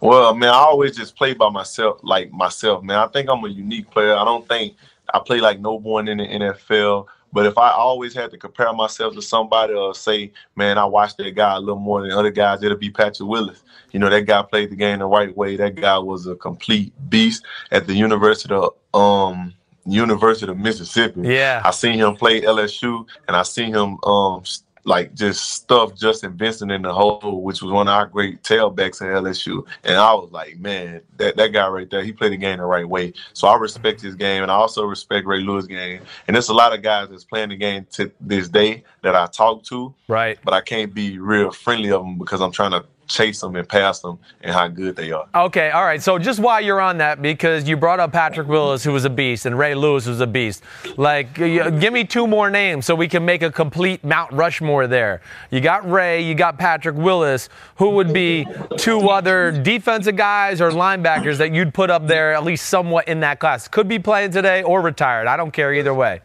Well, 0.00 0.34
man, 0.34 0.50
I 0.50 0.58
always 0.58 0.96
just 0.96 1.16
play 1.16 1.34
by 1.34 1.48
myself, 1.50 2.00
like 2.02 2.32
myself, 2.32 2.82
man. 2.82 2.98
I 2.98 3.06
think 3.08 3.28
I'm 3.30 3.44
a 3.44 3.48
unique 3.48 3.90
player. 3.90 4.14
I 4.14 4.24
don't 4.24 4.46
think 4.48 4.74
I 5.12 5.18
play 5.18 5.40
like 5.40 5.60
no 5.60 5.74
one 5.74 6.08
in 6.08 6.18
the 6.18 6.26
NFL. 6.26 7.06
But 7.34 7.46
if 7.46 7.58
I 7.58 7.72
always 7.72 8.14
had 8.14 8.30
to 8.30 8.38
compare 8.38 8.72
myself 8.72 9.14
to 9.14 9.22
somebody 9.22 9.74
or 9.74 9.92
say, 9.92 10.30
man, 10.54 10.78
I 10.78 10.84
watched 10.84 11.16
that 11.18 11.34
guy 11.34 11.56
a 11.56 11.58
little 11.58 11.80
more 11.80 12.02
than 12.02 12.12
other 12.12 12.30
guys, 12.30 12.62
it'll 12.62 12.78
be 12.78 12.90
Patrick 12.90 13.28
Willis. 13.28 13.64
You 13.90 13.98
know, 13.98 14.08
that 14.08 14.22
guy 14.22 14.40
played 14.42 14.70
the 14.70 14.76
game 14.76 15.00
the 15.00 15.06
right 15.06 15.36
way. 15.36 15.56
That 15.56 15.74
guy 15.74 15.98
was 15.98 16.28
a 16.28 16.36
complete 16.36 16.92
beast 17.10 17.44
at 17.72 17.88
the 17.88 17.94
University 17.94 18.54
of 18.54 18.74
um 18.94 19.52
University 19.84 20.50
of 20.50 20.58
Mississippi. 20.58 21.22
Yeah. 21.22 21.60
I 21.64 21.72
seen 21.72 21.98
him 21.98 22.14
play 22.14 22.40
LSU 22.40 23.04
and 23.26 23.36
I 23.36 23.42
seen 23.42 23.74
him 23.74 23.98
um 24.04 24.44
like 24.84 25.14
just 25.14 25.50
stuff 25.52 25.94
Justin 25.96 26.36
Vincent 26.36 26.70
in 26.70 26.82
the 26.82 26.92
hole, 26.92 27.42
which 27.42 27.62
was 27.62 27.72
one 27.72 27.88
of 27.88 27.94
our 27.94 28.06
great 28.06 28.42
tailbacks 28.42 29.00
at 29.00 29.22
LSU. 29.22 29.66
And 29.82 29.96
I 29.96 30.12
was 30.14 30.30
like, 30.30 30.58
man, 30.58 31.00
that, 31.16 31.36
that 31.36 31.48
guy 31.52 31.66
right 31.68 31.88
there, 31.90 32.02
he 32.04 32.12
played 32.12 32.32
the 32.32 32.36
game 32.36 32.58
the 32.58 32.64
right 32.64 32.88
way. 32.88 33.14
So 33.32 33.48
I 33.48 33.56
respect 33.56 34.00
his 34.02 34.14
game 34.14 34.42
and 34.42 34.52
I 34.52 34.54
also 34.54 34.84
respect 34.84 35.26
Ray 35.26 35.40
Lewis' 35.40 35.66
game. 35.66 36.02
And 36.28 36.34
there's 36.34 36.50
a 36.50 36.54
lot 36.54 36.74
of 36.74 36.82
guys 36.82 37.08
that's 37.08 37.24
playing 37.24 37.48
the 37.48 37.56
game 37.56 37.86
to 37.92 38.12
this 38.20 38.48
day 38.48 38.84
that 39.02 39.14
I 39.16 39.26
talk 39.26 39.62
to, 39.64 39.94
Right. 40.06 40.38
but 40.44 40.52
I 40.54 40.60
can't 40.60 40.92
be 40.92 41.18
real 41.18 41.50
friendly 41.50 41.90
of 41.90 42.02
them 42.02 42.18
because 42.18 42.40
I'm 42.40 42.52
trying 42.52 42.72
to 42.72 42.84
chase 43.06 43.40
them 43.40 43.56
and 43.56 43.68
pass 43.68 44.00
them 44.00 44.18
and 44.42 44.52
how 44.54 44.68
good 44.68 44.96
they 44.96 45.12
are. 45.12 45.26
Okay, 45.34 45.70
all 45.70 45.84
right. 45.84 46.02
So 46.02 46.18
just 46.18 46.40
while 46.40 46.60
you're 46.60 46.80
on 46.80 46.98
that, 46.98 47.20
because 47.22 47.68
you 47.68 47.76
brought 47.76 48.00
up 48.00 48.12
Patrick 48.12 48.48
Willis, 48.48 48.82
who 48.84 48.92
was 48.92 49.04
a 49.04 49.10
beast, 49.10 49.46
and 49.46 49.58
Ray 49.58 49.74
Lewis 49.74 50.06
was 50.06 50.20
a 50.20 50.26
beast. 50.26 50.62
Like, 50.96 51.34
give 51.34 51.92
me 51.92 52.04
two 52.04 52.26
more 52.26 52.50
names 52.50 52.86
so 52.86 52.94
we 52.94 53.08
can 53.08 53.24
make 53.24 53.42
a 53.42 53.50
complete 53.52 54.02
Mount 54.04 54.32
Rushmore 54.32 54.86
there. 54.86 55.20
You 55.50 55.60
got 55.60 55.88
Ray, 55.90 56.22
you 56.22 56.34
got 56.34 56.58
Patrick 56.58 56.96
Willis. 56.96 57.48
Who 57.76 57.90
would 57.90 58.12
be 58.12 58.46
two 58.78 59.08
other 59.08 59.50
defensive 59.50 60.16
guys 60.16 60.60
or 60.60 60.70
linebackers 60.70 61.38
that 61.38 61.52
you'd 61.52 61.74
put 61.74 61.90
up 61.90 62.06
there, 62.06 62.32
at 62.34 62.44
least 62.44 62.68
somewhat 62.68 63.08
in 63.08 63.20
that 63.20 63.38
class? 63.40 63.68
Could 63.68 63.88
be 63.88 63.98
playing 63.98 64.30
today 64.30 64.62
or 64.62 64.80
retired. 64.80 65.26
I 65.26 65.36
don't 65.36 65.50
care 65.50 65.74
either 65.74 65.92
way. 65.94 66.20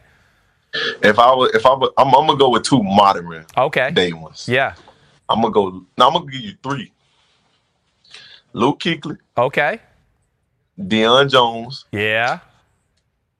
If 1.02 1.18
I 1.18 1.34
was, 1.34 1.50
if 1.52 1.66
I 1.66 1.70
was, 1.70 1.90
I'm, 1.98 2.06
I'm 2.14 2.26
gonna 2.28 2.38
go 2.38 2.48
with 2.50 2.62
two 2.62 2.80
modern 2.82 3.44
Okay. 3.56 3.90
day 3.90 4.12
ones. 4.12 4.48
Yeah. 4.48 4.74
I'm 5.30 5.40
gonna 5.40 5.52
go. 5.52 5.84
Now 5.96 6.08
I'm 6.08 6.12
gonna 6.14 6.30
give 6.30 6.40
you 6.40 6.54
three. 6.62 6.92
Luke 8.52 8.80
Kuechly, 8.80 9.16
Okay. 9.38 9.78
Deion 10.78 11.30
Jones, 11.30 11.84
Yeah. 11.92 12.40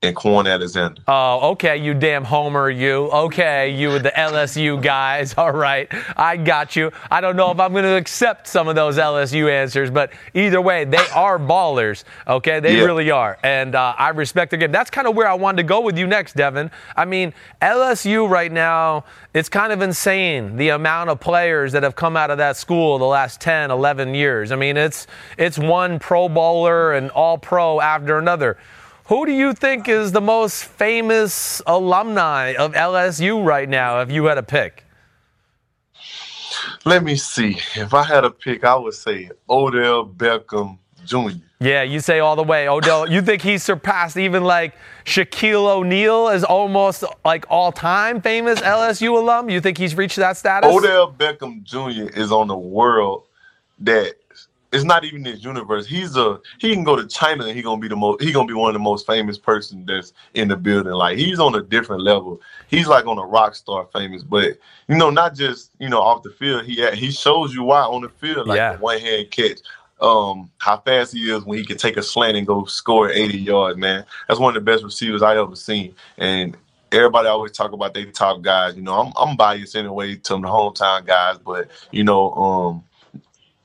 And 0.03 0.17
Kwon 0.17 0.51
Alexander. 0.51 1.03
Oh, 1.07 1.51
okay, 1.51 1.77
you 1.77 1.93
damn 1.93 2.25
homer, 2.25 2.71
you. 2.71 3.11
Okay, 3.11 3.69
you 3.69 3.91
with 3.91 4.03
the 4.03 4.13
LSU 4.13 4.81
guys. 4.83 5.35
All 5.39 5.53
right, 5.53 5.89
I 6.17 6.39
got 6.39 6.75
you. 6.75 6.91
I 7.11 7.21
don't 7.21 7.37
know 7.37 7.51
if 7.51 7.61
I'm 7.61 7.73
going 7.73 7.85
to 7.85 7.97
accept 7.99 8.47
some 8.47 8.67
of 8.67 8.75
those 8.77 8.97
LSU 8.97 9.51
answers, 9.51 9.91
but 9.91 10.11
either 10.33 10.59
way, 10.59 10.87
they 10.87 11.07
are 11.15 11.39
ballers. 11.39 12.05
Okay, 12.27 12.61
they 12.61 12.79
Yeah. 12.79 12.85
really 12.85 13.11
are, 13.11 13.37
and 13.43 13.75
uh, 13.75 13.95
I 13.99 14.09
respect 14.09 14.49
their 14.53 14.59
game. 14.59 14.73
That's 14.73 14.89
kind 14.89 15.07
of 15.07 15.15
where 15.15 15.29
I 15.29 15.35
wanted 15.35 15.59
to 15.59 15.65
go 15.65 15.83
with 15.83 15.99
you 15.99 16.07
next, 16.07 16.35
Devin. 16.35 16.71
I 16.97 17.05
mean, 17.05 17.35
LSU 17.61 18.27
right 18.27 18.51
now, 18.51 19.05
it's 19.35 19.51
kind 19.51 19.71
of 19.71 19.83
insane 19.83 20.57
the 20.57 20.71
amount 20.71 21.11
of 21.11 21.21
players 21.21 21.73
that 21.73 21.83
have 21.83 21.95
come 21.95 22.17
out 22.17 22.31
of 22.31 22.39
that 22.39 22.57
school 22.57 22.97
the 22.99 23.05
last 23.05 23.39
10, 23.43 23.71
11 23.71 24.15
years. 24.15 24.51
I 24.51 24.57
mean, 24.57 24.79
it's 24.79 25.07
it's 25.37 25.59
one 25.59 25.99
Pro 25.99 26.27
Bowler 26.31 26.95
and 26.95 27.11
All 27.11 27.37
Pro 27.37 27.83
after 27.83 28.17
another. 28.19 28.57
Who 29.11 29.27
do 29.27 29.33
you 29.33 29.55
think 29.55 29.89
is 29.89 30.13
the 30.13 30.21
most 30.21 30.63
famous 30.63 31.61
alumni 31.67 32.55
of 32.55 32.75
LSU 32.75 33.45
right 33.45 33.69
now, 33.69 34.03
if 34.03 34.13
you 34.13 34.27
had 34.27 34.39
a 34.39 34.43
pick? 34.45 34.85
Let 36.85 37.03
me 37.03 37.17
see. 37.17 37.59
If 37.75 37.93
I 37.93 38.05
had 38.05 38.25
a 38.25 38.31
pick, 38.31 38.63
I 38.63 38.77
would 38.77 38.95
say 38.95 39.33
Odell 39.49 40.07
Beckham 40.07 40.79
Jr. 41.05 41.41
Yeah, 41.59 41.83
you 41.83 41.99
say 41.99 42.21
all 42.21 42.37
the 42.37 42.45
way. 42.45 42.69
Odell, 42.69 43.11
you 43.11 43.21
think 43.21 43.43
he's 43.43 43.65
surpassed 43.65 44.17
even 44.17 44.45
like 44.45 44.77
Shaquille 45.05 45.67
O'Neal 45.67 46.29
as 46.29 46.45
almost 46.45 47.03
like 47.25 47.45
all 47.51 47.73
time 47.73 48.23
famous 48.23 48.61
LSU 48.61 49.19
alum? 49.19 49.51
You 49.51 49.61
think 49.61 49.77
he's 49.77 49.97
reached 49.97 50.19
that 50.19 50.37
status? 50.37 50.73
Odell 50.73 51.13
Beckham 51.13 51.65
Jr. 51.65 52.17
is 52.17 52.31
on 52.31 52.47
the 52.47 52.57
world 52.57 53.25
that 53.81 54.20
it's 54.73 54.85
not 54.85 55.05
even 55.05 55.25
his 55.25 55.43
universe. 55.45 55.87
He's 55.87 56.17
a 56.17 56.39
he 56.59 56.73
can 56.75 56.85
go 56.85 56.95
to 56.97 57.07
China 57.07 57.45
and 57.47 57.57
he 57.57 57.63
gonna 57.63 57.81
be 57.81 57.89
the 57.89 57.97
most 57.97 58.23
he 58.23 58.33
gonna 58.33 58.47
be 58.47 58.55
one 58.55 58.71
of 58.71 58.75
the 58.75 58.79
most 58.79 59.07
famous 59.07 59.37
person 59.37 59.85
that's 59.87 60.13
in 60.35 60.49
the 60.49 60.57
building. 60.57 60.93
Like 60.93 61.19
he's 61.19 61.41
on 61.41 61.55
a 61.55 61.63
different 61.63 62.03
level. 62.03 62.41
He's 62.69 62.87
like 62.87 63.07
on 63.07 63.19
a 63.19 63.25
rock 63.25 63.55
star 63.55 63.89
famous, 63.93 64.23
but 64.23 64.59
you 64.89 64.97
know, 64.97 65.11
not 65.11 65.35
just 65.35 65.73
you 65.79 65.89
know 65.89 66.01
off 66.01 66.23
the 66.23 66.31
field. 66.31 66.65
He 66.65 66.89
he 66.93 67.11
shows 67.11 67.53
you 67.55 67.65
why 67.65 67.83
on 67.83 68.03
the 68.03 68.09
field, 68.09 68.47
like 68.47 68.57
Yeah. 68.57 68.73
the 68.75 68.79
one 68.79 68.99
hand 69.01 69.31
catch. 69.31 69.59
Um, 70.01 70.51
how 70.57 70.79
fast 70.79 71.13
he 71.13 71.31
is 71.31 71.45
when 71.45 71.59
he 71.59 71.65
can 71.67 71.77
take 71.77 71.99
a 71.99 72.03
slant 72.03 72.35
and 72.35 72.47
go 72.47 72.65
score 72.65 73.11
80 73.11 73.37
yards, 73.37 73.77
man. 73.79 74.07
That's 74.27 74.41
one 74.41 74.57
of 74.57 74.65
the 74.65 74.73
best 74.73 74.83
receivers 74.83 75.21
I 75.21 75.37
ever 75.37 75.55
seen. 75.55 75.95
And 76.17 76.57
everybody 76.91 77.29
always 77.29 77.53
talk 77.53 77.73
about 77.73 77.93
they 77.93 78.07
top 78.07 78.41
guys. 78.41 78.77
You 78.77 78.83
know, 78.83 78.95
I'm 78.99 79.13
I'm 79.19 79.37
biased 79.37 79.77
anyway 79.77 80.17
to 80.17 80.33
the 80.35 80.41
hometown 80.41 81.05
guys, 81.05 81.37
but 81.39 81.69
you 81.91 82.05
know, 82.05 82.33
um, 82.33 82.85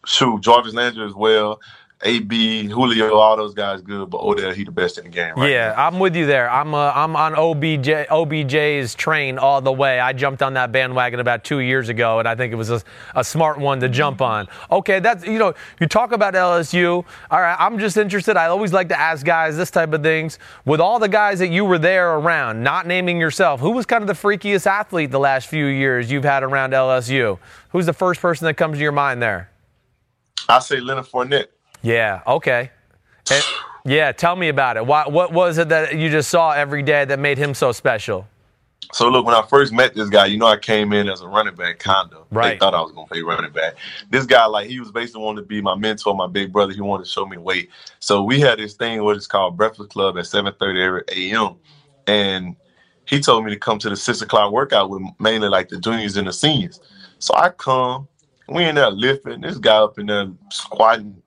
shoot, 0.06 0.41
Jarvis 0.41 0.73
Landry 0.73 1.06
as 1.06 1.14
well, 1.14 1.60
AB, 2.03 2.68
Julio, 2.68 3.15
all 3.15 3.38
those 3.38 3.53
guys 3.53 3.82
good, 3.82 4.10
but 4.10 4.19
Odell 4.19 4.52
he 4.52 4.64
the 4.65 4.72
best 4.72 4.98
in 4.98 5.06
the 5.06 5.10
game. 5.10 5.34
Right 5.36 5.52
Yeah, 5.52 5.73
I'm 5.77 5.98
with 5.98 6.15
you 6.15 6.26
there. 6.26 6.49
I'm 6.49 6.73
uh, 6.73 6.91
I'm 6.94 7.15
on 7.15 7.36
OBJ 7.36 7.88
OBJ's 8.10 8.95
train 8.95 9.38
all 9.40 9.61
the 9.61 9.72
way. 9.72 9.99
I 9.99 10.11
jumped 10.11 10.44
on 10.44 10.53
that 10.53 10.73
bandwagon 10.73 11.22
about 11.22 11.45
two 11.45 11.60
years 11.60 11.88
ago, 11.88 12.19
and 12.19 12.27
I 12.27 12.36
think 12.36 12.52
it 12.52 12.57
was 12.57 12.69
a, 12.69 12.82
a 13.15 13.23
smart 13.23 13.60
one 13.60 13.80
to 13.80 13.88
jump 13.88 14.22
on. 14.22 14.48
Okay, 14.69 14.99
that's 14.99 15.26
you 15.26 15.40
know 15.40 15.53
you 15.80 15.88
talk 15.88 16.11
about 16.11 16.34
LSU. 16.34 17.06
All 17.32 17.41
right, 17.41 17.56
I'm 17.57 17.80
just 17.80 17.95
interested. 17.95 18.36
I 18.36 18.48
always 18.48 18.73
like 18.73 18.90
to 18.90 18.99
ask 18.99 19.26
guys 19.26 19.56
this 19.56 19.72
type 19.72 19.94
of 19.94 20.03
things. 20.03 20.38
With 20.65 20.82
all 20.82 20.99
the 20.99 21.10
guys 21.10 21.40
that 21.40 21.49
you 21.49 21.64
were 21.64 21.80
there 21.80 22.15
around, 22.15 22.61
not 22.61 22.86
naming 22.86 23.19
yourself, 23.19 23.61
who 23.61 23.72
was 23.72 23.86
kind 23.86 24.03
of 24.03 24.07
the 24.07 24.14
freakiest 24.14 24.68
athlete 24.68 25.11
the 25.11 25.19
last 25.19 25.48
few 25.48 25.65
years 25.65 26.11
you've 26.11 26.26
had 26.26 26.44
around 26.44 26.73
LSU? 26.73 27.40
Who's 27.69 27.86
the 27.86 27.94
first 27.94 28.22
person 28.22 28.45
that 28.45 28.56
comes 28.56 28.77
to 28.77 28.84
your 28.84 28.91
mind 28.91 29.22
there? 29.22 29.49
I 30.47 30.59
say 30.59 30.80
Leonard 30.80 31.05
Fournette. 31.05 31.47
Yeah. 31.81 32.22
Okay. 32.27 32.72
And- 33.31 33.43
yeah. 33.85 34.11
Tell 34.11 34.35
me 34.35 34.49
about 34.49 34.77
it. 34.77 34.85
Why, 34.85 35.07
what 35.07 35.31
was 35.31 35.57
it 35.57 35.69
that 35.69 35.95
you 35.97 36.09
just 36.09 36.30
saw 36.30 36.51
every 36.51 36.84
day 36.84 37.05
that 37.05 37.19
made 37.19 37.38
him 37.38 37.53
so 37.53 37.72
special? 37.72 38.27
So 38.93 39.09
look, 39.09 39.26
when 39.26 39.35
I 39.35 39.41
first 39.47 39.73
met 39.73 39.95
this 39.95 40.09
guy, 40.09 40.27
you 40.27 40.38
know, 40.38 40.45
I 40.45 40.57
came 40.57 40.93
in 40.93 41.09
as 41.09 41.22
a 41.22 41.27
running 41.27 41.55
back, 41.55 41.80
kinda. 41.80 42.17
Right. 42.31 42.51
They 42.51 42.57
thought 42.59 42.73
I 42.76 42.81
was 42.81 42.91
gonna 42.91 43.07
play 43.07 43.22
running 43.22 43.51
back. 43.51 43.73
This 44.09 44.26
guy, 44.26 44.45
like, 44.45 44.67
he 44.69 44.80
was 44.80 44.91
basically 44.91 45.23
wanting 45.23 45.43
to 45.43 45.47
be 45.47 45.59
my 45.61 45.76
mentor, 45.76 46.15
my 46.15 46.27
big 46.27 46.53
brother. 46.53 46.72
He 46.72 46.81
wanted 46.81 47.05
to 47.05 47.09
show 47.09 47.26
me 47.26 47.35
the 47.35 47.41
way. 47.41 47.67
So 47.99 48.23
we 48.23 48.39
had 48.39 48.59
this 48.59 48.76
thing 48.76 49.03
what 49.03 49.17
is 49.17 49.27
called 49.27 49.57
Breakfast 49.57 49.89
Club 49.89 50.17
at 50.17 50.26
7:30 50.26 50.81
every 50.81 51.03
a.m. 51.31 51.55
And 52.07 52.55
he 53.05 53.19
told 53.19 53.43
me 53.43 53.51
to 53.51 53.57
come 53.59 53.80
to 53.80 53.89
the 53.89 53.95
six 53.95 54.22
o'clock 54.22 54.51
workout 54.51 54.89
with 54.89 55.01
mainly 55.19 55.49
like 55.49 55.69
the 55.69 55.80
juniors 55.80 56.15
and 56.15 56.27
the 56.27 56.34
seniors. 56.34 56.80
So 57.19 57.34
I 57.35 57.49
come, 57.49 58.07
we 58.47 58.65
in 58.65 58.76
there 58.76 58.89
lifting. 58.91 59.41
This 59.41 59.57
guy 59.57 59.77
up 59.77 59.97
in 59.99 60.07
there 60.07 60.27
squatting 60.51 61.22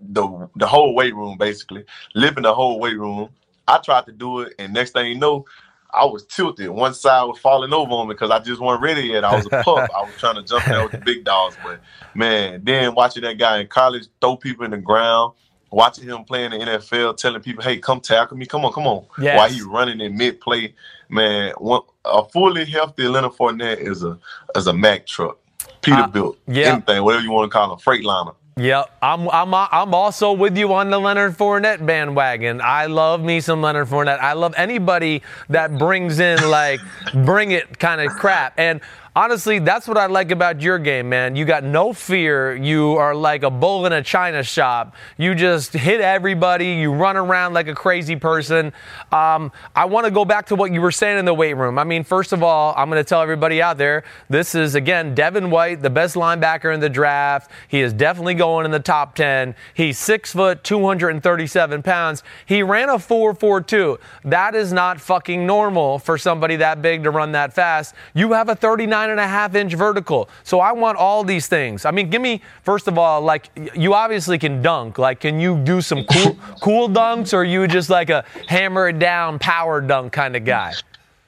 the 0.00 0.48
the 0.56 0.66
whole 0.66 0.94
weight 0.94 1.14
room, 1.14 1.38
basically 1.38 1.84
lifting 2.14 2.42
the 2.42 2.54
whole 2.54 2.80
weight 2.80 2.98
room. 2.98 3.28
I 3.68 3.78
tried 3.78 4.06
to 4.06 4.12
do 4.12 4.40
it, 4.40 4.54
and 4.58 4.72
next 4.72 4.92
thing 4.92 5.06
you 5.06 5.18
know, 5.18 5.44
I 5.92 6.04
was 6.04 6.24
tilted. 6.24 6.70
One 6.70 6.94
side 6.94 7.24
was 7.24 7.38
falling 7.38 7.72
over 7.72 7.92
on 7.92 8.08
me 8.08 8.14
because 8.14 8.30
I 8.30 8.38
just 8.40 8.60
wasn't 8.60 8.82
ready 8.82 9.02
yet. 9.02 9.24
I 9.24 9.36
was 9.36 9.46
a 9.46 9.50
pup. 9.62 9.90
I 9.94 10.02
was 10.02 10.16
trying 10.18 10.36
to 10.36 10.42
jump 10.42 10.66
out 10.68 10.84
with 10.84 10.92
the 10.92 11.04
big 11.04 11.24
dogs, 11.24 11.56
but 11.62 11.80
man, 12.14 12.62
then 12.64 12.94
watching 12.94 13.22
that 13.22 13.38
guy 13.38 13.60
in 13.60 13.66
college 13.66 14.06
throw 14.20 14.36
people 14.36 14.64
in 14.64 14.70
the 14.72 14.78
ground, 14.78 15.34
watching 15.70 16.04
him 16.04 16.24
playing 16.24 16.52
in 16.52 16.60
the 16.60 16.64
NFL, 16.66 17.16
telling 17.16 17.42
people, 17.42 17.62
"Hey, 17.62 17.78
come 17.78 18.00
tackle 18.00 18.36
me, 18.36 18.46
come 18.46 18.64
on, 18.64 18.72
come 18.72 18.86
on," 18.86 19.04
Yes. 19.18 19.36
while 19.36 19.48
he 19.48 19.62
running 19.62 20.00
in 20.00 20.16
mid 20.16 20.40
play, 20.40 20.74
man, 21.08 21.52
one, 21.58 21.82
a 22.04 22.24
fully 22.24 22.64
healthy 22.64 23.06
Leonard 23.06 23.32
Fournette 23.32 23.78
is 23.78 24.02
a 24.02 24.18
is 24.56 24.66
a 24.66 24.72
Mack 24.72 25.06
truck, 25.06 25.38
Peterbilt, 25.82 26.36
yeah. 26.46 26.74
anything, 26.74 27.02
whatever 27.02 27.22
you 27.22 27.30
want 27.32 27.50
to 27.50 27.56
call 27.56 27.72
him, 27.72 27.78
Freightliner. 27.78 28.34
Yep, 28.56 28.98
I'm, 29.00 29.28
I'm, 29.30 29.54
I'm 29.54 29.94
also 29.94 30.32
with 30.32 30.58
you 30.58 30.74
on 30.74 30.90
the 30.90 30.98
Leonard 30.98 31.38
Fournette 31.38 31.84
bandwagon. 31.86 32.60
I 32.62 32.84
love 32.84 33.22
me 33.22 33.40
some 33.40 33.62
Leonard 33.62 33.88
Fournette. 33.88 34.20
I 34.20 34.34
love 34.34 34.52
anybody 34.58 35.22
that 35.48 35.78
brings 35.78 36.20
in 36.20 36.50
like 36.50 36.80
bring 37.24 37.52
it 37.52 37.78
kind 37.78 38.02
of 38.02 38.12
crap. 38.12 38.52
And 38.58 38.82
honestly, 39.14 39.58
that's 39.58 39.86
what 39.86 39.98
I 39.98 40.06
like 40.06 40.30
about 40.30 40.60
your 40.62 40.78
game, 40.78 41.08
man. 41.08 41.36
You 41.36 41.44
got 41.44 41.64
no 41.64 41.92
fear. 41.92 42.54
You 42.54 42.96
are 42.96 43.14
like 43.14 43.42
a 43.42 43.50
bull 43.50 43.84
in 43.86 43.92
a 43.92 44.02
china 44.02 44.42
shop. 44.42 44.94
You 45.18 45.34
just 45.34 45.72
hit 45.72 46.00
everybody. 46.00 46.72
You 46.72 46.92
run 46.92 47.16
around 47.16 47.52
like 47.52 47.68
a 47.68 47.74
crazy 47.74 48.16
person. 48.16 48.72
Um, 49.10 49.52
I 49.76 49.84
want 49.84 50.06
to 50.06 50.10
go 50.10 50.24
back 50.24 50.46
to 50.46 50.56
what 50.56 50.72
you 50.72 50.80
were 50.80 50.92
saying 50.92 51.18
in 51.18 51.24
the 51.24 51.34
weight 51.34 51.54
room. 51.54 51.78
I 51.78 51.84
mean, 51.84 52.04
first 52.04 52.32
of 52.32 52.42
all, 52.42 52.74
I'm 52.76 52.88
going 52.88 53.02
to 53.02 53.08
tell 53.08 53.20
everybody 53.20 53.60
out 53.60 53.78
there 53.78 54.04
this 54.30 54.54
is, 54.54 54.74
again, 54.74 55.14
Devin 55.14 55.50
White, 55.50 55.82
the 55.82 55.90
best 55.90 56.14
linebacker 56.14 56.72
in 56.72 56.80
the 56.80 56.88
draft. 56.88 57.50
He 57.68 57.80
is 57.80 57.92
definitely 57.92 58.34
going 58.34 58.64
in 58.64 58.70
the 58.70 58.80
top 58.80 59.14
10. 59.14 59.54
He's 59.74 59.98
six 59.98 60.32
foot, 60.32 60.64
237 60.64 61.82
pounds. 61.82 62.22
He 62.46 62.62
ran 62.62 62.88
a 62.88 62.94
4.42. 62.94 63.98
That 64.24 64.54
is 64.54 64.72
not 64.72 65.00
fucking 65.00 65.46
normal 65.46 65.98
for 65.98 66.16
somebody 66.16 66.56
that 66.56 66.80
big 66.80 67.02
to 67.04 67.10
run 67.10 67.32
that 67.32 67.52
fast. 67.52 67.94
You 68.14 68.32
have 68.32 68.48
a 68.48 68.54
39 68.54 69.01
and 69.10 69.20
a 69.20 69.26
half 69.26 69.54
inch 69.54 69.74
vertical. 69.74 70.28
So 70.44 70.60
I 70.60 70.72
want 70.72 70.98
all 70.98 71.24
these 71.24 71.46
things. 71.46 71.84
I 71.84 71.90
mean, 71.90 72.10
give 72.10 72.22
me, 72.22 72.42
first 72.62 72.88
of 72.88 72.98
all, 72.98 73.20
like, 73.20 73.50
you 73.74 73.94
obviously 73.94 74.38
can 74.38 74.62
dunk. 74.62 74.98
Like, 74.98 75.20
can 75.20 75.40
you 75.40 75.58
do 75.58 75.80
some 75.80 76.04
cool, 76.04 76.36
cool 76.60 76.88
dunks, 76.88 77.32
or 77.32 77.38
are 77.38 77.44
you 77.44 77.66
just 77.66 77.90
like 77.90 78.10
a 78.10 78.24
hammer 78.48 78.88
it 78.88 78.98
down, 78.98 79.38
power 79.38 79.80
dunk 79.80 80.12
kind 80.12 80.36
of 80.36 80.44
guy? 80.44 80.74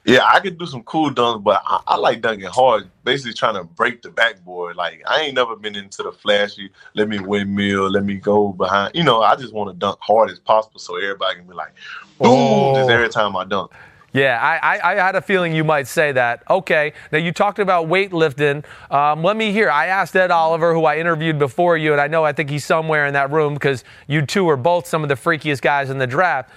Yeah, 0.05 0.23
I 0.23 0.39
could 0.39 0.59
do 0.59 0.67
some 0.67 0.83
cool 0.83 1.09
dunks, 1.09 1.43
but 1.43 1.63
I, 1.65 1.81
I 1.87 1.95
like 1.97 2.21
dunking 2.21 2.45
hard, 2.45 2.87
basically 3.03 3.33
trying 3.33 3.55
to 3.55 3.63
break 3.63 4.03
the 4.03 4.11
backboard. 4.11 4.75
Like 4.75 5.01
I 5.07 5.21
ain't 5.21 5.33
never 5.33 5.55
been 5.55 5.75
into 5.75 6.03
the 6.03 6.11
flashy, 6.11 6.69
let 6.93 7.09
me 7.09 7.19
windmill, 7.19 7.89
let 7.89 8.05
me 8.05 8.15
go 8.15 8.49
behind. 8.49 8.93
You 8.93 9.03
know, 9.03 9.23
I 9.23 9.35
just 9.35 9.51
want 9.51 9.71
to 9.71 9.75
dunk 9.75 9.97
hard 10.01 10.29
as 10.29 10.39
possible 10.39 10.79
so 10.79 10.95
everybody 10.97 11.37
can 11.37 11.47
be 11.47 11.55
like, 11.55 11.73
boom, 12.19 12.75
just 12.75 12.87
oh. 12.87 12.93
every 12.93 13.09
time 13.09 13.35
I 13.35 13.45
dunk. 13.45 13.71
Yeah, 14.15 14.39
I, 14.41 14.77
I, 14.77 14.93
I 14.93 14.95
had 14.95 15.15
a 15.15 15.21
feeling 15.21 15.53
you 15.53 15.65
might 15.65 15.87
say 15.87 16.13
that. 16.13 16.43
Okay, 16.49 16.93
now 17.11 17.17
you 17.17 17.33
talked 17.33 17.59
about 17.59 17.89
weightlifting. 17.89 18.63
Um, 18.89 19.23
let 19.23 19.35
me 19.35 19.51
hear. 19.51 19.69
I 19.69 19.87
asked 19.87 20.15
Ed 20.15 20.31
Oliver, 20.31 20.73
who 20.73 20.85
I 20.85 20.99
interviewed 20.99 21.37
before 21.37 21.75
you, 21.75 21.91
and 21.91 21.99
I 21.99 22.07
know 22.07 22.23
I 22.23 22.31
think 22.31 22.49
he's 22.49 22.63
somewhere 22.63 23.07
in 23.07 23.13
that 23.13 23.29
room 23.29 23.55
because 23.55 23.83
you 24.07 24.25
two 24.25 24.47
are 24.47 24.55
both 24.55 24.87
some 24.87 25.03
of 25.03 25.09
the 25.09 25.15
freakiest 25.15 25.61
guys 25.61 25.89
in 25.89 25.97
the 25.97 26.07
draft. 26.07 26.49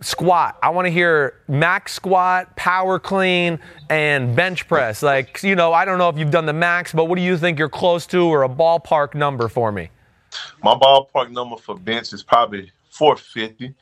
Squat. 0.00 0.56
I 0.62 0.70
want 0.70 0.86
to 0.86 0.90
hear 0.90 1.34
max 1.48 1.92
squat, 1.92 2.56
power 2.56 2.98
clean, 2.98 3.58
and 3.90 4.34
bench 4.34 4.66
press. 4.66 5.02
Like, 5.02 5.42
you 5.42 5.54
know, 5.54 5.74
I 5.74 5.84
don't 5.84 5.98
know 5.98 6.08
if 6.08 6.16
you've 6.16 6.30
done 6.30 6.46
the 6.46 6.54
max, 6.54 6.94
but 6.94 7.04
what 7.04 7.16
do 7.16 7.22
you 7.22 7.36
think 7.36 7.58
you're 7.58 7.68
close 7.68 8.06
to 8.06 8.24
or 8.24 8.44
a 8.44 8.48
ballpark 8.48 9.14
number 9.14 9.48
for 9.48 9.70
me? 9.70 9.90
My 10.64 10.74
ballpark 10.74 11.30
number 11.30 11.58
for 11.58 11.76
bench 11.76 12.14
is 12.14 12.22
probably 12.22 12.72
450. 12.88 13.74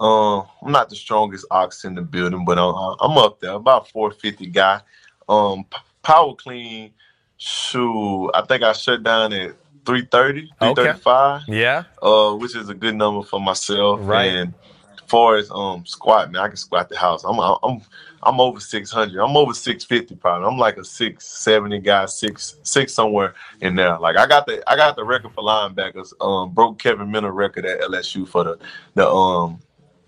Um, 0.00 0.46
I'm 0.62 0.72
not 0.72 0.88
the 0.88 0.96
strongest 0.96 1.46
ox 1.50 1.84
in 1.84 1.94
the 1.94 2.02
building, 2.02 2.44
but 2.44 2.58
I'm, 2.58 2.74
I'm 3.00 3.18
up 3.18 3.40
there, 3.40 3.52
about 3.52 3.88
450 3.90 4.46
guy. 4.46 4.80
Um, 5.28 5.64
p- 5.64 5.76
power 6.02 6.34
clean, 6.34 6.92
shoe. 7.36 8.30
I 8.32 8.42
think 8.42 8.62
I 8.62 8.72
shut 8.72 9.02
down 9.02 9.32
at 9.32 9.56
330, 9.84 10.52
335. 10.58 11.42
Yeah. 11.48 11.84
uh, 12.02 12.34
which 12.34 12.56
is 12.56 12.68
a 12.70 12.74
good 12.74 12.94
number 12.94 13.22
for 13.22 13.40
myself. 13.40 14.00
Right. 14.02 14.32
And 14.32 14.54
far 15.10 15.36
as 15.36 15.50
um 15.50 15.84
squat, 15.84 16.30
man, 16.30 16.40
I 16.42 16.48
can 16.48 16.56
squat 16.56 16.88
the 16.88 16.96
house. 16.96 17.24
I'm 17.24 17.38
I'm 17.38 17.80
I'm 18.22 18.40
over 18.40 18.60
six 18.60 18.90
hundred. 18.90 19.22
I'm 19.22 19.36
over 19.36 19.52
six 19.52 19.84
fifty 19.84 20.14
probably. 20.14 20.46
I'm 20.46 20.56
like 20.56 20.76
a 20.76 20.84
six 20.84 21.26
seventy 21.26 21.80
guy, 21.80 22.06
six 22.06 22.56
six 22.62 22.94
somewhere 22.94 23.34
in 23.60 23.74
there. 23.74 23.98
Like 23.98 24.16
I 24.16 24.26
got 24.26 24.46
the 24.46 24.62
I 24.70 24.76
got 24.76 24.94
the 24.96 25.04
record 25.04 25.32
for 25.32 25.42
linebackers. 25.42 26.12
Um, 26.20 26.54
broke 26.54 26.78
Kevin 26.78 27.10
Miller 27.10 27.32
record 27.32 27.66
at 27.66 27.80
LSU 27.80 28.26
for 28.26 28.44
the 28.44 28.58
the 28.94 29.06
um. 29.08 29.60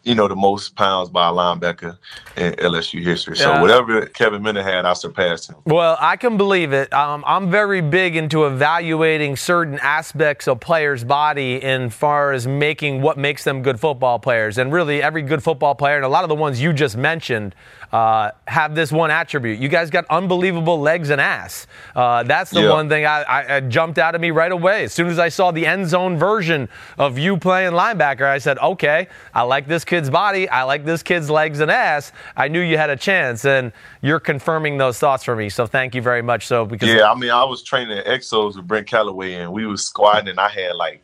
You 0.05 0.15
know 0.17 0.27
the 0.27 0.35
most 0.37 0.75
pounds 0.75 1.09
by 1.09 1.29
a 1.29 1.33
linebacker 1.33 1.97
in 2.37 2.55
LSU 2.55 3.03
history. 3.03 3.37
So 3.37 3.53
Yeah. 3.53 3.61
whatever 3.61 4.07
Kevin 4.07 4.43
Miller 4.43 4.63
had, 4.63 4.85
I 4.85 4.95
surpassed 4.95 5.49
him. 5.51 5.57
Well, 5.65 5.97
I 6.01 6.17
can 6.17 6.37
believe 6.37 6.73
it. 6.73 6.93
Um, 6.93 7.23
I'm 7.27 7.51
very 7.51 7.81
big 7.81 8.17
into 8.17 8.47
evaluating 8.47 9.37
certain 9.37 9.79
aspects 9.81 10.49
of 10.49 10.59
players' 10.59 11.05
body 11.05 11.63
in 11.63 11.91
far 11.91 12.33
as 12.33 12.49
making 12.49 13.01
what 13.03 13.17
makes 13.17 13.45
them 13.45 13.63
good 13.63 13.79
football 13.79 14.19
players. 14.19 14.59
And 14.59 14.73
really, 14.73 15.03
every 15.03 15.23
good 15.23 15.43
football 15.43 15.75
player, 15.75 15.97
and 15.97 16.05
a 16.05 16.09
lot 16.09 16.25
of 16.25 16.29
the 16.29 16.35
ones 16.35 16.61
you 16.61 16.73
just 16.73 16.97
mentioned, 16.97 17.55
uh, 17.93 18.31
have 18.49 18.75
this 18.75 18.91
one 18.91 19.11
attribute. 19.11 19.59
You 19.59 19.69
guys 19.69 19.91
got 19.91 20.07
unbelievable 20.09 20.81
legs 20.81 21.11
and 21.11 21.21
ass. 21.21 21.67
Uh, 21.95 22.23
that's 22.23 22.51
the 22.51 22.63
Yeah. 22.63 22.71
one 22.71 22.89
thing 22.89 23.05
I, 23.05 23.23
I, 23.23 23.57
I 23.57 23.61
jumped 23.61 23.99
out 23.99 24.15
at 24.15 24.21
me 24.21 24.31
right 24.31 24.51
away. 24.51 24.85
As 24.85 24.95
soon 24.95 25.09
as 25.09 25.19
I 25.19 25.29
saw 25.29 25.51
the 25.51 25.67
end 25.67 25.89
zone 25.89 26.17
version 26.17 26.71
of 26.99 27.19
you 27.19 27.37
playing 27.37 27.73
linebacker, 27.73 28.23
I 28.25 28.39
said, 28.39 28.59
okay, 28.59 29.09
I 29.35 29.43
like 29.43 29.69
this 29.69 29.85
kid's 29.85 30.09
body. 30.09 30.49
I 30.49 30.63
like 30.63 30.87
this 30.87 31.03
kid's 31.03 31.29
legs 31.29 31.61
and 31.61 31.71
ass. 31.71 32.13
I 32.35 32.49
knew 32.49 32.61
you 32.61 32.79
had 32.79 32.89
a 32.89 32.97
chance, 32.97 33.45
and 33.45 33.73
you're 34.01 34.21
confirming 34.21 34.79
those 34.79 34.99
thoughts 34.99 35.23
for 35.23 35.37
me. 35.37 35.51
So 35.51 35.67
thank 35.67 35.95
you 35.95 36.01
very 36.01 36.23
much. 36.23 36.47
So 36.47 36.65
because 36.65 36.89
Yeah, 36.89 37.11
I 37.11 37.15
mean, 37.15 37.31
I 37.31 37.45
was 37.45 37.63
training 37.63 37.99
at 37.99 38.07
Exos 38.07 38.57
with 38.57 38.67
Brent 38.67 38.87
Calloway, 38.87 39.35
and 39.35 39.53
we 39.53 39.67
was 39.67 39.85
squatting, 39.85 40.29
and 40.29 40.41
I 40.41 40.49
had 40.49 40.77
like 40.77 41.03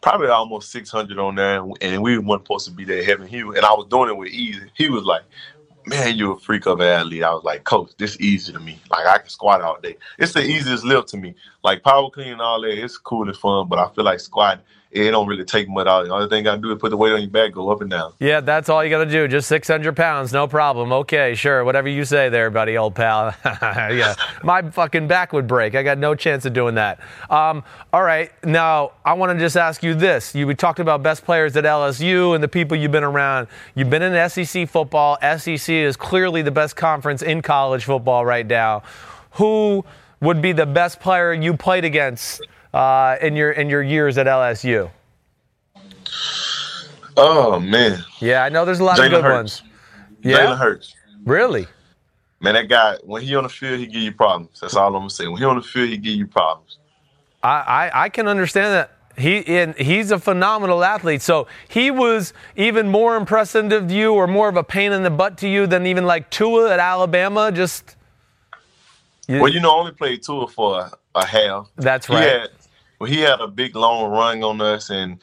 probably 0.00 0.28
almost 0.28 0.70
600 0.70 1.18
on 1.18 1.34
there, 1.34 1.64
and, 1.80 2.00
we 2.00 2.18
weren't 2.18 2.42
supposed 2.44 2.66
to 2.66 2.70
be 2.72 2.84
that 2.84 3.04
heavy. 3.04 3.26
He 3.26 3.40
and 3.40 3.58
I 3.58 3.72
was 3.72 3.86
doing 3.90 4.08
it 4.08 4.16
with 4.16 4.28
ease. 4.28 4.60
He 4.74 4.88
was 4.88 5.02
like, 5.02 5.22
"Man, 5.88 6.16
you're 6.16 6.34
a 6.34 6.40
freak 6.40 6.66
of 6.66 6.80
an 6.80 6.88
athlete." 6.88 7.24
I 7.24 7.34
was 7.34 7.44
like, 7.44 7.64
"Coach, 7.64 7.92
this 7.98 8.20
easy 8.20 8.52
to 8.52 8.60
me. 8.60 8.80
Like 8.90 9.06
I 9.06 9.18
can 9.18 9.30
squat 9.30 9.62
all 9.62 9.80
day. 9.80 9.96
It's 10.18 10.34
the 10.34 10.44
easiest 10.44 10.84
lift 10.84 11.08
to 11.10 11.18
me. 11.18 11.34
Like 11.64 11.82
power 11.82 12.10
clean 12.10 12.32
and 12.34 12.42
all 12.42 12.60
that. 12.62 12.82
It's 12.84 12.98
cool 12.98 13.28
and 13.28 13.36
fun, 13.36 13.68
but 13.68 13.78
I 13.80 13.88
feel 13.94 14.04
like 14.04 14.20
squatting." 14.20 14.64
It 14.90 15.10
don't 15.10 15.26
really 15.26 15.44
take 15.44 15.68
much 15.68 15.86
out. 15.86 16.06
The 16.06 16.12
only 16.12 16.28
thing 16.28 16.46
I 16.46 16.56
do 16.56 16.72
is 16.72 16.78
put 16.78 16.88
the 16.90 16.96
weight 16.96 17.12
on 17.12 17.20
your 17.20 17.28
back, 17.28 17.52
go 17.52 17.70
up 17.70 17.82
and 17.82 17.90
down. 17.90 18.14
Yeah, 18.20 18.40
that's 18.40 18.70
all 18.70 18.82
you 18.82 18.88
got 18.88 19.04
to 19.04 19.10
do. 19.10 19.28
Just 19.28 19.46
600 19.48 19.94
pounds, 19.94 20.32
no 20.32 20.46
problem. 20.46 20.92
Okay, 20.92 21.34
sure. 21.34 21.62
Whatever 21.62 21.88
you 21.88 22.06
say 22.06 22.30
there, 22.30 22.48
buddy, 22.50 22.78
old 22.78 22.94
pal. 22.94 23.34
yeah, 23.44 24.14
my 24.42 24.62
fucking 24.62 25.06
back 25.06 25.34
would 25.34 25.46
break. 25.46 25.74
I 25.74 25.82
got 25.82 25.98
no 25.98 26.14
chance 26.14 26.46
of 26.46 26.54
doing 26.54 26.76
that. 26.76 27.00
Um, 27.28 27.64
all 27.92 28.02
right, 28.02 28.32
now 28.44 28.92
I 29.04 29.12
want 29.12 29.36
to 29.36 29.38
just 29.38 29.58
ask 29.58 29.82
you 29.82 29.94
this. 29.94 30.34
You 30.34 30.46
we 30.46 30.54
talked 30.54 30.80
about 30.80 31.02
best 31.02 31.22
players 31.22 31.54
at 31.56 31.64
LSU 31.64 32.34
and 32.34 32.42
the 32.42 32.48
people 32.48 32.74
you've 32.74 32.92
been 32.92 33.04
around. 33.04 33.48
You've 33.74 33.90
been 33.90 34.02
in 34.02 34.30
SEC 34.30 34.68
football. 34.70 35.18
SEC 35.20 35.68
is 35.68 35.96
clearly 35.96 36.40
the 36.40 36.50
best 36.50 36.76
conference 36.76 37.20
in 37.20 37.42
college 37.42 37.84
football 37.84 38.24
right 38.24 38.46
now. 38.46 38.82
Who 39.32 39.84
would 40.20 40.40
be 40.40 40.52
the 40.52 40.66
best 40.66 40.98
player 40.98 41.34
you 41.34 41.56
played 41.56 41.84
against 41.84 42.40
uh, 42.74 43.16
in 43.20 43.36
your 43.36 43.52
in 43.52 43.68
your 43.68 43.82
years 43.82 44.18
at 44.18 44.26
LSU? 44.26 44.90
Oh 47.16 47.58
man, 47.58 48.04
Yeah, 48.20 48.44
I 48.44 48.48
know 48.48 48.64
there's 48.64 48.78
a 48.80 48.84
lot 48.84 48.98
of 48.98 49.10
good 49.10 49.24
Hurts. 49.24 49.62
ones. 49.62 49.72
Yeah, 50.22 50.38
Jalen 50.38 50.58
Hurts. 50.58 50.94
really. 51.24 51.66
Man, 52.40 52.54
that 52.54 52.68
guy, 52.68 52.96
when 53.02 53.22
he 53.22 53.34
on 53.34 53.42
the 53.42 53.48
field, 53.48 53.80
he 53.80 53.86
give 53.86 54.00
you 54.02 54.12
problems. 54.12 54.60
That's 54.60 54.76
all 54.76 54.86
I'm 54.86 54.92
gonna 55.00 55.10
say. 55.10 55.26
When 55.26 55.38
he 55.38 55.44
on 55.44 55.56
the 55.56 55.62
field, 55.62 55.88
he 55.88 55.96
give 55.96 56.14
you 56.14 56.26
problems. 56.28 56.78
I, 57.42 57.90
I, 57.92 58.04
I 58.04 58.08
can 58.08 58.28
understand 58.28 58.74
that. 58.74 58.92
He 59.16 59.44
and 59.58 59.74
he's 59.76 60.12
a 60.12 60.18
phenomenal 60.20 60.84
athlete. 60.84 61.22
So 61.22 61.48
he 61.68 61.90
was 61.90 62.32
even 62.54 62.88
more 62.88 63.16
impressive 63.16 63.68
to 63.70 63.84
you, 63.92 64.14
or 64.14 64.28
more 64.28 64.48
of 64.48 64.56
a 64.56 64.62
pain 64.62 64.92
in 64.92 65.02
the 65.02 65.10
butt 65.10 65.38
to 65.38 65.48
you 65.48 65.66
than 65.66 65.86
even 65.86 66.06
like 66.06 66.30
Tua 66.30 66.72
at 66.72 66.78
Alabama. 66.78 67.50
Just 67.50 67.96
you- 69.26 69.40
Well, 69.40 69.52
you 69.52 69.58
know, 69.58 69.70
I 69.70 69.80
only 69.80 69.92
played 69.92 70.22
Tua 70.22 70.46
for 70.46 70.78
a, 70.82 70.92
a 71.16 71.26
half. 71.26 71.68
That's 71.74 72.06
He 72.06 72.14
right. 72.14 72.22
had, 72.42 72.50
well, 72.98 73.10
he 73.10 73.20
had 73.20 73.40
a 73.40 73.48
big 73.48 73.76
long 73.76 74.10
run 74.10 74.42
on 74.42 74.60
us, 74.60 74.90
and 74.90 75.18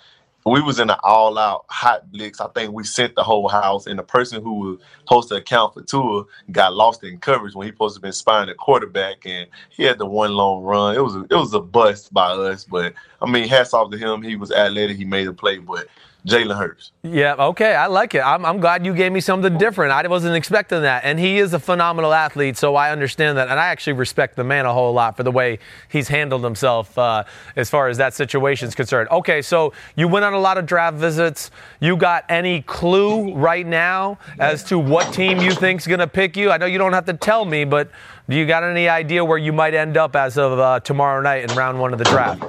we 0.46 0.62
was 0.62 0.80
in 0.80 0.92
an 0.92 0.98
all-out 1.04 1.66
hot 1.70 2.12
blitz. 2.12 2.40
I 2.40 2.48
think 2.50 2.72
we 2.72 2.84
sent 2.84 3.16
the 3.16 3.24
whole 3.24 3.48
house, 3.48 3.88
and 3.88 3.98
the 3.98 4.04
person 4.04 4.44
who 4.44 4.54
was 4.54 4.80
supposed 5.00 5.30
to 5.30 5.36
account 5.36 5.74
for 5.74 5.82
Tua 5.82 6.26
got 6.52 6.76
lost 6.76 7.04
in 7.04 7.18
coverage 7.18 7.56
when 7.56 7.66
he 7.66 7.74
supposed 7.74 7.96
to 7.96 8.02
been 8.02 8.14
spying 8.14 8.48
the 8.48 8.54
quarterback, 8.54 9.26
and 9.26 9.48
he 9.70 9.84
had 9.84 9.98
the 9.98 10.06
one 10.06 10.36
long 10.36 10.64
run. 10.64 10.96
It 10.96 11.04
was 11.04 11.16
a, 11.16 11.22
it 11.22 11.36
was 11.36 11.54
a 11.54 11.60
bust 11.60 12.14
by 12.14 12.28
us, 12.32 12.64
but 12.64 12.94
I 13.22 13.30
mean, 13.30 13.48
hats 13.48 13.74
off 13.74 13.92
to 13.92 13.98
him. 13.98 14.22
He 14.22 14.36
was 14.36 14.52
athletic. 14.52 14.98
He 14.98 15.06
made 15.06 15.28
a 15.28 15.34
play, 15.34 15.58
but 15.58 15.88
Jalen 16.26 16.58
Hurts. 16.58 16.92
Yeah, 17.04 17.36
okay, 17.36 17.76
I 17.76 17.86
like 17.86 18.16
it. 18.16 18.22
I'm, 18.22 18.46
I'm 18.46 18.60
glad 18.60 18.84
you 18.84 18.96
gave 18.96 19.12
me 19.12 19.20
something 19.20 19.58
different. 19.60 19.92
I 19.92 20.08
wasn't 20.08 20.36
expecting 20.36 20.82
that. 20.82 21.04
And 21.04 21.20
he 21.20 21.38
is 21.38 21.54
a 21.54 21.60
phenomenal 21.60 22.14
athlete, 22.14 22.58
so 22.58 22.76
I 22.76 22.92
understand 22.92 23.38
that. 23.38 23.48
And 23.48 23.60
I 23.60 23.68
actually 23.68 23.94
respect 23.94 24.36
the 24.36 24.44
man 24.44 24.66
a 24.66 24.74
whole 24.74 24.92
lot 24.92 25.16
for 25.16 25.22
the 25.22 25.32
way 25.32 25.60
he's 25.88 26.08
handled 26.08 26.44
himself 26.44 26.98
uh, 26.98 27.26
as 27.56 27.70
far 27.70 27.90
as 27.90 27.98
that 27.98 28.16
situation 28.16 28.68
is 28.68 28.74
concerned. 28.74 29.08
Okay, 29.12 29.44
so 29.44 29.72
you 29.96 30.08
went 30.08 30.26
on 30.26 30.34
a 30.34 30.40
lot 30.40 30.58
of 30.58 30.66
draft 30.66 30.98
visits. 30.98 31.52
You 31.80 31.96
got 31.96 32.26
any 32.28 32.64
clue 32.64 33.36
right 33.36 33.66
now 33.66 34.18
as 34.40 34.64
to 34.66 34.80
what 34.80 35.14
team 35.14 35.40
you 35.40 35.52
think's 35.52 35.86
going 35.86 36.00
to 36.00 36.08
pick 36.08 36.36
you? 36.36 36.50
I 36.50 36.58
know 36.58 36.66
you 36.66 36.80
don't 36.80 36.94
have 36.94 37.06
to 37.06 37.14
tell 37.14 37.46
me, 37.46 37.66
but 37.66 37.92
do 38.28 38.36
you 38.36 38.48
got 38.48 38.64
any 38.64 38.90
idea 38.90 39.24
where 39.24 39.38
you 39.38 39.54
might 39.54 39.76
end 39.76 39.96
up 39.96 40.16
as 40.16 40.40
of 40.40 40.58
uh, 40.58 40.80
tomorrow 40.80 41.22
night 41.22 41.48
in 41.48 41.56
round 41.56 41.80
one 41.80 41.94
of 41.94 42.00
the 42.00 42.06
draft? 42.06 42.44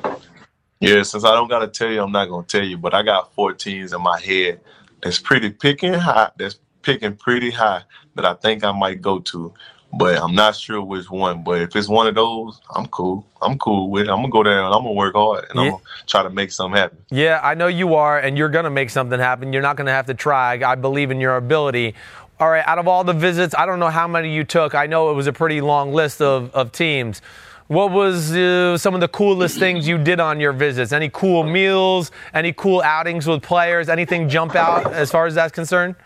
Yeah, 0.81 1.03
since 1.03 1.24
I 1.24 1.32
don't 1.32 1.48
gotta 1.48 1.69
tell 1.69 1.90
you, 1.90 2.03
I'm 2.03 2.12
not 2.12 2.28
gonna 2.28 2.47
tell 2.47 2.65
you, 2.65 2.77
but 2.77 2.94
I 2.94 3.03
got 3.03 3.32
four 3.35 3.53
teams 3.53 3.93
in 3.93 4.03
my 4.03 4.20
head 4.20 4.61
that's 5.03 5.19
pretty 5.19 5.51
picking 5.51 5.94
high, 5.94 6.31
that's 6.39 6.59
picking 6.82 7.16
pretty 7.16 7.51
high 7.51 7.82
that 8.15 8.24
I 8.24 8.35
think 8.35 8.65
I 8.65 8.73
might 8.73 9.01
go 9.01 9.19
to. 9.20 9.53
But 9.93 10.19
I'm 10.19 10.35
not 10.35 10.57
sure 10.57 10.82
which 10.82 11.09
one. 11.09 11.43
But 11.44 11.61
if 11.61 11.77
it's 11.77 11.89
one 11.89 12.07
of 12.07 12.15
those, 12.16 12.61
I'm 12.74 12.86
cool. 12.86 13.24
I'm 13.40 13.57
cool 13.57 13.89
with 13.89 14.07
it. 14.07 14.11
I'm 14.11 14.16
gonna 14.16 14.28
go 14.28 14.43
there 14.43 14.59
and 14.62 14.74
I'm 14.74 14.82
gonna 14.82 14.93
work 14.93 15.15
hard 15.15 15.47
and 15.48 15.55
Yeah. 15.57 15.62
I'm 15.62 15.70
gonna 15.70 15.82
try 16.07 16.23
to 16.23 16.31
make 16.31 16.51
something 16.51 16.77
happen. 16.77 16.98
Yeah, 17.11 17.40
I 17.43 17.55
know 17.55 17.69
you 17.69 17.94
are, 17.94 18.19
and 18.19 18.36
you're 18.36 18.48
going 18.51 18.65
to 18.65 18.70
make 18.70 18.90
something 18.90 19.19
happen. 19.19 19.53
You're 19.53 19.62
not 19.62 19.77
going 19.77 19.86
to 19.86 19.93
have 19.93 20.07
to 20.07 20.15
try. 20.15 20.61
I 20.62 20.74
believe 20.74 21.11
in 21.11 21.20
your 21.20 21.36
ability. 21.36 21.94
All 22.39 22.51
right, 22.51 22.65
out 22.66 22.78
of 22.78 22.86
all 22.86 23.05
the 23.05 23.15
visits, 23.15 23.55
I 23.57 23.65
don't 23.65 23.78
know 23.81 23.89
how 23.89 24.07
many 24.07 24.35
you 24.35 24.44
took. 24.44 24.74
I 24.74 24.86
know 24.86 25.11
it 25.11 25.15
was 25.15 25.27
a 25.28 25.32
pretty 25.32 25.62
long 25.62 25.94
list 25.94 26.20
of, 26.20 26.55
of 26.55 26.73
teams. 26.73 27.23
What 27.68 27.90
was 27.90 28.32
uh, 28.34 28.78
some 28.78 28.94
of 28.94 29.01
the 29.01 29.09
coolest 29.09 29.59
things 29.59 29.88
you 29.88 29.98
did 29.98 30.20
on 30.20 30.38
your 30.38 30.52
visits? 30.52 30.93
Any 30.93 31.09
cool 31.09 31.43
meals? 31.43 32.12
Any 32.32 32.52
cool 32.52 32.80
outings 32.82 33.26
with 33.26 33.43
players? 33.43 33.88
Anything 33.88 34.28
jump 34.28 34.55
out 34.55 34.93
as 34.93 35.10
far 35.10 35.26
as 35.26 35.34
that's 35.34 35.52
concerned? 35.52 35.97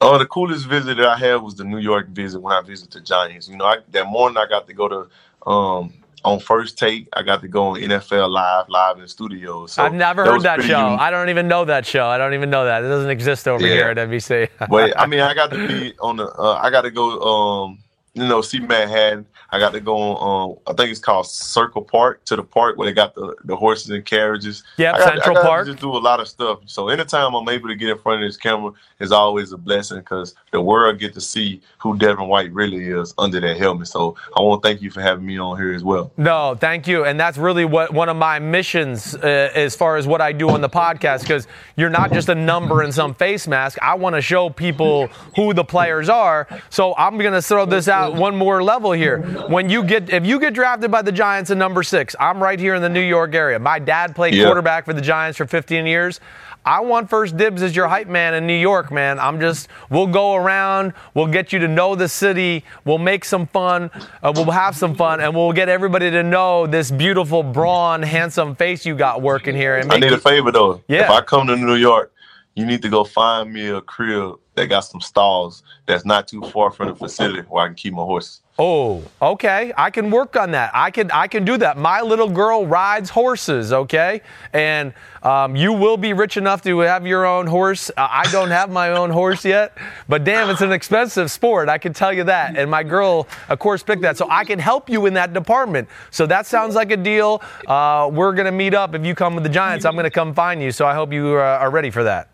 Oh, 0.00 0.18
the 0.18 0.26
coolest 0.26 0.66
visit 0.66 0.96
that 0.96 1.06
I 1.06 1.16
had 1.16 1.36
was 1.36 1.54
the 1.54 1.62
New 1.62 1.78
York 1.78 2.08
visit 2.08 2.40
when 2.40 2.52
I 2.52 2.60
visited 2.62 2.92
the 2.92 3.00
Giants. 3.00 3.48
You 3.48 3.56
know, 3.56 3.66
I, 3.66 3.76
that 3.92 4.06
morning 4.08 4.36
I 4.38 4.46
got 4.48 4.66
to 4.66 4.72
go 4.74 4.88
to 4.88 5.48
um, 5.48 5.94
on 6.24 6.40
first 6.40 6.76
take. 6.76 7.06
I 7.12 7.22
got 7.22 7.40
to 7.42 7.48
go 7.48 7.66
on 7.68 7.80
NFL 7.80 8.28
Live, 8.30 8.68
live 8.68 8.96
in 8.96 9.02
the 9.02 9.08
studio. 9.08 9.66
So 9.66 9.84
I've 9.84 9.94
never 9.94 10.24
heard 10.24 10.40
that 10.42 10.62
show. 10.62 10.84
unique. 10.86 11.00
I 11.00 11.12
don't 11.12 11.28
even 11.28 11.46
know 11.46 11.64
that 11.64 11.86
show. 11.86 12.06
I 12.08 12.18
don't 12.18 12.34
even 12.34 12.50
know 12.50 12.64
that. 12.64 12.82
It 12.82 12.88
doesn't 12.88 13.10
exist 13.10 13.46
over 13.46 13.64
Yeah. 13.64 13.74
here 13.74 13.88
at 13.90 13.96
NBC. 13.98 14.48
but 14.68 14.98
I 14.98 15.06
mean, 15.10 15.20
I 15.20 15.32
got 15.34 15.50
to 15.52 15.68
be 15.68 15.94
on 16.00 16.16
the. 16.16 16.26
Uh, 16.26 16.54
I 16.60 16.70
got 16.70 16.82
to 16.82 16.90
go. 16.90 17.20
Um, 17.20 17.78
you 18.14 18.26
know, 18.26 18.42
see 18.42 18.58
Manhattan. 18.58 19.24
I 19.52 19.58
got 19.58 19.72
to 19.74 19.80
go 19.80 19.96
on. 19.96 20.52
Um, 20.52 20.58
I 20.66 20.72
think 20.72 20.90
it's 20.90 20.98
called 20.98 21.26
Circle 21.26 21.82
Park 21.82 22.24
to 22.24 22.36
the 22.36 22.42
park 22.42 22.78
where 22.78 22.88
they 22.88 22.94
got 22.94 23.14
the, 23.14 23.36
the 23.44 23.54
horses 23.54 23.90
and 23.90 24.04
carriages. 24.04 24.64
Yeah, 24.78 24.96
Central 24.96 25.36
I 25.36 25.42
Park. 25.42 25.66
Just 25.66 25.80
do 25.80 25.90
a 25.90 25.98
lot 25.98 26.20
of 26.20 26.28
stuff. 26.28 26.60
So 26.64 26.88
anytime 26.88 27.34
I'm 27.34 27.48
able 27.48 27.68
to 27.68 27.74
get 27.74 27.90
in 27.90 27.98
front 27.98 28.22
of 28.22 28.28
this 28.28 28.38
camera 28.38 28.72
is 28.98 29.12
always 29.12 29.52
a 29.52 29.58
blessing 29.58 29.98
because 29.98 30.34
the 30.52 30.60
world 30.60 30.98
get 30.98 31.12
to 31.14 31.20
see 31.20 31.60
who 31.78 31.98
Devin 31.98 32.28
White 32.28 32.50
really 32.52 32.88
is 32.88 33.12
under 33.18 33.40
that 33.40 33.58
helmet. 33.58 33.88
So 33.88 34.16
I 34.34 34.40
want 34.40 34.62
to 34.62 34.68
thank 34.68 34.80
you 34.80 34.90
for 34.90 35.02
having 35.02 35.26
me 35.26 35.38
on 35.38 35.58
here 35.58 35.74
as 35.74 35.84
well. 35.84 36.10
No, 36.16 36.56
thank 36.58 36.86
you. 36.86 37.04
And 37.04 37.20
that's 37.20 37.36
really 37.36 37.66
what 37.66 37.92
one 37.92 38.08
of 38.08 38.16
my 38.16 38.38
missions 38.38 39.14
uh, 39.14 39.50
as 39.54 39.76
far 39.76 39.98
as 39.98 40.06
what 40.06 40.22
I 40.22 40.32
do 40.32 40.48
on 40.48 40.62
the 40.62 40.70
podcast 40.70 41.22
because 41.22 41.46
you're 41.76 41.90
not 41.90 42.10
just 42.10 42.30
a 42.30 42.34
number 42.34 42.82
in 42.82 42.90
some 42.90 43.14
face 43.14 43.46
mask. 43.46 43.78
I 43.82 43.96
want 43.96 44.16
to 44.16 44.22
show 44.22 44.48
people 44.48 45.08
who 45.36 45.52
the 45.52 45.64
players 45.64 46.08
are. 46.08 46.48
So 46.70 46.94
I'm 46.96 47.18
going 47.18 47.34
to 47.34 47.42
throw 47.42 47.66
this 47.66 47.88
out 47.88 48.14
one 48.14 48.34
more 48.36 48.62
level 48.62 48.92
here. 48.92 49.41
When 49.48 49.68
you 49.70 49.84
get 49.84 50.10
if 50.10 50.26
you 50.26 50.38
get 50.40 50.54
drafted 50.54 50.90
by 50.90 51.02
the 51.02 51.12
Giants 51.12 51.50
at 51.50 51.56
number 51.56 51.82
6, 51.82 52.16
I'm 52.20 52.42
right 52.42 52.58
here 52.58 52.74
in 52.74 52.82
the 52.82 52.88
New 52.88 53.00
York 53.00 53.34
area. 53.34 53.58
My 53.58 53.78
dad 53.78 54.14
played 54.14 54.34
Yeah. 54.34 54.44
quarterback 54.44 54.84
for 54.84 54.92
the 54.92 55.00
Giants 55.00 55.38
for 55.38 55.46
15 55.46 55.86
years. 55.86 56.20
I 56.64 56.78
want 56.80 57.10
first 57.10 57.36
dibs 57.36 57.60
as 57.60 57.74
your 57.74 57.88
hype 57.88 58.06
man 58.06 58.34
in 58.34 58.46
New 58.46 58.56
York, 58.56 58.92
man. 58.92 59.18
I'm 59.18 59.40
just, 59.40 59.66
we'll 59.90 60.06
go 60.06 60.36
around, 60.36 60.92
we'll 61.12 61.26
get 61.26 61.52
you 61.52 61.58
to 61.58 61.66
know 61.66 61.96
the 61.96 62.08
city, 62.08 62.64
we'll 62.84 62.98
make 62.98 63.24
some 63.24 63.48
fun, 63.48 63.90
uh, 64.22 64.32
we'll 64.32 64.44
have 64.52 64.76
some 64.76 64.94
fun, 64.94 65.20
and 65.20 65.34
we'll 65.34 65.50
get 65.52 65.68
everybody 65.68 66.08
to 66.12 66.22
know 66.22 66.68
this 66.68 66.92
beautiful, 66.92 67.42
brawn, 67.42 68.00
handsome 68.02 68.54
face 68.54 68.86
you 68.86 68.94
got 68.94 69.22
working 69.22 69.56
here. 69.56 69.76
And 69.76 69.92
I 69.92 69.98
need 69.98 70.12
a 70.12 70.18
favor 70.18 70.52
though. 70.52 70.80
Yeah. 70.86 71.02
If 71.04 71.10
I 71.10 71.20
come 71.22 71.48
to 71.48 71.56
New 71.56 71.74
York, 71.74 72.12
you 72.54 72.64
need 72.64 72.82
to 72.82 72.88
go 72.88 73.02
find 73.02 73.52
me 73.52 73.66
a 73.66 73.80
crib 73.80 74.36
that 74.54 74.66
got 74.68 74.80
some 74.80 75.00
stalls 75.00 75.64
that's 75.86 76.04
not 76.04 76.28
too 76.28 76.42
far 76.42 76.70
from 76.70 76.88
the 76.88 76.94
facility 76.94 77.40
where 77.48 77.64
I 77.64 77.68
can 77.68 77.74
keep 77.74 77.94
my 77.94 78.02
horses. 78.02 78.41
Oh, 78.58 79.02
okay. 79.20 79.72
I 79.78 79.88
can 79.90 80.10
work 80.10 80.36
on 80.36 80.50
that. 80.50 80.72
I 80.74 80.90
can 80.90 81.10
I 81.10 81.26
can 81.26 81.44
do 81.44 81.56
that. 81.56 81.78
My 81.78 82.02
little 82.02 82.28
girl 82.28 82.66
rides 82.66 83.08
horses, 83.08 83.72
okay? 83.72 84.20
And 84.52 84.92
um, 85.22 85.56
you 85.56 85.72
will 85.72 85.96
be 85.96 86.12
rich 86.12 86.36
enough 86.36 86.60
to 86.62 86.80
have 86.80 87.06
your 87.06 87.24
own 87.24 87.46
horse. 87.46 87.90
Uh, 87.90 88.06
I 88.10 88.30
don't 88.30 88.50
have 88.50 88.70
my 88.70 88.90
own 88.90 89.08
horse 89.08 89.44
yet, 89.46 89.76
but 90.06 90.24
damn, 90.24 90.50
it's 90.50 90.60
an 90.60 90.70
expensive 90.70 91.30
sport. 91.30 91.70
I 91.70 91.78
can 91.78 91.94
tell 91.94 92.12
you 92.12 92.24
that. 92.24 92.56
And 92.56 92.70
my 92.70 92.82
girl, 92.82 93.26
of 93.48 93.58
course, 93.58 93.82
picked 93.82 94.02
that, 94.02 94.18
so 94.18 94.28
I 94.28 94.44
can 94.44 94.58
help 94.58 94.90
you 94.90 95.06
in 95.06 95.14
that 95.14 95.32
department. 95.32 95.88
So 96.10 96.26
that 96.26 96.46
sounds 96.46 96.74
like 96.74 96.90
a 96.90 96.96
deal. 96.98 97.40
Uh, 97.66 98.10
we're 98.12 98.34
gonna 98.34 98.52
meet 98.52 98.74
up 98.74 98.94
if 98.94 99.04
you 99.04 99.14
come 99.14 99.34
with 99.34 99.44
the 99.44 99.50
Giants. 99.50 99.86
I'm 99.86 99.96
gonna 99.96 100.10
come 100.10 100.34
find 100.34 100.62
you. 100.62 100.72
So 100.72 100.84
I 100.84 100.92
hope 100.92 101.10
you 101.10 101.38
uh, 101.38 101.58
are 101.58 101.70
ready 101.70 101.90
for 101.90 102.04
that. 102.04 102.31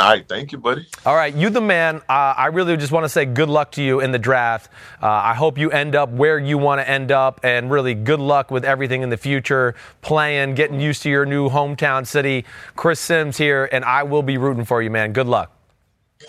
All 0.00 0.08
right, 0.08 0.26
thank 0.26 0.50
you, 0.50 0.56
buddy. 0.56 0.86
All 1.04 1.14
right, 1.14 1.34
you 1.34 1.50
the 1.50 1.60
man. 1.60 1.96
Uh, 2.08 2.32
I 2.34 2.46
really 2.46 2.74
just 2.78 2.90
want 2.90 3.04
to 3.04 3.08
say 3.10 3.26
good 3.26 3.50
luck 3.50 3.72
to 3.72 3.82
you 3.82 4.00
in 4.00 4.12
the 4.12 4.18
draft. 4.18 4.70
Uh, 5.02 5.08
I 5.08 5.34
hope 5.34 5.58
you 5.58 5.70
end 5.70 5.94
up 5.94 6.08
where 6.08 6.38
you 6.38 6.56
want 6.56 6.80
to 6.80 6.88
end 6.88 7.12
up, 7.12 7.38
and 7.42 7.70
really 7.70 7.92
good 7.92 8.18
luck 8.18 8.50
with 8.50 8.64
everything 8.64 9.02
in 9.02 9.10
the 9.10 9.18
future, 9.18 9.74
playing, 10.00 10.54
getting 10.54 10.80
used 10.80 11.02
to 11.02 11.10
your 11.10 11.26
new 11.26 11.50
hometown 11.50 12.06
city. 12.06 12.46
Chris 12.76 12.98
Simms 12.98 13.36
here, 13.36 13.68
and 13.72 13.84
I 13.84 14.04
will 14.04 14.22
be 14.22 14.38
rooting 14.38 14.64
for 14.64 14.80
you, 14.80 14.88
man. 14.88 15.12
Good 15.12 15.26
luck. 15.26 15.54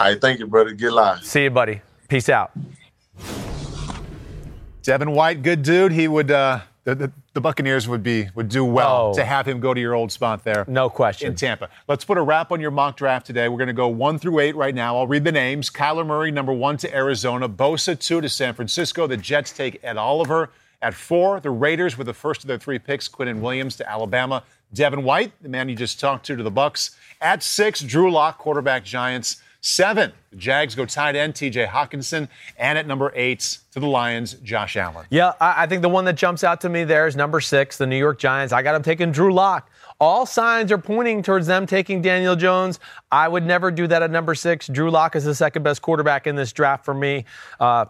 All 0.01 0.07
right, 0.07 0.19
thank 0.19 0.39
you, 0.39 0.47
brother. 0.47 0.73
Get 0.73 0.91
live. 0.91 1.23
See 1.23 1.43
you, 1.43 1.49
buddy. 1.49 1.79
Peace 2.09 2.27
out. 2.27 2.51
Devin 4.83 5.11
White, 5.11 5.43
good 5.43 5.63
dude. 5.63 5.93
He 5.93 6.09
would. 6.09 6.29
Uh, 6.29 6.59
the, 6.83 6.95
the, 6.95 7.11
the 7.33 7.41
Buccaneers 7.41 7.87
would 7.87 8.03
be 8.03 8.29
would 8.35 8.49
do 8.49 8.65
well 8.65 9.11
Oh. 9.11 9.13
to 9.15 9.23
have 9.23 9.47
him 9.47 9.59
go 9.59 9.73
to 9.73 9.79
your 9.79 9.93
old 9.93 10.11
spot 10.11 10.43
there. 10.43 10.65
No 10.67 10.89
question. 10.89 11.29
in 11.29 11.35
Tampa. 11.35 11.69
Let's 11.87 12.03
put 12.03 12.17
a 12.17 12.21
wrap 12.21 12.51
on 12.51 12.59
your 12.59 12.71
mock 12.71 12.97
draft 12.97 13.25
today. 13.25 13.47
We're 13.47 13.57
going 13.57 13.67
to 13.67 13.73
go 13.73 13.87
one 13.87 14.19
through 14.19 14.39
eight 14.39 14.55
right 14.55 14.75
now. 14.75 14.97
I'll 14.97 15.07
read 15.07 15.23
the 15.23 15.31
names. 15.31 15.69
Kyler 15.69 16.05
Murray, 16.05 16.31
number 16.31 16.51
one 16.53 16.75
to 16.77 16.93
Arizona. 16.93 17.47
Bosa, 17.47 17.97
two 17.97 18.19
to 18.21 18.27
San 18.29 18.53
Francisco. 18.53 19.07
The 19.07 19.17
Jets 19.17 19.51
take 19.51 19.79
Ed 19.83 19.97
Oliver. 19.97 20.49
At 20.81 20.93
four, 20.95 21.39
the 21.39 21.51
Raiders 21.51 21.97
with 21.97 22.07
the 22.07 22.13
first 22.13 22.43
of 22.43 22.47
their 22.47 22.57
three 22.57 22.79
picks, 22.79 23.07
Quinnen 23.07 23.39
Williams 23.39 23.75
to 23.77 23.89
Alabama. 23.89 24.43
Devin 24.73 25.03
White, 25.03 25.31
the 25.41 25.49
man 25.49 25.69
you 25.69 25.75
just 25.75 25.99
talked 25.99 26.25
to, 26.25 26.35
to 26.35 26.41
the 26.43 26.49
Bucks. 26.51 26.95
At 27.21 27.43
six, 27.43 27.81
Drew 27.81 28.11
Lock, 28.11 28.39
quarterback 28.39 28.83
Giants. 28.83 29.41
Seven, 29.63 30.11
the 30.31 30.37
Jags 30.37 30.73
go 30.73 30.85
tight 30.85 31.15
end, 31.15 31.35
TJ 31.35 31.67
Hockenson. 31.67 32.27
And 32.57 32.79
at 32.79 32.87
number 32.87 33.11
eight, 33.15 33.59
to 33.73 33.79
the 33.79 33.85
Lions, 33.85 34.33
Josh 34.43 34.75
Allen. 34.75 35.05
Yeah, 35.11 35.33
I, 35.39 35.67
think 35.67 35.83
the 35.83 35.89
one 35.89 36.03
that 36.05 36.15
jumps 36.15 36.43
out 36.43 36.61
to 36.61 36.69
me 36.69 36.83
there 36.83 37.05
is 37.05 37.15
number 37.15 37.39
six, 37.39 37.77
the 37.77 37.85
New 37.85 37.97
York 37.97 38.17
Giants. 38.17 38.53
I 38.53 38.63
got 38.63 38.73
them 38.73 38.81
taking 38.81 39.11
Drew 39.11 39.31
Lock. 39.31 39.69
All 39.99 40.25
signs 40.25 40.71
are 40.71 40.79
pointing 40.79 41.21
towards 41.21 41.45
them 41.45 41.67
taking 41.67 42.01
Daniel 42.01 42.35
Jones. 42.35 42.79
I 43.11 43.27
would 43.27 43.45
never 43.45 43.69
do 43.69 43.85
that 43.85 44.01
at 44.01 44.09
number 44.09 44.33
six. 44.33 44.67
Drew 44.67 44.89
Lock 44.89 45.15
is 45.15 45.25
the 45.25 45.35
second 45.35 45.61
best 45.61 45.83
quarterback 45.83 46.25
in 46.25 46.35
this 46.35 46.51
draft 46.51 46.83
for 46.83 46.95
me. 46.95 47.25
Uh, 47.59 47.85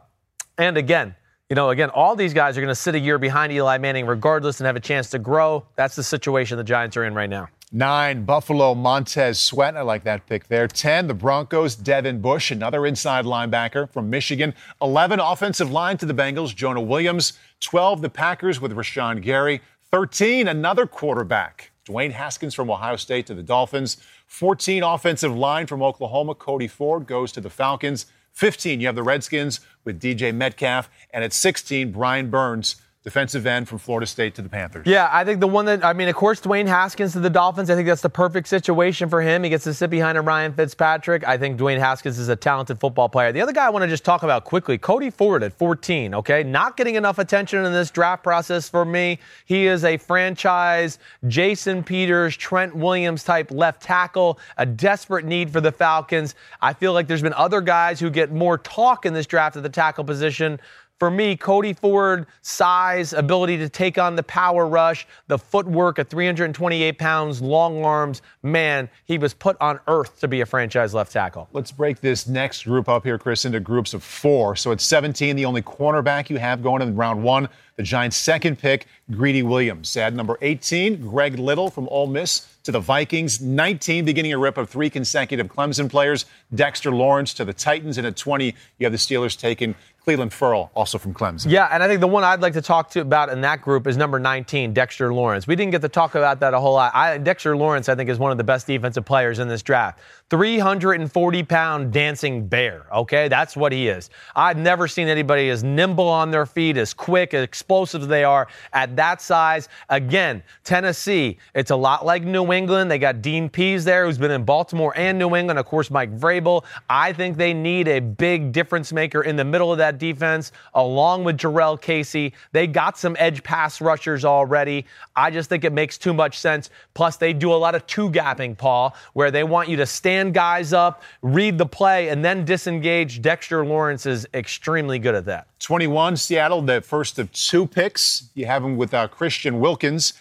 and 0.58 0.76
again, 0.76 1.16
you 1.50 1.56
know, 1.56 1.70
again, 1.70 1.90
all 1.90 2.18
these 2.18 2.34
guys 2.34 2.58
are 2.58 2.62
going 2.62 2.68
to 2.68 2.76
sit 2.76 2.96
a 2.96 3.00
year 3.00 3.18
behind 3.18 3.54
Eli 3.54 3.78
Manning 3.78 4.06
regardless 4.06 4.60
and 4.60 4.68
have 4.68 4.76
a 4.76 4.82
chance 4.82 5.10
to 5.12 5.20
grow. 5.20 5.66
That's 5.78 5.96
the 5.96 6.04
situation 6.04 6.58
the 6.58 6.64
Giants 6.66 6.98
are 6.98 7.06
in 7.06 7.14
right 7.14 7.30
now. 7.30 7.48
Nine, 7.74 8.26
Buffalo, 8.26 8.76
Montez 8.76 9.40
Sweat. 9.40 9.78
I 9.78 9.82
like 9.82 10.04
that 10.04 10.26
pick 10.26 10.50
there. 10.50 10.68
Ten, 10.68 11.08
the 11.08 11.14
Broncos, 11.14 11.74
Devin 11.74 12.20
Bush, 12.20 12.52
another 12.52 12.86
inside 12.86 13.24
linebacker 13.24 13.90
from 13.90 14.10
Michigan. 14.10 14.54
Eleven, 14.82 15.22
offensive 15.22 15.72
line 15.72 15.98
to 16.00 16.06
the 16.06 16.14
Bengals, 16.14 16.54
Jonah 16.54 16.82
Williams. 16.82 17.32
Twelve, 17.62 18.02
the 18.02 18.10
Packers 18.10 18.60
with 18.60 18.76
Rashan 18.76 19.22
Gary. 19.22 19.62
Thirteen, 19.90 20.50
another 20.50 20.86
quarterback, 20.86 21.72
Dwayne 21.86 22.12
Haskins 22.12 22.54
from 22.54 22.70
Ohio 22.70 22.98
State 22.98 23.26
to 23.28 23.34
the 23.34 23.42
Dolphins. 23.42 23.96
Fourteen, 24.28 24.84
offensive 24.84 25.34
line 25.34 25.66
from 25.66 25.82
Oklahoma, 25.82 26.36
Cody 26.36 26.68
Ford 26.68 27.08
goes 27.08 27.32
to 27.32 27.40
the 27.40 27.50
Falcons. 27.50 28.06
Fifteen, 28.34 28.82
you 28.82 28.88
have 28.88 28.96
the 28.96 29.04
Redskins 29.04 29.62
with 29.86 30.02
DJ 30.02 30.36
Metcalf. 30.36 30.90
And 31.14 31.24
at 31.24 31.32
16, 31.32 31.94
Brian 31.94 32.30
Burns, 32.30 32.76
defensive 33.04 33.48
end 33.48 33.68
from 33.68 33.80
Florida 33.80 34.06
State 34.06 34.36
to 34.36 34.44
the 34.44 34.50
Panthers. 34.50 34.86
Yeah, 34.86 35.10
I 35.12 35.24
think 35.24 35.40
the 35.40 35.48
one 35.48 35.66
that 35.66 35.84
I 35.84 35.94
mean, 35.94 36.08
of 36.08 36.16
course, 36.16 36.40
Dwayne 36.40 36.68
Haskins 36.68 37.14
to 37.14 37.20
the 37.20 37.30
Dolphins. 37.30 37.70
I 37.70 37.76
think 37.76 37.88
that's 37.88 38.02
the 38.02 38.10
perfect 38.10 38.48
situation 38.48 39.10
for 39.10 39.22
him. 39.22 39.44
He 39.44 39.50
gets 39.50 39.64
to 39.64 39.74
sit 39.74 39.90
behind 39.90 40.18
a 40.18 40.22
Ryan 40.22 40.54
Fitzpatrick. 40.54 41.28
I 41.28 41.38
think 41.38 41.60
Dwayne 41.60 41.80
Haskins 41.80 42.20
is 42.20 42.30
a 42.30 42.36
talented 42.36 42.80
football 42.80 43.10
player. 43.10 43.32
The 43.32 43.42
other 43.42 43.54
guy 43.54 43.66
I 43.66 43.70
want 43.70 43.84
to 43.84 43.88
just 43.88 44.06
talk 44.06 44.22
about 44.22 44.44
quickly, 44.44 44.78
Cody 44.78 45.10
Ford 45.10 45.42
at 45.42 45.54
14. 45.54 46.14
Okay, 46.16 46.44
not 46.44 46.78
getting 46.78 46.96
enough 46.96 47.18
attention 47.18 47.66
in 47.66 47.72
this 47.72 47.90
draft 47.90 48.24
process 48.24 48.70
for 48.70 48.86
me. 48.86 49.18
He 49.46 49.66
is 49.66 49.84
a 49.84 49.98
franchise 49.98 51.00
Jason 51.28 51.84
Peters, 51.84 52.38
Trent 52.38 52.76
Williams 52.76 53.24
type 53.24 53.50
left 53.50 53.82
tackle, 53.82 54.38
a 54.58 54.66
desperate 54.66 55.26
need 55.26 55.52
for 55.52 55.60
the 55.60 55.72
Falcons. 55.72 56.36
I 56.62 56.74
feel 56.74 56.94
like 56.94 57.08
there's 57.08 57.24
been 57.24 57.34
other 57.34 57.62
guys 57.62 58.00
who 58.00 58.12
get 58.12 58.32
more 58.32 58.60
talk 58.60 59.08
in 59.08 59.14
this 59.14 59.26
draft 59.26 59.56
at 59.58 59.64
the 59.64 59.70
tackle 59.70 60.04
position. 60.04 60.60
For 61.02 61.10
me, 61.10 61.36
Cody 61.36 61.74
Ford, 61.74 62.28
size, 62.44 63.12
ability 63.12 63.58
to 63.58 63.68
take 63.68 63.98
on 63.98 64.16
the 64.16 64.22
power 64.22 64.68
rush, 64.68 65.08
the 65.26 65.40
footwork 65.40 65.98
at 65.98 66.12
328 66.12 67.00
pounds, 67.00 67.42
long 67.42 67.84
arms, 67.84 68.22
man, 68.44 68.88
he 69.06 69.18
was 69.18 69.34
put 69.34 69.58
on 69.60 69.80
earth 69.88 70.20
to 70.20 70.28
be 70.28 70.42
a 70.42 70.46
franchise 70.46 70.94
left 70.94 71.12
tackle. 71.12 71.50
Let's 71.54 71.72
break 71.72 72.02
this 72.02 72.28
next 72.28 72.66
group 72.66 72.88
up 72.88 73.04
here, 73.04 73.18
Chris, 73.18 73.46
into 73.46 73.60
groups 73.60 73.96
of 73.96 74.04
four. 74.04 74.56
So 74.56 74.72
at 74.72 74.80
17, 74.80 75.36
the 75.36 75.44
only 75.44 75.64
cornerback 75.64 76.30
you 76.30 76.38
have 76.38 76.62
going 76.62 76.84
in 76.84 76.96
round 76.96 77.24
one, 77.24 77.50
the 77.78 77.84
Giants' 77.84 78.18
second 78.18 78.60
pick, 78.60 78.86
Greedy 79.10 79.42
Williams. 79.42 79.98
At 79.98 80.14
number 80.14 80.38
18, 80.44 81.02
Greg 81.02 81.40
Little 81.40 81.72
from 81.72 81.88
Ole 81.90 82.06
Miss 82.06 82.48
to 82.64 82.72
the 82.72 82.80
Vikings. 82.80 83.42
19, 83.42 84.06
beginning 84.06 84.34
a 84.34 84.38
rip 84.38 84.58
of 84.58 84.70
three 84.70 84.90
consecutive 84.90 85.48
Clemson 85.48 85.90
players, 85.90 86.26
Dexter 86.54 86.92
Lawrence 86.92 87.34
to 87.36 87.46
the 87.46 87.54
Titans. 87.54 87.98
And 87.98 88.06
at 88.06 88.16
20, 88.16 88.54
you 88.78 88.86
have 88.86 88.92
the 88.92 88.98
Steelers 88.98 89.36
taking 89.36 89.74
Clelin 90.06 90.32
Ferrell, 90.32 90.72
also 90.74 90.98
from 90.98 91.14
Clemson. 91.14 91.52
Yeah, 91.52 91.70
and 91.72 91.84
I 91.84 91.88
think 91.88 92.00
the 92.02 92.08
one 92.08 92.24
I'd 92.24 92.42
like 92.42 92.54
to 92.54 92.62
talk 92.62 92.90
to 92.92 93.02
about 93.02 93.30
in 93.30 93.42
that 93.42 93.62
group 93.62 93.86
is 93.86 93.98
number 93.98 94.20
19, 94.20 94.74
Dexter 94.74 95.14
Lawrence. 95.14 95.46
We 95.46 95.56
didn't 95.56 95.72
get 95.72 95.82
to 95.82 95.90
talk 95.90 96.16
about 96.16 96.40
that 96.40 96.56
a 96.56 96.60
whole 96.60 96.74
lot. 96.74 96.96
I, 96.96 97.20
Dexter 97.20 97.56
Lawrence, 97.56 97.88
I 97.88 97.94
think, 97.94 98.10
is 98.10 98.18
one 98.18 98.32
of 98.32 98.38
the 98.40 98.44
best 98.44 98.66
defensive 98.66 99.06
players 99.06 99.38
in 99.38 99.48
this 99.48 99.62
draft. 99.62 100.00
340 100.32 101.44
pound 101.44 101.92
dancing 101.92 102.48
bear, 102.48 102.86
okay? 102.94 103.28
That's 103.28 103.58
what 103.58 103.74
he 103.74 103.90
is. 103.90 104.10
I've 104.34 104.56
never 104.56 104.88
seen 104.88 105.10
anybody 105.10 105.50
as 105.50 105.62
nimble 105.62 106.08
on 106.08 106.32
their 106.32 106.46
feet, 106.46 106.78
as 106.78 106.94
quick, 106.94 107.34
as 107.34 107.44
explosive 107.44 108.04
as 108.04 108.08
they 108.08 108.24
are 108.24 108.48
at 108.72 108.96
that 108.96 109.22
size. 109.22 109.68
Again, 109.90 110.42
Tennessee, 110.64 111.38
it's 111.54 111.72
a 111.72 111.76
lot 111.76 112.06
like 112.06 112.24
New 112.24 112.54
England. 112.54 112.90
They 112.90 112.98
got 112.98 113.22
Dean 113.22 113.50
Pees 113.50 113.84
there, 113.84 114.06
who's 114.06 114.18
been 114.18 114.32
in 114.32 114.46
Baltimore 114.46 114.94
and 114.96 115.20
New 115.20 115.36
England. 115.36 115.60
Of 115.60 115.66
course, 115.66 115.92
Mike 115.92 116.18
Vrabel. 116.18 116.64
I 116.90 117.12
think 117.12 117.36
they 117.36 117.54
need 117.54 117.90
a 117.90 118.00
big 118.00 118.54
difference 118.54 118.94
maker 118.94 119.24
in 119.24 119.36
the 119.36 119.44
middle 119.44 119.70
of 119.74 119.80
that 119.80 119.98
defense, 119.98 120.54
along 120.76 121.26
with 121.26 121.38
Jurrell 121.40 121.80
Casey. 121.80 122.32
They 122.54 122.68
got 122.68 122.98
some 122.98 123.18
edge 123.20 123.44
pass 123.44 123.82
rushers 123.82 124.24
already. 124.24 124.86
I 125.14 125.30
just 125.30 125.50
think 125.50 125.66
it 125.66 125.74
makes 125.74 125.98
too 125.98 126.14
much 126.14 126.40
sense. 126.40 126.70
Plus, 126.94 127.18
they 127.18 127.34
do 127.34 127.52
a 127.52 127.56
lot 127.56 127.76
of 127.76 127.86
two 127.86 128.10
gapping, 128.10 128.58
Paul, 128.58 128.96
where 129.12 129.30
they 129.30 129.44
want 129.44 129.68
you 129.68 129.76
to 129.76 129.86
stand 129.86 130.21
guys 130.30 130.74
up, 130.74 131.02
read 131.24 131.58
the 131.58 131.66
play, 131.66 132.10
and 132.10 132.24
then 132.24 132.46
disengage. 132.46 133.24
Dexter 133.24 133.66
Lawrence 133.66 134.06
is 134.06 134.28
extremely 134.36 135.00
good 135.00 135.16
at 135.16 135.26
that. 135.26 135.48
21, 135.60 136.18
Seattle, 136.18 136.62
the 136.62 136.82
first 136.82 137.18
of 137.18 137.32
two 137.32 137.66
picks. 137.66 138.30
You 138.36 138.46
have 138.46 138.64
him 138.64 138.78
with 138.78 138.94
uh, 138.94 139.08
Christian 139.08 139.60
Wilkins. 139.60 140.14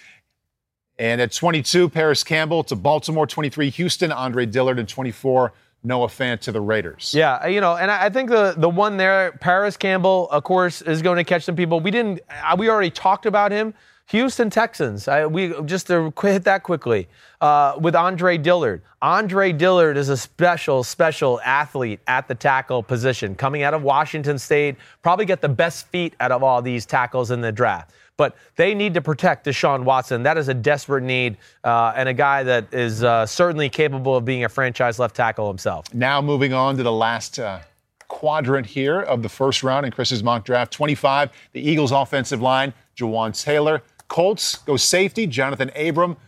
And 0.98 1.20
at 1.20 1.32
22, 1.32 1.90
Parris 1.90 2.24
Campbell 2.24 2.64
to 2.64 2.76
Baltimore. 2.76 3.26
23, 3.26 3.68
Houston, 3.70 4.10
Andre 4.12 4.46
Dillard. 4.46 4.78
And 4.78 4.88
24, 4.88 5.52
Noah 5.82 6.08
Fant 6.08 6.40
to 6.40 6.52
the 6.52 6.60
Raiders. 6.60 7.14
Yeah, 7.14 7.46
you 7.46 7.60
know, 7.60 7.76
and 7.76 7.90
I 7.90 8.10
think 8.10 8.28
the 8.28 8.54
the 8.56 8.68
one 8.68 8.96
there, 8.96 9.32
Parris 9.40 9.76
Campbell, 9.76 10.28
of 10.30 10.44
course, 10.44 10.82
is 10.82 11.00
going 11.00 11.16
to 11.16 11.24
catch 11.24 11.44
some 11.44 11.56
people. 11.56 11.80
We 11.80 11.90
didn't, 11.90 12.20
uh, 12.28 12.54
we 12.58 12.68
already 12.68 12.90
talked 12.90 13.26
about 13.26 13.50
him. 13.50 13.72
Houston 14.10 14.50
Texans. 14.50 15.06
I, 15.06 15.24
we 15.26 15.54
just 15.66 15.86
to 15.86 16.12
hit 16.20 16.42
that 16.42 16.64
quickly 16.64 17.08
uh, 17.40 17.74
with 17.80 17.94
Andre 17.94 18.38
Dillard. 18.38 18.82
Andre 19.00 19.52
Dillard 19.52 19.96
is 19.96 20.08
a 20.08 20.16
special, 20.16 20.82
special 20.82 21.40
athlete 21.44 22.00
at 22.08 22.26
the 22.26 22.34
tackle 22.34 22.82
position, 22.82 23.36
coming 23.36 23.62
out 23.62 23.72
of 23.72 23.84
Washington 23.84 24.36
State. 24.36 24.76
Probably 25.02 25.26
get 25.26 25.40
the 25.40 25.48
best 25.48 25.86
feet 25.88 26.14
out 26.18 26.32
of 26.32 26.42
all 26.42 26.60
these 26.60 26.86
tackles 26.86 27.30
in 27.30 27.40
the 27.40 27.52
draft. 27.52 27.92
But 28.16 28.34
they 28.56 28.74
need 28.74 28.94
to 28.94 29.00
protect 29.00 29.46
Deshaun 29.46 29.84
Watson. 29.84 30.24
That 30.24 30.36
is 30.36 30.48
a 30.48 30.54
desperate 30.54 31.04
need, 31.04 31.36
uh, 31.62 31.92
and 31.94 32.08
a 32.08 32.12
guy 32.12 32.42
that 32.42 32.74
is 32.74 33.04
uh, 33.04 33.24
certainly 33.26 33.68
capable 33.68 34.16
of 34.16 34.24
being 34.24 34.42
a 34.42 34.48
franchise 34.48 34.98
left 34.98 35.14
tackle 35.14 35.46
himself. 35.46 35.94
Now 35.94 36.20
moving 36.20 36.52
on 36.52 36.76
to 36.78 36.82
the 36.82 36.92
last 36.92 37.38
uh, 37.38 37.60
quadrant 38.08 38.66
here 38.66 39.00
of 39.02 39.22
the 39.22 39.28
first 39.28 39.62
round 39.62 39.86
in 39.86 39.92
Chris's 39.92 40.24
mock 40.24 40.44
draft. 40.44 40.72
25, 40.72 41.30
the 41.52 41.60
Eagles' 41.60 41.92
offensive 41.92 42.42
line, 42.42 42.74
Jawaan 42.96 43.40
Taylor. 43.40 43.82
Colts 44.10 44.56
go 44.56 44.76
safety, 44.76 45.26
Jonathan 45.26 45.70
Abram. 45.74 46.18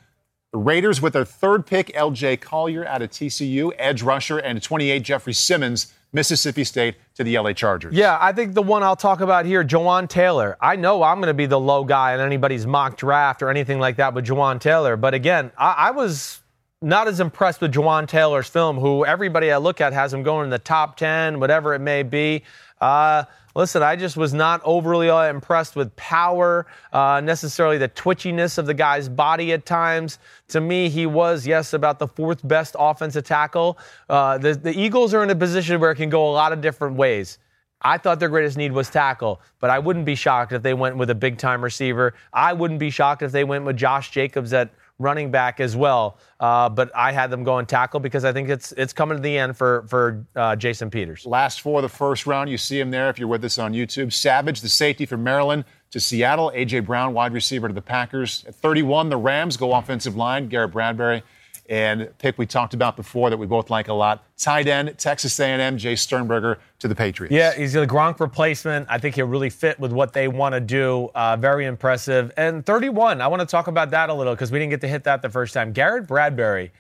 The 0.53 0.59
Raiders 0.59 1.03
with 1.03 1.15
their 1.15 1.25
third 1.25 1.67
pick, 1.67 1.89
LJ 1.89 2.41
Collier 2.41 2.87
out 2.87 3.03
of 3.03 3.11
TCU, 3.11 3.73
edge 3.77 4.03
rusher, 4.03 4.39
and 4.39 4.63
28, 4.63 5.03
Jeffrey 5.03 5.33
Simmons, 5.33 5.93
Mississippi 6.13 6.63
State 6.63 6.95
to 7.15 7.25
the 7.25 7.39
LA 7.39 7.53
Chargers. 7.55 7.95
Yeah, 7.95 8.19
I 8.21 8.33
think 8.33 8.55
the 8.55 8.63
one 8.63 8.83
I'll 8.83 8.97
talk 8.97 9.21
about 9.21 9.47
here, 9.47 9.65
Jawaan 9.65 10.09
Taylor. 10.09 10.57
I 10.61 10.77
know 10.77 11.03
I'm 11.03 11.19
going 11.19 11.29
to 11.29 11.35
be 11.35 11.47
the 11.47 11.59
low 11.59 11.85
guy 11.85 12.15
in 12.15 12.21
anybody's 12.21 12.67
mock 12.67 12.97
draft 12.97 13.43
or 13.43 13.49
anything 13.51 13.81
like 13.81 13.97
that 13.97 14.15
with 14.15 14.27
Jawaan 14.27 14.61
Taylor. 14.61 14.97
But 14.97 15.15
again, 15.15 15.51
I, 15.59 15.73
I 15.73 15.91
was 15.91 16.41
not 16.83 17.09
as 17.09 17.19
impressed 17.19 17.61
with 17.63 17.73
Jawaan 17.73 18.07
Taylor's 18.07 18.47
film, 18.49 18.77
who 18.77 19.05
everybody 19.05 19.51
I 19.51 19.57
look 19.57 19.81
at 19.81 19.93
has 19.93 20.13
him 20.13 20.23
going 20.23 20.45
in 20.45 20.51
the 20.51 20.59
top 20.59 20.97
10, 20.99 21.41
whatever 21.41 21.75
it 21.75 21.81
may 21.81 22.03
be. 22.03 22.45
Uh, 22.81 23.25
Listen, 23.55 23.83
I 23.83 23.97
just 23.97 24.17
was 24.17 24.33
not 24.33 24.63
overly 24.65 25.09
impressed 25.29 25.77
with 25.77 25.95
power, 25.97 26.67
uh, 26.93 27.21
necessarily 27.23 27.77
the 27.77 27.89
twitchiness 27.89 28.57
of 28.57 28.67
the 28.67 28.75
guy's 28.75 29.09
body 29.09 29.53
at 29.53 29.67
times. 29.67 30.19
To 30.49 30.61
me, 30.61 30.89
he 30.89 31.05
was, 31.05 31.47
yes, 31.47 31.75
about 31.75 31.99
the 31.99 32.09
fourth 32.09 32.47
best 32.49 32.77
offensive 32.79 33.25
tackle. 33.25 33.79
Uh, 34.09 34.39
the, 34.39 34.55
the 34.55 34.73
Eagles 34.73 35.13
are 35.13 35.23
in 35.23 35.31
a 35.31 35.35
position 35.35 35.81
where 35.81 35.91
it 35.91 35.97
can 35.97 36.09
go 36.09 36.31
a 36.31 36.33
lot 36.33 36.53
of 36.53 36.63
different 36.63 36.97
ways. 36.97 37.39
I 37.83 37.99
thought 37.99 38.21
their 38.21 38.29
greatest 38.29 38.57
need 38.57 38.73
was 38.73 38.89
tackle, 38.89 39.41
but 39.61 39.69
I 39.69 39.79
wouldn't 39.79 40.05
be 40.05 40.15
shocked 40.15 40.53
if 40.53 40.63
they 40.63 40.73
went 40.73 40.97
with 40.97 41.11
a 41.11 41.15
big 41.15 41.37
time 41.37 41.63
receiver. 41.63 42.15
I 42.33 42.53
wouldn't 42.53 42.81
be 42.81 42.91
shocked 42.91 43.23
if 43.23 43.33
they 43.33 43.45
went 43.45 43.65
with 43.65 43.77
Josh 43.77 44.11
Jacobs 44.11 44.53
at 44.53 44.71
running 45.03 45.31
back 45.31 45.61
as 45.61 45.77
well. 45.77 46.19
Uh, 46.41 46.69
but 46.69 46.91
I 46.95 47.13
had 47.13 47.31
them 47.31 47.45
going 47.45 47.67
tackle 47.67 48.01
because 48.01 48.25
I 48.25 48.33
think 48.33 48.49
it's 48.49 48.73
it's 48.73 48.93
coming 48.93 49.17
to 49.19 49.23
the 49.23 49.37
end 49.37 49.57
for 49.57 49.85
for 49.89 50.25
uh, 50.35 50.57
Jason 50.57 50.91
Peters. 50.91 51.27
Last 51.27 51.61
four 51.61 51.79
of 51.79 51.83
the 51.83 51.89
first 51.89 52.27
round, 52.27 52.49
you 52.49 52.59
see 52.59 52.81
him 52.81 52.91
there 52.91 53.11
if 53.11 53.19
you're 53.19 53.29
with 53.29 53.45
us 53.45 53.59
on 53.59 53.73
YouTube. 53.73 54.13
Savage, 54.13 54.61
the 54.61 54.69
safety 54.69 55.07
from 55.07 55.23
Maryland 55.23 55.65
to 55.91 56.01
Seattle. 56.01 56.51
AJ 56.55 56.87
Brown, 56.87 57.13
wide 57.15 57.33
receiver 57.33 57.69
to 57.69 57.75
the 57.75 57.83
Packers. 57.83 58.45
At 58.47 58.55
31, 58.55 59.11
the 59.11 59.17
Rams 59.17 59.57
go 59.57 59.75
offensive 59.75 60.17
line. 60.17 60.49
Garrett 60.49 60.73
Bradbury 60.73 61.23
and 61.69 62.11
pick 62.19 62.39
we 62.39 62.47
talked 62.47 62.75
about 62.75 62.97
before 62.97 63.31
that 63.31 63.37
we 63.37 63.47
both 63.47 63.71
like 63.71 63.89
a 63.89 63.93
lot. 63.93 64.25
Tight 64.37 64.67
end, 64.67 64.95
Texas 64.99 65.39
A&M, 65.39 65.77
Jace 65.79 66.01
Sternberger 66.01 66.59
to 66.81 66.89
the 66.89 66.95
Patriots. 66.95 67.33
Yeah, 67.33 67.55
he's 67.55 67.75
a 67.75 67.87
Gronk 67.87 68.21
replacement. 68.21 68.87
I 68.91 68.99
think 68.99 69.15
he'll 69.15 69.27
really 69.27 69.51
fit 69.51 69.79
with 69.79 69.93
what 69.93 70.13
they 70.13 70.29
want 70.29 70.55
to 70.55 70.61
do. 70.61 71.11
Uh, 71.15 71.37
very 71.37 71.67
impressive. 71.67 72.33
And 72.37 72.67
31, 72.67 73.21
I 73.21 73.29
want 73.29 73.41
to 73.41 73.47
talk 73.47 73.69
about 73.69 73.91
that 73.91 74.11
a 74.11 74.15
little 74.15 74.35
because 74.35 74.51
we 74.51 74.59
didn't 74.59 74.71
get 74.71 74.81
to 74.83 74.89
hit 74.89 75.05
that 75.05 75.23
the 75.23 75.31
first 75.31 75.55
time. 75.55 75.73
Garrett 75.73 76.07
Bradbury, 76.07 76.73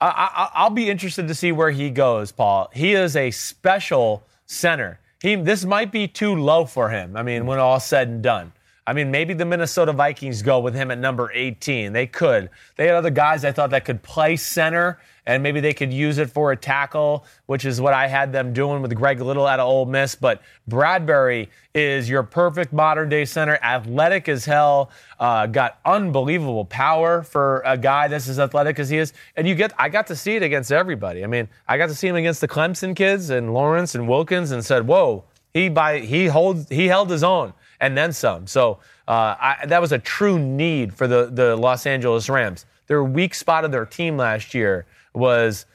I, 0.00 0.50
I, 0.54 0.62
will 0.64 0.70
be 0.70 0.88
interested 0.88 1.28
to 1.28 1.34
see 1.34 1.52
where 1.52 1.70
he 1.70 1.90
goes, 1.90 2.32
Paul. 2.32 2.70
He 2.72 2.94
is 2.94 3.16
a 3.16 3.30
special 3.32 4.24
center. 4.46 4.98
He, 5.20 5.34
this 5.34 5.64
might 5.64 5.92
be 5.92 6.08
too 6.08 6.34
low 6.34 6.64
for 6.64 6.88
him. 6.88 7.16
I 7.16 7.22
mean, 7.22 7.44
when 7.44 7.58
all's 7.58 7.84
said 7.84 8.08
and 8.08 8.22
done. 8.22 8.52
I 8.86 8.92
mean, 8.92 9.10
maybe 9.10 9.34
the 9.34 9.44
Minnesota 9.44 9.92
Vikings 9.92 10.42
go 10.42 10.58
with 10.58 10.74
him 10.74 10.90
at 10.90 10.98
number 10.98 11.30
18. 11.32 11.92
They 11.92 12.06
could. 12.06 12.48
They 12.76 12.86
had 12.86 12.96
other 12.96 13.10
guys 13.10 13.44
I 13.44 13.52
thought 13.52 13.70
that 13.70 13.84
could 13.84 14.02
play 14.02 14.36
center, 14.36 14.98
and 15.26 15.42
maybe 15.42 15.60
they 15.60 15.74
could 15.74 15.92
use 15.92 16.18
it 16.18 16.30
for 16.30 16.50
a 16.50 16.56
tackle, 16.56 17.24
which 17.46 17.64
is 17.64 17.80
what 17.80 17.92
I 17.92 18.08
had 18.08 18.32
them 18.32 18.52
doing 18.52 18.80
with 18.80 18.94
Greg 18.94 19.20
Little 19.20 19.46
out 19.46 19.60
of 19.60 19.68
Ole 19.68 19.84
Miss. 19.84 20.14
But 20.14 20.42
Bradbury 20.66 21.50
is 21.74 22.08
your 22.08 22.22
perfect 22.22 22.72
modern 22.72 23.10
day 23.10 23.26
center, 23.26 23.58
athletic 23.62 24.28
as 24.28 24.46
hell, 24.46 24.90
uh, 25.18 25.46
got 25.46 25.78
unbelievable 25.84 26.64
power 26.64 27.22
for 27.22 27.62
a 27.66 27.76
guy 27.76 28.08
that's 28.08 28.28
as 28.28 28.40
athletic 28.40 28.78
as 28.78 28.88
he 28.88 28.96
is. 28.96 29.12
And 29.36 29.46
you 29.46 29.54
get, 29.54 29.72
I 29.78 29.90
got 29.90 30.06
to 30.06 30.16
see 30.16 30.36
it 30.36 30.42
against 30.42 30.72
everybody. 30.72 31.22
I 31.22 31.26
mean, 31.26 31.48
I 31.68 31.76
got 31.76 31.90
to 31.90 31.94
see 31.94 32.08
him 32.08 32.16
against 32.16 32.40
the 32.40 32.48
Clemson 32.48 32.96
kids 32.96 33.28
and 33.28 33.52
Lawrence 33.52 33.94
and 33.94 34.08
Wilkins, 34.08 34.50
and 34.50 34.64
said, 34.64 34.86
"Whoa." 34.86 35.24
He 35.52 35.68
by 35.68 35.98
he 35.98 36.26
holds 36.26 36.68
he 36.68 36.86
held 36.86 37.10
his 37.10 37.24
own 37.24 37.54
and 37.80 37.96
then 37.96 38.12
some. 38.12 38.46
So 38.46 38.78
uh, 39.08 39.34
I, 39.40 39.56
that 39.66 39.80
was 39.80 39.92
a 39.92 39.98
true 39.98 40.38
need 40.38 40.94
for 40.94 41.06
the, 41.06 41.30
the 41.32 41.56
Los 41.56 41.86
Angeles 41.86 42.28
Rams. 42.28 42.66
Their 42.86 43.04
weak 43.04 43.34
spot 43.34 43.64
of 43.64 43.72
their 43.72 43.86
team 43.86 44.16
last 44.16 44.54
year 44.54 44.86
was 45.14 45.66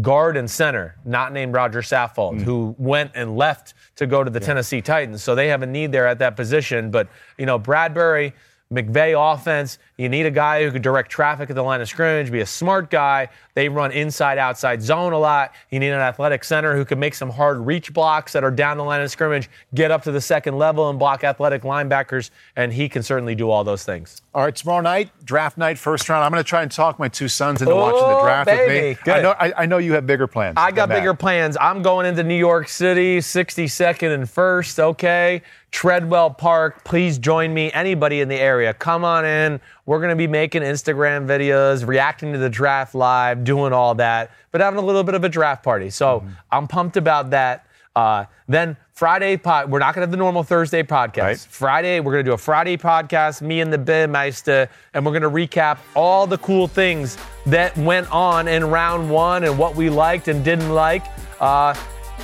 guard 0.00 0.36
and 0.36 0.50
center, 0.50 0.96
not 1.04 1.32
named 1.32 1.54
Roger 1.54 1.82
Saffold, 1.82 2.40
mm. 2.40 2.42
who 2.42 2.74
went 2.78 3.12
and 3.14 3.36
left 3.36 3.74
to 3.96 4.06
go 4.06 4.24
to 4.24 4.30
the 4.30 4.40
yeah. 4.40 4.46
Tennessee 4.46 4.80
Titans. 4.80 5.22
So 5.22 5.34
they 5.34 5.48
have 5.48 5.62
a 5.62 5.66
need 5.66 5.92
there 5.92 6.06
at 6.06 6.18
that 6.18 6.36
position. 6.36 6.90
But, 6.90 7.08
you 7.36 7.46
know, 7.46 7.58
Bradbury– 7.58 8.34
McVay 8.72 9.14
offense, 9.16 9.78
you 9.96 10.10
need 10.10 10.26
a 10.26 10.30
guy 10.30 10.62
who 10.62 10.70
can 10.70 10.82
direct 10.82 11.10
traffic 11.10 11.48
at 11.48 11.56
the 11.56 11.62
line 11.62 11.80
of 11.80 11.88
scrimmage, 11.88 12.30
be 12.30 12.40
a 12.40 12.46
smart 12.46 12.90
guy. 12.90 13.30
They 13.54 13.70
run 13.70 13.92
inside 13.92 14.36
outside 14.36 14.82
zone 14.82 15.14
a 15.14 15.18
lot. 15.18 15.54
You 15.70 15.80
need 15.80 15.88
an 15.88 16.00
athletic 16.00 16.44
center 16.44 16.76
who 16.76 16.84
can 16.84 16.98
make 16.98 17.14
some 17.14 17.30
hard 17.30 17.58
reach 17.58 17.94
blocks 17.94 18.32
that 18.34 18.44
are 18.44 18.50
down 18.50 18.76
the 18.76 18.84
line 18.84 19.00
of 19.00 19.10
scrimmage, 19.10 19.48
get 19.74 19.90
up 19.90 20.02
to 20.02 20.12
the 20.12 20.20
second 20.20 20.58
level 20.58 20.90
and 20.90 20.98
block 20.98 21.24
athletic 21.24 21.62
linebackers, 21.62 22.30
and 22.56 22.70
he 22.72 22.90
can 22.90 23.02
certainly 23.02 23.34
do 23.34 23.48
all 23.50 23.64
those 23.64 23.84
things. 23.84 24.20
All 24.34 24.44
right, 24.44 24.54
tomorrow 24.54 24.82
night, 24.82 25.10
draft 25.24 25.56
night, 25.56 25.78
first 25.78 26.06
round. 26.08 26.22
I'm 26.22 26.30
going 26.30 26.44
to 26.44 26.48
try 26.48 26.62
and 26.62 26.70
talk 26.70 26.98
my 26.98 27.08
two 27.08 27.28
sons 27.28 27.62
into 27.62 27.72
oh, 27.72 27.80
watching 27.80 28.08
the 28.08 28.20
draft 28.22 28.46
baby. 28.46 28.88
with 28.88 28.98
me. 28.98 29.04
Good. 29.04 29.14
I 29.14 29.22
know, 29.22 29.30
I, 29.30 29.62
I, 29.62 29.66
know 29.66 29.78
you 29.78 29.94
have 29.94 30.06
bigger 30.06 30.26
plans. 30.26 30.54
I 30.58 30.72
got 30.72 30.90
bigger 30.90 31.14
plans. 31.14 31.56
I'm 31.58 31.80
going 31.80 32.04
into 32.04 32.22
New 32.22 32.36
York 32.36 32.68
City, 32.68 33.18
62nd 33.18 34.14
and 34.14 34.28
first, 34.28 34.78
okay? 34.78 35.42
Treadwell 35.70 36.30
Park. 36.30 36.84
Please 36.84 37.18
join 37.18 37.52
me. 37.52 37.70
Anybody 37.72 38.20
in 38.20 38.28
the 38.28 38.36
area, 38.36 38.72
come 38.74 39.04
on 39.04 39.24
in. 39.24 39.60
We're 39.86 39.98
going 39.98 40.10
to 40.10 40.16
be 40.16 40.26
making 40.26 40.62
Instagram 40.62 41.26
videos, 41.26 41.86
reacting 41.86 42.32
to 42.32 42.38
the 42.38 42.50
draft 42.50 42.94
live, 42.94 43.44
doing 43.44 43.72
all 43.72 43.94
that, 43.96 44.30
but 44.50 44.60
having 44.60 44.78
a 44.78 44.84
little 44.84 45.04
bit 45.04 45.14
of 45.14 45.24
a 45.24 45.28
draft 45.28 45.62
party. 45.62 45.90
So 45.90 46.20
mm-hmm. 46.20 46.30
I'm 46.50 46.66
pumped 46.66 46.96
about 46.96 47.30
that. 47.30 47.66
Uh, 47.94 48.24
then 48.46 48.76
Friday 48.92 49.36
pod. 49.36 49.70
We're 49.70 49.80
not 49.80 49.94
going 49.94 50.02
to 50.02 50.06
have 50.06 50.10
the 50.10 50.16
normal 50.16 50.42
Thursday 50.42 50.82
podcast. 50.82 51.22
Right. 51.22 51.38
Friday, 51.38 52.00
we're 52.00 52.12
going 52.12 52.24
to 52.24 52.30
do 52.30 52.34
a 52.34 52.38
Friday 52.38 52.76
podcast, 52.76 53.42
me 53.42 53.60
and 53.60 53.72
the 53.72 53.78
Bimeister, 53.78 54.68
and 54.94 55.04
we're 55.04 55.18
going 55.18 55.22
to 55.22 55.30
recap 55.30 55.78
all 55.96 56.26
the 56.26 56.38
cool 56.38 56.68
things 56.68 57.18
that 57.46 57.76
went 57.76 58.10
on 58.12 58.46
in 58.46 58.64
round 58.70 59.10
one 59.10 59.44
and 59.44 59.58
what 59.58 59.74
we 59.74 59.90
liked 59.90 60.28
and 60.28 60.44
didn't 60.44 60.70
like. 60.70 61.04
Uh, 61.40 61.74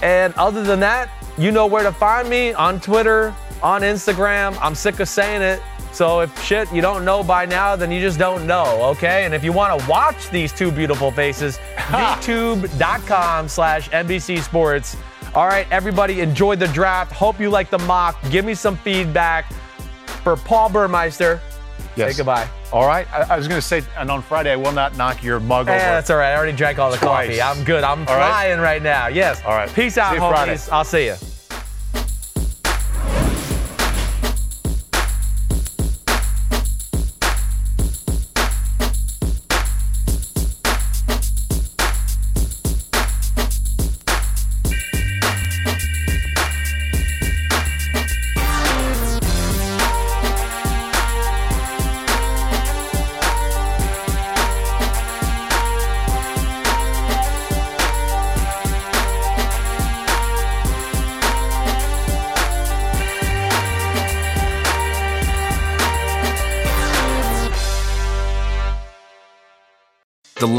and 0.05 0.35
other 0.35 0.63
than 0.63 0.81
that, 0.81 1.11
you 1.39 1.51
know 1.51 1.67
where 1.67 1.83
to 1.83 1.91
find 1.91 2.29
me 2.29 2.53
on 2.53 2.79
Twitter, 2.79 3.35
on 3.63 3.81
Instagram. 3.81 4.57
I'm 4.61 4.75
sick 4.75 5.01
of 5.01 5.09
saying 5.09 5.41
it. 5.41 5.63
So 5.93 6.21
if 6.21 6.45
shit 6.45 6.71
you 6.73 6.83
don't 6.83 7.07
know 7.07 7.25
by 7.25 7.47
now, 7.47 7.75
then 7.75 7.91
you 7.91 8.01
just 8.01 8.19
don't 8.19 8.47
know, 8.47 8.85
okay? 8.91 9.25
And 9.25 9.33
if 9.33 9.43
you 9.43 9.51
want 9.53 9.81
to 9.81 9.89
watch 9.89 10.29
these 10.29 10.53
two 10.53 10.71
beautiful 10.71 11.11
faces, 11.11 11.57
youtube.com 11.77 13.49
slash 13.49 13.89
NBC 13.89 14.43
Sports. 14.43 14.97
All 15.35 15.47
right, 15.47 15.67
everybody, 15.71 16.21
enjoy 16.21 16.57
the 16.57 16.69
draft. 16.69 17.11
Hope 17.11 17.41
you 17.41 17.49
like 17.49 17.71
the 17.71 17.79
mock. 17.79 18.21
Give 18.31 18.45
me 18.45 18.55
some 18.55 18.77
feedback. 18.77 19.53
For 20.23 20.37
Paul 20.37 20.69
Burmeister, 20.69 21.41
Yes. 21.97 22.13
say 22.13 22.17
goodbye. 22.19 22.49
All 22.73 22.87
right. 22.87 23.07
I, 23.13 23.35
I 23.35 23.37
was 23.37 23.47
going 23.49 23.61
to 23.61 23.67
say, 23.67 23.83
and 23.97 24.11
on 24.11 24.23
Friday, 24.23 24.51
I 24.53 24.57
will 24.57 24.73
not 24.73 24.97
knock 24.97 25.23
your 25.23 25.41
mug 25.41 25.69
Eh, 25.69 25.73
over. 25.73 25.79
that's 25.79 26.11
all 26.11 26.17
right. 26.17 26.33
I 26.33 26.37
already 26.37 26.57
drank 26.57 26.79
all 26.79 26.91
the 26.91 26.97
Twice. 26.97 27.29
coffee. 27.29 27.41
I'm 27.43 27.65
good. 27.65 27.85
I'm 27.85 28.01
All 28.09 28.17
right. 28.17 28.29
flying 28.31 28.61
right 28.61 28.83
now. 28.83 29.07
Yes. 29.09 29.41
All 29.45 29.53
right. 29.55 29.73
Peace 29.73 29.97
out, 29.99 30.11
See 30.11 30.17
you 30.17 30.21
homies. 30.23 30.31
Friday. 30.31 30.59
I'll 30.73 30.85
see 30.85 31.07
you. 31.07 31.15